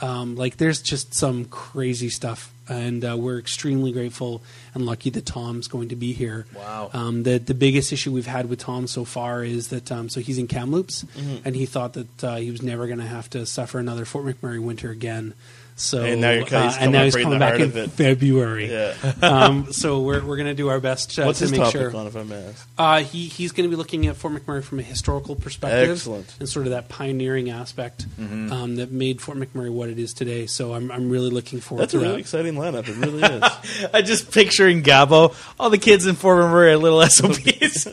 Um, 0.00 0.36
like, 0.36 0.56
there's 0.56 0.82
just 0.82 1.14
some 1.14 1.44
crazy 1.46 2.08
stuff, 2.10 2.52
and 2.68 3.04
uh, 3.04 3.16
we're 3.16 3.38
extremely 3.38 3.92
grateful 3.92 4.42
and 4.74 4.84
lucky 4.84 5.08
that 5.10 5.24
Tom's 5.24 5.68
going 5.68 5.88
to 5.90 5.96
be 5.96 6.12
here. 6.12 6.46
Wow. 6.54 6.90
Um, 6.92 7.22
the 7.22 7.38
the 7.38 7.54
biggest 7.54 7.92
issue 7.92 8.12
we've 8.12 8.26
had 8.26 8.48
with 8.48 8.58
Tom 8.60 8.86
so 8.86 9.04
far 9.04 9.44
is 9.44 9.68
that 9.68 9.90
um, 9.92 10.08
so 10.08 10.20
he's 10.20 10.38
in 10.38 10.46
Kamloops, 10.48 11.04
Mm-hmm. 11.04 11.36
and 11.46 11.54
he 11.56 11.66
thought 11.66 11.92
that 11.94 12.24
uh, 12.24 12.36
he 12.36 12.50
was 12.50 12.62
never 12.62 12.86
going 12.86 12.98
to 12.98 13.06
have 13.06 13.30
to 13.30 13.46
suffer 13.46 13.78
another 13.78 14.04
Fort 14.04 14.24
McMurray 14.26 14.60
winter 14.60 14.90
again. 14.90 15.34
So 15.76 16.04
And 16.04 16.20
now 16.20 16.30
you're- 16.30 16.44
he's 16.44 16.52
uh, 16.52 16.60
coming 16.60 16.76
and 16.82 16.92
now 16.92 17.02
he's 17.04 17.16
coming 17.16 17.38
back 17.40 17.58
in. 17.58 17.72
February. 17.90 18.70
Yeah. 18.70 18.94
um, 19.22 19.72
so 19.72 20.02
we're 20.02 20.24
we're 20.24 20.36
going 20.36 20.46
to 20.46 20.54
do 20.54 20.68
our 20.68 20.78
best 20.78 21.18
uh, 21.18 21.24
What's 21.24 21.40
to 21.40 21.46
his 21.46 21.50
make 21.50 21.60
topic 21.62 21.72
sure. 21.72 21.96
on, 21.96 22.06
if 22.06 22.16
I 22.16 22.22
may 22.22 22.46
ask? 22.46 22.68
Uh, 22.78 23.00
he 23.02 23.26
he's 23.26 23.50
going 23.50 23.68
to 23.68 23.70
be 23.70 23.76
looking 23.76 24.06
at 24.06 24.14
Fort 24.16 24.34
McMurray 24.34 24.62
from 24.62 24.78
a 24.78 24.82
historical 24.84 25.34
perspective, 25.34 25.90
Excellent. 25.90 26.32
and 26.38 26.48
sort 26.48 26.66
of 26.66 26.70
that 26.70 26.88
pioneering 26.88 27.50
aspect 27.50 28.06
Mm-hmm. 28.20 28.52
um, 28.52 28.76
that 28.76 28.92
made 28.92 29.20
Fort 29.20 29.36
McMurray 29.36 29.70
what 29.72 29.88
it 29.88 29.98
is 29.98 30.12
today. 30.14 30.46
So 30.46 30.74
I'm 30.74 30.92
I'm 30.92 31.10
really 31.10 31.30
looking 31.30 31.58
forward 31.60 31.82
That's 31.82 31.92
to 31.92 31.98
a 31.98 32.00
really 32.02 32.12
that. 32.14 32.20
exciting 32.20 32.54
lineup. 32.54 32.86
It 32.88 32.96
really 32.96 33.22
is. 33.82 33.86
I 33.92 34.00
just 34.02 34.30
picturing 34.30 34.84
Gabo, 34.84 35.34
all 35.58 35.70
the 35.70 35.78
kids 35.78 36.06
in 36.06 36.14
Fort 36.14 36.36
McMurray 36.38 36.72
are 36.72 36.76
little 36.76 37.02
SOBs. 37.08 37.88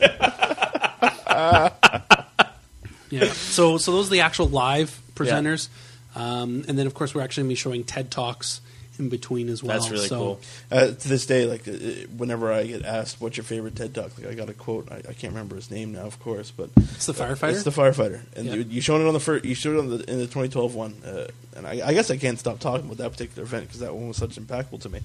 Yeah. 3.10 3.26
So 3.32 3.76
so 3.78 3.92
those 3.92 4.06
are 4.06 4.10
the 4.10 4.20
actual 4.20 4.46
live 4.48 4.98
presenters, 5.14 5.68
um, 6.14 6.64
and 6.68 6.78
then 6.78 6.86
of 6.86 6.94
course 6.94 7.14
we're 7.14 7.22
actually 7.22 7.42
going 7.44 7.48
to 7.48 7.52
be 7.52 7.56
showing 7.56 7.84
TED 7.84 8.10
talks 8.10 8.60
in 8.98 9.08
between 9.08 9.48
as 9.48 9.62
well. 9.62 9.78
That's 9.78 9.90
really 9.90 10.06
so, 10.06 10.18
cool. 10.18 10.40
Uh, 10.70 10.86
to 10.88 11.08
this 11.08 11.24
day, 11.24 11.46
like 11.46 11.66
uh, 11.66 11.72
whenever 12.14 12.52
I 12.52 12.64
get 12.64 12.84
asked 12.84 13.22
what's 13.22 13.38
your 13.38 13.44
favorite 13.44 13.74
TED 13.74 13.94
talk, 13.94 14.18
like 14.18 14.26
I 14.28 14.34
got 14.34 14.50
a 14.50 14.52
quote. 14.52 14.92
I, 14.92 14.96
I 14.96 15.12
can't 15.14 15.32
remember 15.32 15.56
his 15.56 15.70
name 15.70 15.92
now, 15.92 16.02
of 16.02 16.20
course, 16.20 16.50
but 16.50 16.68
It's 16.76 17.06
the 17.06 17.14
firefighter. 17.14 17.52
It's 17.52 17.62
the 17.62 17.70
firefighter, 17.70 18.20
and 18.36 18.46
Yeah. 18.46 18.54
you, 18.56 18.62
you 18.68 18.80
showed 18.82 19.00
it 19.00 19.06
on 19.06 19.14
the 19.14 19.20
first. 19.20 19.46
You 19.46 19.54
showed 19.54 19.76
it 19.76 19.78
on 19.78 19.88
the, 19.88 20.10
in 20.10 20.18
the 20.18 20.26
2012 20.26 20.74
one, 20.74 20.94
uh, 21.06 21.28
and 21.56 21.66
I, 21.66 21.80
I 21.88 21.94
guess 21.94 22.10
I 22.10 22.18
can't 22.18 22.38
stop 22.38 22.58
talking 22.60 22.84
about 22.84 22.98
that 22.98 23.10
particular 23.12 23.44
event 23.44 23.64
because 23.68 23.80
that 23.80 23.94
one 23.94 24.08
was 24.08 24.18
such 24.18 24.36
impactful 24.36 24.82
to 24.82 24.90
me. 24.90 25.00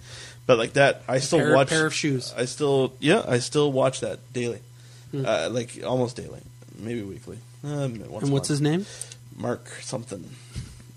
But 0.46 0.58
like 0.58 0.74
that, 0.74 1.04
I 1.08 1.20
still 1.20 1.40
pair, 1.40 1.56
watch. 1.56 1.70
pair 1.70 1.86
of 1.86 1.94
shoes. 1.94 2.34
I 2.38 2.44
still, 2.44 2.94
yeah, 3.00 3.24
I 3.26 3.40
still 3.40 3.72
watch 3.72 4.02
that 4.02 4.20
daily, 4.34 4.60
Hmm. 5.12 5.26
uh, 5.26 5.48
like 5.50 5.80
almost 5.86 6.18
daily, 6.18 6.42
maybe 6.78 7.04
weekly. 7.04 7.38
Um, 7.64 8.00
once 8.10 8.24
and 8.24 8.32
a 8.32 8.34
what's 8.34 8.50
his 8.50 8.60
name? 8.60 8.86
Mark 9.38 9.66
something. 9.82 10.30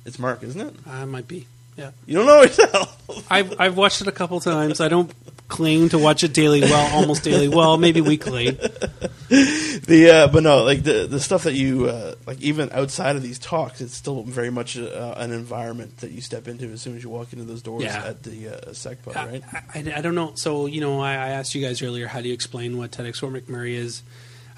It's 0.05 0.18
Mark, 0.18 0.42
isn't 0.42 0.61
it? 0.61 0.74
I 0.86 1.05
might 1.05 1.28
be. 1.28 1.46
Yeah. 1.76 1.92
You 2.07 2.16
don't 2.18 2.26
know 2.26 2.42
yourself. 2.42 2.96
I've 3.30 3.59
I've 3.61 3.76
watched 3.76 4.01
it 4.01 4.07
a 4.09 4.12
couple 4.12 4.38
times. 4.40 4.80
I 4.80 4.88
don't 4.88 5.12
claim 5.48 5.88
to 5.90 5.98
watch 5.98 6.22
it 6.24 6.32
daily. 6.32 6.61
Well, 6.61 6.94
almost 6.96 7.24
daily. 7.24 7.48
Well, 7.48 7.76
maybe 7.78 8.01
weekly. 8.01 8.51
the 9.30 10.11
uh, 10.12 10.28
but 10.32 10.42
no, 10.42 10.62
like 10.64 10.82
the 10.82 11.07
the 11.07 11.20
stuff 11.20 11.44
that 11.44 11.55
you 11.55 11.86
uh, 11.86 12.14
like, 12.26 12.40
even 12.40 12.70
outside 12.72 13.16
of 13.16 13.22
these 13.22 13.38
talks, 13.38 13.80
it's 13.80 13.94
still 13.94 14.22
very 14.22 14.51
much 14.51 14.76
uh, 14.78 15.14
an 15.16 15.32
environment 15.32 15.98
that 15.98 16.11
you 16.11 16.20
step 16.20 16.48
into 16.48 16.66
as 16.66 16.82
soon 16.82 16.96
as 16.96 17.03
you 17.03 17.11
walk 17.11 17.32
into 17.32 17.44
those 17.44 17.62
doors 17.62 17.84
Yeah. 17.84 18.05
at 18.05 18.22
the 18.22 18.48
uh, 18.48 18.70
SecPod, 18.72 19.14
right? 19.14 19.42
I, 19.74 19.98
I 19.98 20.01
don't 20.03 20.14
know. 20.14 20.32
So 20.34 20.66
you 20.66 20.80
know, 20.80 21.01
I, 21.01 21.12
I 21.12 21.28
asked 21.30 21.55
you 21.55 21.62
guys 21.64 21.82
earlier. 21.82 22.07
How 22.09 22.20
do 22.20 22.28
you 22.28 22.34
explain 22.34 22.76
what 22.78 22.90
TEDx 22.90 23.20
Fort 23.20 23.32
McMurray 23.32 23.74
is? 23.74 24.03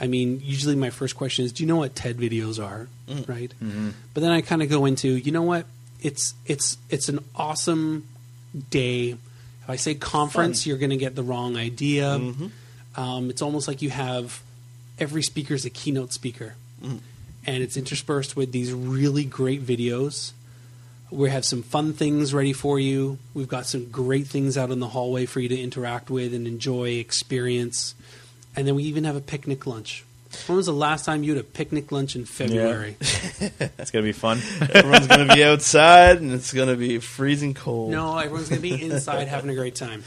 I 0.03 0.09
mean, 0.09 0.41
usually 0.43 0.75
my 0.75 0.91
first 0.91 1.15
question 1.15 1.45
is, 1.45 1.53
do 1.53 1.63
you 1.63 1.69
know 1.69 1.77
what 1.77 1.95
TED 1.95 2.19
videos 2.19 2.63
are? 2.63 2.89
Mm. 3.09 3.29
Right. 3.29 3.55
Mm-hmm. 3.63 3.91
But 4.13 4.21
then 4.21 4.33
I 4.33 4.41
kind 4.41 4.61
of 4.61 4.69
go 4.69 4.85
into, 4.85 5.09
you 5.17 5.31
know 5.31 5.43
what? 5.43 5.65
It's 6.01 6.35
it's 6.45 6.77
it's 6.91 7.09
an 7.09 7.21
awesome 7.37 8.09
day. 8.71 9.11
If 9.11 9.71
I 9.71 9.77
say 9.77 9.95
conference, 9.95 10.65
Fun. 10.65 10.69
you're 10.69 10.79
going 10.79 10.91
to 10.91 10.97
get 10.97 11.15
the 11.15 11.23
wrong 11.23 11.57
idea. 11.57 12.19
Mm-hmm. 12.19 13.01
Um, 13.01 13.31
it's 13.31 13.43
almost 13.43 13.69
like 13.69 13.81
you 13.81 13.91
have 13.91 14.43
every 14.99 15.23
speaker 15.23 15.55
is 15.55 15.65
a 15.65 15.71
keynote 15.71 16.13
speaker, 16.13 16.57
mm. 16.83 16.99
and 17.47 17.63
it's 17.63 17.77
interspersed 17.77 18.35
with 18.35 18.51
these 18.51 18.73
really 18.73 19.25
great 19.25 19.65
videos. 19.65 20.33
We 21.13 21.31
have 21.31 21.45
some 21.45 21.63
fun 21.63 21.93
things 21.93 22.35
ready 22.35 22.53
for 22.53 22.81
you. 22.81 23.19
We've 23.35 23.49
got 23.49 23.67
some 23.67 23.89
great 23.91 24.27
things 24.27 24.59
out 24.59 24.73
in 24.73 24.81
the 24.81 24.89
hallway 24.89 25.27
for 25.27 25.39
you 25.39 25.49
to 25.49 25.59
interact 25.59 26.11
with 26.11 26.35
and 26.35 26.47
enjoy, 26.47 26.89
experience. 26.95 27.95
And 28.57 28.67
then 28.67 28.75
we 28.75 28.83
even 28.85 29.05
have 29.05 29.17
a 29.17 29.21
picnic 29.21 29.67
lunch. 29.67 30.05
When 30.47 30.57
was 30.57 30.67
the 30.67 30.73
last 30.73 31.05
time 31.05 31.23
you 31.23 31.33
had 31.35 31.41
a 31.41 31.45
picnic 31.45 31.93
lunch 31.93 32.17
in 32.17 32.25
February? 32.25 32.97
It's 33.79 33.91
gonna 33.91 34.03
be 34.05 34.13
fun. 34.13 34.41
Everyone's 34.73 35.07
going 35.07 35.27
to 35.29 35.35
be 35.35 35.43
outside, 35.45 36.21
and 36.21 36.33
it's 36.33 36.53
going 36.53 36.69
to 36.69 36.77
be 36.77 36.99
freezing 37.01 37.55
cold. 37.55 37.91
No, 37.91 38.17
everyone's 38.17 38.49
going 38.49 38.63
to 38.63 38.69
be 38.77 38.81
inside 38.83 39.27
having 39.29 39.51
a 39.51 39.55
great 39.55 39.75
time. 39.75 40.05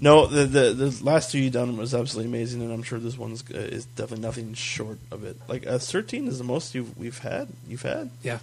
no. 0.00 0.26
The, 0.26 0.44
the 0.46 0.72
the 0.72 1.04
last 1.04 1.30
two 1.32 1.38
you 1.38 1.50
done 1.50 1.76
was 1.76 1.94
absolutely 1.94 2.30
amazing, 2.30 2.62
and 2.62 2.72
I'm 2.72 2.82
sure 2.82 2.98
this 2.98 3.16
one's 3.18 3.44
uh, 3.52 3.58
is 3.58 3.84
definitely 3.84 4.22
nothing 4.24 4.54
short 4.54 4.98
of 5.12 5.22
it. 5.24 5.36
Like 5.48 5.66
uh, 5.66 5.78
13 5.78 6.26
is 6.28 6.38
the 6.38 6.44
most 6.44 6.74
you've 6.74 6.96
we've 6.98 7.18
had. 7.18 7.48
You've 7.68 7.82
had. 7.82 8.10
Yeah. 8.22 8.38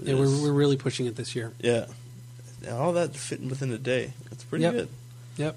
It 0.00 0.08
Yeah, 0.08 0.14
we're, 0.14 0.42
we're 0.42 0.52
really 0.52 0.76
pushing 0.76 1.06
it 1.06 1.14
this 1.16 1.36
year. 1.36 1.52
yeah. 1.60 1.86
All 2.72 2.94
that 2.94 3.14
fitting 3.14 3.50
within 3.50 3.70
a 3.72 3.78
day. 3.78 4.14
It's 4.32 4.42
pretty 4.42 4.62
Yep. 4.64 4.72
good. 4.74 4.88
Yep. 5.36 5.56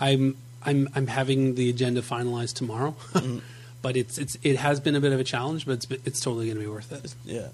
I'm 0.00 0.36
I'm 0.66 0.88
I'm 0.94 1.06
having 1.06 1.54
the 1.54 1.70
agenda 1.70 2.02
finalized 2.02 2.54
tomorrow, 2.54 2.94
but 3.82 3.96
it's 3.96 4.18
it's 4.18 4.36
it 4.42 4.56
has 4.56 4.80
been 4.80 4.94
a 4.96 5.00
bit 5.00 5.12
of 5.12 5.20
a 5.20 5.24
challenge, 5.24 5.64
but 5.64 5.72
it's 5.72 5.86
it's 6.04 6.20
totally 6.20 6.46
going 6.46 6.56
to 6.56 6.62
be 6.62 6.68
worth 6.68 6.92
it. 6.92 7.14
Yeah. 7.24 7.48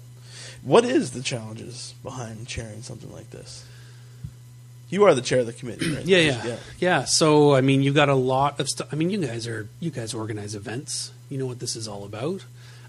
What 0.63 0.85
is 0.85 1.11
the 1.11 1.21
challenges 1.21 1.93
behind 2.03 2.47
chairing 2.47 2.81
something 2.81 3.11
like 3.11 3.29
this? 3.31 3.65
You 4.89 5.05
are 5.05 5.15
the 5.15 5.21
chair 5.21 5.39
of 5.39 5.45
the 5.45 5.53
committee, 5.53 5.93
right? 5.93 6.05
Yeah, 6.05 6.19
yeah, 6.19 6.57
yeah, 6.77 7.03
So 7.05 7.55
I 7.55 7.61
mean, 7.61 7.81
you've 7.81 7.95
got 7.95 8.09
a 8.09 8.15
lot 8.15 8.59
of 8.59 8.69
stuff. 8.69 8.87
I 8.91 8.95
mean, 8.95 9.09
you 9.09 9.25
guys 9.25 9.47
are 9.47 9.67
you 9.79 9.91
guys 9.91 10.13
organize 10.13 10.55
events. 10.55 11.11
You 11.29 11.37
know 11.37 11.45
what 11.45 11.59
this 11.59 11.75
is 11.75 11.87
all 11.87 12.03
about. 12.05 12.45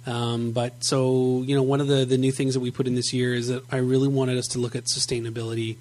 Um, 0.06 0.52
but 0.52 0.84
so 0.84 1.42
you 1.46 1.56
know, 1.56 1.62
one 1.62 1.80
of 1.80 1.88
the 1.88 2.04
the 2.04 2.18
new 2.18 2.30
things 2.32 2.54
that 2.54 2.60
we 2.60 2.70
put 2.70 2.86
in 2.86 2.94
this 2.94 3.12
year 3.12 3.34
is 3.34 3.48
that 3.48 3.64
I 3.72 3.78
really 3.78 4.08
wanted 4.08 4.36
us 4.38 4.48
to 4.48 4.58
look 4.58 4.76
at 4.76 4.84
sustainability, 4.84 5.76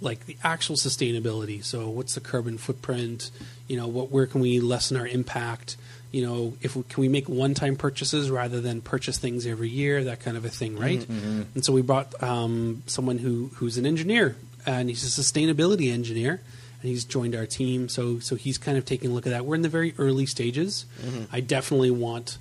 like 0.00 0.26
the 0.26 0.36
actual 0.42 0.76
sustainability. 0.76 1.62
So 1.62 1.88
what's 1.88 2.14
the 2.14 2.20
carbon 2.20 2.58
footprint? 2.58 3.30
You 3.68 3.76
know, 3.76 3.86
what 3.86 4.10
where 4.10 4.26
can 4.26 4.40
we 4.40 4.60
lessen 4.60 4.96
our 4.96 5.06
impact? 5.06 5.76
You 6.12 6.24
know, 6.24 6.56
if 6.62 6.76
we, 6.76 6.82
can 6.84 7.00
we 7.00 7.08
make 7.08 7.28
one 7.28 7.54
time 7.54 7.76
purchases 7.76 8.30
rather 8.30 8.60
than 8.60 8.80
purchase 8.80 9.18
things 9.18 9.46
every 9.46 9.68
year, 9.68 10.04
that 10.04 10.20
kind 10.20 10.36
of 10.36 10.44
a 10.44 10.48
thing, 10.48 10.78
right? 10.78 11.00
Mm-hmm. 11.00 11.12
Mm-hmm. 11.12 11.42
And 11.54 11.64
so 11.64 11.72
we 11.72 11.82
brought 11.82 12.22
um, 12.22 12.82
someone 12.86 13.18
who 13.18 13.50
who's 13.56 13.76
an 13.76 13.86
engineer 13.86 14.36
and 14.64 14.88
he's 14.88 15.04
a 15.04 15.20
sustainability 15.20 15.92
engineer 15.92 16.40
and 16.80 16.90
he's 16.90 17.04
joined 17.04 17.34
our 17.34 17.46
team. 17.46 17.88
So 17.88 18.18
so 18.20 18.36
he's 18.36 18.56
kind 18.58 18.78
of 18.78 18.84
taking 18.84 19.10
a 19.10 19.14
look 19.14 19.26
at 19.26 19.30
that. 19.30 19.44
We're 19.44 19.56
in 19.56 19.62
the 19.62 19.68
very 19.68 19.94
early 19.98 20.26
stages. 20.26 20.86
Mm-hmm. 21.02 21.24
I 21.32 21.40
definitely 21.40 21.90
want 21.90 22.38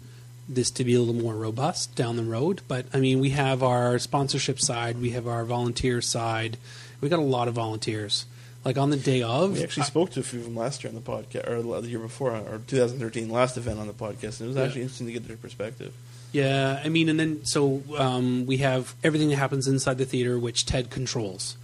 this 0.47 0.69
to 0.71 0.83
be 0.83 0.93
a 0.93 0.99
little 0.99 1.21
more 1.21 1.35
robust 1.35 1.95
down 1.95 2.17
the 2.17 2.23
road 2.23 2.61
but 2.67 2.85
i 2.93 2.99
mean 2.99 3.19
we 3.19 3.31
have 3.31 3.63
our 3.63 3.97
sponsorship 3.97 4.59
side. 4.59 4.99
We 5.01 5.11
have 5.11 5.27
our 5.27 5.43
volunteer 5.43 6.01
side. 6.01 6.57
We 7.01 7.09
got 7.09 7.19
a 7.19 7.23
lot 7.23 7.47
of 7.47 7.55
volunteers 7.55 8.25
like 8.65 8.77
on 8.77 8.89
the 8.89 8.97
day 8.97 9.21
of 9.21 9.53
We 9.53 9.63
actually 9.63 9.83
spoke 9.83 10.09
to 10.11 10.19
a 10.19 10.23
few 10.23 10.39
of 10.39 10.45
them 10.45 10.55
last 10.55 10.83
year 10.83 10.89
on 10.89 10.95
the 10.95 11.01
podcast, 11.01 11.47
or 11.47 11.81
the 11.81 11.87
year 11.87 11.99
before, 11.99 12.31
or 12.31 12.59
2013, 12.67 13.29
last 13.29 13.55
event 13.57 13.79
on 13.79 13.87
the 13.87 13.93
podcast, 13.93 14.39
and 14.39 14.41
it 14.41 14.47
was 14.47 14.55
Yeah. 14.57 14.63
actually 14.63 14.81
interesting 14.81 15.07
to 15.07 15.13
get 15.13 15.27
their 15.27 15.37
perspective. 15.37 15.93
Yeah, 16.31 16.81
I 16.83 16.89
mean, 16.89 17.07
and 17.07 17.17
then 17.17 17.45
so 17.45 17.81
um, 17.97 18.45
we 18.45 18.57
have 18.57 18.93
everything 19.05 19.29
that 19.29 19.37
happens 19.37 19.67
inside 19.69 19.97
the 19.97 20.03
theater, 20.05 20.37
which 20.37 20.65
TED 20.65 20.89
controls. 20.89 21.55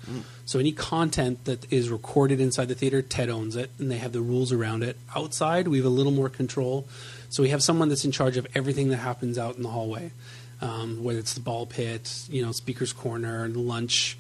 So 0.46 0.60
any 0.60 0.72
content 0.72 1.44
that 1.46 1.66
is 1.74 1.90
recorded 1.90 2.40
inside 2.40 2.68
the 2.70 2.76
theater, 2.76 3.02
TED 3.02 3.30
owns 3.30 3.58
it, 3.58 3.70
and 3.80 3.92
they 3.92 3.98
have 3.98 4.14
the 4.14 4.22
rules 4.22 4.54
around 4.54 4.84
it. 4.84 4.96
Outside, 5.14 5.68
we 5.68 5.78
have 5.78 5.86
a 5.86 5.90
little 5.90 6.12
more 6.14 6.30
control. 6.30 6.88
So 7.30 7.44
we 7.44 7.50
have 7.50 7.62
someone 7.64 7.90
that's 7.90 8.06
in 8.06 8.12
charge 8.12 8.38
of 8.38 8.48
everything 8.56 8.90
that 8.90 8.98
happens 8.98 9.38
out 9.38 9.58
in 9.58 9.64
the 9.64 9.70
hallway, 9.70 10.12
um, 10.62 11.04
whether 11.04 11.20
it's 11.20 11.34
the 11.34 11.42
ball 11.42 11.66
pit, 11.66 12.10
you 12.30 12.42
know, 12.46 12.52
speaker's 12.54 12.94
corner, 12.94 13.50
lunch, 13.50 14.18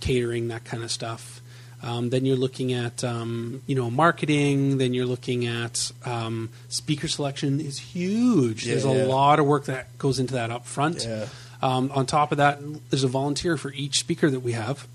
catering, 0.00 0.48
that 0.48 0.64
kind 0.64 0.82
of 0.82 0.90
stuff. 0.90 1.40
Um, 1.82 2.10
then 2.10 2.24
you're 2.24 2.36
looking 2.36 2.72
at 2.72 3.04
um, 3.04 3.62
you 3.66 3.74
know 3.76 3.90
marketing. 3.90 4.78
Then 4.78 4.94
you're 4.94 5.06
looking 5.06 5.46
at 5.46 5.92
um, 6.04 6.50
speaker 6.68 7.06
selection 7.08 7.60
is 7.60 7.78
huge. 7.78 8.66
Yeah, 8.66 8.74
There's 8.74 8.84
yeah. 8.84 9.04
a 9.04 9.06
lot 9.06 9.38
of 9.38 9.46
work 9.46 9.66
that 9.66 9.96
goes 9.98 10.18
into 10.18 10.34
that 10.34 10.50
up 10.50 10.66
front. 10.66 11.04
Yeah. 11.04 11.26
Um, 11.62 11.90
on 11.94 12.06
top 12.06 12.30
of 12.32 12.38
that, 12.38 12.58
there's 12.90 13.04
a 13.04 13.08
volunteer 13.08 13.56
for 13.56 13.72
each 13.72 13.98
speaker 14.00 14.30
that 14.30 14.40
we 14.40 14.52
have. 14.52 14.86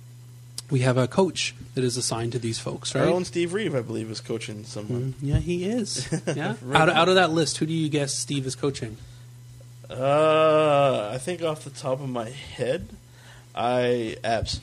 We 0.71 0.79
have 0.79 0.97
a 0.97 1.07
coach 1.07 1.53
that 1.75 1.83
is 1.83 1.97
assigned 1.97 2.31
to 2.31 2.39
these 2.39 2.57
folks, 2.57 2.95
right? 2.95 3.03
Our 3.03 3.09
own 3.09 3.25
Steve 3.25 3.53
Reeve, 3.53 3.75
I 3.75 3.81
believe, 3.81 4.09
is 4.09 4.21
coaching 4.21 4.63
someone. 4.63 5.13
Mm, 5.21 5.27
Yeah, 5.27 5.37
he 5.39 5.65
is. 5.65 6.07
Yeah. 6.35 6.55
Right 6.61 6.81
out, 6.81 6.89
on. 6.89 6.95
out 6.95 7.09
of 7.09 7.15
that 7.15 7.31
list, 7.31 7.57
who 7.57 7.65
do 7.65 7.73
you 7.73 7.89
guess 7.89 8.13
Steve 8.13 8.45
is 8.47 8.55
coaching? 8.55 8.97
Uh, 9.89 11.09
I 11.13 11.17
think 11.17 11.43
off 11.43 11.63
the 11.63 11.69
top 11.69 11.99
of 12.01 12.09
my 12.09 12.29
head, 12.29 12.87
I 13.53 14.15
abs. 14.23 14.59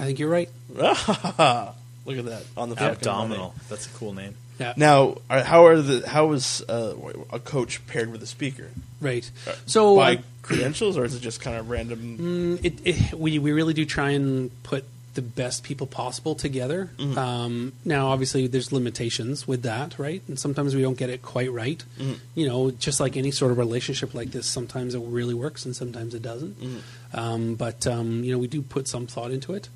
I 0.00 0.06
think 0.06 0.18
you're 0.18 0.30
right. 0.30 0.48
Look 0.70 2.18
at 2.18 2.24
that 2.24 2.42
on 2.56 2.70
the 2.70 2.76
fucking 2.76 2.96
Abdominal. 2.96 3.48
money. 3.48 3.60
That's 3.68 3.86
a 3.86 3.90
cool 3.90 4.14
name. 4.14 4.34
Yeah. 4.58 4.72
Now, 4.76 5.18
are- 5.28 5.42
how 5.42 5.66
are 5.66 5.80
the 5.80 6.08
how 6.08 6.32
is 6.32 6.62
uh, 6.68 6.94
a 7.32 7.38
coach 7.38 7.86
paired 7.86 8.10
with 8.10 8.22
a 8.22 8.26
speaker? 8.26 8.70
Right. 9.00 9.30
So 9.66 9.96
By 9.96 10.16
uh, 10.16 10.20
credentials, 10.42 10.96
or 10.96 11.04
is 11.04 11.14
it 11.14 11.20
just 11.20 11.40
kind 11.40 11.56
of 11.56 11.68
random? 11.68 12.18
Mm, 12.18 12.64
it, 12.64 12.80
it, 12.84 13.14
we 13.14 13.38
we 13.38 13.52
really 13.52 13.74
do 13.74 13.84
try 13.84 14.10
and 14.10 14.50
put 14.62 14.84
the 15.14 15.22
best 15.22 15.64
people 15.64 15.86
possible 15.86 16.34
together. 16.34 16.90
Mm-hmm. 16.96 17.18
Um, 17.18 17.72
now, 17.84 18.08
obviously, 18.08 18.46
there's 18.46 18.72
limitations 18.72 19.46
with 19.46 19.62
that, 19.62 19.98
right? 19.98 20.22
And 20.28 20.38
sometimes 20.38 20.74
we 20.74 20.82
don't 20.82 20.96
get 20.96 21.10
it 21.10 21.20
quite 21.20 21.52
right. 21.52 21.82
Mm-hmm. 21.98 22.14
You 22.34 22.48
know, 22.48 22.70
just 22.70 23.00
like 23.00 23.16
any 23.16 23.30
sort 23.30 23.52
of 23.52 23.58
relationship 23.58 24.14
like 24.14 24.30
this, 24.30 24.46
sometimes 24.46 24.94
it 24.94 25.00
really 25.00 25.34
works 25.34 25.64
and 25.64 25.74
sometimes 25.74 26.14
it 26.14 26.22
doesn't. 26.22 26.60
Mm-hmm. 26.60 27.18
Um, 27.18 27.54
but 27.56 27.86
um, 27.86 28.24
you 28.24 28.32
know, 28.32 28.38
we 28.38 28.46
do 28.46 28.62
put 28.62 28.88
some 28.88 29.06
thought 29.06 29.30
into 29.30 29.52
it. 29.52 29.68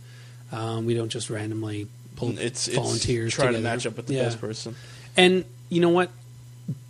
Um, 0.55 0.87
we 0.87 0.95
don't 0.95 1.09
just 1.09 1.31
randomly 1.31 1.87
pull 2.17 2.39
It's 2.39 2.69
volunteers 2.69 3.29
it's 3.29 3.35
trying 3.35 3.49
together. 3.49 3.63
to 3.69 3.75
match 3.77 3.87
up 3.87 3.97
with 3.97 4.07
the 4.07 4.15
Yeah. 4.15 4.23
best 4.25 4.41
person. 4.41 4.77
And 5.17 5.45
you 5.69 5.81
know 5.81 5.89
what? 5.91 6.11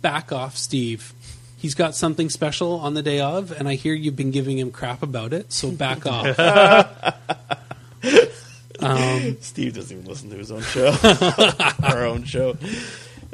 Back 0.01 0.31
off, 0.31 0.57
Steve. 0.57 1.13
He's 1.57 1.73
got 1.73 1.95
something 1.95 2.29
special 2.29 2.73
on 2.79 2.93
the 2.93 3.01
day 3.01 3.19
of, 3.19 3.51
and 3.51 3.67
I 3.67 3.73
hear 3.75 3.93
you've 3.95 4.15
been 4.15 4.31
giving 4.31 4.59
him 4.59 4.71
crap 4.71 5.01
about 5.01 5.33
it. 5.33 5.51
So 5.51 5.71
back 5.71 6.05
off. 6.09 6.37
um, 8.79 9.37
Steve 9.41 9.73
doesn't 9.73 9.97
even 9.97 10.07
listen 10.09 10.29
to 10.29 10.37
his 10.37 10.51
own 10.51 10.61
show, 10.61 10.93
our 11.83 12.05
own 12.05 12.23
show. 12.23 12.55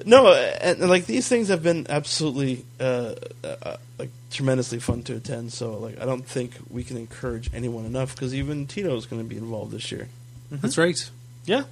No, 0.06 0.34
and, 0.34 0.82
and, 0.82 0.90
like 0.90 1.06
these 1.06 1.28
things 1.28 1.50
have 1.50 1.62
been 1.62 1.86
absolutely 1.90 2.66
uh, 2.80 3.14
uh, 3.44 3.56
uh, 3.64 3.78
like 4.00 4.10
tremendously 4.32 4.80
fun 4.80 5.04
to 5.04 5.16
attend. 5.16 5.54
So 5.54 5.74
like 5.78 6.02
I 6.02 6.06
don't 6.06 6.26
think 6.26 6.54
we 6.70 6.84
can 6.84 6.98
encourage 6.98 7.54
anyone 7.54 7.86
enough 7.86 8.16
because 8.16 8.34
even 8.34 8.66
Tito's 8.66 9.06
going 9.06 9.22
to 9.22 9.28
be 9.28 9.38
involved 9.38 9.72
this 9.72 9.92
year. 9.92 10.08
That's 10.52 10.78
right. 10.78 11.10
Yeah. 11.46 11.64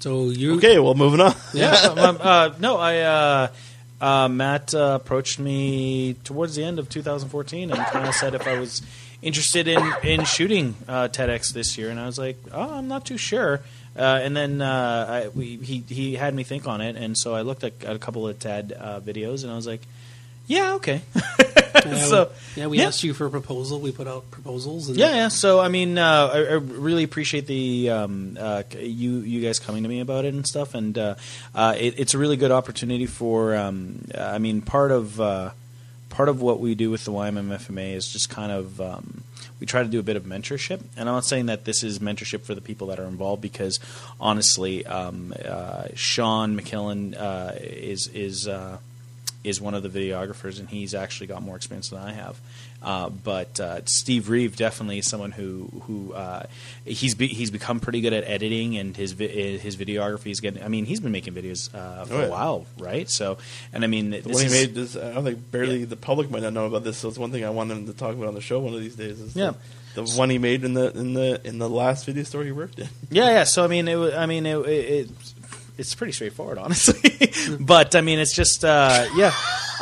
So 0.00 0.30
you 0.30 0.56
Okay, 0.56 0.78
well 0.78 0.94
moving 0.94 1.20
on. 1.20 1.34
Yeah. 1.52 1.72
um, 1.96 2.18
uh, 2.20 2.50
no, 2.58 2.76
I 2.76 2.98
uh, 3.00 3.48
uh, 4.00 4.28
Matt 4.28 4.74
uh, 4.74 4.98
approached 5.00 5.38
me 5.38 6.14
towards 6.24 6.56
the 6.56 6.64
end 6.64 6.78
of 6.78 6.88
2014 6.88 7.70
and 7.70 7.78
kind 7.78 8.08
of 8.08 8.14
said 8.14 8.34
if 8.34 8.46
I 8.46 8.58
was 8.58 8.82
interested 9.22 9.68
in 9.68 9.82
in 10.02 10.24
shooting 10.24 10.74
uh, 10.88 11.08
TEDx 11.08 11.52
this 11.52 11.76
year, 11.76 11.90
and 11.90 12.00
I 12.00 12.06
was 12.06 12.18
like, 12.18 12.36
oh, 12.52 12.74
I'm 12.74 12.88
not 12.88 13.04
too 13.04 13.18
sure. 13.18 13.60
Uh, 13.96 14.20
and 14.22 14.36
then 14.36 14.62
uh, 14.62 15.06
I, 15.26 15.28
we, 15.28 15.56
he 15.56 15.84
he 15.88 16.14
had 16.14 16.34
me 16.34 16.44
think 16.44 16.66
on 16.66 16.80
it, 16.80 16.96
and 16.96 17.18
so 17.18 17.34
I 17.34 17.42
looked 17.42 17.64
at, 17.64 17.72
at 17.84 17.94
a 17.96 17.98
couple 17.98 18.26
of 18.26 18.38
TED 18.38 18.72
uh, 18.78 19.00
videos, 19.00 19.42
and 19.42 19.52
I 19.52 19.56
was 19.56 19.66
like, 19.66 19.82
yeah, 20.46 20.74
okay. 20.74 21.02
Uh, 21.80 21.96
so 21.96 22.30
yeah, 22.56 22.66
we 22.66 22.78
yeah. 22.78 22.86
asked 22.86 23.02
you 23.02 23.14
for 23.14 23.26
a 23.26 23.30
proposal. 23.30 23.80
We 23.80 23.90
put 23.90 24.06
out 24.06 24.30
proposals. 24.30 24.88
And 24.88 24.98
Yeah, 24.98 25.14
yeah. 25.14 25.28
So 25.28 25.58
I 25.58 25.68
mean, 25.68 25.98
uh, 25.98 26.30
I, 26.32 26.38
I 26.38 26.52
really 26.54 27.02
appreciate 27.04 27.46
the 27.46 27.90
um, 27.90 28.36
uh, 28.38 28.62
you 28.78 29.18
you 29.20 29.40
guys 29.40 29.58
coming 29.58 29.82
to 29.82 29.88
me 29.88 30.00
about 30.00 30.24
it 30.24 30.34
and 30.34 30.46
stuff, 30.46 30.74
and 30.74 30.96
uh, 30.96 31.14
uh, 31.54 31.74
it, 31.78 31.98
it's 31.98 32.14
a 32.14 32.18
really 32.18 32.36
good 32.36 32.52
opportunity 32.52 33.06
for. 33.06 33.56
Um, 33.56 34.04
I 34.16 34.38
mean, 34.38 34.62
part 34.62 34.92
of 34.92 35.20
uh, 35.20 35.50
part 36.10 36.28
of 36.28 36.42
what 36.42 36.60
we 36.60 36.74
do 36.74 36.90
with 36.90 37.04
the 37.04 37.12
YMMFMA 37.12 37.94
is 37.94 38.12
just 38.12 38.30
kind 38.30 38.52
of. 38.52 38.80
Um, 38.80 39.24
we 39.58 39.66
try 39.66 39.82
to 39.82 39.88
do 39.88 40.00
a 40.00 40.02
bit 40.02 40.16
of 40.16 40.24
mentorship, 40.24 40.80
and 40.96 41.06
I'm 41.08 41.14
not 41.14 41.26
saying 41.26 41.46
that 41.46 41.66
this 41.66 41.82
is 41.82 41.98
mentorship 41.98 42.42
for 42.42 42.54
the 42.54 42.62
people 42.62 42.86
that 42.86 42.98
are 42.98 43.04
involved, 43.04 43.42
because 43.42 43.78
honestly, 44.18 44.86
um, 44.86 45.34
uh, 45.44 45.88
Sean 45.94 46.58
McKillen 46.58 47.14
uh, 47.14 47.52
is 47.56 48.06
is 48.08 48.48
uh, 48.48 48.78
is 49.42 49.60
one 49.60 49.74
of 49.74 49.82
the 49.82 49.88
videographers, 49.88 50.58
and 50.60 50.68
he's 50.68 50.94
actually 50.94 51.26
got 51.28 51.42
more 51.42 51.56
experience 51.56 51.88
than 51.90 51.98
I 51.98 52.12
have. 52.12 52.38
Uh, 52.82 53.08
but 53.10 53.58
uh, 53.60 53.80
Steve 53.86 54.28
Reeve 54.30 54.56
definitely 54.56 54.98
is 54.98 55.06
someone 55.06 55.32
who 55.32 55.64
who 55.86 56.12
uh, 56.14 56.44
he's 56.84 57.14
be, 57.14 57.26
he's 57.28 57.50
become 57.50 57.80
pretty 57.80 58.00
good 58.00 58.12
at 58.12 58.24
editing, 58.24 58.76
and 58.78 58.96
his 58.96 59.12
vi- 59.12 59.58
his 59.58 59.76
videography 59.76 60.30
is 60.30 60.40
getting. 60.40 60.62
I 60.62 60.68
mean, 60.68 60.84
he's 60.86 61.00
been 61.00 61.12
making 61.12 61.34
videos 61.34 61.74
uh, 61.74 62.04
for 62.04 62.14
Oh, 62.14 62.18
yeah. 62.20 62.26
a 62.26 62.30
while, 62.30 62.66
right? 62.78 63.08
So, 63.08 63.38
and 63.72 63.84
I 63.84 63.86
mean, 63.86 64.10
The 64.10 64.20
this 64.20 64.32
one 64.34 64.40
he 64.42 64.46
is- 64.46 64.52
made 64.52 64.74
this, 64.74 64.96
I 64.96 65.12
don't 65.12 65.24
think 65.24 65.50
barely 65.50 65.80
Yeah. 65.80 65.86
the 65.86 65.96
public 65.96 66.30
might 66.30 66.42
not 66.42 66.52
know 66.52 66.66
about 66.66 66.84
this. 66.84 66.96
So 66.98 67.08
it's 67.08 67.18
one 67.18 67.30
thing 67.32 67.44
I 67.44 67.50
want 67.50 67.70
him 67.70 67.86
to 67.86 67.92
talk 67.92 68.14
about 68.14 68.28
on 68.28 68.34
the 68.34 68.40
show 68.40 68.60
one 68.60 68.74
of 68.74 68.80
these 68.80 68.96
days. 68.96 69.20
Is 69.20 69.36
Yeah. 69.36 69.52
the, 69.94 70.02
the 70.02 70.10
one 70.18 70.30
he 70.30 70.38
made 70.38 70.64
in 70.64 70.72
the 70.74 70.90
in 70.96 71.12
the 71.14 71.40
in 71.44 71.58
the 71.58 71.68
last 71.68 72.06
video 72.06 72.22
store 72.24 72.44
he 72.44 72.52
worked 72.52 72.78
in. 72.78 72.88
Yeah, 73.10 73.28
yeah. 73.30 73.44
So 73.44 73.62
I 73.64 73.66
mean, 73.66 73.88
it, 73.88 74.14
I 74.14 74.24
mean, 74.26 74.46
it, 74.46 74.56
it, 74.66 75.10
it's 75.80 75.94
pretty 75.94 76.12
straightforward, 76.12 76.58
honestly. 76.58 77.32
but 77.60 77.96
I 77.96 78.00
mean, 78.02 78.18
it's 78.18 78.34
just, 78.34 78.64
uh, 78.64 79.06
yeah. 79.16 79.32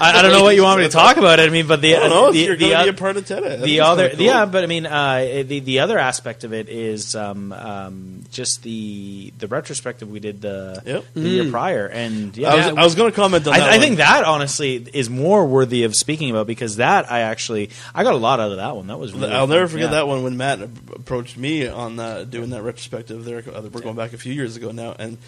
I, 0.00 0.20
I 0.20 0.22
don't 0.22 0.30
know 0.30 0.44
what 0.44 0.54
you 0.54 0.62
want 0.62 0.78
me 0.80 0.86
to 0.86 0.92
talk 0.92 1.16
about. 1.16 1.40
I 1.40 1.48
mean, 1.48 1.66
but 1.66 1.82
the 1.82 1.96
I 1.96 1.98
don't 1.98 2.10
know. 2.10 2.30
the, 2.30 2.38
you're 2.38 2.54
the, 2.56 2.70
going 2.70 2.78
to 2.78 2.92
be 2.92 2.96
a 2.96 3.00
part 3.00 3.16
of 3.16 3.26
TED. 3.26 3.42
I 3.44 3.56
the 3.56 3.80
other, 3.80 4.10
cool. 4.10 4.20
yeah, 4.20 4.44
but 4.46 4.62
I 4.62 4.68
mean, 4.68 4.86
uh, 4.86 5.42
the 5.44 5.58
the 5.58 5.80
other 5.80 5.98
aspect 5.98 6.44
of 6.44 6.52
it 6.52 6.68
is 6.68 7.16
um, 7.16 7.50
um, 7.52 8.22
just 8.30 8.62
the 8.62 9.32
the 9.38 9.48
retrospective 9.48 10.08
we 10.08 10.20
did 10.20 10.40
the 10.40 10.80
Yep. 10.86 11.04
the 11.14 11.20
year 11.28 11.50
prior, 11.50 11.88
and 11.88 12.36
yeah, 12.36 12.48
I 12.50 12.56
was, 12.56 12.66
I 12.66 12.84
was 12.84 12.94
going 12.94 13.10
to 13.10 13.16
comment 13.16 13.44
on 13.48 13.54
that. 13.54 13.62
I, 13.62 13.66
I 13.66 13.70
one. 13.72 13.80
think 13.80 13.96
that 13.96 14.22
honestly 14.22 14.76
is 14.92 15.10
more 15.10 15.44
worthy 15.44 15.82
of 15.82 15.96
speaking 15.96 16.30
about 16.30 16.46
because 16.46 16.76
that 16.76 17.10
I 17.10 17.22
actually 17.22 17.70
I 17.92 18.04
got 18.04 18.14
a 18.14 18.18
lot 18.18 18.38
out 18.38 18.52
of 18.52 18.58
that 18.58 18.76
one. 18.76 18.86
That 18.86 19.00
was 19.00 19.12
really 19.12 19.32
I'll 19.32 19.48
never 19.48 19.66
fun. 19.66 19.72
forget 19.72 19.86
Yeah. 19.90 19.96
that 19.96 20.06
one 20.06 20.22
when 20.22 20.36
Matt 20.36 20.60
approached 20.60 21.36
me 21.36 21.66
on 21.66 21.98
uh, 21.98 22.22
doing 22.22 22.50
that 22.50 22.62
retrospective. 22.62 23.24
There, 23.24 23.38
uh, 23.52 23.62
we're 23.62 23.80
going 23.80 23.96
back 23.96 24.12
a 24.12 24.18
few 24.18 24.32
years 24.32 24.54
ago 24.54 24.70
now, 24.70 24.94
and 24.96 25.18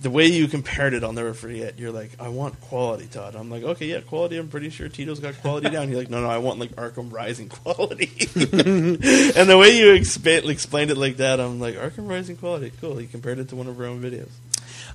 the 0.00 0.10
way 0.10 0.26
you 0.26 0.48
compared 0.48 0.94
it, 0.94 1.04
I'll 1.04 1.12
never 1.12 1.34
forget. 1.34 1.78
You're 1.78 1.92
like, 1.92 2.10
"I 2.18 2.28
want 2.28 2.58
quality, 2.62 3.06
Todd." 3.06 3.34
I'm 3.36 3.50
like, 3.50 3.62
"Okay, 3.62 3.86
yeah, 3.86 4.00
quality. 4.00 4.38
I'm 4.38 4.48
pretty 4.48 4.70
sure 4.70 4.88
Tito's 4.88 5.20
got 5.20 5.38
quality 5.42 5.68
down." 5.68 5.90
You're 5.90 5.98
like, 5.98 6.08
"No, 6.10 6.20
no, 6.22 6.28
I 6.30 6.38
want 6.38 6.58
like 6.58 6.70
Arkham 6.76 7.12
Rising 7.12 7.48
quality." 7.48 8.10
and 8.34 9.48
the 9.48 9.56
way 9.60 9.76
you 9.78 9.86
expa- 9.92 10.48
explained 10.48 10.90
it 10.90 10.96
like 10.96 11.18
that, 11.18 11.38
I'm 11.40 11.60
like, 11.60 11.74
"Arkham 11.76 12.08
Rising 12.08 12.36
quality, 12.36 12.72
cool." 12.80 12.96
He 12.96 13.06
compared 13.06 13.38
it 13.38 13.48
to 13.50 13.56
one 13.56 13.66
of 13.66 13.78
our 13.78 13.86
own 13.86 14.00
videos. 14.02 14.30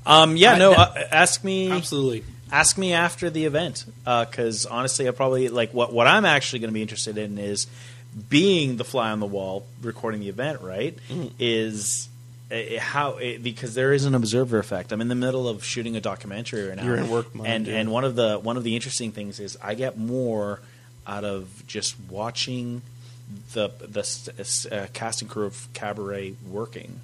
Um, 0.06 0.38
yeah, 0.38 0.54
I- 0.54 0.58
no. 0.60 0.72
that- 0.72 0.98
Uh, 0.98 1.04
ask 1.12 1.44
me. 1.44 1.70
absolutely. 1.72 2.24
ask 2.52 2.78
me 2.78 2.94
after 2.94 3.30
the 3.30 3.46
event 3.46 3.86
because 4.04 4.66
honestly, 4.66 5.08
I 5.08 5.12
probably 5.12 5.50
like 5.50 5.72
what 5.74 5.94
what 5.94 6.08
I'm 6.08 6.26
actually 6.26 6.60
going 6.60 6.70
to 6.70 6.74
be 6.74 6.82
interested 6.82 7.18
in 7.18 7.38
is 7.38 7.68
being 8.30 8.78
the 8.78 8.86
fly 8.86 9.12
on 9.12 9.20
the 9.20 9.26
wall, 9.26 9.66
recording 9.82 10.22
the 10.22 10.30
event. 10.30 10.62
Right? 10.62 10.98
Mm-hmm. 11.10 11.28
Is 11.40 12.08
uh, 12.52 12.80
how 12.80 13.18
it, 13.18 13.42
because 13.42 13.74
there 13.74 13.94
is 13.94 14.06
an 14.06 14.16
observer 14.16 14.60
effect. 14.60 14.92
I'm 14.92 15.02
in 15.02 15.08
the 15.08 15.16
middle 15.16 15.48
of 15.48 15.64
shooting 15.64 15.96
a 15.96 16.02
documentary 16.02 16.68
right 16.68 16.78
now. 16.78 16.84
You're 16.86 16.98
in 16.98 17.10
work 17.10 17.34
mode, 17.34 17.48
and 17.48 17.68
yeah. 17.68 17.78
and 17.78 17.92
one 17.92 18.04
of 18.04 18.16
the 18.16 18.38
one 18.38 18.58
of 18.58 18.64
the 18.64 18.76
interesting 18.76 19.12
things 19.12 19.40
is 19.40 19.58
I 19.62 19.74
get 19.74 19.98
more 19.98 20.60
out 21.08 21.24
of 21.24 21.64
just 21.68 21.96
watching 22.10 22.82
the 23.54 23.70
the 23.80 24.70
uh, 24.72 24.88
cast 24.94 25.22
and 25.22 25.32
crew 25.32 25.46
of 25.46 25.68
Cabaret 25.74 26.36
working 26.48 27.00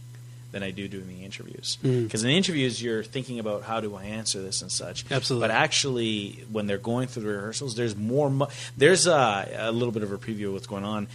than 0.51 0.63
I 0.63 0.71
do 0.71 0.87
doing 0.87 1.07
the 1.07 1.23
interviews. 1.23 1.77
Mm. 1.83 2.03
Because 2.03 2.23
in 2.23 2.29
the 2.29 2.37
interviews, 2.37 2.81
you're 2.83 3.03
thinking 3.03 3.39
about 3.39 3.63
how 3.63 3.79
do 3.79 3.95
I 3.95 4.03
answer 4.03 4.41
this 4.41 4.61
and 4.61 4.71
such. 4.71 5.09
Absolutely. 5.09 5.47
But 5.47 5.55
actually, 5.55 6.43
when 6.51 6.67
they're 6.67 6.77
going 6.77 7.07
through 7.07 7.23
the 7.23 7.29
rehearsals, 7.29 7.75
there's 7.75 7.95
more. 7.95 8.29
Mo- 8.29 8.49
there's 8.77 9.07
a, 9.07 9.49
a 9.57 9.71
little 9.71 9.93
bit 9.93 10.03
of 10.03 10.11
a 10.11 10.17
preview 10.17 10.47
of 10.47 10.53
what's 10.53 10.67
going 10.67 10.83
on. 10.83 11.07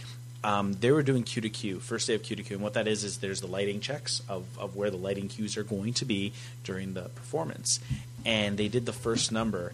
Um, 0.47 0.71
they 0.79 0.91
were 0.91 1.03
doing 1.03 1.23
cue 1.23 1.41
to 1.41 1.49
cue, 1.49 1.81
first 1.81 2.07
day 2.07 2.15
of 2.15 2.23
cue 2.23 2.37
to 2.37 2.41
cue, 2.41 2.55
and 2.55 2.63
what 2.63 2.75
that 2.75 2.87
is 2.87 3.03
is 3.03 3.17
there's 3.17 3.41
the 3.41 3.47
lighting 3.47 3.81
checks 3.81 4.21
of, 4.29 4.45
of 4.57 4.77
where 4.77 4.89
the 4.89 4.95
lighting 4.95 5.27
cues 5.27 5.57
are 5.57 5.63
going 5.63 5.91
to 5.95 6.05
be 6.05 6.31
during 6.63 6.93
the 6.93 7.01
performance, 7.01 7.81
and 8.25 8.57
they 8.57 8.69
did 8.69 8.85
the 8.85 8.93
first 8.93 9.29
number, 9.29 9.73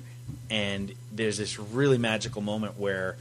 and 0.49 0.95
there's 1.11 1.37
this 1.37 1.59
really 1.59 1.99
magical 1.99 2.41
moment 2.41 2.79
where 2.79 3.17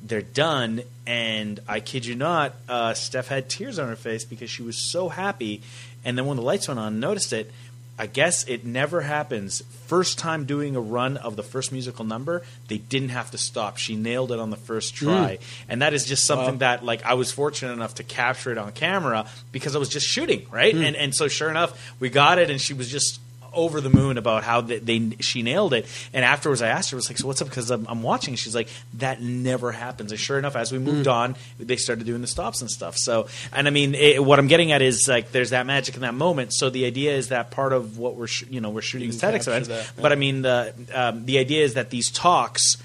they're 0.00 0.22
done, 0.22 0.82
and 1.08 1.58
I 1.66 1.80
kid 1.80 2.06
you 2.06 2.14
not, 2.14 2.54
uh, 2.68 2.94
Steph 2.94 3.26
had 3.26 3.50
tears 3.50 3.80
on 3.80 3.88
her 3.88 3.96
face 3.96 4.24
because 4.24 4.48
she 4.48 4.62
was 4.62 4.76
so 4.76 5.08
happy. 5.08 5.62
And 6.04 6.16
then 6.16 6.26
when 6.26 6.36
the 6.36 6.44
lights 6.44 6.68
went 6.68 6.78
on, 6.78 7.00
noticed 7.00 7.32
it. 7.32 7.50
I 7.98 8.06
guess 8.06 8.44
it 8.44 8.64
never 8.64 9.00
happens. 9.00 9.62
First 9.86 10.18
time 10.18 10.44
doing 10.44 10.76
a 10.76 10.80
run 10.80 11.16
of 11.16 11.36
the 11.36 11.42
first 11.42 11.72
musical 11.72 12.04
number, 12.04 12.42
they 12.68 12.78
didn't 12.78 13.08
have 13.08 13.30
to 13.30 13.38
stop. 13.38 13.78
She 13.78 13.96
nailed 13.96 14.32
it 14.32 14.38
on 14.38 14.50
the 14.50 14.56
first 14.56 14.98
hmm. 14.98 15.06
try, 15.06 15.38
and 15.68 15.82
that 15.82 15.94
is 15.94 16.04
just 16.04 16.26
something 16.26 16.54
Wow. 16.54 16.58
that 16.58 16.84
like 16.84 17.04
I 17.04 17.14
was 17.14 17.32
fortunate 17.32 17.72
enough 17.72 17.94
to 17.94 18.02
capture 18.02 18.52
it 18.52 18.58
on 18.58 18.72
camera 18.72 19.26
because 19.52 19.74
I 19.74 19.78
was 19.78 19.88
just 19.88 20.06
shooting 20.06 20.46
right, 20.50 20.74
hmm. 20.74 20.82
and 20.82 20.96
and 20.96 21.14
so 21.14 21.28
sure 21.28 21.48
enough, 21.48 21.94
we 21.98 22.10
got 22.10 22.38
it, 22.38 22.50
and 22.50 22.60
she 22.60 22.74
was 22.74 22.90
just 22.90 23.20
over 23.56 23.80
the 23.80 23.90
moon 23.90 24.18
about 24.18 24.44
how 24.44 24.60
they, 24.60 24.78
they 24.78 25.16
she 25.20 25.42
nailed 25.42 25.72
it. 25.72 25.86
And 26.12 26.24
afterwards, 26.24 26.62
I 26.62 26.68
asked 26.68 26.90
her, 26.90 26.96
I 26.96 26.98
was 26.98 27.10
like, 27.10 27.18
"So 27.18 27.26
what's 27.26 27.42
up?" 27.42 27.48
Because 27.48 27.70
I'm, 27.70 27.86
I'm 27.88 28.02
watching. 28.02 28.34
She's 28.36 28.54
like, 28.54 28.68
"That 28.94 29.20
never 29.20 29.72
happens." 29.72 30.12
And 30.12 30.20
sure 30.20 30.38
enough, 30.38 30.54
as 30.54 30.70
we 30.70 30.78
moved 30.78 31.08
on, 31.08 31.34
they 31.58 31.76
started 31.76 32.06
doing 32.06 32.20
the 32.20 32.26
stops 32.26 32.60
and 32.60 32.70
stuff. 32.70 32.96
So, 32.96 33.26
and 33.52 33.66
I 33.66 33.70
mean, 33.70 33.94
it, 33.94 34.22
what 34.22 34.38
I'm 34.38 34.46
getting 34.46 34.72
at 34.72 34.82
is 34.82 35.08
like, 35.08 35.32
there's 35.32 35.50
that 35.50 35.66
magic 35.66 35.94
in 35.96 36.02
that 36.02 36.14
moment. 36.14 36.52
So 36.52 36.70
the 36.70 36.84
idea 36.84 37.16
is 37.16 37.28
that 37.28 37.50
part 37.50 37.72
of 37.72 37.98
what 37.98 38.14
we're 38.16 38.26
sh- 38.26 38.44
you 38.50 38.60
know 38.60 38.70
we're 38.70 38.82
shooting 38.82 39.08
You 39.08 39.14
is 39.14 39.20
TEDx 39.20 39.32
capture 39.46 39.50
events. 39.56 39.68
yeah. 39.68 40.02
But 40.02 40.12
I 40.12 40.14
mean, 40.14 40.42
the 40.42 40.74
um, 40.94 41.24
the 41.24 41.38
idea 41.38 41.64
is 41.64 41.74
that 41.74 41.90
these 41.90 42.10
talks 42.10 42.76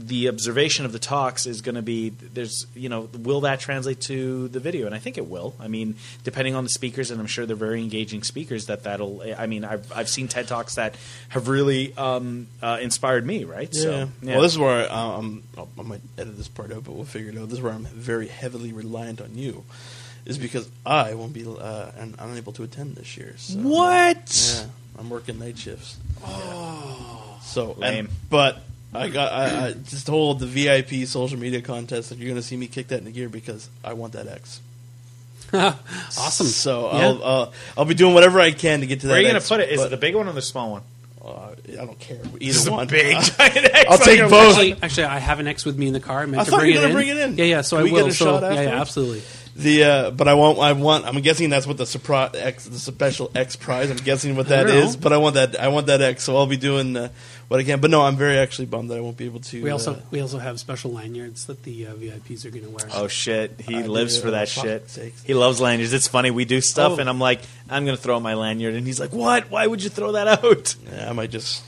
the 0.00 0.28
observation 0.28 0.84
of 0.84 0.92
the 0.92 0.98
talks 1.00 1.44
is 1.44 1.60
going 1.60 1.74
to 1.74 1.82
be 1.82 2.10
there's 2.10 2.68
you 2.76 2.88
know 2.88 3.08
will 3.18 3.40
that 3.40 3.58
translate 3.58 4.00
to 4.00 4.46
the 4.46 4.60
video 4.60 4.86
and 4.86 4.94
I 4.94 4.98
think 4.98 5.18
it 5.18 5.26
will 5.26 5.56
I 5.58 5.66
mean 5.66 5.96
depending 6.22 6.54
on 6.54 6.62
the 6.62 6.70
speakers 6.70 7.10
and 7.10 7.20
I'm 7.20 7.26
sure 7.26 7.46
they're 7.46 7.56
very 7.56 7.82
engaging 7.82 8.22
speakers 8.22 8.66
that 8.66 8.84
that'll 8.84 9.22
I 9.36 9.46
mean 9.46 9.64
I've, 9.64 9.90
I've 9.92 10.08
seen 10.08 10.28
TED 10.28 10.46
talks 10.46 10.76
that 10.76 10.94
have 11.30 11.48
really 11.48 11.96
um, 11.96 12.46
uh, 12.62 12.78
inspired 12.80 13.26
me 13.26 13.42
right 13.44 13.74
so 13.74 14.08
yeah. 14.22 14.34
Well, 14.34 14.42
this 14.42 14.52
is 14.52 14.58
where 14.58 14.88
I, 14.88 15.16
um, 15.16 15.42
I 15.76 15.82
might 15.82 16.00
edit 16.16 16.36
this 16.36 16.46
part 16.48 16.70
out, 16.72 16.84
but 16.84 16.92
we'll 16.92 17.04
figure 17.04 17.32
it 17.32 17.36
out. 17.38 17.48
This 17.48 17.58
is 17.58 17.62
where 17.64 17.72
I'm 17.72 17.84
very 17.86 18.28
heavily 18.28 18.72
reliant 18.72 19.20
on 19.20 19.36
you, 19.36 19.64
is 20.26 20.38
because 20.38 20.70
I 20.86 21.14
won't 21.14 21.32
be 21.32 21.44
uh, 21.44 21.90
and 21.98 22.14
I'm 22.20 22.30
unable 22.30 22.52
to 22.52 22.62
attend 22.62 22.94
this 22.94 23.16
year. 23.16 23.34
So, 23.36 23.58
what 23.58 24.54
Yeah, 24.56 24.66
I'm 24.98 25.10
working 25.10 25.38
night 25.40 25.58
shifts. 25.58 25.96
Oh, 26.24 27.38
so 27.42 27.72
and- 27.72 27.78
Lame. 27.80 28.08
but 28.30 28.60
I 28.94 29.08
got 29.08 29.32
I, 29.32 29.66
I 29.68 29.72
just 29.72 30.06
told 30.06 30.40
the 30.40 30.46
VIP 30.46 31.06
social 31.06 31.38
media 31.38 31.60
contest 31.60 32.08
that 32.10 32.18
you're 32.18 32.28
going 32.28 32.40
to 32.40 32.46
see 32.46 32.56
me 32.56 32.66
kick 32.68 32.88
that 32.88 32.98
in 32.98 33.04
the 33.04 33.10
gear 33.10 33.28
because 33.28 33.68
I 33.84 33.92
want 33.92 34.14
that 34.14 34.26
X. 34.26 34.60
awesome. 35.52 36.46
So 36.46 36.90
Yeah. 36.92 36.98
I'll 36.98 37.22
uh, 37.24 37.50
I'll 37.76 37.84
be 37.84 37.94
doing 37.94 38.14
whatever 38.14 38.40
I 38.40 38.52
can 38.52 38.80
to 38.80 38.86
get 38.86 39.00
to 39.00 39.06
that. 39.06 39.12
where 39.12 39.18
are 39.18 39.22
you 39.22 39.28
going 39.30 39.40
to 39.40 39.46
put 39.48 39.60
it 39.60 39.70
is 39.70 39.80
it 39.82 39.90
the 39.90 39.96
big 39.96 40.14
one 40.14 40.28
or 40.28 40.32
the 40.32 40.42
small 40.42 40.70
one 40.72 40.82
uh, 41.24 41.50
I 41.68 41.84
don't 41.84 41.98
care. 41.98 42.18
It's 42.40 42.60
Either 42.66 42.70
a 42.70 42.72
one. 42.72 42.86
big 42.88 43.14
Uh, 43.16 43.20
giant 43.38 43.56
X 43.74 43.84
I'll 43.90 43.98
take 43.98 44.20
both. 44.30 44.50
Actually, 44.56 44.76
actually, 44.82 45.04
I 45.04 45.18
have 45.18 45.40
an 45.40 45.46
X 45.48 45.64
with 45.66 45.76
me 45.76 45.86
in 45.88 45.92
the 45.92 46.00
car. 46.00 46.20
I 46.20 46.26
meant 46.26 46.40
I 46.40 46.44
to 46.44 46.50
thought 46.50 46.60
bring 46.60 46.72
you 46.74 46.78
were 46.80 46.86
it, 46.86 46.88
gonna 46.88 47.00
in. 47.00 47.06
bring 47.06 47.08
it 47.08 47.16
in. 47.18 47.36
Yeah, 47.38 47.44
yeah. 47.44 47.60
So 47.60 47.76
Can 47.76 47.80
I 47.80 47.84
we 47.84 47.92
will. 47.92 48.04
get 48.04 48.12
a 48.12 48.16
so 48.16 48.24
shot 48.40 48.42
yeah, 48.54 48.62
yeah, 48.62 48.80
absolutely. 48.80 49.22
The 49.56 49.84
uh, 49.84 50.10
but 50.12 50.26
I 50.28 50.34
want 50.34 50.58
I 50.60 50.72
want 50.72 51.04
I'm 51.04 51.20
guessing 51.20 51.50
that's 51.50 51.66
what 51.66 51.76
the 51.76 51.84
surprise 51.86 52.30
X 52.34 52.64
the 52.66 52.78
special 52.78 53.30
X 53.34 53.56
prize 53.56 53.90
I'm 53.90 53.96
guessing 53.98 54.36
what 54.36 54.48
that 54.48 54.68
I 54.68 54.70
don't 54.70 54.78
is 54.84 54.94
know. 54.96 55.00
but 55.02 55.12
I 55.12 55.16
want 55.18 55.34
that 55.34 55.60
I 55.60 55.68
want 55.68 55.88
that 55.88 56.00
X 56.00 56.22
so 56.22 56.36
I'll 56.36 56.46
be 56.46 56.56
doing 56.56 56.96
uh, 56.96 57.08
what 57.48 57.58
I 57.60 57.64
can 57.64 57.80
but 57.80 57.90
no 57.90 58.02
I'm 58.02 58.16
very 58.16 58.38
actually 58.38 58.66
bummed 58.66 58.90
that 58.90 58.98
I 58.98 59.00
won't 59.00 59.16
be 59.16 59.24
able 59.24 59.40
to 59.40 59.62
We 59.62 59.70
also 59.70 59.94
uh, 59.94 60.00
we 60.10 60.20
also 60.20 60.38
have 60.38 60.60
special 60.60 60.92
lanyards 60.92 61.46
that 61.46 61.62
the 61.64 61.86
uh, 61.88 61.94
VIPs 61.94 62.44
are 62.44 62.50
going 62.50 62.64
to 62.64 62.70
wear. 62.70 62.86
Oh 62.92 63.08
shit! 63.08 63.60
He 63.60 63.76
I 63.76 63.86
lives 63.86 64.16
do. 64.16 64.22
for 64.22 64.30
that 64.32 64.48
Fuck 64.48 64.64
shit. 64.64 64.90
sakes. 64.90 65.22
He 65.22 65.34
loves 65.34 65.60
lanyards. 65.60 65.92
It's 65.92 66.08
funny. 66.08 66.30
We 66.30 66.44
do 66.44 66.60
stuff, 66.60 66.92
Oh. 66.96 67.00
and 67.00 67.08
I'm 67.08 67.18
like, 67.20 67.40
I'm 67.70 67.84
gonna 67.84 67.96
throw 67.96 68.20
my 68.20 68.34
lanyard, 68.34 68.74
and 68.74 68.86
he's 68.86 69.00
like, 69.00 69.12
What? 69.12 69.50
Why 69.50 69.66
would 69.66 69.82
you 69.82 69.90
throw 69.90 70.12
that 70.12 70.28
out? 70.28 70.74
yeah, 70.92 71.08
I 71.08 71.12
might 71.12 71.30
just 71.30 71.62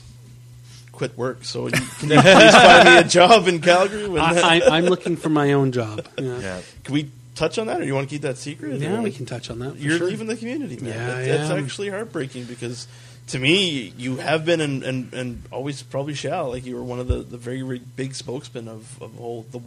quit 0.91 1.17
work 1.17 1.43
so 1.43 1.65
you, 1.65 1.71
can 1.71 1.81
you 2.11 2.21
please 2.21 2.51
find 2.53 2.87
me 2.89 2.97
a 2.99 3.03
job 3.03 3.47
in 3.47 3.59
Calgary 3.59 4.07
when 4.07 4.21
I, 4.21 4.59
I, 4.59 4.77
I'm 4.77 4.85
looking 4.85 5.15
for 5.15 5.29
my 5.29 5.53
own 5.53 5.71
job. 5.71 6.05
Yeah, 6.17 6.61
can 6.83 6.93
we 6.93 7.09
touch 7.33 7.57
on 7.57 7.65
that 7.67 7.81
or 7.81 7.83
you 7.85 7.95
want 7.95 8.07
to 8.07 8.13
keep 8.13 8.21
that 8.21 8.37
secret 8.37 8.79
Yeah, 8.79 9.01
we 9.01 9.09
can 9.11 9.25
touch 9.25 9.49
on 9.49 9.57
that. 9.59 9.71
for 9.71 9.77
you're 9.79 9.97
sure. 9.97 10.07
leaving 10.07 10.27
the 10.27 10.35
community, 10.35 10.75
man. 10.77 10.93
Yeah, 10.93 11.07
That's, 11.37 11.49
that's 11.49 11.63
actually 11.63 11.89
heartbreaking 11.89 12.43
because 12.43 12.87
to 13.31 13.39
me, 13.39 13.93
you 13.97 14.17
have 14.17 14.45
been 14.45 14.61
and, 14.61 14.83
and, 14.83 15.13
and 15.13 15.43
always 15.51 15.81
probably 15.83 16.13
shall. 16.13 16.49
Like 16.49 16.65
you 16.65 16.75
were 16.75 16.83
one 16.83 16.99
of 16.99 17.07
the, 17.07 17.17
the 17.17 17.37
very 17.37 17.63
re- 17.63 17.81
big 17.95 18.13
spokesmen 18.15 18.67
of, 18.67 19.01
of 19.01 19.13
whole 19.15 19.45
the 19.51 19.59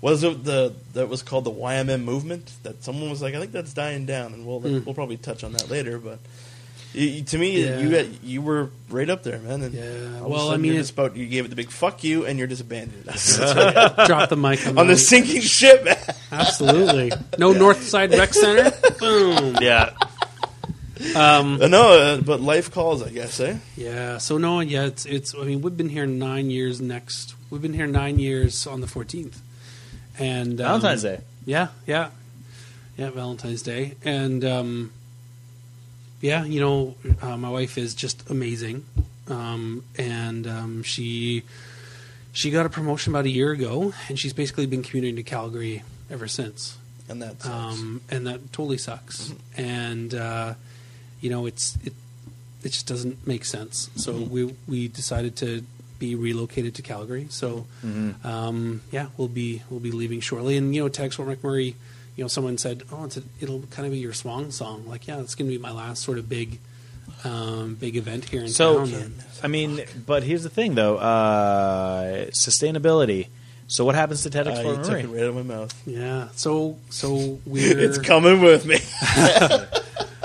was 0.00 0.22
it 0.22 0.44
the 0.44 0.74
that 0.94 1.08
was 1.08 1.22
called 1.22 1.44
the 1.44 1.50
YMM 1.52 2.02
movement 2.04 2.50
that 2.62 2.82
someone 2.84 3.08
was 3.10 3.22
like 3.22 3.34
I 3.34 3.40
think 3.40 3.52
that's 3.52 3.72
dying 3.72 4.04
down 4.06 4.32
and 4.34 4.46
we'll 4.46 4.60
Mm. 4.60 4.84
we'll 4.84 4.94
probably 4.94 5.16
touch 5.16 5.44
on 5.44 5.52
that 5.52 5.70
later. 5.70 5.98
But 5.98 6.18
you, 6.92 7.06
you- 7.06 7.22
to 7.24 7.38
me, 7.38 7.62
Yeah. 7.64 7.78
you 7.80 7.90
got, 7.90 8.06
you 8.24 8.42
were 8.42 8.70
right 8.88 9.08
up 9.08 9.22
there, 9.22 9.38
man. 9.38 9.62
And 9.62 9.74
Yeah. 9.74 9.82
all 10.20 10.26
of 10.26 10.26
a 10.26 10.28
Well, 10.28 10.50
I 10.50 10.56
mean, 10.56 10.72
you're 10.72 10.74
it- 10.76 10.82
just 10.82 10.92
about 10.92 11.16
you 11.16 11.26
gave 11.26 11.44
it 11.44 11.48
the 11.48 11.56
big 11.56 11.70
fuck 11.70 12.02
you 12.04 12.26
and 12.26 12.38
you're 12.38 12.48
just 12.48 12.62
abandoned 12.62 13.04
it. 13.08 14.06
Drop 14.06 14.28
the 14.28 14.36
mic 14.36 14.66
on, 14.66 14.76
on 14.78 14.86
the 14.88 14.92
mic. 14.94 14.98
sinking 14.98 15.42
ship, 15.42 15.84
man. 15.84 15.96
Absolutely. 16.32 17.12
No 17.38 17.52
Northside 17.52 18.16
Rec 18.18 18.34
Center. 18.34 18.72
Boom. 18.98 19.56
Yeah. 19.60 19.90
Um, 21.16 21.60
Uh, 21.62 21.66
no, 21.68 21.92
uh, 21.92 22.20
but 22.20 22.40
life 22.40 22.70
calls, 22.70 23.02
I 23.02 23.10
guess, 23.10 23.40
eh? 23.40 23.56
yeah. 23.76 24.18
So 24.18 24.38
no, 24.38 24.60
yeah. 24.60 24.84
It's 24.86 25.06
it's. 25.06 25.34
I 25.34 25.44
mean, 25.44 25.62
we've 25.62 25.76
been 25.76 25.88
here 25.88 26.06
nine 26.06 26.50
years. 26.50 26.80
Next, 26.80 27.34
we've 27.50 27.62
been 27.62 27.72
here 27.74 27.86
nine 27.86 28.18
years 28.18 28.66
on 28.66 28.80
the 28.80 28.86
14th, 28.86 29.38
and 30.18 30.60
um, 30.60 30.66
Valentine's 30.80 31.02
Day. 31.02 31.20
Yeah, 31.46 31.68
yeah, 31.86 32.10
yeah. 32.98 33.10
Valentine's 33.10 33.62
Day, 33.62 33.94
and 34.04 34.44
um, 34.44 34.92
yeah, 36.20 36.44
you 36.44 36.60
know, 36.60 36.94
uh, 37.22 37.36
my 37.36 37.48
wife 37.50 37.78
is 37.78 37.94
just 37.94 38.28
amazing, 38.28 38.84
um, 39.28 39.84
and 39.96 40.46
um, 40.46 40.82
she 40.82 41.44
she 42.32 42.50
got 42.50 42.66
a 42.66 42.68
promotion 42.68 43.12
about 43.12 43.24
a 43.24 43.30
year 43.30 43.52
ago, 43.52 43.92
and 44.08 44.18
she's 44.18 44.32
basically 44.34 44.66
been 44.66 44.82
commuting 44.82 45.16
to 45.16 45.22
Calgary 45.22 45.82
ever 46.10 46.28
since, 46.28 46.76
And 47.08 47.22
that 47.22 47.40
sucks. 47.42 47.48
um, 47.48 48.00
and 48.10 48.26
that 48.26 48.52
totally 48.52 48.78
sucks. 48.78 49.32
And 49.56 50.14
uh, 50.14 50.54
you 51.20 51.30
know, 51.30 51.46
it's 51.46 51.76
it 51.84 51.92
it 52.62 52.72
just 52.72 52.86
doesn't 52.86 53.26
make 53.26 53.44
sense. 53.44 53.90
So 53.96 54.12
we 54.12 54.54
we 54.68 54.88
decided 54.88 55.36
to 55.36 55.62
be 55.98 56.14
relocated 56.14 56.74
to 56.76 56.82
Calgary. 56.82 57.26
So 57.30 57.66
um, 58.24 58.80
yeah, 58.90 59.06
we'll 59.16 59.28
be 59.28 59.62
we'll 59.70 59.80
be 59.80 59.90
leaving 59.92 60.20
shortly. 60.20 60.56
And 60.56 60.74
you 60.74 60.82
know, 60.84 60.88
TEDx 60.90 61.14
Fort 61.14 61.28
McMurray, 61.28 61.74
you 62.16 62.24
know, 62.24 62.28
someone 62.28 62.58
said, 62.58 62.82
"Oh, 62.92 63.04
it's 63.04 63.16
a, 63.16 63.22
it'll 63.40 63.62
kind 63.70 63.86
of 63.86 63.92
be 63.92 63.98
your 63.98 64.12
swan 64.12 64.50
song." 64.50 64.86
Like, 64.88 65.06
yeah, 65.08 65.20
it's 65.20 65.34
going 65.34 65.50
to 65.50 65.56
be 65.56 65.62
my 65.62 65.72
last 65.72 66.02
sort 66.02 66.18
of 66.18 66.28
big 66.28 66.58
um, 67.24 67.74
big 67.74 67.96
event 67.96 68.24
here 68.26 68.40
in 68.42 68.48
So, 68.48 68.84
town. 68.86 68.94
And- 68.94 69.14
I 69.42 69.48
mean, 69.48 69.80
but 70.06 70.22
here's 70.22 70.42
the 70.42 70.50
thing, 70.50 70.74
though: 70.74 70.96
uh, 70.98 72.26
sustainability. 72.26 73.28
So, 73.68 73.84
what 73.84 73.94
happens 73.94 74.22
to 74.24 74.30
TEDx 74.30 74.56
Uh, 74.56 74.60
you 74.60 74.74
Fort 74.74 74.84
took 74.84 74.98
it 75.04 75.06
right 75.08 75.22
out 75.22 75.28
of 75.28 75.34
my 75.36 75.42
mouth. 75.42 75.82
yeah, 75.86 76.28
so 76.34 76.76
so 76.90 77.38
we're 77.46 77.78
It's 77.78 77.98
coming 77.98 78.40
with 78.42 78.64
me. 78.66 78.78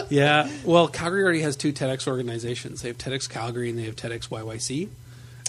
Yeah, 0.10 0.50
well, 0.64 0.88
Calgary 0.88 1.24
already 1.24 1.42
has 1.42 1.56
two 1.56 1.74
TEDx 1.74 2.08
organizations. 2.08 2.82
They 2.82 2.90
have 2.90 2.98
TEDx 2.98 3.30
Calgary 3.30 3.70
and 3.70 3.78
they 3.80 3.84
have 3.84 3.96
TEDx 3.96 4.30
YYC. 4.30 4.90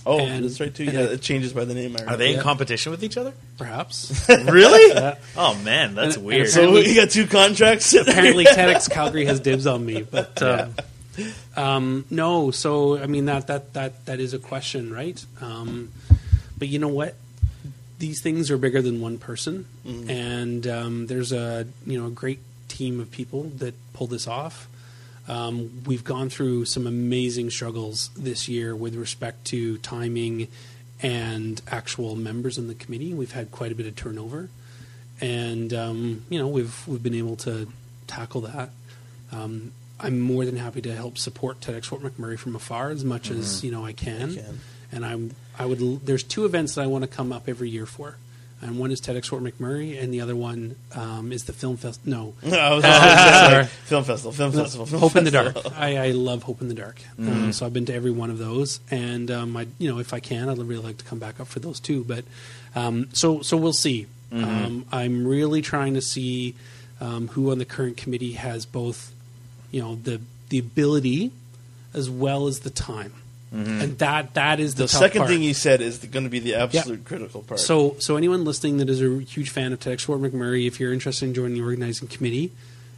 Oh, 0.08 0.20
And- 0.20 0.44
that's 0.44 0.60
right 0.60 0.72
too. 0.74 0.84
Yeah, 0.92 1.00
I- 1.00 1.02
it 1.14 1.20
changes 1.22 1.52
by 1.52 1.64
the 1.64 1.74
name. 1.74 1.96
I 1.98 2.04
Are 2.04 2.16
they 2.16 2.30
in 2.30 2.36
Yeah. 2.36 2.42
competition 2.42 2.92
with 2.92 3.02
each 3.02 3.16
other? 3.16 3.32
Perhaps. 3.58 4.28
Really? 4.28 4.94
Yeah. 4.94 5.16
Oh 5.36 5.54
man, 5.64 5.94
that's 5.94 6.16
And- 6.16 6.24
weird. 6.24 6.42
and 6.42 6.50
So 6.50 6.76
you 6.76 6.94
got 6.94 7.10
two 7.10 7.26
contracts. 7.26 7.92
Apparently. 7.94 8.44
TEDx 8.44 8.88
Calgary 8.90 9.24
has 9.26 9.40
dibs 9.40 9.66
on 9.66 9.84
me, 9.84 10.02
but 10.02 10.40
um, 10.42 10.74
um, 11.56 12.04
no. 12.10 12.50
So 12.50 12.98
I 12.98 13.06
mean 13.06 13.24
that 13.26 13.46
that 13.48 13.72
that 13.74 14.06
that 14.06 14.20
is 14.20 14.32
a 14.34 14.38
question, 14.38 14.92
right? 14.92 15.22
Um, 15.40 15.90
but 16.58 16.68
you 16.68 16.78
know 16.78 16.88
what? 16.88 17.14
These 17.98 18.20
things 18.22 18.50
are 18.50 18.58
bigger 18.58 18.82
than 18.82 19.00
one 19.00 19.16
person, 19.18 19.64
and 19.86 20.66
um, 20.66 21.06
there's 21.06 21.32
a 21.32 21.66
you 21.86 21.98
know 21.98 22.08
a 22.08 22.10
great 22.10 22.38
team 22.76 23.00
of 23.00 23.10
people 23.10 23.44
that 23.56 23.74
pull 23.92 24.06
this 24.06 24.26
off. 24.26 24.68
Um, 25.28 25.82
we've 25.86 26.04
gone 26.04 26.28
through 26.28 26.66
some 26.66 26.86
amazing 26.86 27.50
struggles 27.50 28.10
this 28.16 28.48
year 28.48 28.76
with 28.76 28.94
respect 28.94 29.46
to 29.46 29.78
timing 29.78 30.48
and 31.02 31.60
actual 31.68 32.14
members 32.16 32.58
in 32.58 32.68
the 32.68 32.74
committee. 32.74 33.12
We've 33.12 33.32
had 33.32 33.50
quite 33.50 33.72
a 33.72 33.74
bit 33.74 33.86
of 33.86 33.96
turnover, 33.96 34.48
and 35.20 35.72
um, 35.72 36.24
you 36.28 36.38
know 36.38 36.48
we've 36.48 36.86
we've 36.86 37.02
been 37.02 37.14
able 37.14 37.36
to 37.36 37.68
tackle 38.06 38.42
that. 38.42 38.70
Um, 39.32 39.72
I'm 39.98 40.20
more 40.20 40.44
than 40.44 40.56
happy 40.56 40.82
to 40.82 40.94
help 40.94 41.18
support 41.18 41.60
TEDx 41.60 41.86
Fort 41.86 42.02
McMurray 42.02 42.38
from 42.38 42.54
afar 42.54 42.90
as 42.90 43.04
much 43.04 43.30
as 43.30 43.64
you 43.64 43.72
know 43.72 43.84
I 43.84 43.92
can. 43.92 44.30
You 44.30 44.36
can. 44.36 44.60
And 44.92 45.04
I'm 45.04 45.34
I 45.58 45.66
would 45.66 46.06
there's 46.06 46.22
two 46.22 46.44
events 46.44 46.74
that 46.74 46.82
I 46.82 46.86
want 46.86 47.02
to 47.02 47.08
come 47.08 47.32
up 47.32 47.48
every 47.48 47.70
year 47.70 47.86
for, 47.86 48.16
and 48.62 48.78
one 48.78 48.90
is 48.90 49.00
TEDx 49.00 49.26
Fort 49.26 49.42
McMurray, 49.42 50.02
and 50.02 50.12
the 50.12 50.20
other 50.20 50.34
one 50.34 50.76
um, 50.94 51.30
is 51.32 51.44
the 51.44 51.52
film 51.52 51.76
fest. 51.76 52.06
No, 52.06 52.34
No, 52.42 52.58
I 52.58 52.74
was 52.74 52.84
just 52.84 53.50
gonna 53.50 53.64
film 53.84 54.04
festival, 54.04 54.32
film 54.32 54.52
festival, 54.52 54.86
film 54.86 55.00
Hope 55.00 55.16
in 55.16 55.24
the. 55.24 55.30
Dark. 55.30 55.56
I, 55.76 55.96
I 56.08 56.10
love 56.12 56.42
Hope 56.44 56.60
in 56.62 56.68
the 56.68 56.74
Dark. 56.74 57.00
Um, 57.18 57.52
so 57.52 57.66
I've 57.66 57.72
been 57.72 57.86
to 57.86 57.94
every 57.94 58.10
one 58.10 58.30
of 58.30 58.38
those, 58.38 58.80
and 58.90 59.30
um, 59.30 59.56
I, 59.56 59.66
you 59.78 59.90
know, 59.92 59.98
if 59.98 60.12
I 60.12 60.20
can, 60.20 60.48
I'd 60.48 60.58
really 60.58 60.82
like 60.82 60.98
to 60.98 61.04
come 61.04 61.18
back 61.18 61.38
up 61.40 61.46
for 61.48 61.60
those 61.60 61.80
too. 61.80 62.02
But 62.04 62.24
um, 62.74 63.08
so 63.12 63.42
so 63.42 63.56
we'll 63.56 63.72
see. 63.72 64.06
Um, 64.32 64.84
I'm 64.92 65.26
really 65.26 65.62
trying 65.62 65.94
to 65.94 66.02
see 66.02 66.54
um, 67.00 67.28
who 67.28 67.50
on 67.52 67.58
the 67.58 67.64
current 67.64 67.96
committee 67.96 68.32
has 68.32 68.66
both, 68.66 69.12
you 69.70 69.80
know, 69.80 69.94
the 69.94 70.20
the 70.48 70.58
ability 70.58 71.30
as 71.94 72.10
well 72.10 72.46
as 72.46 72.60
the 72.60 72.70
time, 72.70 73.12
and 73.52 73.98
that 73.98 74.34
that 74.34 74.60
is 74.60 74.74
the, 74.74 74.82
The 74.84 74.88
tough 74.88 75.00
second 75.00 75.20
part. 75.20 75.30
thing 75.30 75.42
you 75.42 75.54
said 75.54 75.80
is 75.80 75.98
going 75.98 76.24
to 76.24 76.30
be 76.30 76.40
the 76.40 76.56
absolute 76.56 77.04
critical 77.04 77.42
part. 77.42 77.60
So, 77.60 77.96
so 78.00 78.16
anyone 78.16 78.44
listening 78.44 78.78
that 78.78 78.90
is 78.90 79.00
a 79.00 79.20
huge 79.20 79.50
fan 79.50 79.72
of 79.72 79.80
TEDx 79.80 80.02
Fort 80.02 80.20
McMurray, 80.20 80.66
if 80.66 80.78
you're 80.80 80.92
interested 80.92 81.26
in 81.26 81.34
joining 81.34 81.54
the 81.54 81.62
organizing 81.62 82.08
committee, 82.08 82.52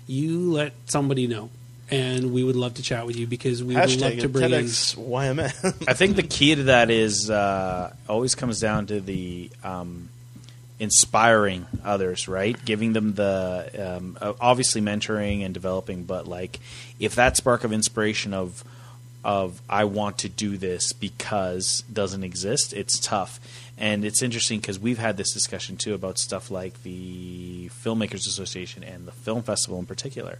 you 0.06 0.50
let 0.50 0.72
somebody 0.86 1.26
know, 1.26 1.50
and 1.90 2.32
we 2.32 2.42
would 2.42 2.56
love 2.56 2.74
to 2.74 2.82
chat 2.82 3.06
with 3.06 3.16
you 3.16 3.26
because 3.26 3.62
we 3.62 3.74
would 3.76 4.00
love 4.00 4.12
to 4.12 4.24
it, 4.24 4.32
bring 4.32 4.52
in. 4.52 4.64
TEDx 4.64 4.96
YMM. 4.96 5.84
I 5.88 5.92
think 5.92 6.16
the 6.16 6.22
key 6.22 6.54
to 6.54 6.62
that 6.64 6.90
is 6.90 7.30
uh, 7.30 7.92
always 8.08 8.34
comes 8.34 8.58
down 8.58 8.86
to 8.86 9.00
the 9.00 9.50
um, 9.62 10.08
inspiring 10.80 11.66
others, 11.84 12.26
right? 12.28 12.56
Giving 12.64 12.92
them 12.94 13.14
the 13.14 13.96
um, 13.98 14.16
uh, 14.20 14.32
obviously 14.40 14.80
mentoring 14.80 15.44
and 15.44 15.52
developing, 15.52 16.04
but 16.04 16.26
like 16.26 16.58
if 16.98 17.14
that 17.16 17.36
spark 17.36 17.64
of 17.64 17.72
inspiration 17.72 18.32
of 18.32 18.64
of 19.24 19.60
I 19.68 19.84
want 19.84 20.18
to 20.18 20.28
do 20.28 20.56
this 20.56 20.92
because 20.92 21.82
doesn't 21.92 22.24
exist. 22.24 22.72
It's 22.72 22.98
tough. 22.98 23.40
And 23.76 24.04
it's 24.04 24.22
interesting 24.22 24.58
because 24.58 24.78
we've 24.78 24.98
had 24.98 25.16
this 25.16 25.32
discussion 25.32 25.76
too 25.76 25.94
about 25.94 26.18
stuff 26.18 26.50
like 26.50 26.82
the 26.82 27.70
Filmmakers 27.84 28.26
Association 28.26 28.82
and 28.82 29.06
the 29.06 29.12
film 29.12 29.42
festival 29.42 29.78
in 29.78 29.86
particular. 29.86 30.38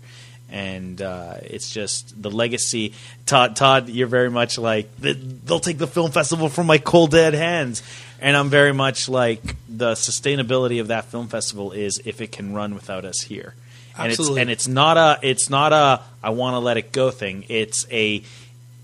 And 0.51 1.01
uh, 1.01 1.37
it's 1.43 1.71
just 1.71 2.21
the 2.21 2.31
legacy. 2.31 2.95
Todd, 3.27 3.55
Todd, 3.55 3.89
you're 3.89 4.09
very 4.09 4.31
much 4.31 4.59
like 4.59 4.89
they'll 4.97 5.61
take 5.61 5.79
the 5.79 5.87
film 5.87 6.11
festival 6.11 6.49
from 6.49 6.67
my 6.67 6.79
cold 6.79 7.11
dead 7.11 7.35
hands, 7.35 7.83
and 8.19 8.35
I'm 8.35 8.49
very 8.49 8.73
much 8.73 9.11
like 9.11 9.43
the 9.69 9.93
sustainability 9.93 10.81
of 10.81 10.89
that 10.89 11.05
film 11.05 11.29
festival 11.29 11.73
is 11.73 12.01
if 12.07 12.23
it 12.23 12.33
can 12.33 12.55
run 12.55 12.75
without 12.75 13.05
us 13.05 13.21
here. 13.21 13.55
And 13.99 14.11
it's 14.11 14.21
Absolutely. 14.21 14.41
and 14.41 14.51
it's 14.51 14.67
not 14.67 14.97
a 14.97 15.19
it's 15.23 15.51
not 15.51 15.75
a 15.75 16.03
I 16.23 16.31
want 16.31 16.55
to 16.55 16.61
let 16.61 16.79
it 16.79 16.93
go 16.93 17.11
thing. 17.11 17.45
It's 17.49 17.87
a 17.91 18.23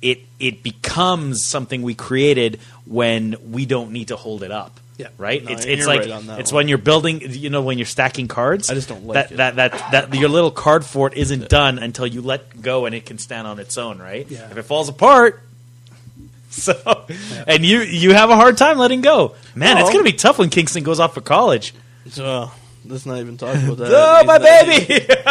it 0.05 0.21
it 0.39 0.63
becomes 0.63 1.45
something 1.45 1.83
we 1.83 1.95
created 1.95 2.61
when 2.85 3.37
we 3.51 3.65
don't 3.65 3.91
need 3.91 4.09
to 4.09 4.17
hold 4.17 4.43
it 4.43 4.51
up. 4.51 4.79
Yeah. 4.99 5.09
Right. 5.19 5.43
No, 5.43 5.51
it's 5.51 5.65
it's 5.65 5.87
like 5.87 6.01
right 6.01 6.39
it's 6.39 6.53
one. 6.53 6.61
when 6.61 6.69
you're 6.69 6.79
building. 6.79 7.23
You 7.25 7.51
know, 7.51 7.63
when 7.63 7.79
you're 7.79 7.87
stacking 7.87 8.29
cards. 8.29 8.71
I 8.71 8.75
just 8.75 8.89
don't 8.89 9.07
like 9.07 9.31
that, 9.31 9.57
that 9.57 9.73
that 9.73 9.91
that 10.11 10.15
your 10.15 10.29
little 10.29 10.51
card 10.51 10.85
fort 10.85 11.15
isn't 11.15 11.49
done 11.49 11.79
until 11.79 12.07
you 12.07 12.21
let 12.21 12.61
go 12.61 12.85
and 12.87 12.95
it 12.95 13.07
can 13.07 13.19
stand 13.19 13.49
on 13.49 13.59
its 13.59 13.79
own. 13.79 13.99
Right. 13.99 14.31
Yeah. 14.31 14.51
If 14.51 14.57
it 14.57 14.63
falls 14.63 14.89
apart. 14.89 15.41
So, 16.55 17.07
and 17.49 17.65
you 17.65 17.81
you 17.81 18.15
have 18.15 18.31
a 18.31 18.37
hard 18.37 18.57
time 18.57 18.79
letting 18.79 19.01
go, 19.01 19.35
man. 19.57 19.77
It's 19.77 19.91
gonna 19.91 20.05
be 20.05 20.13
tough 20.13 20.39
when 20.39 20.51
Kingston 20.51 20.85
goes 20.85 21.01
off 21.01 21.13
for 21.13 21.21
college. 21.21 21.75
So 22.11 22.49
let's 22.85 23.07
not 23.07 23.19
even 23.19 23.37
talk 23.37 23.57
about 23.57 23.79
that. 23.79 23.91
Oh, 23.91 24.25
my 24.25 24.39
baby! 24.39 25.05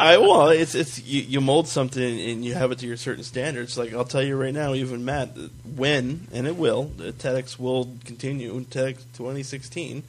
I 0.00 0.16
well, 0.18 0.48
it's 0.48 0.74
it's 0.74 1.02
you, 1.04 1.20
you 1.22 1.40
mold 1.40 1.68
something 1.68 2.02
and 2.02 2.44
you 2.44 2.54
have 2.54 2.72
it 2.72 2.78
to 2.78 2.86
your 2.86 2.96
certain 2.96 3.22
standards. 3.24 3.76
Like 3.76 3.92
I'll 3.92 4.04
tell 4.04 4.22
you 4.22 4.34
right 4.36 4.54
now, 4.54 4.72
even 4.74 5.04
Matt, 5.04 5.36
when 5.76 6.26
and 6.32 6.46
it 6.46 6.56
will, 6.56 6.86
TEDx 6.96 7.58
will 7.58 7.90
continue. 8.04 8.52
TEDx 8.64 8.96
2016, 9.16 10.02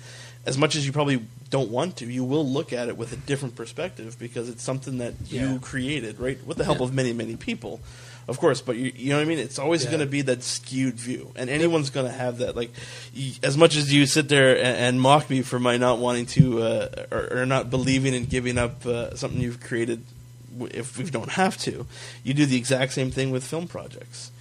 as 0.46 0.58
much 0.58 0.76
as 0.76 0.86
you 0.86 0.94
probably 0.94 1.26
don't 1.50 1.70
want 1.70 1.98
to, 1.98 2.06
you 2.06 2.24
will 2.24 2.48
look 2.48 2.72
at 2.72 2.88
it 2.88 2.96
with 2.96 3.12
a 3.12 3.18
different 3.18 3.56
perspective 3.56 4.18
because 4.18 4.48
it's 4.48 4.64
something 4.64 5.00
that 5.00 5.14
you 5.28 5.42
Yeah. 5.42 5.58
created, 5.62 6.20
right, 6.20 6.44
with 6.48 6.58
the 6.58 6.64
help 6.64 6.78
Yeah. 6.80 6.86
of 6.86 6.94
many 6.94 7.12
many 7.14 7.36
people. 7.36 7.82
Of 8.32 8.40
course, 8.40 8.62
but 8.62 8.78
you, 8.78 8.94
you 8.96 9.10
know 9.10 9.18
what 9.18 9.24
I 9.24 9.26
mean. 9.26 9.40
It's 9.40 9.60
always 9.60 9.84
Yeah. 9.84 9.90
going 9.92 10.00
to 10.00 10.06
be 10.18 10.22
that 10.24 10.42
skewed 10.42 10.96
view, 10.96 11.32
and 11.36 11.50
anyone's 11.50 11.90
going 11.90 12.06
to 12.06 12.12
have 12.12 12.38
that. 12.38 12.56
Like, 12.56 12.72
y 13.16 13.34
as 13.44 13.58
much 13.58 13.76
as 13.76 13.92
you 13.94 14.06
sit 14.06 14.30
there 14.30 14.56
and, 14.56 14.76
and 14.86 15.02
mock 15.02 15.30
me 15.30 15.42
for 15.42 15.60
my 15.60 15.76
not 15.78 16.00
wanting 16.00 16.26
to 16.38 16.62
uh, 16.64 17.06
or, 17.12 17.42
or 17.42 17.46
not 17.46 17.70
believing 17.70 18.14
in 18.14 18.26
giving 18.26 18.58
up 18.58 18.86
uh, 18.86 19.14
something 19.16 19.42
you've 19.42 19.60
created, 19.60 20.00
if 20.72 20.98
we 20.98 21.04
don't 21.18 21.32
have 21.32 21.58
to, 21.68 21.86
you 22.24 22.34
do 22.34 22.46
the 22.46 22.58
exact 22.58 22.94
same 22.94 23.12
thing 23.12 23.32
with 23.32 23.44
film 23.44 23.68
projects. 23.68 24.32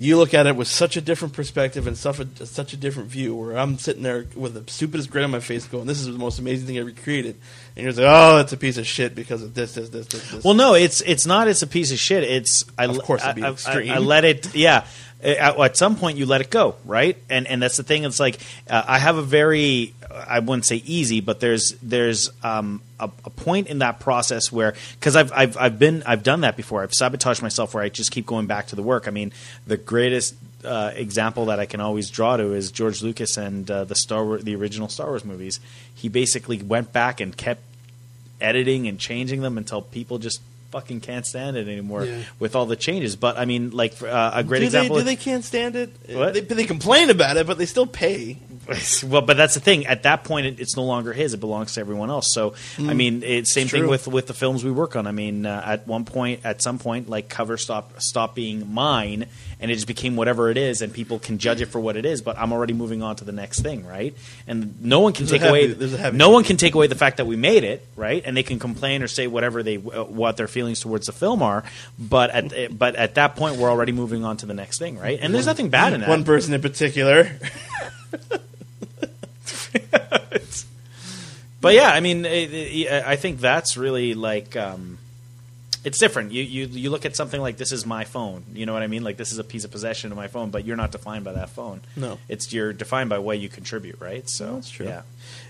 You 0.00 0.16
look 0.16 0.32
at 0.32 0.46
it 0.46 0.54
with 0.54 0.68
such 0.68 0.96
a 0.96 1.00
different 1.00 1.34
perspective 1.34 1.88
and 1.88 1.98
such 1.98 2.20
a, 2.20 2.46
such 2.46 2.72
a 2.72 2.76
different 2.76 3.08
view. 3.08 3.34
Where 3.34 3.58
I'm 3.58 3.78
sitting 3.78 4.04
there 4.04 4.26
with 4.36 4.54
the 4.54 4.62
stupidest 4.70 5.10
grin 5.10 5.24
on 5.24 5.32
my 5.32 5.40
face, 5.40 5.66
going, 5.66 5.86
"This 5.86 5.98
is 5.98 6.06
the 6.06 6.12
most 6.12 6.38
amazing 6.38 6.68
thing 6.68 6.76
I 6.76 6.82
ever 6.82 6.92
created," 6.92 7.34
and 7.74 7.82
you're 7.82 7.92
like, 7.92 8.04
"Oh, 8.06 8.36
that's 8.36 8.52
a 8.52 8.56
piece 8.56 8.78
of 8.78 8.86
shit 8.86 9.16
because 9.16 9.42
of 9.42 9.54
this, 9.54 9.74
this, 9.74 9.88
this, 9.88 10.06
this." 10.06 10.30
this. 10.30 10.44
Well, 10.44 10.54
no, 10.54 10.74
it's 10.74 11.00
it's 11.00 11.26
not. 11.26 11.48
It's 11.48 11.62
a 11.62 11.66
piece 11.66 11.90
of 11.90 11.98
shit. 11.98 12.22
It's 12.22 12.64
I, 12.78 12.84
Of 12.84 13.02
course 13.02 13.24
I, 13.24 13.34
I- 13.42 13.50
extreme. 13.50 13.90
I, 13.90 13.96
I 13.96 13.98
let 13.98 14.24
it. 14.24 14.54
Yeah, 14.54 14.86
at, 15.22 15.58
at 15.58 15.76
some 15.76 15.96
point 15.96 16.18
you 16.18 16.26
let 16.26 16.40
it 16.40 16.50
go, 16.50 16.76
right? 16.84 17.16
And 17.28 17.46
and 17.46 17.62
that's 17.62 17.76
the 17.76 17.82
thing. 17.82 18.04
It's 18.04 18.20
like 18.20 18.38
uh, 18.68 18.84
I 18.86 18.98
have 18.98 19.16
a 19.16 19.22
very 19.22 19.94
I 20.10 20.40
wouldn't 20.40 20.64
say 20.64 20.76
easy, 20.76 21.20
but 21.20 21.40
there's 21.40 21.74
there's 21.82 22.30
um, 22.42 22.80
a, 23.00 23.10
a 23.24 23.30
point 23.30 23.68
in 23.68 23.80
that 23.80 24.00
process 24.00 24.52
where 24.52 24.74
because 24.94 25.16
I've 25.16 25.32
I've 25.32 25.56
I've 25.56 25.78
been 25.78 26.02
I've 26.06 26.22
done 26.22 26.42
that 26.42 26.56
before. 26.56 26.82
I've 26.82 26.94
sabotaged 26.94 27.42
myself 27.42 27.74
where 27.74 27.82
I 27.82 27.88
just 27.88 28.10
keep 28.10 28.26
going 28.26 28.46
back 28.46 28.68
to 28.68 28.76
the 28.76 28.82
work. 28.82 29.08
I 29.08 29.10
mean, 29.10 29.32
the 29.66 29.76
greatest. 29.76 30.34
Uh, 30.64 30.90
example 30.96 31.46
that 31.46 31.60
I 31.60 31.66
can 31.66 31.80
always 31.80 32.10
draw 32.10 32.36
to 32.36 32.52
is 32.52 32.72
George 32.72 33.00
Lucas 33.00 33.36
and 33.36 33.70
uh, 33.70 33.84
the 33.84 33.94
Star 33.94 34.24
Wars, 34.24 34.42
the 34.42 34.56
original 34.56 34.88
Star 34.88 35.06
Wars 35.06 35.24
movies. 35.24 35.60
He 35.94 36.08
basically 36.08 36.60
went 36.60 36.92
back 36.92 37.20
and 37.20 37.34
kept 37.34 37.62
editing 38.40 38.88
and 38.88 38.98
changing 38.98 39.40
them 39.40 39.56
until 39.56 39.82
people 39.82 40.18
just 40.18 40.40
fucking 40.70 41.00
can't 41.00 41.26
stand 41.26 41.56
it 41.56 41.66
anymore 41.68 42.04
Yeah. 42.04 42.22
with 42.38 42.54
all 42.54 42.66
the 42.66 42.76
changes. 42.76 43.16
But 43.16 43.38
I 43.38 43.44
mean, 43.44 43.70
like 43.70 44.00
uh, 44.02 44.32
a 44.34 44.44
great 44.44 44.60
do 44.60 44.66
example. 44.66 44.96
They, 44.96 45.02
do 45.02 45.06
they 45.06 45.16
can't 45.16 45.44
stand 45.44 45.76
it? 45.76 45.90
What? 46.10 46.34
They, 46.34 46.40
they 46.40 46.64
complain 46.64 47.10
about 47.10 47.36
it, 47.36 47.46
but 47.46 47.58
they 47.58 47.66
still 47.66 47.86
pay. 47.86 48.38
well, 49.06 49.22
but 49.22 49.36
that's 49.36 49.54
the 49.54 49.60
thing. 49.60 49.86
At 49.86 50.02
that 50.02 50.24
point, 50.24 50.46
it, 50.46 50.60
it's 50.60 50.76
no 50.76 50.84
longer 50.84 51.12
his; 51.12 51.32
it 51.32 51.40
belongs 51.40 51.74
to 51.74 51.80
everyone 51.80 52.10
else. 52.10 52.32
So, 52.34 52.54
I 52.78 52.92
mean, 52.94 53.22
it's 53.22 53.52
same 53.52 53.66
thing 53.68 53.86
with 53.86 54.06
with 54.06 54.26
the 54.26 54.34
films 54.34 54.62
we 54.62 54.70
work 54.70 54.94
on. 54.94 55.06
I 55.06 55.12
mean, 55.12 55.46
uh, 55.46 55.62
at 55.64 55.86
one 55.86 56.04
point, 56.04 56.40
at 56.44 56.60
some 56.62 56.78
point, 56.78 57.08
like 57.08 57.28
cover 57.28 57.56
stop 57.56 58.00
stop 58.00 58.34
being 58.34 58.72
mine, 58.72 59.26
and 59.60 59.70
it 59.70 59.74
just 59.74 59.86
became 59.86 60.16
whatever 60.16 60.50
it 60.50 60.56
is, 60.56 60.82
and 60.82 60.92
people 60.92 61.18
can 61.18 61.38
judge 61.38 61.60
it 61.60 61.66
for 61.66 61.80
what 61.80 61.96
it 61.96 62.04
is. 62.04 62.22
But 62.22 62.38
I'm 62.38 62.52
already 62.52 62.72
moving 62.72 63.02
on 63.02 63.16
to 63.16 63.24
the 63.24 63.32
next 63.32 63.60
thing, 63.60 63.86
right? 63.86 64.14
And 64.46 64.80
no 64.82 65.00
one 65.00 65.12
can 65.12 65.26
There's 65.26 65.40
take 65.40 65.48
away 65.48 65.74
happy- 65.96 66.16
no 66.16 66.30
one 66.30 66.44
can 66.44 66.56
take 66.56 66.74
away 66.74 66.86
the 66.86 66.94
fact 66.94 67.16
that 67.16 67.26
we 67.26 67.36
made 67.36 67.64
it, 67.64 67.84
right? 67.96 68.22
And 68.24 68.36
they 68.36 68.42
can 68.42 68.58
complain 68.58 69.02
or 69.02 69.08
say 69.08 69.26
whatever 69.26 69.62
they 69.62 69.76
uh, 69.76 70.04
what 70.04 70.36
their 70.36 70.48
feelings 70.48 70.80
towards 70.80 71.06
the 71.06 71.12
film 71.12 71.42
are. 71.42 71.64
But 71.98 72.30
at 72.30 72.78
but 72.78 72.94
at 72.96 73.14
that 73.16 73.36
point, 73.36 73.56
we're 73.56 73.70
already 73.70 73.92
moving 73.92 74.24
on 74.24 74.36
to 74.38 74.46
the 74.46 74.54
next 74.54 74.78
thing, 74.78 74.98
right? 74.98 75.18
And 75.20 75.34
there's 75.34 75.46
nothing 75.46 75.70
bad 75.70 75.92
in 75.92 76.00
that. 76.00 76.08
One 76.08 76.24
person 76.24 76.54
in 76.54 76.60
particular. 76.62 77.30
But 81.60 81.74
yeah, 81.74 81.90
I 81.90 82.00
mean, 82.00 82.24
it, 82.24 82.52
it, 82.54 82.88
I 83.04 83.16
think 83.16 83.40
that's 83.40 83.76
really 83.76 84.14
like 84.14 84.56
um, 84.56 84.98
it's 85.88 85.96
different. 85.96 86.32
You, 86.32 86.42
you 86.42 86.66
you 86.66 86.90
look 86.90 87.06
at 87.06 87.16
something 87.16 87.40
like 87.40 87.56
this 87.56 87.72
is 87.72 87.86
my 87.86 88.04
phone. 88.04 88.44
You 88.52 88.66
know 88.66 88.74
what 88.74 88.82
I 88.82 88.88
mean? 88.88 89.02
Like 89.02 89.16
this 89.16 89.32
is 89.32 89.38
a 89.38 89.44
piece 89.44 89.64
of 89.64 89.70
possession 89.70 90.12
of 90.12 90.18
my 90.18 90.28
phone, 90.28 90.50
but 90.50 90.66
you're 90.66 90.76
not 90.76 90.92
defined 90.92 91.24
by 91.24 91.32
that 91.32 91.48
phone. 91.48 91.80
No. 91.96 92.18
it's 92.28 92.52
you're 92.52 92.74
defined 92.74 93.08
by 93.08 93.18
what 93.18 93.38
you 93.38 93.48
contribute, 93.48 93.98
right? 93.98 94.28
So 94.28 94.56
That's 94.56 94.68
true. 94.68 94.86
Yeah. 94.86 95.02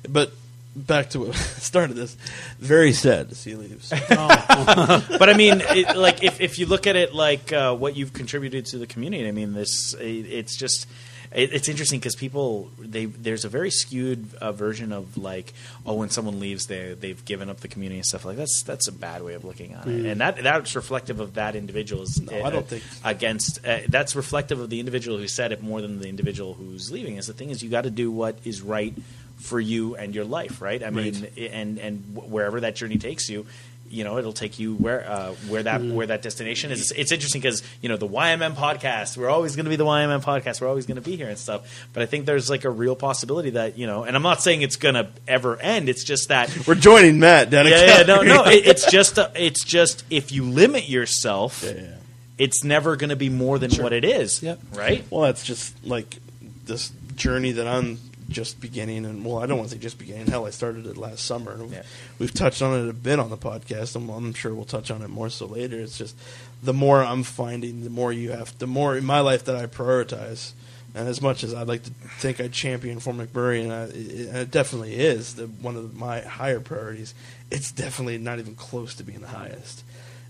But 0.08 0.30
back 0.76 1.10
to 1.10 1.18
what 1.18 1.34
started 1.70 1.94
this. 1.94 2.16
Very 2.60 2.92
sad 2.92 3.30
to 3.30 3.34
see 3.34 3.50
he 3.50 3.56
leaves. 3.56 3.90
but 4.08 5.28
I 5.28 5.34
mean, 5.34 5.60
it, 5.60 5.96
like 5.96 6.22
if 6.22 6.40
if 6.40 6.60
you 6.60 6.66
look 6.66 6.86
at 6.86 6.94
it 6.94 7.12
like 7.12 7.52
uh, 7.52 7.74
what 7.74 7.96
you've 7.96 8.12
contributed 8.12 8.66
to 8.66 8.78
the 8.78 8.86
community, 8.86 9.26
I 9.26 9.32
mean, 9.32 9.54
this 9.54 9.94
it, 9.94 10.26
it's 10.26 10.56
just. 10.56 10.86
It, 11.34 11.52
it's 11.52 11.68
interesting 11.68 11.98
because 12.00 12.16
people 12.16 12.70
they 12.78 13.04
there's 13.04 13.44
a 13.44 13.48
very 13.48 13.70
skewed 13.70 14.34
uh, 14.40 14.52
version 14.52 14.92
of 14.92 15.16
like 15.18 15.52
oh 15.84 15.94
when 15.94 16.10
someone 16.10 16.40
leaves 16.40 16.66
they 16.66 16.94
they've 16.94 17.22
given 17.24 17.50
up 17.50 17.60
the 17.60 17.68
community 17.68 17.98
and 17.98 18.06
stuff 18.06 18.24
like 18.24 18.36
that's 18.36 18.62
that's 18.62 18.88
a 18.88 18.92
bad 18.92 19.22
way 19.22 19.34
of 19.34 19.44
looking 19.44 19.74
at 19.74 19.86
it. 19.86 20.06
And 20.06 20.20
that 20.20 20.42
that's 20.42 20.74
reflective 20.74 21.20
of 21.20 21.34
that 21.34 21.54
individual's 21.54 22.20
No, 22.20 22.42
I 22.42 22.50
don't 22.50 22.66
think- 22.66 22.82
against 23.04 23.64
uh, 23.66 23.80
that's 23.88 24.16
reflective 24.16 24.60
of 24.60 24.70
the 24.70 24.80
individual 24.80 25.18
who 25.18 25.28
said 25.28 25.52
it 25.52 25.62
more 25.62 25.80
than 25.80 26.00
the 26.00 26.08
individual 26.08 26.54
who's 26.54 26.90
leaving. 26.90 27.16
Is 27.16 27.26
the 27.26 27.32
thing 27.34 27.50
is 27.50 27.62
you 27.62 27.70
got 27.70 27.84
to 27.84 27.90
do 27.90 28.10
what 28.10 28.38
is 28.44 28.62
right 28.62 28.94
for 29.38 29.60
you 29.60 29.94
and 29.94 30.14
your 30.14 30.24
life 30.24 30.60
right? 30.60 30.82
I 30.82 30.90
mean 30.90 31.26
and 31.36 31.78
and 31.78 32.16
wherever 32.16 32.60
that 32.60 32.74
journey 32.74 32.98
takes 32.98 33.28
you 33.28 33.46
you 33.90 34.04
know 34.04 34.18
it'll 34.18 34.32
take 34.32 34.58
you 34.58 34.74
where 34.74 35.08
uh, 35.08 35.32
where 35.48 35.62
that 35.62 35.82
where 35.82 36.06
that 36.06 36.22
destination 36.22 36.70
is 36.70 36.92
it's 36.92 37.12
interesting 37.12 37.40
because 37.40 37.62
you 37.80 37.88
know 37.88 37.96
the 37.96 38.08
YMM 38.08 38.54
podcast 38.54 39.16
we're 39.16 39.28
always 39.30 39.56
going 39.56 39.64
to 39.64 39.70
be 39.70 39.76
the 39.76 39.84
YMM 39.84 40.22
podcast 40.22 40.60
we're 40.60 40.68
always 40.68 40.86
going 40.86 40.96
to 40.96 41.02
be 41.02 41.16
here 41.16 41.28
and 41.28 41.38
stuff 41.38 41.86
but 41.92 42.02
I 42.02 42.06
think 42.06 42.26
there's 42.26 42.50
like 42.50 42.64
a 42.64 42.70
real 42.70 42.96
possibility 42.96 43.50
that 43.50 43.78
you 43.78 43.86
know 43.86 44.04
and 44.04 44.14
I'm 44.16 44.22
not 44.22 44.42
saying 44.42 44.62
it's 44.62 44.76
going 44.76 44.94
to 44.94 45.08
ever 45.26 45.56
end 45.56 45.88
it's 45.88 46.04
just 46.04 46.28
that 46.28 46.48
We're 46.66 46.74
joining 46.74 47.18
Matt 47.18 47.50
down 47.50 47.66
yeah, 47.66 47.98
yeah, 47.98 48.02
no, 48.02 48.22
no. 48.22 48.44
It, 48.44 48.66
it's 48.66 48.90
just, 48.90 49.18
a, 49.18 49.32
it's 49.34 49.64
just 49.64 50.04
if 50.10 50.32
you 50.32 50.44
limit 50.44 50.88
yourself, 50.88 51.62
Yeah, 51.64 51.72
yeah. 51.72 51.94
it's 52.36 52.64
never 52.64 52.96
going 52.96 53.10
to 53.10 53.16
be 53.16 53.28
more 53.28 53.58
than 53.58 53.70
what 53.82 53.92
it 53.92 54.04
is. 54.04 54.42
Yep. 54.42 54.58
Right. 54.74 55.04
Well, 55.10 55.22
that's 55.22 55.44
just 55.44 55.84
like 55.84 56.18
this 56.64 56.92
journey 57.16 57.52
that 57.52 57.66
I'm 57.66 57.98
just 58.28 58.60
beginning, 58.60 59.04
and 59.04 59.24
well, 59.24 59.38
I 59.38 59.46
don't 59.46 59.58
want 59.58 59.70
to 59.70 59.76
say 59.76 59.80
just 59.80 59.98
beginning. 59.98 60.26
Hell, 60.26 60.46
I 60.46 60.50
started 60.50 60.86
it 60.86 60.96
last 60.96 61.24
summer. 61.24 61.52
and 61.52 61.70
Yeah. 61.70 61.82
We've 62.18 62.32
touched 62.32 62.60
on 62.60 62.78
it 62.78 62.90
a 62.90 62.92
bit 62.92 63.18
on 63.18 63.30
the 63.30 63.38
podcast. 63.38 63.96
I'm, 63.96 64.08
I'm 64.10 64.34
sure 64.34 64.54
we'll 64.54 64.64
touch 64.64 64.90
on 64.90 65.02
it 65.02 65.08
more 65.08 65.30
so 65.30 65.46
later. 65.46 65.80
It's 65.80 65.96
just 65.96 66.16
the 66.62 66.74
more 66.74 67.02
I'm 67.02 67.22
finding, 67.22 67.84
the 67.84 67.90
more 67.90 68.12
you 68.12 68.32
have, 68.32 68.56
the 68.58 68.66
more 68.66 68.96
in 68.96 69.04
my 69.04 69.20
life 69.20 69.44
that 69.46 69.56
I 69.56 69.66
prioritize. 69.66 70.52
And 70.94 71.06
as 71.06 71.20
much 71.20 71.44
as 71.44 71.54
I'd 71.54 71.68
like 71.68 71.84
to 71.84 71.90
think 71.90 72.40
I 72.40 72.48
champion 72.48 72.98
for 72.98 73.12
McMurray, 73.12 73.62
and, 73.62 73.72
I, 73.72 73.82
it, 73.84 74.28
and 74.28 74.36
it 74.38 74.50
definitely 74.50 74.94
is 74.94 75.34
the, 75.34 75.46
one 75.46 75.76
of 75.76 75.94
my 75.94 76.22
higher 76.22 76.60
priorities, 76.60 77.14
it's 77.50 77.70
definitely 77.70 78.18
not 78.18 78.38
even 78.38 78.54
close 78.54 78.94
to 78.96 79.04
being 79.04 79.20
the 79.20 79.28
highest. 79.28 79.84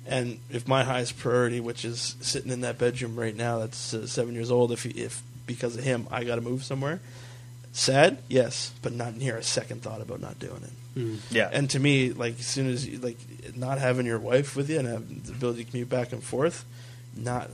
And 0.07 0.41
if 0.51 0.67
my 0.67 0.85
highest 0.85 1.19
priority, 1.19 1.61
which 1.61 1.85
is 1.85 2.17
sitting 2.21 2.51
in 2.51 2.63
that 2.63 2.79
bedroom 2.79 3.19
right 3.19 3.37
now, 3.37 3.59
that's 3.59 3.93
uh, 3.95 4.07
seven 4.07 4.35
years 4.35 4.51
old, 4.51 4.73
if 4.73 4.87
if 4.87 5.23
because 5.47 5.77
of 5.77 5.85
him 5.85 6.07
I 6.11 6.25
got 6.25 6.37
to 6.37 6.41
move 6.41 6.65
somewhere, 6.65 7.01
sad, 7.79 8.19
yes, 8.29 8.73
but 8.83 8.93
not 8.93 9.17
near 9.17 9.37
a 9.37 9.43
second 9.43 9.83
thought 9.83 10.01
about 10.01 10.21
not 10.21 10.39
doing 10.39 10.63
it. 10.63 10.99
Mm. 10.99 11.19
Yeah. 11.31 11.49
And 11.53 11.71
to 11.71 11.79
me, 11.79 12.13
like 12.13 12.39
as 12.39 12.47
soon 12.47 12.69
as 12.69 12.87
you, 12.87 12.99
like 12.99 13.19
not 13.57 13.79
having 13.79 14.07
your 14.07 14.19
wife 14.19 14.57
with 14.57 14.69
you 14.69 14.79
and 14.79 14.89
having 14.89 15.23
the 15.25 15.33
ability 15.33 15.65
to 15.65 15.71
commute 15.71 15.89
back 15.89 16.13
and 16.13 16.23
forth, 16.23 16.65
not 17.17 17.51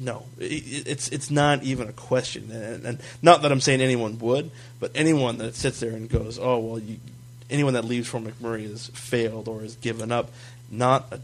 no, 0.00 0.26
it, 0.38 0.86
it's 0.86 1.08
it's 1.08 1.30
not 1.30 1.62
even 1.62 1.88
a 1.88 1.92
question. 1.92 2.50
And, 2.50 2.84
and 2.84 3.00
not 3.20 3.42
that 3.42 3.52
I'm 3.52 3.60
saying 3.60 3.80
anyone 3.80 4.18
would, 4.20 4.50
but 4.78 4.92
anyone 4.94 5.38
that 5.38 5.54
sits 5.54 5.80
there 5.80 5.90
and 5.90 6.08
goes, 6.08 6.38
oh 6.38 6.58
well, 6.58 6.78
you, 6.78 6.98
anyone 7.50 7.74
that 7.74 7.84
leaves 7.84 8.08
for 8.08 8.20
McMurray 8.20 8.70
has 8.70 8.88
failed 8.88 9.48
or 9.48 9.60
has 9.60 9.74
given 9.76 10.12
up. 10.12 10.30
Not 10.70 11.12
a 11.12 11.20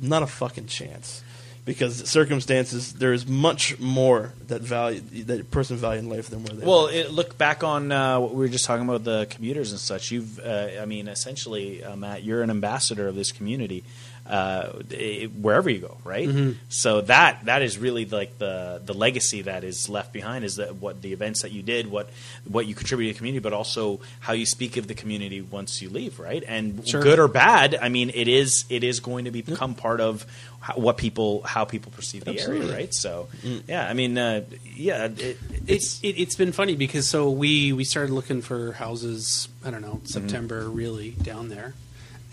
not 0.00 0.22
a 0.22 0.26
fucking 0.26 0.66
chance. 0.66 1.22
Because 1.66 2.08
circumstances 2.08 2.94
there 2.94 3.12
is 3.12 3.26
much 3.26 3.78
more 3.80 4.32
that 4.46 4.62
value 4.62 5.00
that 5.24 5.40
a 5.40 5.44
person 5.44 5.76
value 5.76 5.98
in 5.98 6.08
life 6.08 6.30
than 6.30 6.44
where 6.44 6.56
they 6.56 6.64
Well, 6.64 6.86
it, 6.86 7.10
look 7.10 7.36
back 7.36 7.62
on 7.64 7.92
uh, 7.92 8.18
what 8.20 8.30
we 8.32 8.38
were 8.38 8.48
just 8.48 8.64
talking 8.64 8.88
about 8.88 9.04
the 9.04 9.26
commuters 9.28 9.72
and 9.72 9.80
such. 9.80 10.12
You've, 10.12 10.38
uh, 10.38 10.68
I 10.80 10.86
mean, 10.86 11.08
essentially, 11.08 11.84
uh, 11.84 11.96
Matt, 11.96 12.22
you're 12.22 12.42
an 12.42 12.50
ambassador 12.50 13.08
of 13.08 13.16
this 13.16 13.32
community 13.32 13.84
uh, 14.28 14.82
it- 14.90 15.32
wherever 15.34 15.70
you 15.70 15.78
go, 15.80 15.96
right? 16.04 16.28
So 16.68 17.00
that 17.02 17.44
that 17.46 17.62
is 17.62 17.78
really 17.78 18.04
like 18.06 18.38
the 18.38 18.80
the 18.84 18.94
legacy 18.94 19.42
that 19.42 19.64
is 19.64 19.88
left 19.88 20.12
behind 20.12 20.44
is 20.44 20.56
that 20.56 20.76
what 20.76 21.02
the 21.02 21.12
events 21.12 21.42
that 21.42 21.52
you 21.52 21.62
did, 21.62 21.90
what 21.90 22.10
what 22.48 22.66
you 22.66 22.74
contribute 22.74 23.08
to 23.08 23.12
the 23.14 23.18
community, 23.18 23.40
but 23.42 23.52
also 23.52 24.00
how 24.20 24.32
you 24.32 24.46
speak 24.46 24.76
of 24.76 24.86
the 24.88 24.94
community 24.94 25.40
once 25.40 25.80
you 25.82 25.88
leave, 25.88 26.18
right? 26.18 26.42
And 26.46 26.86
Sure. 26.86 27.02
good 27.02 27.18
or 27.18 27.28
bad, 27.28 27.76
I 27.80 27.88
mean, 27.88 28.10
it 28.14 28.28
is 28.28 28.64
it 28.68 28.82
is 28.84 29.00
going 29.00 29.24
to 29.26 29.30
become 29.30 29.74
part 29.74 30.00
of 30.00 30.26
how, 30.60 30.74
what 30.74 30.96
people 30.96 31.42
how 31.42 31.64
people 31.64 31.92
perceive 31.92 32.24
the 32.24 32.32
Absolutely. 32.32 32.66
area, 32.66 32.74
right? 32.76 32.94
So, 32.94 33.28
yeah, 33.68 33.86
I 33.88 33.94
mean, 33.94 34.18
uh, 34.18 34.42
yeah, 34.74 35.04
it, 35.16 35.38
it's 35.66 36.00
it, 36.02 36.18
it's 36.18 36.34
been 36.36 36.52
funny 36.52 36.74
because 36.74 37.08
so 37.08 37.30
we 37.30 37.72
we 37.72 37.84
started 37.84 38.12
looking 38.12 38.42
for 38.42 38.72
houses 38.72 39.48
I 39.64 39.70
don't 39.70 39.82
know 39.82 39.86
Mm-hmm. 39.96 40.06
September 40.06 40.68
really 40.68 41.10
down 41.22 41.48
there, 41.48 41.74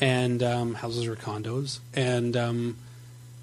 and 0.04 0.44
um, 0.44 0.74
houses 0.74 1.08
or 1.08 1.16
condos, 1.16 1.80
and 1.96 2.36
um, 2.36 2.78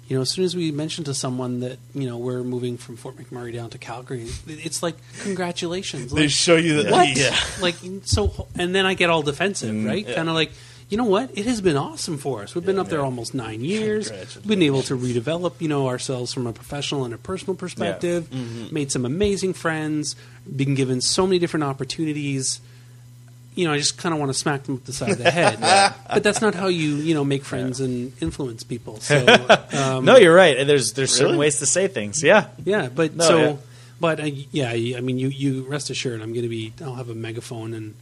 you 0.07 0.15
know 0.15 0.21
as 0.21 0.29
soon 0.29 0.45
as 0.45 0.55
we 0.55 0.71
mentioned 0.71 1.05
to 1.07 1.13
someone 1.13 1.61
that 1.61 1.79
you 1.95 2.07
know 2.07 2.17
we're 2.17 2.43
moving 2.43 2.77
from 2.77 2.97
Fort 2.97 3.15
McMurray 3.17 3.51
down 3.53 3.69
to 3.71 3.77
Calgary, 3.79 4.27
it's 4.47 4.83
like 4.83 4.95
congratulations. 5.23 6.11
they 6.11 6.21
Like, 6.23 6.29
show 6.29 6.55
you 6.57 6.83
that 6.83 6.91
what? 6.91 7.17
yeah. 7.17 7.35
Like 7.61 7.75
so, 8.03 8.47
and 8.57 8.75
then 8.75 8.85
I 8.85 8.93
get 8.93 9.09
all 9.09 9.23
defensive, 9.23 9.73
Mm, 9.73 9.87
right? 9.87 10.05
Kind 10.07 10.29
of 10.29 10.35
like. 10.35 10.51
You 10.91 10.97
know 10.97 11.05
what? 11.05 11.31
It 11.37 11.45
has 11.45 11.61
been 11.61 11.77
awesome 11.77 12.17
for 12.17 12.43
us. 12.43 12.53
We've 12.53 12.65
been 12.65 12.77
up 12.77 12.89
there 12.89 12.99
almost 13.01 13.33
nine 13.33 13.61
years. 13.63 14.09
Congratulations. 14.09 14.45
Been 14.45 14.61
able 14.61 14.81
to 14.81 14.97
redevelop, 14.97 15.53
you 15.61 15.69
know, 15.69 15.87
ourselves 15.87 16.33
from 16.33 16.47
a 16.47 16.51
professional 16.51 17.05
and 17.05 17.13
a 17.13 17.17
personal 17.17 17.55
perspective. 17.55 18.25
Mm-hmm. 18.29 18.73
Made 18.75 18.91
some 18.91 19.05
amazing 19.05 19.53
friends. 19.53 20.17
Been 20.53 20.75
given 20.75 20.99
so 20.99 21.25
many 21.25 21.39
different 21.39 21.63
opportunities. 21.63 22.59
You 23.55 23.67
know, 23.67 23.73
I 23.73 23.77
just 23.77 23.97
kind 23.97 24.13
of 24.13 24.19
want 24.19 24.29
to 24.31 24.37
smack 24.37 24.63
them 24.63 24.75
up 24.75 24.85
the 24.85 24.93
side 24.93 25.11
of 25.11 25.17
the 25.17 25.29
head. 25.29 25.59
But 26.13 26.23
that's 26.23 26.41
not 26.41 26.55
how 26.55 26.67
you, 26.67 26.95
you 26.95 27.13
know, 27.13 27.23
make 27.23 27.43
friends 27.43 27.79
and 27.79 28.11
influence 28.21 28.63
people. 28.63 28.99
So, 28.99 29.25
um, 29.73 30.05
no, 30.05 30.17
you're 30.17 30.35
right. 30.35 30.65
There's 30.65 30.93
there's 30.93 31.11
certain 31.13 31.37
ways 31.37 31.59
to 31.59 31.65
say 31.65 31.87
things. 31.87 32.21
Yeah, 32.23 32.47
yeah, 32.65 32.89
but 32.93 33.15
No, 33.15 33.23
so, 33.23 33.37
yeah. 33.39 33.55
but 33.99 34.19
uh, 34.19 34.29
yeah, 34.51 34.69
I 34.71 35.01
mean, 35.01 35.17
you, 35.17 35.27
you 35.29 35.63
rest 35.63 35.89
assured, 35.89 36.21
I'm 36.21 36.33
going 36.33 36.43
to 36.43 36.49
be. 36.49 36.73
I'll 36.81 36.95
have 36.95 37.09
a 37.09 37.15
megaphone 37.15 37.73
and 37.73 37.95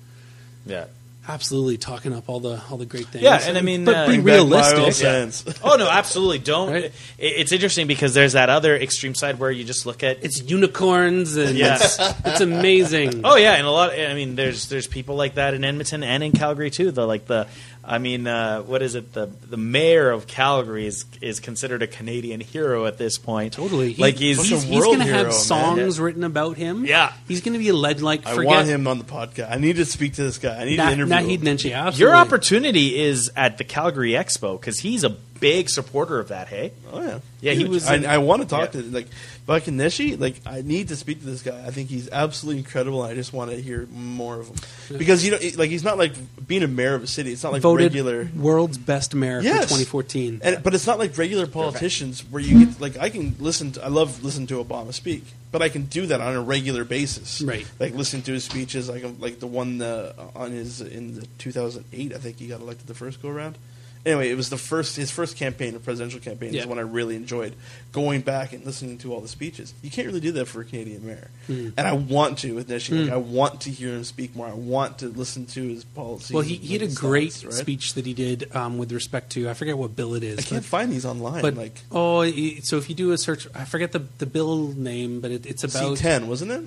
yeah. 0.65 0.85
Absolutely 1.29 1.77
talking 1.77 2.11
up 2.13 2.27
all 2.27 2.39
the 2.39 2.61
all 2.69 2.77
the 2.77 2.85
great 2.85 3.05
things. 3.07 3.23
Yeah, 3.23 3.39
and 3.41 3.57
I 3.57 3.61
mean, 3.61 3.85
but 3.85 3.95
uh, 3.95 4.07
be 4.07 4.13
Bring 4.19 4.25
back 4.25 4.75
realistic. 4.75 4.93
sense. 4.93 5.45
Oh 5.63 5.75
no, 5.77 5.87
absolutely. 5.89 6.39
Don't. 6.39 6.71
Right. 6.71 6.83
it- 6.85 6.93
It's 7.17 7.51
interesting 7.51 7.87
because 7.87 8.13
there's 8.13 8.33
that 8.33 8.49
other 8.49 8.75
extreme 8.75 9.13
side 9.15 9.39
where 9.39 9.51
you 9.51 9.63
just 9.63 9.85
look 9.85 10.03
at. 10.03 10.23
It's 10.23 10.41
unicorns 10.41 11.37
and 11.37 11.57
Yeah. 11.57 11.75
it's, 11.75 11.97
it's 12.25 12.41
amazing. 12.41 13.21
Oh 13.29 13.35
yeah, 13.35 13.53
and 13.55 13.65
a 13.67 13.71
lot. 13.71 13.91
I 13.91 14.13
mean, 14.15 14.35
there's 14.35 14.67
there's 14.69 14.87
people 14.87 15.15
like 15.15 15.35
that 15.35 15.53
in 15.53 15.63
Edmonton 15.63 16.03
and 16.03 16.23
in 16.23 16.31
Calgary 16.31 16.71
too. 16.71 16.91
The 16.91 17.05
like 17.05 17.25
the. 17.25 17.47
I 17.91 17.97
mean, 17.97 18.27
uh, 18.27 18.61
what 18.61 18.83
is 18.83 18.93
it? 18.93 19.13
The 19.13 19.25
the 19.25 19.57
mayor 19.57 20.11
of 20.11 20.27
Calgary 20.27 20.85
is 20.85 21.05
is 21.21 21.39
considered 21.39 21.81
a 21.81 21.87
Canadian 21.87 22.39
hero 22.39 22.85
at 22.85 22.99
this 22.99 23.17
point. 23.17 23.53
Totally. 23.53 23.93
He- 23.93 24.01
like 24.01 24.15
he's, 24.17 24.37
Such 24.37 24.45
a 24.45 24.49
he's, 24.55 24.63
he's 24.63 24.83
going 24.83 24.99
to 24.99 25.05
hero, 25.05 25.17
have 25.17 25.27
man. 25.27 25.33
songs 25.35 25.99
written 25.99 26.23
about 26.23 26.55
him. 26.57 26.85
Yeah. 26.85 27.13
He's 27.27 27.41
going 27.41 27.53
to 27.53 27.59
be 27.59 27.69
a 27.69 27.73
legend. 27.73 28.03
Like 28.05 28.27
I 28.27 28.43
want 28.45 28.67
him 28.67 28.85
on 28.87 28.99
the 28.99 29.05
podcast. 29.05 29.49
I 29.51 29.57
need 29.57 29.77
to 29.77 29.85
speak 29.85 30.13
to 30.13 30.23
this 30.23 30.37
guy. 30.37 30.61
I 30.61 30.65
need 30.65 30.77
Na- 30.77 30.85
to 30.87 30.93
interview 30.93 31.15
Naheed 31.15 31.39
him. 31.39 31.57
Nenshi. 31.57 31.73
Absolutely. 31.75 31.99
your 31.99 32.15
opportunity 32.15 32.99
is 32.99 33.31
at 33.35 33.57
the 33.57 33.63
Calgary 33.63 34.11
Expo 34.11 34.59
because 34.59 34.79
he's 34.79 35.03
a 35.03 35.09
big 35.39 35.69
supporter 35.69 36.19
of 36.19 36.29
that. 36.29 36.47
Hey, 36.47 36.71
Oh 36.91 37.01
yeah, 37.01 37.19
Yeah, 37.41 37.53
he 37.53 37.65
was 37.65 37.87
I, 37.87 37.95
in- 37.95 38.05
I 38.05 38.17
want 38.19 38.41
to 38.41 38.47
talk 38.47 38.73
yeah. 38.73 38.81
to 38.81 38.87
like 38.91 39.07
Buckaneshi. 39.47 40.19
Like 40.19 40.41
I 40.45 40.61
need 40.61 40.89
to 40.89 40.95
speak 40.95 41.19
to 41.21 41.25
this 41.25 41.41
guy. 41.41 41.65
I 41.65 41.71
think 41.71 41.89
he's 41.89 42.09
absolutely 42.11 42.59
incredible. 42.59 43.03
and 43.03 43.11
I 43.11 43.15
just 43.15 43.33
want 43.33 43.51
to 43.51 43.61
hear 43.61 43.87
more 43.91 44.39
of 44.39 44.47
him 44.47 44.97
because 44.97 45.25
you 45.25 45.31
know, 45.31 45.37
it- 45.41 45.57
like 45.57 45.69
he's 45.69 45.83
not 45.83 45.97
like 45.97 46.13
being 46.47 46.63
a 46.63 46.67
mayor 46.67 46.95
of 46.95 47.03
a 47.03 47.07
city. 47.07 47.31
It's 47.31 47.43
not 47.43 47.53
like 47.53 47.61
voted 47.61 47.85
regular. 47.93 48.29
world's 48.35 48.77
best 48.77 49.15
mayor 49.15 49.41
Yes. 49.41 49.63
for 49.65 49.69
2014. 49.69 50.41
And, 50.43 50.63
but 50.63 50.73
it's 50.73 50.85
not 50.87 50.99
like 50.99 51.17
regular 51.17 51.47
politicians 51.47 52.21
where 52.29 52.41
you 52.41 52.65
get 52.65 52.79
like 52.81 52.97
I 52.97 53.09
can 53.09 53.35
listen. 53.39 53.71
To, 53.73 53.83
I 53.85 53.87
love 53.87 54.23
listening 54.23 54.47
to 54.47 54.63
Obama 54.63 54.93
speak, 54.93 55.23
but 55.51 55.61
I 55.61 55.69
can 55.69 55.83
do 55.85 56.05
that 56.07 56.21
on 56.21 56.35
a 56.35 56.41
regular 56.41 56.83
basis. 56.83 57.41
Right. 57.41 57.65
Like 57.79 57.93
listening 57.93 58.23
to 58.23 58.33
his 58.33 58.43
speeches, 58.43 58.89
like 58.89 59.03
like 59.19 59.39
the 59.39 59.47
one 59.47 59.81
uh, 59.81 60.13
on 60.35 60.51
his 60.51 60.81
in 60.81 61.15
the 61.15 61.25
2008. 61.39 62.13
I 62.13 62.17
think 62.17 62.37
he 62.39 62.47
got 62.47 62.61
elected 62.61 62.87
the 62.87 62.93
first 62.93 63.21
go 63.21 63.29
around. 63.29 63.57
Anyway, 64.05 64.29
it 64.29 64.35
was 64.35 64.49
the 64.49 64.57
first 64.57 64.95
his 64.95 65.11
first 65.11 65.35
campaign, 65.35 65.75
a 65.75 65.79
presidential 65.79 66.21
campaign, 66.21 66.53
Yeah. 66.53 66.61
is 66.61 66.67
one 66.67 66.79
I 66.79 66.83
really 66.83 67.15
enjoyed 67.17 67.53
going 67.91 68.21
back 68.21 68.53
and 68.53 68.65
listening 68.65 68.97
to 68.99 69.13
all 69.13 69.19
the 69.19 69.27
speeches. 69.27 69.73
You 69.83 69.91
can't 69.91 70.07
really 70.07 70.21
do 70.21 70.31
that 70.33 70.45
for 70.45 70.61
a 70.61 70.65
Canadian 70.65 71.05
mayor, 71.05 71.27
Hmm. 71.47 71.69
and 71.75 71.85
I 71.85 71.91
want 71.93 72.37
to 72.39 72.53
with 72.55 72.69
Nenshi. 72.69 73.03
Like 73.03 73.11
I 73.11 73.17
want 73.17 73.61
to 73.61 73.69
hear 73.71 73.89
him 73.89 74.05
speak 74.05 74.35
more. 74.37 74.47
I 74.47 74.53
want 74.53 74.99
to 74.99 75.09
listen 75.09 75.45
to 75.47 75.61
his 75.67 75.83
policies. 75.83 76.31
well, 76.31 76.43
he, 76.43 76.55
he 76.55 76.73
had 76.73 76.81
a 76.81 76.85
his 76.85 76.97
great 76.97 77.33
thoughts, 77.33 77.45
right? 77.45 77.53
speech 77.55 77.93
that 77.95 78.05
he 78.05 78.13
did 78.13 78.55
um, 78.55 78.77
with 78.77 78.91
respect 78.93 79.31
to 79.31 79.49
I 79.49 79.53
forget 79.53 79.77
what 79.77 79.97
bill 79.97 80.15
it 80.15 80.23
is. 80.23 80.39
I 80.39 80.41
can't 80.43 80.61
but- 80.61 80.69
find 80.69 80.91
these 80.93 81.05
online. 81.05 81.41
but 81.41 81.55
like 81.55 81.81
oh, 81.91 82.23
so 82.61 82.77
if 82.77 82.87
you 82.89 82.95
do 82.95 83.11
a 83.11 83.17
search, 83.17 83.47
I 83.53 83.65
forget 83.65 83.91
the 83.91 84.03
the 84.17 84.25
bill 84.25 84.69
name, 84.77 85.19
but 85.19 85.29
it, 85.31 85.45
it's 85.45 85.65
about 85.65 85.97
C10, 85.97 86.27
wasn't 86.27 86.51
it? 86.51 86.63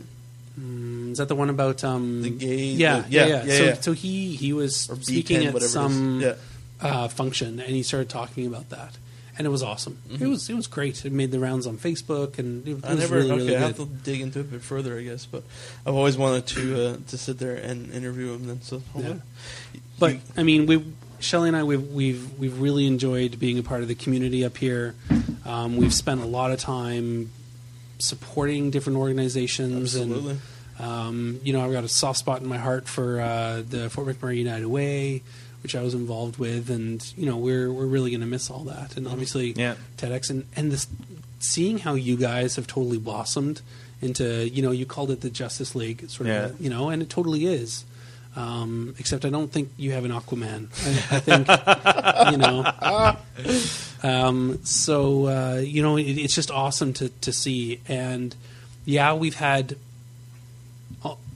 Mm, 0.60 1.12
Is 1.12 1.18
that 1.18 1.28
the 1.28 1.34
one 1.34 1.48
about 1.48 1.82
um, 1.82 2.20
The 2.20 2.28
gay- 2.28 2.66
Yeah, 2.66 3.00
the- 3.00 3.10
yeah, 3.10 3.26
yeah, 3.26 3.44
yeah. 3.44 3.56
so, 3.56 3.64
yeah. 3.64 3.80
so 3.80 3.92
he 3.92 4.36
he 4.36 4.52
was 4.52 4.90
Or 4.90 4.96
B10, 4.96 5.04
speaking 5.04 5.46
at 5.46 5.54
whatever 5.54 5.70
some 5.70 6.20
Yeah. 6.20 6.34
Uh, 6.82 7.08
function, 7.08 7.60
and 7.60 7.70
he 7.70 7.82
started 7.82 8.08
talking 8.08 8.46
about 8.46 8.68
that, 8.70 8.96
and 9.38 9.46
it 9.46 9.50
was 9.50 9.62
awesome. 9.62 9.98
It 10.10 10.26
was 10.26 10.48
it 10.50 10.54
was 10.54 10.66
great. 10.66 11.04
It 11.04 11.12
made 11.12 11.30
the 11.30 11.38
rounds 11.40 11.66
on 11.66 11.78
Facebook, 11.78 12.38
and 12.38 12.66
it, 12.66 12.70
it 12.72 12.76
Mm-hmm. 12.82 12.86
I 12.90 12.94
never. 12.94 13.16
really 13.16 13.30
okay, 13.30 13.40
really 13.44 13.56
I 13.56 13.60
have 13.60 13.76
to 13.76 13.86
dig 13.86 14.20
into 14.20 14.40
it 14.40 14.42
a 14.42 14.44
bit 14.44 14.62
further, 14.62 14.98
I 14.98 15.02
guess. 15.02 15.24
But 15.26 15.42
I've 15.86 15.94
always 15.94 16.16
wanted 16.18 16.46
to 16.48 16.86
uh, 16.88 16.96
to 17.08 17.18
sit 17.18 17.38
there 17.38 17.54
and 17.56 17.92
interview 17.92 18.32
him. 18.34 18.46
Then, 18.46 18.60
so 18.62 18.80
hopefully- 18.92 19.20
But 19.98 20.16
I 20.36 20.42
mean, 20.42 20.66
we 20.66 20.84
Shelly 21.20 21.48
and 21.48 21.56
I 21.56 21.62
we've 21.62 21.86
we've 21.92 22.38
we've 22.38 22.60
really 22.60 22.86
enjoyed 22.86 23.38
being 23.38 23.58
a 23.58 23.62
part 23.62 23.82
of 23.82 23.88
the 23.88 23.94
community 23.94 24.44
up 24.44 24.56
here. 24.56 24.94
Um, 25.44 25.76
we've 25.76 25.94
spent 25.94 26.20
a 26.20 26.26
lot 26.26 26.50
of 26.50 26.58
time 26.58 27.30
supporting 27.98 28.70
different 28.70 28.98
organizations 28.98 29.94
absolutely. 29.96 30.36
and 30.78 30.84
um, 30.84 31.40
you 31.44 31.52
know 31.52 31.64
I've 31.64 31.70
got 31.72 31.84
a 31.84 31.88
soft 31.88 32.18
spot 32.18 32.40
in 32.42 32.48
my 32.48 32.58
heart 32.58 32.88
for 32.88 33.20
uh, 33.20 33.62
the 33.68 33.88
Fort 33.90 34.08
McMurray 34.08 34.38
United 34.38 34.66
Way, 34.66 35.22
which 35.62 35.74
I 35.76 35.82
was 35.82 35.94
involved 35.94 36.38
with, 36.38 36.70
and 36.70 37.02
you 37.16 37.26
know 37.26 37.36
we're 37.36 37.72
we're 37.72 37.86
really 37.86 38.10
going 38.10 38.20
to 38.20 38.26
miss 38.26 38.50
all 38.50 38.64
that, 38.64 38.96
and 38.96 39.06
obviously 39.06 39.52
Yeah. 39.52 39.74
TEDx 39.96 40.30
and 40.30 40.44
and 40.56 40.70
this 40.72 40.86
seeing 41.38 41.78
how 41.78 41.94
you 41.94 42.16
guys 42.16 42.56
have 42.56 42.66
totally 42.66 42.98
blossomed 42.98 43.60
into 44.00 44.48
you 44.48 44.62
know 44.62 44.70
you 44.72 44.86
called 44.86 45.10
it 45.10 45.20
the 45.20 45.30
Justice 45.30 45.74
League 45.74 46.08
sort 46.10 46.28
Yeah. 46.28 46.46
of 46.46 46.60
you 46.60 46.70
know 46.70 46.88
and 46.90 47.02
it 47.02 47.10
totally 47.10 47.46
is. 47.46 47.84
Um, 48.34 48.94
except 48.98 49.26
I 49.26 49.28
don't 49.30 49.52
think 49.52 49.68
you 49.76 49.92
have 49.92 50.06
an 50.06 50.10
Aquaman. 50.10 50.68
I, 51.12 51.16
I 51.16 51.20
think 51.26 52.32
you 52.32 52.38
know. 52.38 52.64
Um, 54.02 54.58
so 54.64 55.26
uh, 55.26 55.56
you 55.62 55.82
know, 55.82 55.96
it, 55.98 56.04
it's 56.04 56.34
just 56.34 56.50
awesome 56.50 56.92
to 56.94 57.08
to 57.10 57.32
see. 57.32 57.80
And 57.88 58.34
yeah, 58.84 59.12
we've 59.14 59.34
had 59.34 59.76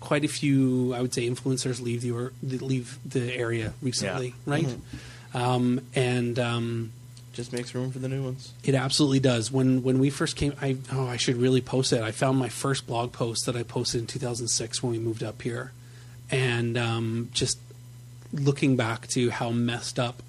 quite 0.07 0.25
a 0.25 0.29
few, 0.29 0.95
I 0.95 1.03
would 1.03 1.13
say, 1.13 1.29
influencers 1.29 1.83
leave 1.83 2.03
the 2.03 2.13
or, 2.13 2.33
leave 2.41 2.97
the 3.05 3.35
area 3.35 3.75
recently, 3.83 4.35
right? 4.47 4.69
Um, 5.35 5.81
and 5.97 6.39
um, 6.39 6.93
just 7.33 7.53
makes 7.53 7.75
room 7.75 7.91
for 7.91 7.99
the 7.99 8.09
new 8.09 8.23
ones. 8.23 8.53
it 8.63 8.77
absolutely 8.77 9.19
does. 9.19 9.51
When 9.51 9.83
when 9.83 9.99
we 9.99 10.11
first 10.11 10.37
came, 10.37 10.55
I 10.63 10.77
oh 10.93 11.09
I 11.09 11.17
should 11.17 11.39
really 11.39 11.61
post 11.61 11.93
it. 11.93 12.03
I 12.03 12.13
found 12.13 12.39
my 12.39 12.49
first 12.49 12.87
blog 12.87 13.13
post 13.13 13.47
that 13.47 13.57
I 13.57 13.65
posted 13.65 14.01
in 14.01 14.07
2006 14.07 14.81
when 14.81 14.93
we 14.93 15.01
moved 15.01 15.25
up 15.25 15.43
here, 15.43 15.73
and 16.31 16.79
um, 16.79 17.29
just 17.33 17.59
looking 18.33 18.77
back 18.77 19.09
to 19.09 19.31
how 19.31 19.51
messed 19.51 19.99
up 19.99 20.23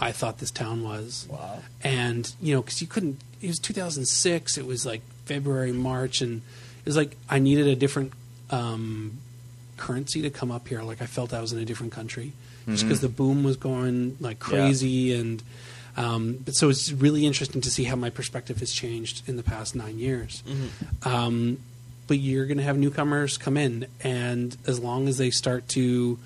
I 0.00 0.12
thought 0.12 0.38
this 0.38 0.50
town 0.50 0.82
was. 0.82 1.26
Wow. 1.28 1.58
And 1.82 2.32
you 2.40 2.54
know, 2.54 2.62
because 2.62 2.80
you 2.80 2.86
couldn't. 2.86 3.20
It 3.42 3.48
was 3.48 3.58
2006. 3.58 4.56
It 4.56 4.66
was 4.66 4.86
like 4.86 5.02
February, 5.26 5.72
March, 5.72 6.22
and 6.22 6.40
it 6.78 6.86
was 6.86 6.96
like 6.96 7.18
I 7.28 7.38
needed 7.38 7.66
a 7.66 7.76
different 7.76 8.14
um, 8.50 9.18
currency 9.76 10.22
to 10.22 10.30
come 10.30 10.50
up 10.50 10.68
here. 10.68 10.82
Like 10.82 11.00
I 11.02 11.06
felt 11.06 11.32
I 11.32 11.40
was 11.40 11.52
in 11.52 11.58
a 11.58 11.64
different 11.64 11.92
country, 11.92 12.32
just 12.68 12.84
because 12.84 13.00
the 13.00 13.08
boom 13.08 13.42
was 13.44 13.56
going 13.56 14.16
like 14.20 14.38
crazy, 14.38 15.12
and 15.14 15.42
um, 15.96 16.38
but 16.44 16.54
so 16.54 16.68
it's 16.68 16.92
really 16.92 17.26
interesting 17.26 17.60
to 17.62 17.70
see 17.70 17.84
how 17.84 17.96
my 17.96 18.10
perspective 18.10 18.58
has 18.60 18.72
changed 18.72 19.28
in 19.28 19.36
the 19.36 19.42
past 19.42 19.74
nine 19.74 19.98
years. 19.98 20.42
Um, 21.02 21.58
but 22.06 22.18
you're 22.18 22.46
going 22.46 22.58
to 22.58 22.64
have 22.64 22.76
newcomers 22.76 23.38
come 23.38 23.56
in, 23.56 23.86
and 24.02 24.56
as 24.66 24.78
long 24.80 25.08
as 25.08 25.18
they 25.18 25.30
start 25.30 25.68
to 25.68 26.18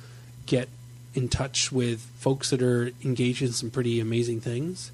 get 0.47 0.69
in 1.15 1.29
touch 1.29 1.71
with 1.71 2.01
folks 2.19 2.51
that 2.51 2.61
are 2.63 2.91
engaged 3.05 3.41
in 3.43 3.53
some 3.53 3.71
pretty 3.71 4.01
amazing 4.01 4.41
things, 4.41 4.91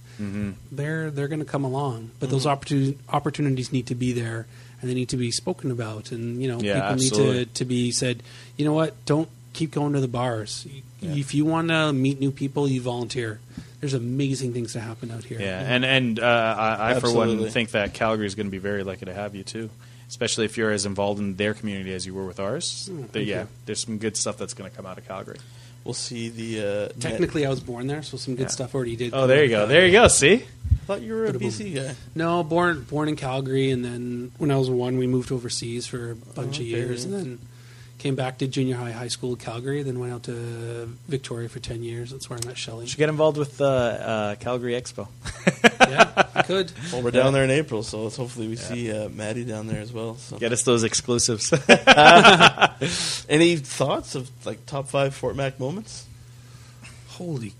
they're 0.70 1.10
they're 1.10 1.28
going 1.28 1.40
to 1.40 1.46
come 1.46 1.64
along. 1.64 2.10
But 2.20 2.28
those 2.30 2.44
opportuni- 2.44 2.96
opportunities 3.08 3.72
need 3.72 3.86
to 3.86 3.94
be 3.94 4.12
there, 4.12 4.46
and 4.80 4.90
they 4.90 4.94
need 4.94 5.08
to 5.10 5.16
be 5.16 5.30
spoken 5.30 5.70
about. 5.70 6.12
And 6.12 6.42
you 6.42 6.48
know, 6.48 6.60
Yeah, 6.60 6.74
people 6.74 6.88
absolutely. 6.88 7.38
need 7.38 7.48
to 7.48 7.54
to 7.54 7.64
be 7.64 7.90
said. 7.92 8.22
You 8.56 8.64
know 8.64 8.72
what? 8.72 9.04
Don't 9.06 9.28
keep 9.52 9.70
going 9.72 9.92
to 9.94 10.00
the 10.00 10.08
bars. 10.08 10.66
If 11.02 11.34
you 11.34 11.44
want 11.44 11.68
to 11.68 11.92
meet 11.92 12.20
new 12.20 12.30
people, 12.30 12.68
you 12.68 12.80
volunteer. 12.80 13.40
there's 13.80 13.94
amazing 13.94 14.52
things 14.52 14.74
to 14.74 14.80
happen 14.80 15.10
out 15.10 15.24
here. 15.24 15.40
Yeah, 15.40 15.58
and 15.60 15.84
and 15.84 16.20
uh, 16.20 16.24
I, 16.58 16.96
I 16.96 17.00
for 17.00 17.12
one 17.12 17.48
think 17.48 17.70
that 17.70 17.94
Calgary 17.94 18.26
is 18.26 18.34
going 18.34 18.46
to 18.46 18.50
be 18.50 18.58
very 18.58 18.84
lucky 18.84 19.06
to 19.06 19.14
have 19.14 19.34
you 19.34 19.42
too, 19.42 19.70
especially 20.08 20.44
if 20.44 20.58
you're 20.58 20.70
as 20.70 20.84
involved 20.84 21.18
in 21.20 21.36
their 21.36 21.54
community 21.54 21.94
as 21.94 22.04
you 22.06 22.12
were 22.14 22.26
with 22.26 22.38
ours. 22.38 22.90
Mm, 22.92 23.00
But 23.02 23.10
thank 23.12 23.26
yeah, 23.26 23.40
you. 23.42 23.48
there's 23.64 23.80
some 23.80 23.96
good 23.96 24.16
stuff 24.18 24.36
that's 24.36 24.52
going 24.52 24.70
to 24.70 24.76
come 24.76 24.84
out 24.84 24.98
of 24.98 25.08
Calgary. 25.08 25.38
We'll 25.84 25.94
see 25.94 26.28
the. 26.28 26.60
Uh, 26.60 26.64
net- 26.64 27.00
Technically, 27.00 27.46
I 27.46 27.48
was 27.48 27.60
born 27.60 27.86
there, 27.86 28.02
so 28.02 28.18
some 28.18 28.34
good 28.34 28.42
Yeah. 28.48 28.48
stuff 28.48 28.74
already 28.74 28.96
did. 28.96 29.14
Oh, 29.14 29.26
there 29.26 29.42
you 29.44 29.48
go, 29.48 29.66
there 29.66 29.86
you 29.86 29.92
go. 29.92 30.08
See, 30.08 30.34
I 30.34 30.59
thought 30.86 31.02
you 31.02 31.14
were 31.14 31.26
a 31.26 31.32
BC 31.32 31.74
guy. 31.74 31.94
No, 32.14 32.42
born 32.42 32.82
born 32.84 33.08
in 33.08 33.16
Calgary, 33.16 33.70
and 33.70 33.84
then 33.84 34.32
when 34.38 34.50
I 34.50 34.56
was 34.56 34.70
one, 34.70 34.98
we 34.98 35.06
moved 35.06 35.32
overseas 35.32 35.86
for 35.86 36.12
a 36.12 36.16
bunch 36.16 36.56
okay, 36.56 36.64
of 36.64 36.68
years, 36.68 37.04
yeah. 37.04 37.16
and 37.16 37.20
then 37.20 37.38
came 37.98 38.16
back 38.16 38.38
to 38.38 38.48
junior 38.48 38.76
high, 38.76 38.90
high 38.90 39.08
school, 39.08 39.36
Calgary. 39.36 39.82
Then 39.82 40.00
went 40.00 40.12
out 40.12 40.22
to 40.24 40.96
Victoria 41.06 41.48
for 41.48 41.60
ten 41.60 41.82
years. 41.82 42.10
That's 42.10 42.28
where 42.28 42.38
I 42.42 42.46
met 42.46 42.58
Shelley. 42.58 42.84
you 42.84 42.88
should 42.88 42.98
get 42.98 43.08
involved 43.08 43.38
with 43.38 43.60
uh, 43.60 43.64
uh, 43.64 44.34
Calgary 44.36 44.72
Expo. 44.72 45.06
yeah, 45.88 46.24
I 46.34 46.42
could. 46.42 46.72
Well, 46.92 47.02
we're 47.02 47.12
down 47.12 47.32
there 47.32 47.44
in 47.44 47.50
April, 47.50 47.82
so 47.82 48.04
let's 48.04 48.16
hopefully 48.16 48.48
we 48.48 48.56
see 48.56 48.90
uh, 48.90 49.08
Maddie 49.10 49.44
down 49.44 49.68
there 49.68 49.80
as 49.80 49.92
well. 49.92 50.16
So. 50.16 50.38
Get 50.38 50.50
us 50.52 50.64
those 50.64 50.82
exclusives. 50.82 51.52
Any 53.28 53.56
thoughts 53.56 54.14
of 54.16 54.28
like 54.44 54.66
top 54.66 54.88
five 54.88 55.14
Fort 55.14 55.36
Mac 55.36 55.60
moments? 55.60 56.06
Holy. 57.10 57.52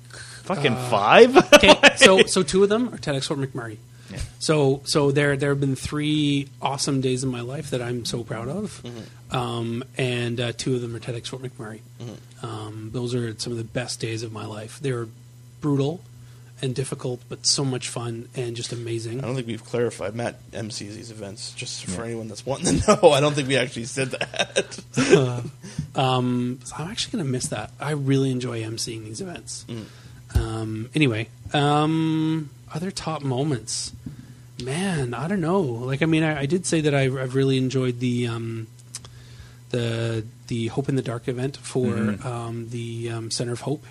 Fucking 0.55 0.73
Uh, 0.75 0.91
five. 0.91 1.37
Okay, 1.55 1.75
so 1.97 2.23
so 2.27 2.43
two 2.43 2.63
of 2.63 2.69
them 2.69 2.89
are 2.93 2.99
TEDx 2.99 3.27
Fort 3.29 3.41
McMurray. 3.41 3.77
Yeah. 4.11 4.19
So 4.41 4.83
so 4.85 5.11
there 5.13 5.37
there 5.37 5.51
have 5.51 5.61
been 5.61 5.77
three 5.77 6.49
awesome 6.61 7.01
days 7.01 7.23
in 7.23 7.31
my 7.31 7.43
life 7.43 7.71
that 7.71 7.81
I'm 7.83 8.05
so 8.05 8.25
proud 8.25 8.49
of, 8.49 8.83
um, 9.31 9.85
and 9.97 10.41
uh, 10.41 10.53
two 10.57 10.75
of 10.75 10.81
them 10.81 10.97
are 10.97 11.01
TEDx 11.01 11.29
Fort 11.29 11.43
McMurray. 11.43 11.81
Um, 12.43 12.91
those 12.93 13.15
are 13.15 13.39
some 13.39 13.53
of 13.53 13.59
the 13.59 13.65
best 13.65 14.01
days 14.01 14.23
of 14.23 14.33
my 14.33 14.47
life. 14.47 14.81
They 14.81 14.93
were 14.93 15.09
brutal 15.61 16.01
and 16.63 16.75
difficult, 16.75 17.21
but 17.29 17.47
so 17.47 17.65
much 17.65 17.89
fun 17.89 18.29
and 18.35 18.55
just 18.57 18.73
amazing. 18.73 19.21
I 19.21 19.27
don't 19.27 19.35
think 19.35 19.47
we've 19.47 19.65
clarified. 19.65 20.15
Matt 20.15 20.41
MCs 20.53 20.95
these 20.95 21.11
events, 21.11 21.53
just 21.55 21.85
for 21.87 22.03
anyone 22.05 22.29
that's 22.29 22.45
wanting 22.45 22.81
to 22.81 22.99
know. 23.03 23.11
I 23.13 23.21
don't 23.21 23.35
think 23.35 23.49
we 23.49 23.57
actually 23.57 23.85
said 23.87 24.11
that. 24.11 24.79
Um, 25.95 26.61
so 26.65 26.75
I'm 26.79 26.91
actually 26.91 27.13
going 27.13 27.25
to 27.25 27.31
miss 27.31 27.49
that. 27.49 27.71
I 27.81 27.93
really 27.93 28.31
enjoy 28.31 28.63
emceeing 28.63 29.05
these 29.05 29.21
events. 29.21 29.65
Um, 30.35 30.91
anyway, 30.95 31.29
um, 31.53 32.51
other 32.73 32.91
top 32.91 33.23
moments, 33.23 33.93
man. 34.63 35.15
I 35.15 35.27
don't 35.29 35.41
know. 35.41 35.61
Like, 35.61 36.03
I 36.03 36.07
mean, 36.07 36.23
I, 36.23 36.41
I 36.41 36.47
did 36.47 36.67
say 36.67 36.81
that 36.83 36.95
I, 36.95 37.03
I've 37.05 37.35
really 37.35 37.59
enjoyed 37.59 38.01
the 38.01 38.27
um, 38.29 38.67
the 39.71 40.25
the 40.49 40.69
Hope 40.69 40.89
in 40.89 40.97
the 40.97 41.03
Dark 41.03 41.29
event 41.29 41.57
for 41.57 41.87
Mhm. 41.87 42.25
um, 42.25 42.69
the 42.71 43.11
um, 43.11 43.31
Center 43.31 43.53
of 43.53 43.61
Hope, 43.61 43.85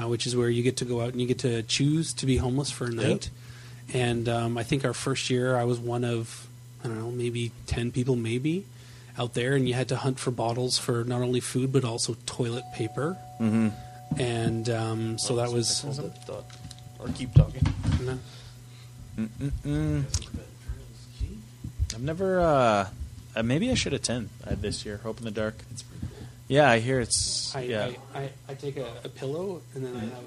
uh, 0.00 0.06
which 0.08 0.26
is 0.26 0.36
where 0.36 0.48
you 0.48 0.62
get 0.62 0.76
to 0.78 0.84
go 0.84 1.00
out 1.00 1.10
and 1.12 1.20
you 1.20 1.26
get 1.26 1.40
to 1.40 1.62
choose 1.64 2.12
to 2.14 2.26
be 2.26 2.36
homeless 2.36 2.70
for 2.70 2.86
a 2.86 2.90
night. 2.90 3.30
And 3.92 4.28
um, 4.28 4.58
I 4.58 4.62
think 4.64 4.84
our 4.84 4.94
first 4.94 5.30
year, 5.30 5.56
I 5.56 5.64
was 5.64 5.78
one 5.78 6.04
of 6.04 6.46
I 6.84 6.88
don't 6.88 6.98
know, 6.98 7.10
maybe 7.10 7.52
ten 7.66 7.90
people, 7.90 8.14
maybe 8.16 8.64
out 9.18 9.34
there, 9.34 9.54
and 9.54 9.66
you 9.66 9.74
had 9.74 9.88
to 9.88 9.96
hunt 9.96 10.18
for 10.18 10.30
bottles 10.30 10.78
for 10.78 11.02
not 11.04 11.22
only 11.22 11.40
food 11.40 11.72
but 11.72 11.84
also 11.84 12.16
toilet 12.26 12.64
paper. 12.74 13.16
mm-hmm. 13.40 13.68
And 14.18 14.68
um, 14.70 15.18
so 15.18 15.36
that 15.36 15.50
was. 15.52 15.82
Hold 15.82 15.96
that. 15.96 16.44
Or 16.98 17.08
keep 17.08 17.34
talking. 17.34 17.62
no. 18.02 18.18
Mm-mm. 19.18 20.04
I've 21.94 22.02
never. 22.02 22.40
Uh, 22.40 22.88
uh, 23.34 23.42
maybe 23.42 23.70
I 23.70 23.74
should 23.74 23.92
attend 23.92 24.30
uh, 24.46 24.54
this 24.58 24.84
year. 24.86 24.98
Hope 24.98 25.18
in 25.18 25.24
the 25.24 25.30
Dark. 25.30 25.56
Yeah, 26.48 26.70
I 26.70 26.78
hear 26.78 27.00
it's. 27.00 27.54
I, 27.54 27.60
yeah. 27.62 27.90
I, 28.14 28.20
I, 28.20 28.30
I 28.50 28.54
take 28.54 28.76
a, 28.76 28.86
a 29.04 29.08
pillow 29.08 29.60
and 29.74 29.84
then 29.84 29.96
I 29.96 30.00
have 30.00 30.24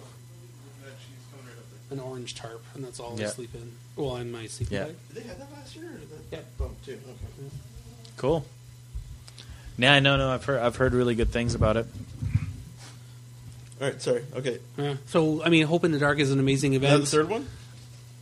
an 1.91 1.99
orange 1.99 2.35
tarp, 2.35 2.61
and 2.76 2.84
that's 2.84 2.99
all 2.99 3.19
I 3.19 3.26
sleep 3.26 3.56
in. 3.56 3.72
Well, 3.95 4.18
in 4.18 4.31
my 4.31 4.45
sleeping 4.47 4.77
Yeah. 4.77 4.84
bag. 4.85 4.95
Did 5.14 5.23
they 5.23 5.27
have 5.27 5.39
that 5.39 5.51
last 5.51 5.76
year? 5.76 5.88
Or 5.88 5.97
did 5.97 6.10
that 6.11 6.35
Yep. 6.38 6.45
bump 6.57 6.85
too? 6.85 6.91
Okay. 6.93 7.56
Cool. 8.18 8.45
Yeah, 9.77 9.93
I 9.93 9.99
know. 9.99 10.18
No, 10.18 10.30
I've 10.31 10.43
heard. 10.45 10.60
I've 10.60 10.76
heard 10.76 10.93
really 10.93 11.15
good 11.15 11.30
things 11.30 11.56
about 11.56 11.77
it. 11.77 11.88
All 13.81 13.88
right, 13.88 14.01
sorry. 14.01 14.23
Okay. 14.35 14.60
Yeah. 14.77 14.95
So, 15.07 15.43
I 15.43 15.49
mean, 15.49 15.65
Hope 15.65 15.84
in 15.85 15.91
the 15.91 15.99
Dark 15.99 16.19
is 16.19 16.31
an 16.31 16.39
amazing 16.39 16.73
Is 16.73 16.81
that 16.81 16.88
event. 16.88 17.01
the 17.06 17.10
third 17.10 17.30
one? 17.30 17.47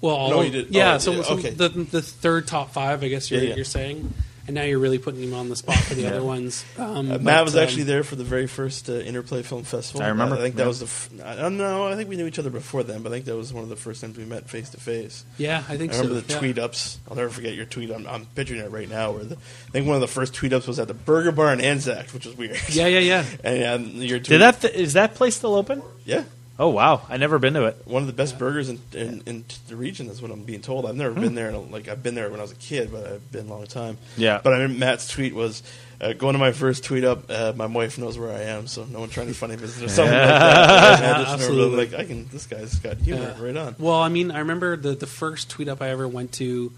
Well, 0.01 0.29
No, 0.29 0.41
you 0.41 0.51
did- 0.51 0.67
Yeah, 0.75 0.95
oh, 0.95 0.97
so, 0.99 1.11
yeah, 1.13 1.21
so 1.23 1.33
okay. 1.37 1.49
the 1.49 1.69
the 1.69 2.01
third 2.03 2.45
top 2.47 2.71
five, 2.73 3.03
I 3.03 3.07
guess 3.07 3.31
you're, 3.31 3.41
Yeah, 3.41 3.49
yeah. 3.49 3.55
you're 3.55 3.65
saying, 3.65 4.13
and 4.47 4.55
now 4.55 4.63
you're 4.63 4.79
really 4.79 4.97
putting 4.97 5.21
him 5.21 5.33
on 5.33 5.49
the 5.49 5.55
spot 5.55 5.75
for 5.77 5.93
the 5.93 6.01
Yeah. 6.07 6.09
other 6.09 6.23
ones. 6.23 6.63
Um, 6.77 7.11
Uh, 7.11 7.13
but, 7.13 7.23
Matt 7.23 7.43
was 7.43 7.55
um, 7.55 7.63
actually 7.63 7.83
there 7.83 8.03
for 8.03 8.15
the 8.15 8.23
very 8.23 8.47
first 8.47 8.89
uh, 8.89 8.93
Interplay 8.93 9.43
Film 9.43 9.63
Festival. 9.63 10.01
I 10.03 10.07
remember, 10.09 10.35
I 10.35 10.39
think 10.39 10.55
yeah. 10.55 10.63
that 10.63 10.67
was 10.67 10.79
the. 10.79 10.85
F- 10.85 11.09
I 11.23 11.35
don't 11.35 11.57
know. 11.57 11.87
I 11.87 11.95
think 11.95 12.09
we 12.09 12.15
knew 12.15 12.25
each 12.27 12.39
other 12.39 12.49
before 12.49 12.83
then, 12.83 13.01
but 13.03 13.11
I 13.11 13.15
think 13.15 13.25
that 13.25 13.35
was 13.35 13.53
one 13.53 13.63
of 13.63 13.69
the 13.69 13.75
first 13.75 14.01
times 14.01 14.17
we 14.17 14.25
met 14.25 14.49
face 14.49 14.69
to 14.69 14.79
face. 14.79 15.25
Yeah, 15.37 15.63
I 15.67 15.75
think 15.77 15.93
I 15.93 15.97
remember 15.97 16.21
so. 16.21 16.25
the 16.27 16.33
yeah. 16.33 16.39
tweet 16.39 16.57
ups. 16.59 16.97
I'll 17.09 17.15
never 17.17 17.29
forget 17.29 17.53
your 17.55 17.65
tweet. 17.65 17.91
I'm, 17.91 18.07
I'm 18.07 18.25
picturing 18.27 18.61
it 18.61 18.71
right 18.71 18.89
now. 18.89 19.11
Where 19.11 19.23
the, 19.25 19.35
I 19.35 19.71
think 19.71 19.85
one 19.85 19.95
of 19.95 20.01
the 20.01 20.07
first 20.07 20.33
tweet 20.33 20.53
ups 20.53 20.65
was 20.67 20.79
at 20.79 20.87
the 20.87 20.93
Burger 20.93 21.31
Bar 21.31 21.53
in 21.53 21.61
Anzac, 21.61 22.09
which 22.09 22.25
was 22.25 22.35
weird. 22.37 22.57
Yeah, 22.69 22.87
yeah, 22.87 22.99
yeah. 22.99 23.25
and 23.43 23.93
yeah, 23.93 24.03
your 24.05 24.19
tweet, 24.19 24.29
Did 24.29 24.41
that? 24.41 24.61
Th- 24.61 24.73
is 24.73 24.93
that 24.93 25.15
place 25.15 25.35
still 25.35 25.55
open? 25.55 25.81
Yeah, 26.05 26.23
Oh 26.59 26.69
wow, 26.69 27.01
I 27.07 27.17
never 27.17 27.37
been 27.37 27.53
to 27.53 27.65
it. 27.65 27.81
one 27.85 28.01
of 28.01 28.07
the 28.07 28.13
best 28.13 28.39
burgers 28.39 28.67
in, 28.69 28.79
in, 28.93 29.21
in 29.27 29.45
the 29.67 29.75
region 29.75 30.07
is 30.09 30.21
what 30.23 30.31
I'm 30.31 30.41
being 30.43 30.61
told. 30.61 30.87
I've 30.87 30.95
never 30.95 31.13
been 31.13 31.35
there. 31.35 31.49
In 31.49 31.55
a, 31.55 31.59
like 31.59 31.87
I've 31.87 32.01
been 32.01 32.15
there 32.15 32.29
when 32.31 32.39
I 32.39 32.43
was 32.43 32.51
a 32.51 32.55
kid, 32.55 32.91
but 32.91 33.05
I've 33.05 33.31
been 33.31 33.45
a 33.47 33.49
long 33.49 33.67
time. 33.67 33.99
Yeah. 34.17 34.39
But 34.43 34.53
I 34.53 34.57
remember 34.57 34.79
Matt's 34.79 35.07
tweet 35.07 35.35
was 35.35 35.61
uh, 36.01 36.13
going 36.13 36.33
to 36.33 36.39
my 36.39 36.51
first 36.51 36.83
tweet 36.83 37.03
up. 37.03 37.29
Uh, 37.29 37.53
my 37.55 37.67
wife 37.67 37.99
knows 37.99 38.17
where 38.17 38.31
I 38.31 38.41
am, 38.41 38.65
so 38.65 38.85
no 38.85 38.99
one 39.01 39.09
trying 39.09 39.27
to 39.27 39.35
funny 39.35 39.55
business 39.55 39.83
or 39.91 39.93
something 39.93 40.13
like 40.17 40.27
that. 40.27 41.03
And 41.03 41.05
I 41.27 41.35
just 41.35 41.49
remember, 41.49 41.67
Absolutely. 41.75 41.85
like 41.85 41.93
I 41.93 42.05
can. 42.07 42.27
This 42.29 42.47
guy's 42.47 42.79
got 42.79 42.97
humor 42.97 43.35
Yeah. 43.37 43.43
right 43.45 43.55
on. 43.57 43.75
Well, 43.77 44.01
I 44.01 44.09
mean, 44.09 44.31
I 44.31 44.39
remember 44.39 44.75
the 44.77 44.95
the 44.95 45.07
first 45.07 45.51
tweet 45.51 45.67
up 45.67 45.81
I 45.81 45.89
ever 45.89 46.07
went 46.07 46.31
to. 46.33 46.71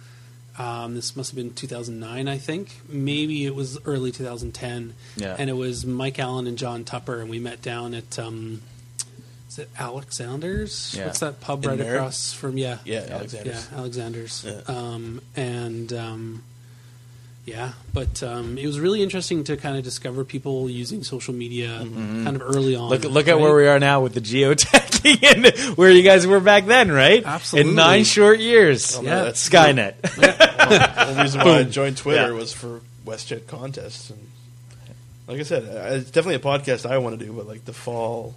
Um, 0.57 0.93
this 0.93 1.15
must 1.15 1.31
have 1.31 1.37
been 1.37 1.53
2009, 1.53 2.27
I 2.27 2.37
think. 2.37 2.81
Maybe 2.89 3.45
it 3.45 3.55
was 3.55 3.79
early 3.85 4.11
2010. 4.11 4.93
Yeah. 5.15 5.33
And 5.39 5.49
it 5.49 5.53
was 5.53 5.85
Mike 5.85 6.19
Allen 6.19 6.47
and 6.47 6.57
John 6.57 6.83
Tupper, 6.83 7.21
and 7.21 7.29
we 7.29 7.39
met 7.39 7.61
down 7.61 7.93
at 7.93 8.19
um, 8.19 8.61
is 9.49 9.59
it 9.59 9.69
Alexander's? 9.77 10.95
Yeah. 10.97 11.05
What's 11.07 11.19
that 11.19 11.41
pub 11.41 11.63
In 11.63 11.69
right 11.71 11.79
Merritt? 11.79 11.95
across 11.95 12.31
from? 12.33 12.57
Yeah, 12.57 12.77
Yeah, 12.85 13.05
Alexander's. 13.09 13.67
Yeah, 13.71 13.77
Alexander's. 13.79 14.45
Yeah. 14.47 14.61
Um, 14.67 15.21
and 15.35 15.91
um, 15.91 16.43
yeah, 17.45 17.71
but 17.93 18.21
um, 18.21 18.57
it 18.59 18.67
was 18.67 18.79
really 18.79 19.01
interesting 19.01 19.43
to 19.45 19.57
kind 19.57 19.75
of 19.75 19.83
discover 19.83 20.23
people 20.23 20.69
using 20.69 21.03
social 21.03 21.33
media 21.33 21.79
kind 21.79 22.27
of 22.35 22.41
early 22.43 22.75
on. 22.75 22.89
Look, 22.89 23.03
look 23.05 23.27
at 23.27 23.39
where 23.39 23.55
we 23.55 23.67
are 23.67 23.79
now 23.79 24.01
with 24.01 24.13
the 24.13 24.21
geotagging 24.21 25.23
and 25.67 25.77
where 25.77 25.89
you 25.89 26.03
guys 26.03 26.27
were 26.27 26.39
back 26.39 26.67
then, 26.67 26.91
right? 26.91 27.25
Absolutely. 27.25 27.71
In 27.71 27.75
nine 27.75 28.03
short 28.03 28.39
years. 28.39 28.95
Oh, 28.95 29.01
no, 29.01 29.09
Yeah. 29.09 29.15
that's- 29.23 29.49
Skynet. 29.49 29.99
the 31.15 31.21
reason 31.23 31.41
why 31.41 31.57
I 31.59 31.63
joined 31.63 31.97
Twitter 31.97 32.27
Yeah. 32.29 32.37
was 32.37 32.53
for 32.53 32.81
WestJet 33.05 33.47
contests, 33.47 34.11
and 34.11 34.19
like 35.27 35.39
I 35.39 35.43
said, 35.43 35.63
uh, 35.63 35.95
it's 35.95 36.11
definitely 36.11 36.35
a 36.35 36.39
podcast 36.39 36.87
I 36.87 36.99
want 36.99 37.19
to 37.19 37.25
do. 37.25 37.33
But 37.33 37.47
like 37.47 37.65
the 37.65 37.73
fall 37.73 38.35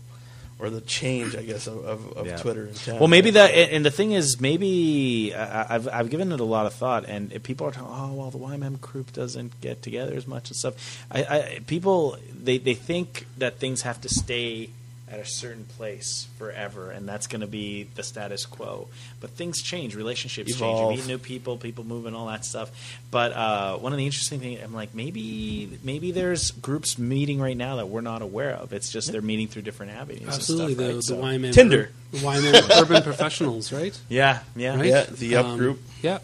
or 0.62 0.70
the 0.70 0.80
change, 0.80 1.34
I 1.34 1.42
guess, 1.42 1.66
of, 1.66 1.84
of, 1.84 2.12
of 2.16 2.26
Yeah. 2.26 2.36
Twitter 2.36 2.66
in 2.68 2.74
town. 2.74 2.98
Well, 3.00 3.08
maybe 3.08 3.30
that, 3.32 3.50
and 3.50 3.70
and 3.72 3.84
the 3.84 3.90
thing 3.90 4.12
is, 4.12 4.40
maybe 4.40 5.34
I- 5.34 5.74
I've 5.74 5.88
I've 5.88 6.08
given 6.10 6.30
it 6.32 6.40
a 6.40 6.44
lot 6.44 6.66
of 6.66 6.72
thought, 6.74 7.04
and 7.08 7.32
if 7.32 7.42
people 7.42 7.66
are 7.66 7.72
talking, 7.72 7.90
oh 7.92 8.12
well, 8.14 8.30
the 8.30 8.38
YMM 8.38 8.80
group 8.80 9.12
doesn't 9.12 9.60
get 9.60 9.82
together 9.82 10.14
as 10.14 10.26
much 10.26 10.48
and 10.50 10.56
stuff. 10.56 10.74
I, 11.10 11.24
I 11.24 11.60
people 11.66 12.16
they 12.32 12.58
they 12.58 12.74
think 12.74 13.26
that 13.38 13.58
things 13.58 13.82
have 13.82 14.00
to 14.02 14.08
stay 14.08 14.70
at 15.12 15.20
a 15.20 15.26
certain 15.26 15.64
place 15.76 16.26
forever, 16.38 16.90
and 16.90 17.06
that's 17.06 17.26
going 17.26 17.42
to 17.42 17.46
be 17.46 17.82
the 17.96 18.02
status 18.02 18.46
quo. 18.46 18.88
But 19.20 19.30
things 19.30 19.60
change, 19.60 19.94
relationships 19.94 20.52
Evolve. 20.54 20.90
change, 20.94 21.00
you 21.00 21.04
meet 21.06 21.12
new 21.12 21.18
people, 21.18 21.58
people 21.58 21.84
move, 21.84 22.06
and 22.06 22.16
all 22.16 22.28
that 22.28 22.46
stuff. 22.46 22.70
But 23.10 23.32
uh, 23.32 23.76
one 23.76 23.92
of 23.92 23.98
the 23.98 24.06
interesting 24.06 24.40
things, 24.40 24.60
I'm 24.62 24.72
like, 24.72 24.94
maybe 24.94 25.78
maybe 25.84 26.12
there's 26.12 26.50
groups 26.50 26.98
meeting 26.98 27.38
right 27.40 27.56
now 27.56 27.76
that 27.76 27.88
we're 27.88 28.00
not 28.00 28.22
aware 28.22 28.52
of. 28.54 28.72
It's 28.72 28.90
just 28.90 29.12
they're 29.12 29.20
meeting 29.20 29.48
through 29.48 29.62
different 29.62 29.92
avenues. 29.92 30.28
Absolutely, 30.28 30.72
and 30.86 30.96
the, 30.98 31.02
stuff, 31.02 31.18
the 31.18 31.22
right? 31.22 31.32
So- 31.32 31.38
YMM 31.48 31.52
Tinder. 31.52 31.90
the 32.12 32.18
YMM 32.18 32.80
Urban 32.82 33.02
Professionals, 33.02 33.70
right? 33.72 33.98
Yeah, 34.08 34.40
yeah, 34.56 34.76
Right? 34.76 34.86
Yeah, 34.86 35.04
the 35.10 35.36
Up 35.36 35.44
Um, 35.46 35.58
group. 35.58 35.80
Yeah. 36.00 36.18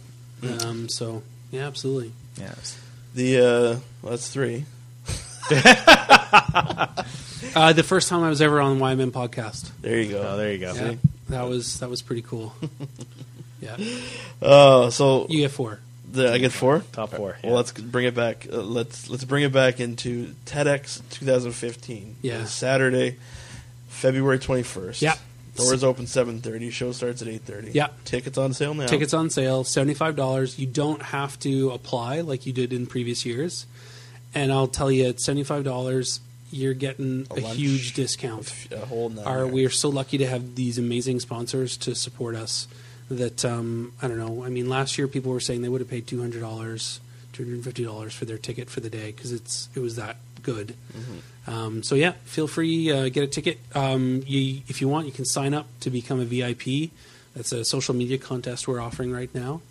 Um, 0.65 0.89
so 0.89 1.23
yeah, 1.51 1.67
absolutely. 1.67 2.13
yeah. 2.41 2.55
the 3.15 3.39
uh, 3.39 3.77
well, 4.03 4.11
that's 4.13 4.29
three. 4.31 4.65
Uh, 7.55 7.73
the 7.73 7.83
first 7.83 8.09
time 8.09 8.23
I 8.25 8.29
was 8.29 8.41
ever 8.43 8.61
on 8.61 8.79
the 8.79 8.85
YMM 8.85 9.11
podcast. 9.11 9.71
There 9.81 10.01
you 10.01 10.13
go. 10.13 10.21
Oh, 10.27 10.37
there 10.37 10.53
you 10.53 10.59
go. 10.59 10.73
Yeah, 10.75 10.95
that 11.29 11.43
was 11.49 11.81
that 11.81 11.89
was 11.91 12.03
pretty 12.03 12.23
cool. 12.23 12.55
yeah, 13.61 13.77
Uh, 14.41 14.91
so 14.91 15.27
you 15.29 15.41
get 15.41 15.51
four. 15.51 15.81
the, 16.11 16.33
I 16.33 16.39
get 16.39 16.53
four. 16.53 16.83
Top 16.93 17.11
four. 17.11 17.37
Well, 17.45 17.55
let's 17.55 17.73
bring 17.73 18.07
it 18.07 18.15
back. 18.15 18.47
Uh, 18.51 18.57
let's 18.63 19.09
let's 19.11 19.25
bring 19.25 19.45
it 19.45 19.53
back 19.53 19.81
into 19.81 20.35
TEDx 20.47 21.01
2015. 21.11 22.17
Yeah. 22.23 22.45
Saturday, 22.45 23.17
February 23.89 24.39
21st. 24.39 25.03
Yeah. 25.03 25.15
Doors 25.57 25.83
open 25.83 26.05
7:30. 26.07 26.71
Show 26.71 26.93
starts 26.93 27.21
at 27.21 27.27
8:30. 27.29 27.71
Yeah. 27.75 27.89
Tickets 28.05 28.39
on 28.39 28.53
sale 28.53 28.75
now. 28.75 28.87
Tickets 28.87 29.13
on 29.13 29.29
sale, 29.29 29.65
seventy 29.65 29.95
five 29.95 30.15
dollars. 30.15 30.57
You 30.57 30.67
don't 30.69 31.03
have 31.03 31.37
to 31.41 31.71
apply 31.71 32.21
like 32.21 32.47
you 32.47 32.53
did 32.53 32.73
in 32.73 32.87
previous 32.87 33.27
years. 33.27 33.67
And 34.35 34.53
I'll 34.53 34.69
tell 34.69 34.89
you, 34.91 35.07
at 35.07 35.21
seventy 35.21 35.43
five 35.43 35.65
dollars, 35.65 36.21
you're 36.51 36.75
getting 36.75 37.27
a, 37.31 37.41
lunch, 37.41 37.57
huge 37.57 37.95
discount. 37.95 38.69
A 38.73 38.87
whole 38.87 39.13
Are 39.21 39.47
we 39.47 39.65
are 39.65 39.71
so 39.71 39.89
lucky 39.89 40.19
to 40.19 40.27
have 40.27 40.55
these 40.55 40.79
amazing 40.79 41.21
sponsors 41.21 41.77
to 41.79 41.95
support 41.95 42.35
us. 42.35 42.69
That 43.11 43.45
um, 43.45 43.95
I 44.03 44.09
don't 44.09 44.19
know. 44.19 44.45
I 44.45 44.51
mean, 44.51 44.69
last 44.69 44.99
year 44.99 45.09
people 45.09 45.33
were 45.33 45.41
saying 45.41 45.63
they 45.63 45.69
would 45.71 45.81
have 45.81 45.89
paid 45.89 46.07
two 46.07 46.21
hundred 46.21 46.41
dollars, 46.41 47.01
two 47.33 47.43
hundred 47.43 47.57
and 47.57 47.65
fifty 47.65 47.85
dollars 47.85 48.15
for 48.15 48.27
their 48.27 48.37
ticket 48.37 48.69
for 48.69 48.81
the 48.81 48.91
day 48.91 49.13
because 49.13 49.33
it's 49.33 49.71
it 49.75 49.81
was 49.81 49.97
that 49.97 50.17
good. 50.43 50.75
Um, 51.47 51.83
so 51.83 51.95
yeah, 51.95 52.13
feel 52.25 52.47
free 52.47 52.93
uh, 52.93 53.09
get 53.09 53.25
a 53.25 53.27
ticket. 53.27 53.59
Um, 53.75 54.23
you, 54.27 54.61
if 54.69 54.83
you 54.83 54.89
want, 54.89 55.07
you 55.07 55.13
can 55.13 55.25
sign 55.25 55.55
up 55.55 55.67
to 55.81 55.91
become 55.91 56.21
a 56.21 56.25
VIP. 56.27 56.91
That's 57.35 57.53
a 57.53 57.65
social 57.65 57.95
media 57.95 58.19
contest 58.19 58.69
we're 58.69 58.81
offering 58.81 59.13
right 59.13 59.35
now. 59.35 59.63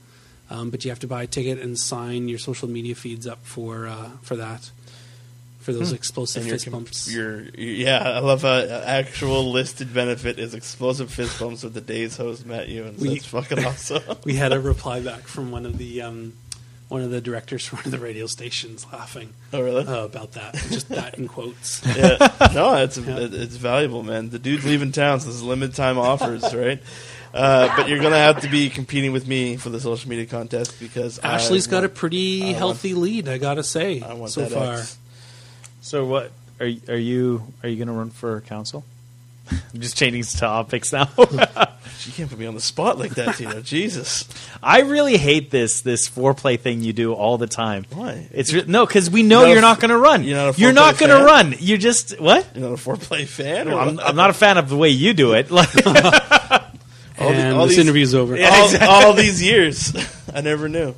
Um, 0.50 0.70
but 0.70 0.86
you 0.86 0.92
have 0.92 1.00
to 1.00 1.08
buy 1.08 1.24
a 1.24 1.28
ticket 1.28 1.60
and 1.60 1.78
sign 1.78 2.30
your 2.30 2.40
social 2.40 2.70
media 2.70 2.96
feeds 2.96 3.28
up 3.28 3.40
for 3.44 3.88
uh, 3.88 4.12
for 4.22 4.36
that 4.38 4.72
for 5.68 5.74
those 5.74 5.92
explosive 5.92 6.44
And 6.44 6.48
your, 6.48 6.56
fist 6.56 6.66
com- 6.66 6.72
bumps. 6.72 7.14
your 7.14 7.42
yeah, 7.58 7.98
I 8.02 8.20
love 8.20 8.46
uh, 8.46 8.84
actual 8.86 9.52
listed 9.52 9.94
benefit 9.94 10.40
is 10.40 10.54
explosive 10.54 11.12
fist 11.12 11.38
bumps 11.42 11.62
with 11.64 11.74
the 11.74 11.82
day's 11.82 12.16
host 12.16 12.46
Matt 12.46 12.70
Ewens. 12.70 13.00
We- 13.00 13.10
That's 13.16 13.26
fucking 13.26 13.66
awesome. 13.66 14.02
we 14.24 14.36
had 14.36 14.54
a 14.54 14.60
reply 14.62 15.02
back 15.02 15.24
from 15.28 15.52
one 15.52 15.66
of 15.66 15.78
the 15.78 16.04
um, 16.04 16.34
one 16.88 17.02
of 17.02 17.12
the 17.12 17.20
directors 17.20 17.66
from 17.66 17.80
one 17.80 17.86
of 17.88 17.92
the 17.92 18.00
radio 18.00 18.28
stations 18.28 18.86
laughing 18.94 19.34
oh 19.52 19.62
really? 19.62 19.86
uh, 19.86 20.06
about 20.06 20.32
that. 20.32 20.54
Just 20.70 20.88
that 20.88 21.16
in 21.18 21.28
quotes. 21.28 21.86
yeah. 21.98 22.16
No, 22.54 22.76
it's 22.76 22.98
it- 22.98 23.34
it's 23.34 23.58
valuable, 23.58 24.04
man. 24.04 24.30
The 24.30 24.40
dude's 24.40 24.64
leaving 24.66 24.94
town, 24.94 25.20
so 25.20 25.28
this 25.28 25.36
is 25.36 25.44
limited 25.44 25.76
time 25.76 25.98
offers, 25.98 26.56
right? 26.56 26.82
Uh, 27.34 27.76
but 27.76 27.90
you're 27.90 28.00
gonna 28.02 28.16
have 28.18 28.40
to 28.42 28.48
be 28.48 28.70
competing 28.70 29.12
with 29.12 29.28
me 29.28 29.58
for 29.58 29.70
the 29.70 29.82
social 29.82 30.10
media 30.10 30.26
contest 30.26 30.80
because 30.80 31.20
Ashley's 31.20 31.68
got 31.68 31.84
a 31.84 31.90
pretty 31.90 32.42
I 32.42 32.46
want- 32.46 32.58
healthy 32.58 32.94
lead, 32.94 33.28
I 33.28 33.38
gotta 33.38 33.64
say, 33.64 34.02
I 34.02 34.14
want 34.14 34.32
so 34.32 34.42
that 34.44 34.52
far. 34.54 34.74
X. 34.76 34.98
So 35.88 36.04
what 36.06 36.32
are 36.60 36.66
y- 36.68 36.82
are 36.90 36.98
you 36.98 37.42
are 37.64 37.70
you 37.70 37.78
going 37.78 37.88
to 37.88 37.94
run 37.94 38.10
for 38.10 38.42
council? 38.42 38.84
I'm 39.52 39.80
just 39.80 39.96
changing 39.98 40.24
topics 40.24 40.92
now. 40.94 41.10
You 42.06 42.14
can't 42.14 42.30
put 42.30 42.38
me 42.38 42.46
on 42.46 42.54
the 42.54 42.62
spot 42.62 42.98
like 43.00 43.16
that, 43.16 43.36
Tino. 43.38 43.60
Jesus, 43.76 44.30
I 44.62 44.82
really 44.82 45.18
hate 45.18 45.50
this 45.50 45.82
this 45.82 46.08
foreplay 46.08 46.60
thing 46.60 46.82
you 46.84 46.94
do 46.94 47.14
all 47.14 47.38
the 47.38 47.48
time. 47.48 47.86
why? 47.92 48.28
It's 48.32 48.54
re- 48.54 48.64
no 48.68 48.86
because 48.86 49.10
we 49.10 49.24
know 49.24 49.40
You're 49.46 49.48
not 49.48 49.54
you're 49.54 49.62
not 49.62 49.72
f- 49.72 49.80
going 49.82 49.90
to 49.90 49.98
run. 49.98 50.24
you're 50.24 50.38
not 50.38 50.58
a 50.58 50.62
You're 50.62 50.74
not 50.74 50.98
going 51.00 51.18
to 51.18 51.26
run. 51.26 51.56
You 51.60 51.78
just 51.78 52.20
what? 52.20 52.46
You're 52.56 52.70
not 52.70 52.80
a 52.80 52.82
foreplay 52.82 53.26
fan? 53.28 53.68
or 53.68 53.80
I'm. 53.80 54.00
I'm 54.00 54.16
not 54.16 54.30
a 54.30 54.34
fan 54.34 54.58
of 54.58 54.70
the 54.70 54.78
way 54.78 54.90
you 54.90 55.14
do 55.14 55.34
it. 55.34 55.50
Like, 55.50 55.70
All 57.20 57.32
the- 57.34 57.56
all 57.56 57.66
this 57.66 57.70
these- 57.70 57.80
interview's 57.80 58.14
over. 58.14 58.38
Yeah. 58.38 58.50
all, 58.54 58.66
exactly. 58.66 58.88
all 58.90 59.14
these 59.14 59.42
years, 59.42 59.92
I 60.34 60.42
never 60.42 60.70
knew. 60.70 60.94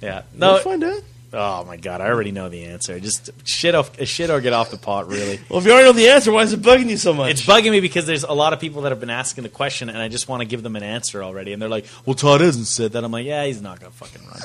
yeah, 0.00 0.22
We'll 0.36 0.58
find 0.60 0.82
out. 0.84 1.02
Oh 1.30 1.62
my 1.64 1.76
god, 1.76 2.00
I 2.00 2.06
already 2.06 2.32
know 2.32 2.48
the 2.48 2.64
answer. 2.66 2.98
Just 2.98 3.30
shit 3.44 3.74
off, 3.74 4.02
shit 4.06 4.30
or 4.30 4.40
get 4.40 4.54
off 4.54 4.70
the 4.70 4.78
pot. 4.78 5.08
Really, 5.08 5.38
Well, 5.50 5.58
if 5.58 5.66
you 5.66 5.72
already 5.72 5.86
know 5.88 5.92
the 5.92 6.08
answer, 6.08 6.32
why 6.32 6.42
is 6.42 6.54
it 6.54 6.62
bugging 6.62 6.88
you 6.88 6.96
so 6.96 7.12
much? 7.12 7.30
it's 7.32 7.44
bugging 7.44 7.70
me 7.70 7.80
because 7.80 8.06
there's 8.06 8.24
a 8.24 8.32
lot 8.32 8.54
of 8.54 8.60
people 8.60 8.82
that 8.82 8.92
have 8.92 9.00
been 9.00 9.10
asking 9.10 9.42
the 9.44 9.50
question, 9.50 9.90
and 9.90 9.98
I 9.98 10.08
just 10.08 10.26
want 10.28 10.40
to 10.40 10.46
give 10.48 10.62
them 10.62 10.74
an 10.74 10.82
answer 10.82 11.22
already, 11.22 11.52
and 11.52 11.60
they're 11.60 11.68
like, 11.68 11.84
"Well, 12.06 12.14
Todd 12.14 12.40
hasn't 12.40 12.66
said 12.66 12.92
that." 12.92 13.04
I'm 13.04 13.12
like, 13.12 13.26
"Yeah, 13.26 13.44
he's 13.44 13.60
not 13.60 13.78
gonna 13.78 13.90
fucking 13.92 14.22
run." 14.26 14.40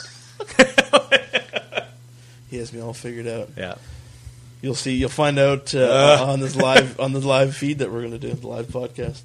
he 2.50 2.58
has 2.58 2.74
me 2.74 2.82
all 2.82 2.94
figured 2.94 3.28
out. 3.28 3.50
Yeah. 3.58 3.76
You'll 4.62 4.76
see. 4.76 4.96
You'll 4.96 5.10
find 5.10 5.40
out 5.40 5.74
uh, 5.76 6.20
Uh. 6.22 6.26
on 6.32 6.40
this 6.40 6.56
live 6.56 7.00
on 7.00 7.14
the 7.14 7.20
live 7.22 7.56
feed 7.56 7.80
that 7.80 7.92
we're 7.92 8.00
going 8.02 8.12
to 8.12 8.20
do 8.20 8.34
the 8.34 8.48
live 8.48 8.68
podcast. 8.68 9.22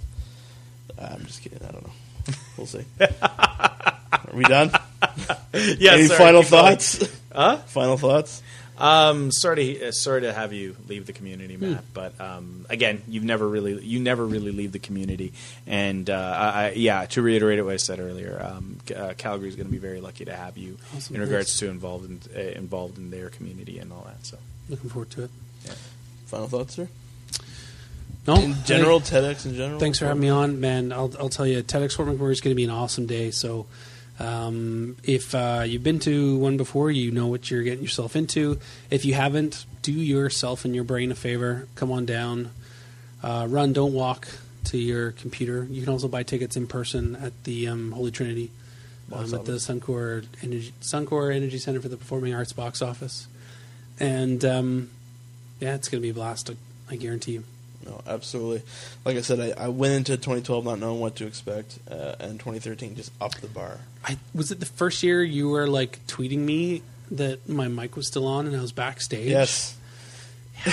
I'm 0.98 1.24
just 1.26 1.42
kidding. 1.42 1.60
I 1.66 1.70
don't 1.72 1.86
know. 1.86 1.92
We'll 2.56 2.66
see. 2.66 2.84
Are 3.00 4.34
we 4.34 4.42
done? 4.44 4.70
Yeah. 5.54 5.92
Any 5.92 6.06
sorry, 6.06 6.18
final 6.18 6.42
thoughts? 6.42 7.06
Huh? 7.32 7.58
final 7.66 7.96
thoughts? 7.96 8.42
Um, 8.78 9.32
sorry 9.32 9.56
to 9.74 9.88
uh, 9.88 9.90
sorry 9.92 10.20
to 10.20 10.32
have 10.32 10.52
you 10.52 10.76
leave 10.86 11.04
the 11.06 11.12
community, 11.12 11.56
Hmm. 11.56 11.72
Matt. 11.72 11.84
But 11.92 12.20
um, 12.20 12.64
again, 12.70 13.02
you've 13.08 13.24
never 13.24 13.46
really 13.48 13.84
you 13.84 13.98
never 13.98 14.24
really 14.24 14.52
leave 14.52 14.70
the 14.70 14.78
community. 14.78 15.32
And 15.66 16.08
uh, 16.08 16.14
I, 16.14 16.64
I, 16.66 16.70
yeah, 16.76 17.04
to 17.06 17.20
reiterate 17.22 17.62
what 17.64 17.74
I 17.74 17.76
said 17.78 17.98
earlier, 17.98 18.40
um, 18.40 18.78
uh, 18.96 19.14
Calgary 19.18 19.48
is 19.48 19.56
going 19.56 19.66
to 19.66 19.72
be 19.72 19.78
very 19.78 20.00
lucky 20.00 20.24
to 20.26 20.32
have 20.36 20.56
you 20.56 20.78
Awesome, 20.96 21.16
in 21.16 21.20
regards 21.22 21.48
thanks. 21.48 21.58
to 21.58 21.68
involved 21.70 22.04
in, 22.08 22.20
uh, 22.36 22.40
involved 22.56 22.98
in 22.98 23.10
their 23.10 23.30
community 23.30 23.78
and 23.80 23.92
all 23.92 24.04
that. 24.06 24.24
So 24.24 24.38
Looking 24.68 24.90
forward 24.90 25.10
to 25.10 25.24
it. 25.24 25.30
Final 26.26 26.46
thoughts, 26.46 26.74
sir? 26.76 26.88
No, 28.28 28.36
In 28.36 28.54
general, 28.64 29.00
TEDx 29.00 29.46
in 29.46 29.54
general. 29.54 29.80
Thanks 29.80 29.98
for 29.98 30.04
having 30.06 30.20
me 30.20 30.28
on, 30.28 30.60
man. 30.60 30.92
I'll, 30.92 31.10
I'll 31.18 31.30
tell 31.30 31.46
you, 31.46 31.62
TEDx 31.62 31.96
Fort 31.96 32.08
McMurray 32.08 32.32
is 32.32 32.40
going 32.42 32.52
to 32.52 32.56
be 32.56 32.64
an 32.64 32.70
awesome 32.70 33.06
day. 33.06 33.30
So, 33.30 33.64
um, 34.18 34.96
if 35.04 35.34
uh, 35.34 35.64
you've 35.66 35.82
been 35.82 36.00
to 36.00 36.38
one 36.38 36.56
before, 36.56 36.90
you 36.90 37.10
know 37.10 37.28
what 37.28 37.50
you're 37.50 37.62
getting 37.62 37.82
yourself 37.82 38.16
into. 38.16 38.58
If 38.90 39.04
you 39.04 39.14
haven't, 39.14 39.64
do 39.82 39.92
yourself 39.92 40.64
and 40.64 40.74
your 40.74 40.84
brain 40.84 41.12
a 41.12 41.14
favor. 41.14 41.68
Come 41.76 41.92
on 41.92 42.04
down, 42.04 42.50
uh, 43.22 43.46
run, 43.48 43.72
don't 43.72 43.94
walk 43.94 44.28
to 44.64 44.78
your 44.78 45.12
computer. 45.12 45.66
You 45.70 45.82
can 45.82 45.92
also 45.92 46.08
buy 46.08 46.24
tickets 46.24 46.56
in 46.56 46.66
person 46.66 47.16
at 47.16 47.44
the 47.44 47.68
um, 47.68 47.92
Holy 47.92 48.10
Trinity, 48.10 48.50
um, 49.12 49.32
at 49.34 49.44
the. 49.44 49.52
Suncor 49.52 50.26
Energy, 50.42 50.72
Suncor 50.82 51.34
Energy 51.34 51.58
Center 51.58 51.80
for 51.80 51.88
the 51.88 51.96
Performing 51.96 52.34
Arts 52.34 52.52
box 52.52 52.82
office. 52.82 53.28
And 54.00 54.44
um, 54.44 54.90
yeah, 55.60 55.74
it's 55.74 55.88
going 55.88 56.00
to 56.00 56.06
be 56.06 56.10
a 56.10 56.14
blast. 56.14 56.50
I, 56.50 56.54
I 56.90 56.96
guarantee 56.96 57.32
you. 57.32 57.44
No, 57.88 58.00
absolutely. 58.06 58.62
Like 59.04 59.16
I 59.16 59.22
said, 59.22 59.40
I, 59.40 59.64
I 59.64 59.68
went 59.68 59.94
into 59.94 60.16
2012 60.16 60.64
not 60.64 60.78
knowing 60.78 61.00
what 61.00 61.16
to 61.16 61.26
expect, 61.26 61.78
uh, 61.90 62.14
and 62.20 62.38
2013 62.38 62.94
just 62.96 63.10
upped 63.20 63.40
the 63.40 63.48
bar. 63.48 63.78
I 64.04 64.18
was 64.34 64.50
it 64.52 64.60
the 64.60 64.66
first 64.66 65.02
year 65.02 65.24
you 65.24 65.48
were 65.48 65.66
like 65.66 66.06
tweeting 66.06 66.40
me 66.40 66.82
that 67.10 67.48
my 67.48 67.68
mic 67.68 67.96
was 67.96 68.06
still 68.06 68.26
on 68.26 68.46
and 68.46 68.54
I 68.54 68.60
was 68.60 68.72
backstage. 68.72 69.30
Yes. 69.30 69.74
yeah. 70.66 70.72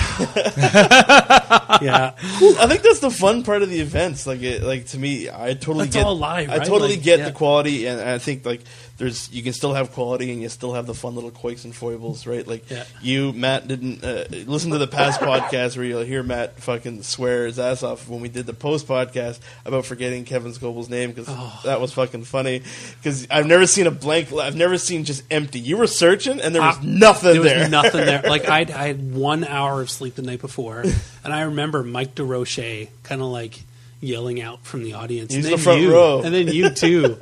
I 2.20 2.66
think 2.68 2.82
that's 2.82 3.00
the 3.00 3.10
fun 3.10 3.44
part 3.44 3.62
of 3.62 3.70
the 3.70 3.80
events. 3.80 4.26
Like, 4.26 4.42
it, 4.42 4.62
like 4.62 4.86
to 4.86 4.98
me, 4.98 5.30
I 5.30 5.54
totally 5.54 5.84
That's 5.84 5.96
get. 5.96 6.04
all 6.04 6.18
live, 6.18 6.50
I 6.50 6.58
totally 6.58 6.96
Like, 6.96 7.02
get 7.02 7.20
yeah. 7.20 7.26
the 7.26 7.32
quality, 7.32 7.86
and 7.86 8.00
I 8.00 8.18
think 8.18 8.44
like 8.44 8.62
there's 8.98 9.30
you 9.32 9.42
can 9.42 9.52
still 9.52 9.74
have 9.74 9.92
quality, 9.92 10.32
and 10.32 10.40
you 10.40 10.48
still 10.48 10.72
have 10.72 10.86
the 10.86 10.94
fun 10.94 11.14
little 11.14 11.30
quakes 11.30 11.64
and 11.64 11.74
foibles, 11.74 12.26
right? 12.26 12.46
Like 12.46 12.70
Yeah. 12.70 12.84
you, 13.02 13.32
Matt, 13.32 13.68
didn't 13.68 14.02
uh, 14.02 14.24
listen 14.46 14.70
to 14.70 14.78
the 14.78 14.86
past 14.86 15.20
podcast 15.20 15.76
where 15.76 15.84
you'll 15.84 16.02
hear 16.02 16.22
Matt 16.22 16.58
fucking 16.60 17.02
swear 17.02 17.46
his 17.46 17.58
ass 17.58 17.82
off 17.82 18.08
when 18.08 18.20
we 18.20 18.28
did 18.28 18.46
the 18.46 18.54
post 18.54 18.86
podcast 18.88 19.38
about 19.64 19.84
forgetting 19.84 20.24
Kevin 20.24 20.52
Scoble's 20.52 20.88
name 20.88 21.10
because 21.10 21.26
Oh. 21.28 21.60
that 21.64 21.80
was 21.80 21.92
fucking 21.92 22.24
funny. 22.24 22.62
Because 22.98 23.26
I've 23.30 23.46
never 23.46 23.66
seen 23.66 23.86
a 23.86 23.90
blank. 23.90 24.32
I've 24.32 24.56
never 24.56 24.78
seen 24.78 25.04
just 25.04 25.22
empty. 25.30 25.60
You 25.60 25.76
were 25.76 25.86
searching, 25.86 26.40
and 26.40 26.54
there 26.54 26.62
was 26.62 26.76
Ah, 26.78 26.82
nothing 26.82 27.32
There 27.32 27.40
was 27.42 27.50
there. 27.52 27.68
nothing 27.68 28.06
there. 28.06 28.22
Like 28.26 28.48
I'd, 28.48 28.70
I 28.70 28.86
had 28.86 29.14
one 29.14 29.44
hour 29.44 29.82
of 29.82 29.90
sleep 29.90 30.14
the 30.14 30.22
night 30.22 30.40
before, 30.40 30.80
and 31.24 31.32
I 31.34 31.42
remember 31.42 31.82
Mike 31.82 32.14
DeRoche 32.14 32.88
kind 33.02 33.20
of 33.20 33.28
like 33.28 33.62
yelling 34.00 34.40
out 34.40 34.64
from 34.64 34.82
the 34.84 34.94
audience. 34.94 35.32
He's 35.34 35.44
and 35.46 35.54
the 35.54 35.58
front 35.58 35.80
you, 35.80 35.92
row. 35.92 36.22
and 36.22 36.34
then 36.34 36.48
you 36.48 36.70
too, 36.70 37.18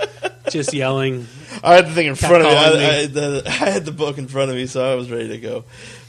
just 0.51 0.73
yelling. 0.75 1.27
I 1.63 1.75
had 1.75 1.87
the 1.87 1.93
thing 1.93 2.07
in 2.07 2.15
front 2.15 2.43
of 2.45 2.51
me. 2.51 2.57
I, 2.57 2.71
me. 2.71 2.85
I, 3.03 3.07
the, 3.07 3.43
I 3.47 3.51
had 3.71 3.85
the 3.85 3.93
book 3.93 4.19
in 4.19 4.29
front 4.29 4.51
of 4.51 4.57
me, 4.57 4.67
so 4.67 4.85
I 4.91 4.95
was 4.95 5.11
ready 5.11 5.29
to 5.29 5.39
go. 5.39 5.65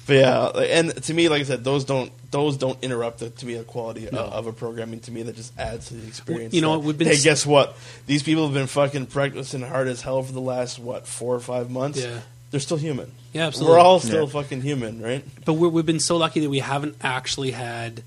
But 0.08 0.14
yeah, 0.14 0.40
like, 0.54 0.70
and 0.72 1.04
to 1.04 1.14
me, 1.14 1.30
like 1.30 1.42
I 1.42 1.44
said, 1.46 1.64
those 1.64 1.84
don't 1.84 2.12
those 2.32 2.58
don't 2.58 2.78
interrupt 2.84 3.20
the, 3.20 3.30
to 3.32 3.46
me 3.46 3.56
the 3.56 3.64
quality 3.64 4.08
No. 4.12 4.20
of, 4.20 4.34
of 4.34 4.48
a 4.48 4.54
programming. 4.54 5.00
To 5.02 5.12
me, 5.12 5.24
that 5.24 5.36
just 5.36 5.58
adds 5.58 5.88
to 5.88 5.96
the 5.96 6.08
experience. 6.08 6.54
you 6.54 6.62
know 6.62 6.74
that, 6.74 6.80
what, 6.80 6.86
we've 6.88 6.98
been 6.98 7.08
Hey, 7.08 7.14
s- 7.16 7.24
guess 7.24 7.46
what? 7.46 7.76
These 8.06 8.22
people 8.24 8.46
have 8.46 8.54
been 8.54 8.68
fucking 8.68 9.08
practicing 9.08 9.62
hard 9.62 9.88
as 9.88 10.02
hell 10.02 10.22
for 10.22 10.32
the 10.34 10.42
last 10.42 10.78
what 10.80 11.08
four 11.08 11.34
or 11.36 11.40
five 11.40 11.70
months. 11.72 12.04
Yeah. 12.04 12.20
They're 12.52 12.60
still 12.60 12.78
human. 12.78 13.12
Yeah, 13.34 13.48
absolutely. 13.48 13.74
We're 13.78 13.82
all 13.82 14.00
still 14.00 14.26
Yeah. 14.26 14.30
fucking 14.42 14.62
human, 14.62 15.02
right? 15.02 15.26
But 15.44 15.54
we're, 15.54 15.70
we've 15.70 15.86
been 15.86 16.00
so 16.00 16.18
lucky 16.18 16.40
that 16.42 16.50
we 16.50 16.60
haven't 16.60 16.96
actually 17.02 17.52
had 17.52 18.04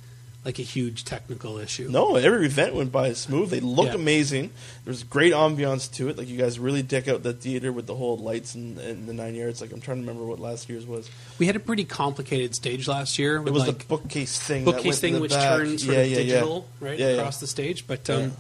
like 0.49 0.59
a 0.59 0.63
huge 0.63 1.05
technical 1.05 1.59
issue. 1.59 1.89
No, 1.91 2.17
every 2.17 2.47
event 2.47 2.75
went 2.75 2.91
by 2.91 3.13
smooth. 3.13 3.51
They 3.51 3.61
look 3.61 3.89
Yeah. 3.89 3.97
amazing. 3.97 4.51
There's 4.87 5.03
great 5.03 5.35
ambiance 5.35 5.93
to 5.97 6.09
it. 6.09 6.17
Like 6.17 6.27
you 6.27 6.39
guys 6.39 6.59
really 6.59 6.81
deck 6.83 7.07
out 7.07 7.23
the 7.23 7.35
theater 7.35 7.71
with 7.71 7.87
the 7.87 7.95
whole 7.95 8.17
lights 8.17 8.55
and, 8.55 8.79
and 8.79 9.07
the 9.07 9.13
nine 9.13 9.35
yards. 9.35 9.61
Like 9.61 9.73
I'm 9.73 9.81
trying 9.83 9.99
to 9.99 10.01
remember 10.07 10.25
what 10.25 10.39
last 10.41 10.71
year's 10.71 10.87
was. 10.87 11.11
We 11.39 11.45
had 11.45 11.55
a 11.55 11.61
pretty 11.61 11.85
complicated 11.85 12.55
stage 12.55 12.89
last 12.89 13.19
year. 13.19 13.37
It 13.47 13.53
was 13.53 13.67
like 13.67 13.81
the 13.81 13.85
bookcase 13.85 14.39
thing. 14.41 14.65
bookcase 14.65 14.97
in 14.97 15.01
thing 15.03 15.15
the 15.17 15.21
which 15.21 15.33
back. 15.33 15.59
turns 15.59 15.85
sort 15.85 15.97
yeah, 15.99 16.03
of 16.05 16.11
yeah, 16.13 16.17
yeah. 16.17 16.23
digital 16.25 16.67
right 16.81 16.99
across 16.99 17.41
the 17.41 17.47
stage. 17.47 17.87
But 17.87 18.09
um, 18.09 18.33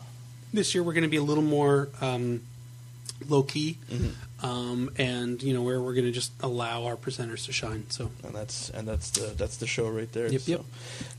this 0.55 0.75
year 0.75 0.83
we're 0.83 0.95
going 0.95 1.03
to 1.03 1.11
be 1.11 1.19
a 1.19 1.23
little 1.23 1.45
more 1.45 1.91
um, 2.01 2.41
low 3.29 3.43
key, 3.43 3.77
Mm-hmm. 3.91 4.09
Um, 4.43 4.90
and 4.97 5.43
you 5.43 5.52
know 5.52 5.62
where 5.62 5.81
we're 5.81 5.94
going 5.94 6.06
to 6.06 6.12
just 6.12 6.32
allow 6.40 6.85
our 6.85 6.97
presenters 6.97 7.47
to 7.47 7.52
shine. 7.52 7.89
So 7.90 8.10
and 8.24 8.35
that's 8.35 8.70
and 8.70 8.86
that's 8.86 9.10
the 9.10 9.27
that's 9.36 9.56
the 9.56 9.66
show 9.66 9.89
right 9.89 10.10
there. 10.12 10.28
Yep, 10.28 10.40
so. 10.40 10.52
yep. 10.52 10.65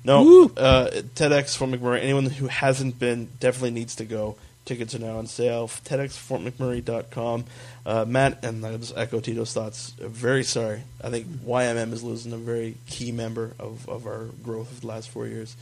No, 0.03 0.45
uh, 0.55 0.89
TEDx 1.15 1.57
Fort 1.57 1.71
McMurray. 1.71 2.01
Anyone 2.01 2.25
who 2.25 2.47
hasn't 2.47 2.99
been 2.99 3.29
definitely 3.39 3.71
needs 3.71 3.95
to 3.95 4.05
go. 4.05 4.37
Tickets 4.69 4.93
are 4.93 4.99
now 4.99 5.17
on 5.17 5.25
sale. 5.25 5.67
TEDxFortMcMurray.com. 5.67 7.45
Uh, 7.87 8.05
Matt 8.07 8.45
and 8.45 8.63
I 8.63 8.77
just 8.77 8.95
echo 8.95 9.19
Tito's 9.19 9.51
thoughts. 9.51 9.95
Very 9.99 10.43
sorry. 10.43 10.83
I 11.03 11.09
think 11.09 11.25
YMM 11.25 11.91
is 11.91 12.03
losing 12.03 12.33
a 12.33 12.37
very 12.37 12.75
key 12.85 13.11
member 13.11 13.55
of, 13.57 13.89
of 13.89 14.05
our 14.05 14.25
growth 14.43 14.71
of 14.71 14.81
the 14.81 14.87
last 14.87 15.09
four 15.09 15.25
years, 15.25 15.55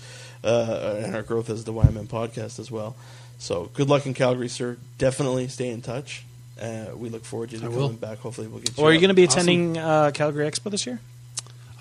uh, 0.44 1.00
and 1.02 1.16
our 1.16 1.22
growth 1.24 1.50
as 1.50 1.64
the 1.64 1.72
YMM 1.72 2.08
podcast 2.08 2.60
as 2.60 2.70
well. 2.70 2.98
So 3.38 3.72
good 3.74 3.88
luck 3.88 4.06
in 4.06 4.14
Calgary, 4.14 4.50
sir. 4.50 4.76
Definitely 4.98 5.48
stay 5.48 5.70
in 5.70 5.82
touch. 5.82 6.26
Uh, 6.60 6.96
we 6.96 7.10
look 7.10 7.24
forward 7.26 7.50
to 7.52 7.56
you 7.58 7.62
I 7.62 7.66
coming 7.66 7.78
will. 7.80 7.90
back. 7.90 8.20
Hopefully, 8.20 8.48
we'll 8.48 8.60
get 8.60 8.78
you. 8.78 8.84
Or 8.84 8.90
are 8.90 8.92
you 8.92 8.98
up. 8.98 9.02
going 9.02 9.10
to 9.10 9.14
be 9.14 9.26
Awesome. 9.28 9.40
attending 9.42 9.78
uh, 9.78 10.12
Calgary 10.14 10.50
Expo 10.50 10.72
this 10.72 10.86
year? 10.86 11.00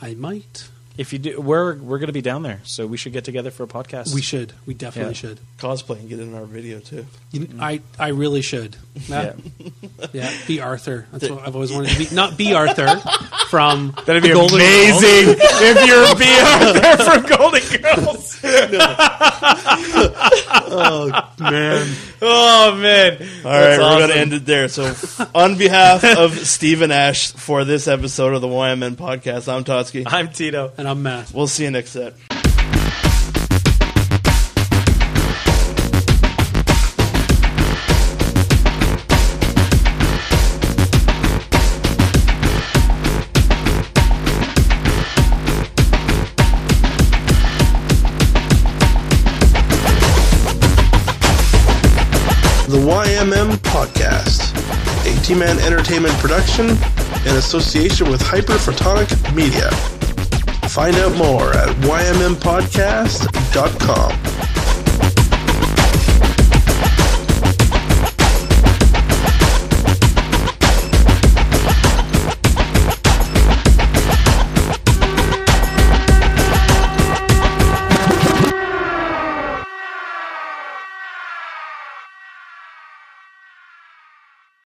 I 0.02 0.14
might. 0.14 0.68
If 0.98 1.12
you 1.12 1.18
do, 1.18 1.40
we're 1.40 1.74
we're 1.76 1.98
going 1.98 2.06
to 2.06 2.12
be 2.14 2.22
down 2.22 2.42
there, 2.42 2.60
so 2.64 2.86
we 2.86 2.96
should 2.96 3.12
get 3.12 3.24
together 3.24 3.50
for 3.50 3.64
a 3.64 3.66
podcast. 3.66 4.14
We 4.14 4.22
should. 4.22 4.54
We 4.64 4.72
definitely 4.72 5.10
Yeah. 5.12 5.18
should. 5.20 5.40
Cosplay 5.58 5.98
and 6.00 6.08
get 6.08 6.20
in 6.20 6.34
our 6.34 6.44
video 6.46 6.80
too. 6.80 7.04
You, 7.32 7.48
I 7.60 7.80
I 7.98 8.08
really 8.08 8.40
should. 8.42 8.76
Yeah. 9.08 9.34
Yeah. 10.12 10.32
Bea 10.46 10.60
Arthur. 10.60 11.06
That's 11.12 11.28
what 11.28 11.46
I've 11.46 11.54
always 11.54 11.70
wanted 11.72 11.90
to 11.90 11.98
be. 11.98 12.14
Not 12.14 12.38
be 12.38 12.54
Arthur 12.54 12.96
from 13.50 13.94
That'd 14.06 14.22
be 14.22 14.28
the 14.30 14.34
Golden 14.34 14.58
Girls. 14.58 15.02
amazing 15.02 15.36
if 15.38 15.86
you're 15.86 16.16
Bea 16.16 16.40
Arthur 16.40 17.04
from 17.04 17.38
Golden 17.38 17.82
Girls. 17.82 18.40
Oh 20.68 21.30
man, 21.38 21.96
Oh 22.22 22.74
man! 22.76 23.28
All 23.44 23.50
right, 23.50 23.78
we're 23.78 23.98
gonna 24.00 24.14
end 24.14 24.32
it 24.32 24.46
there. 24.46 24.68
So, 24.68 24.94
on 25.34 25.56
behalf 25.58 26.02
of 26.04 26.32
Stephen 26.46 26.90
Ash 26.90 27.32
for 27.32 27.64
this 27.64 27.86
episode 27.88 28.34
of 28.34 28.40
the 28.40 28.48
YMM 28.48 28.96
podcast, 28.96 29.52
I'm 29.52 29.64
Totsky. 29.64 30.04
I'm 30.06 30.28
Tito. 30.30 30.72
and 30.78 30.85
I'm 30.86 31.02
Matt. 31.02 31.32
We'll 31.32 31.48
see 31.48 31.64
you 31.64 31.70
next 31.72 31.90
set. 31.90 32.14
The 52.68 52.78
YMM 52.78 53.56
Podcast, 53.58 54.52
a 55.04 55.24
T 55.24 55.34
Man 55.34 55.58
Entertainment 55.58 56.14
production 56.18 56.66
in 57.26 57.36
association 57.36 58.08
with 58.08 58.20
Hyperphotonic 58.20 59.34
Media. 59.34 59.70
Find 60.68 60.96
out 60.96 61.16
more 61.16 61.54
at 61.54 61.68
ymmpodcast.com. 61.76 64.55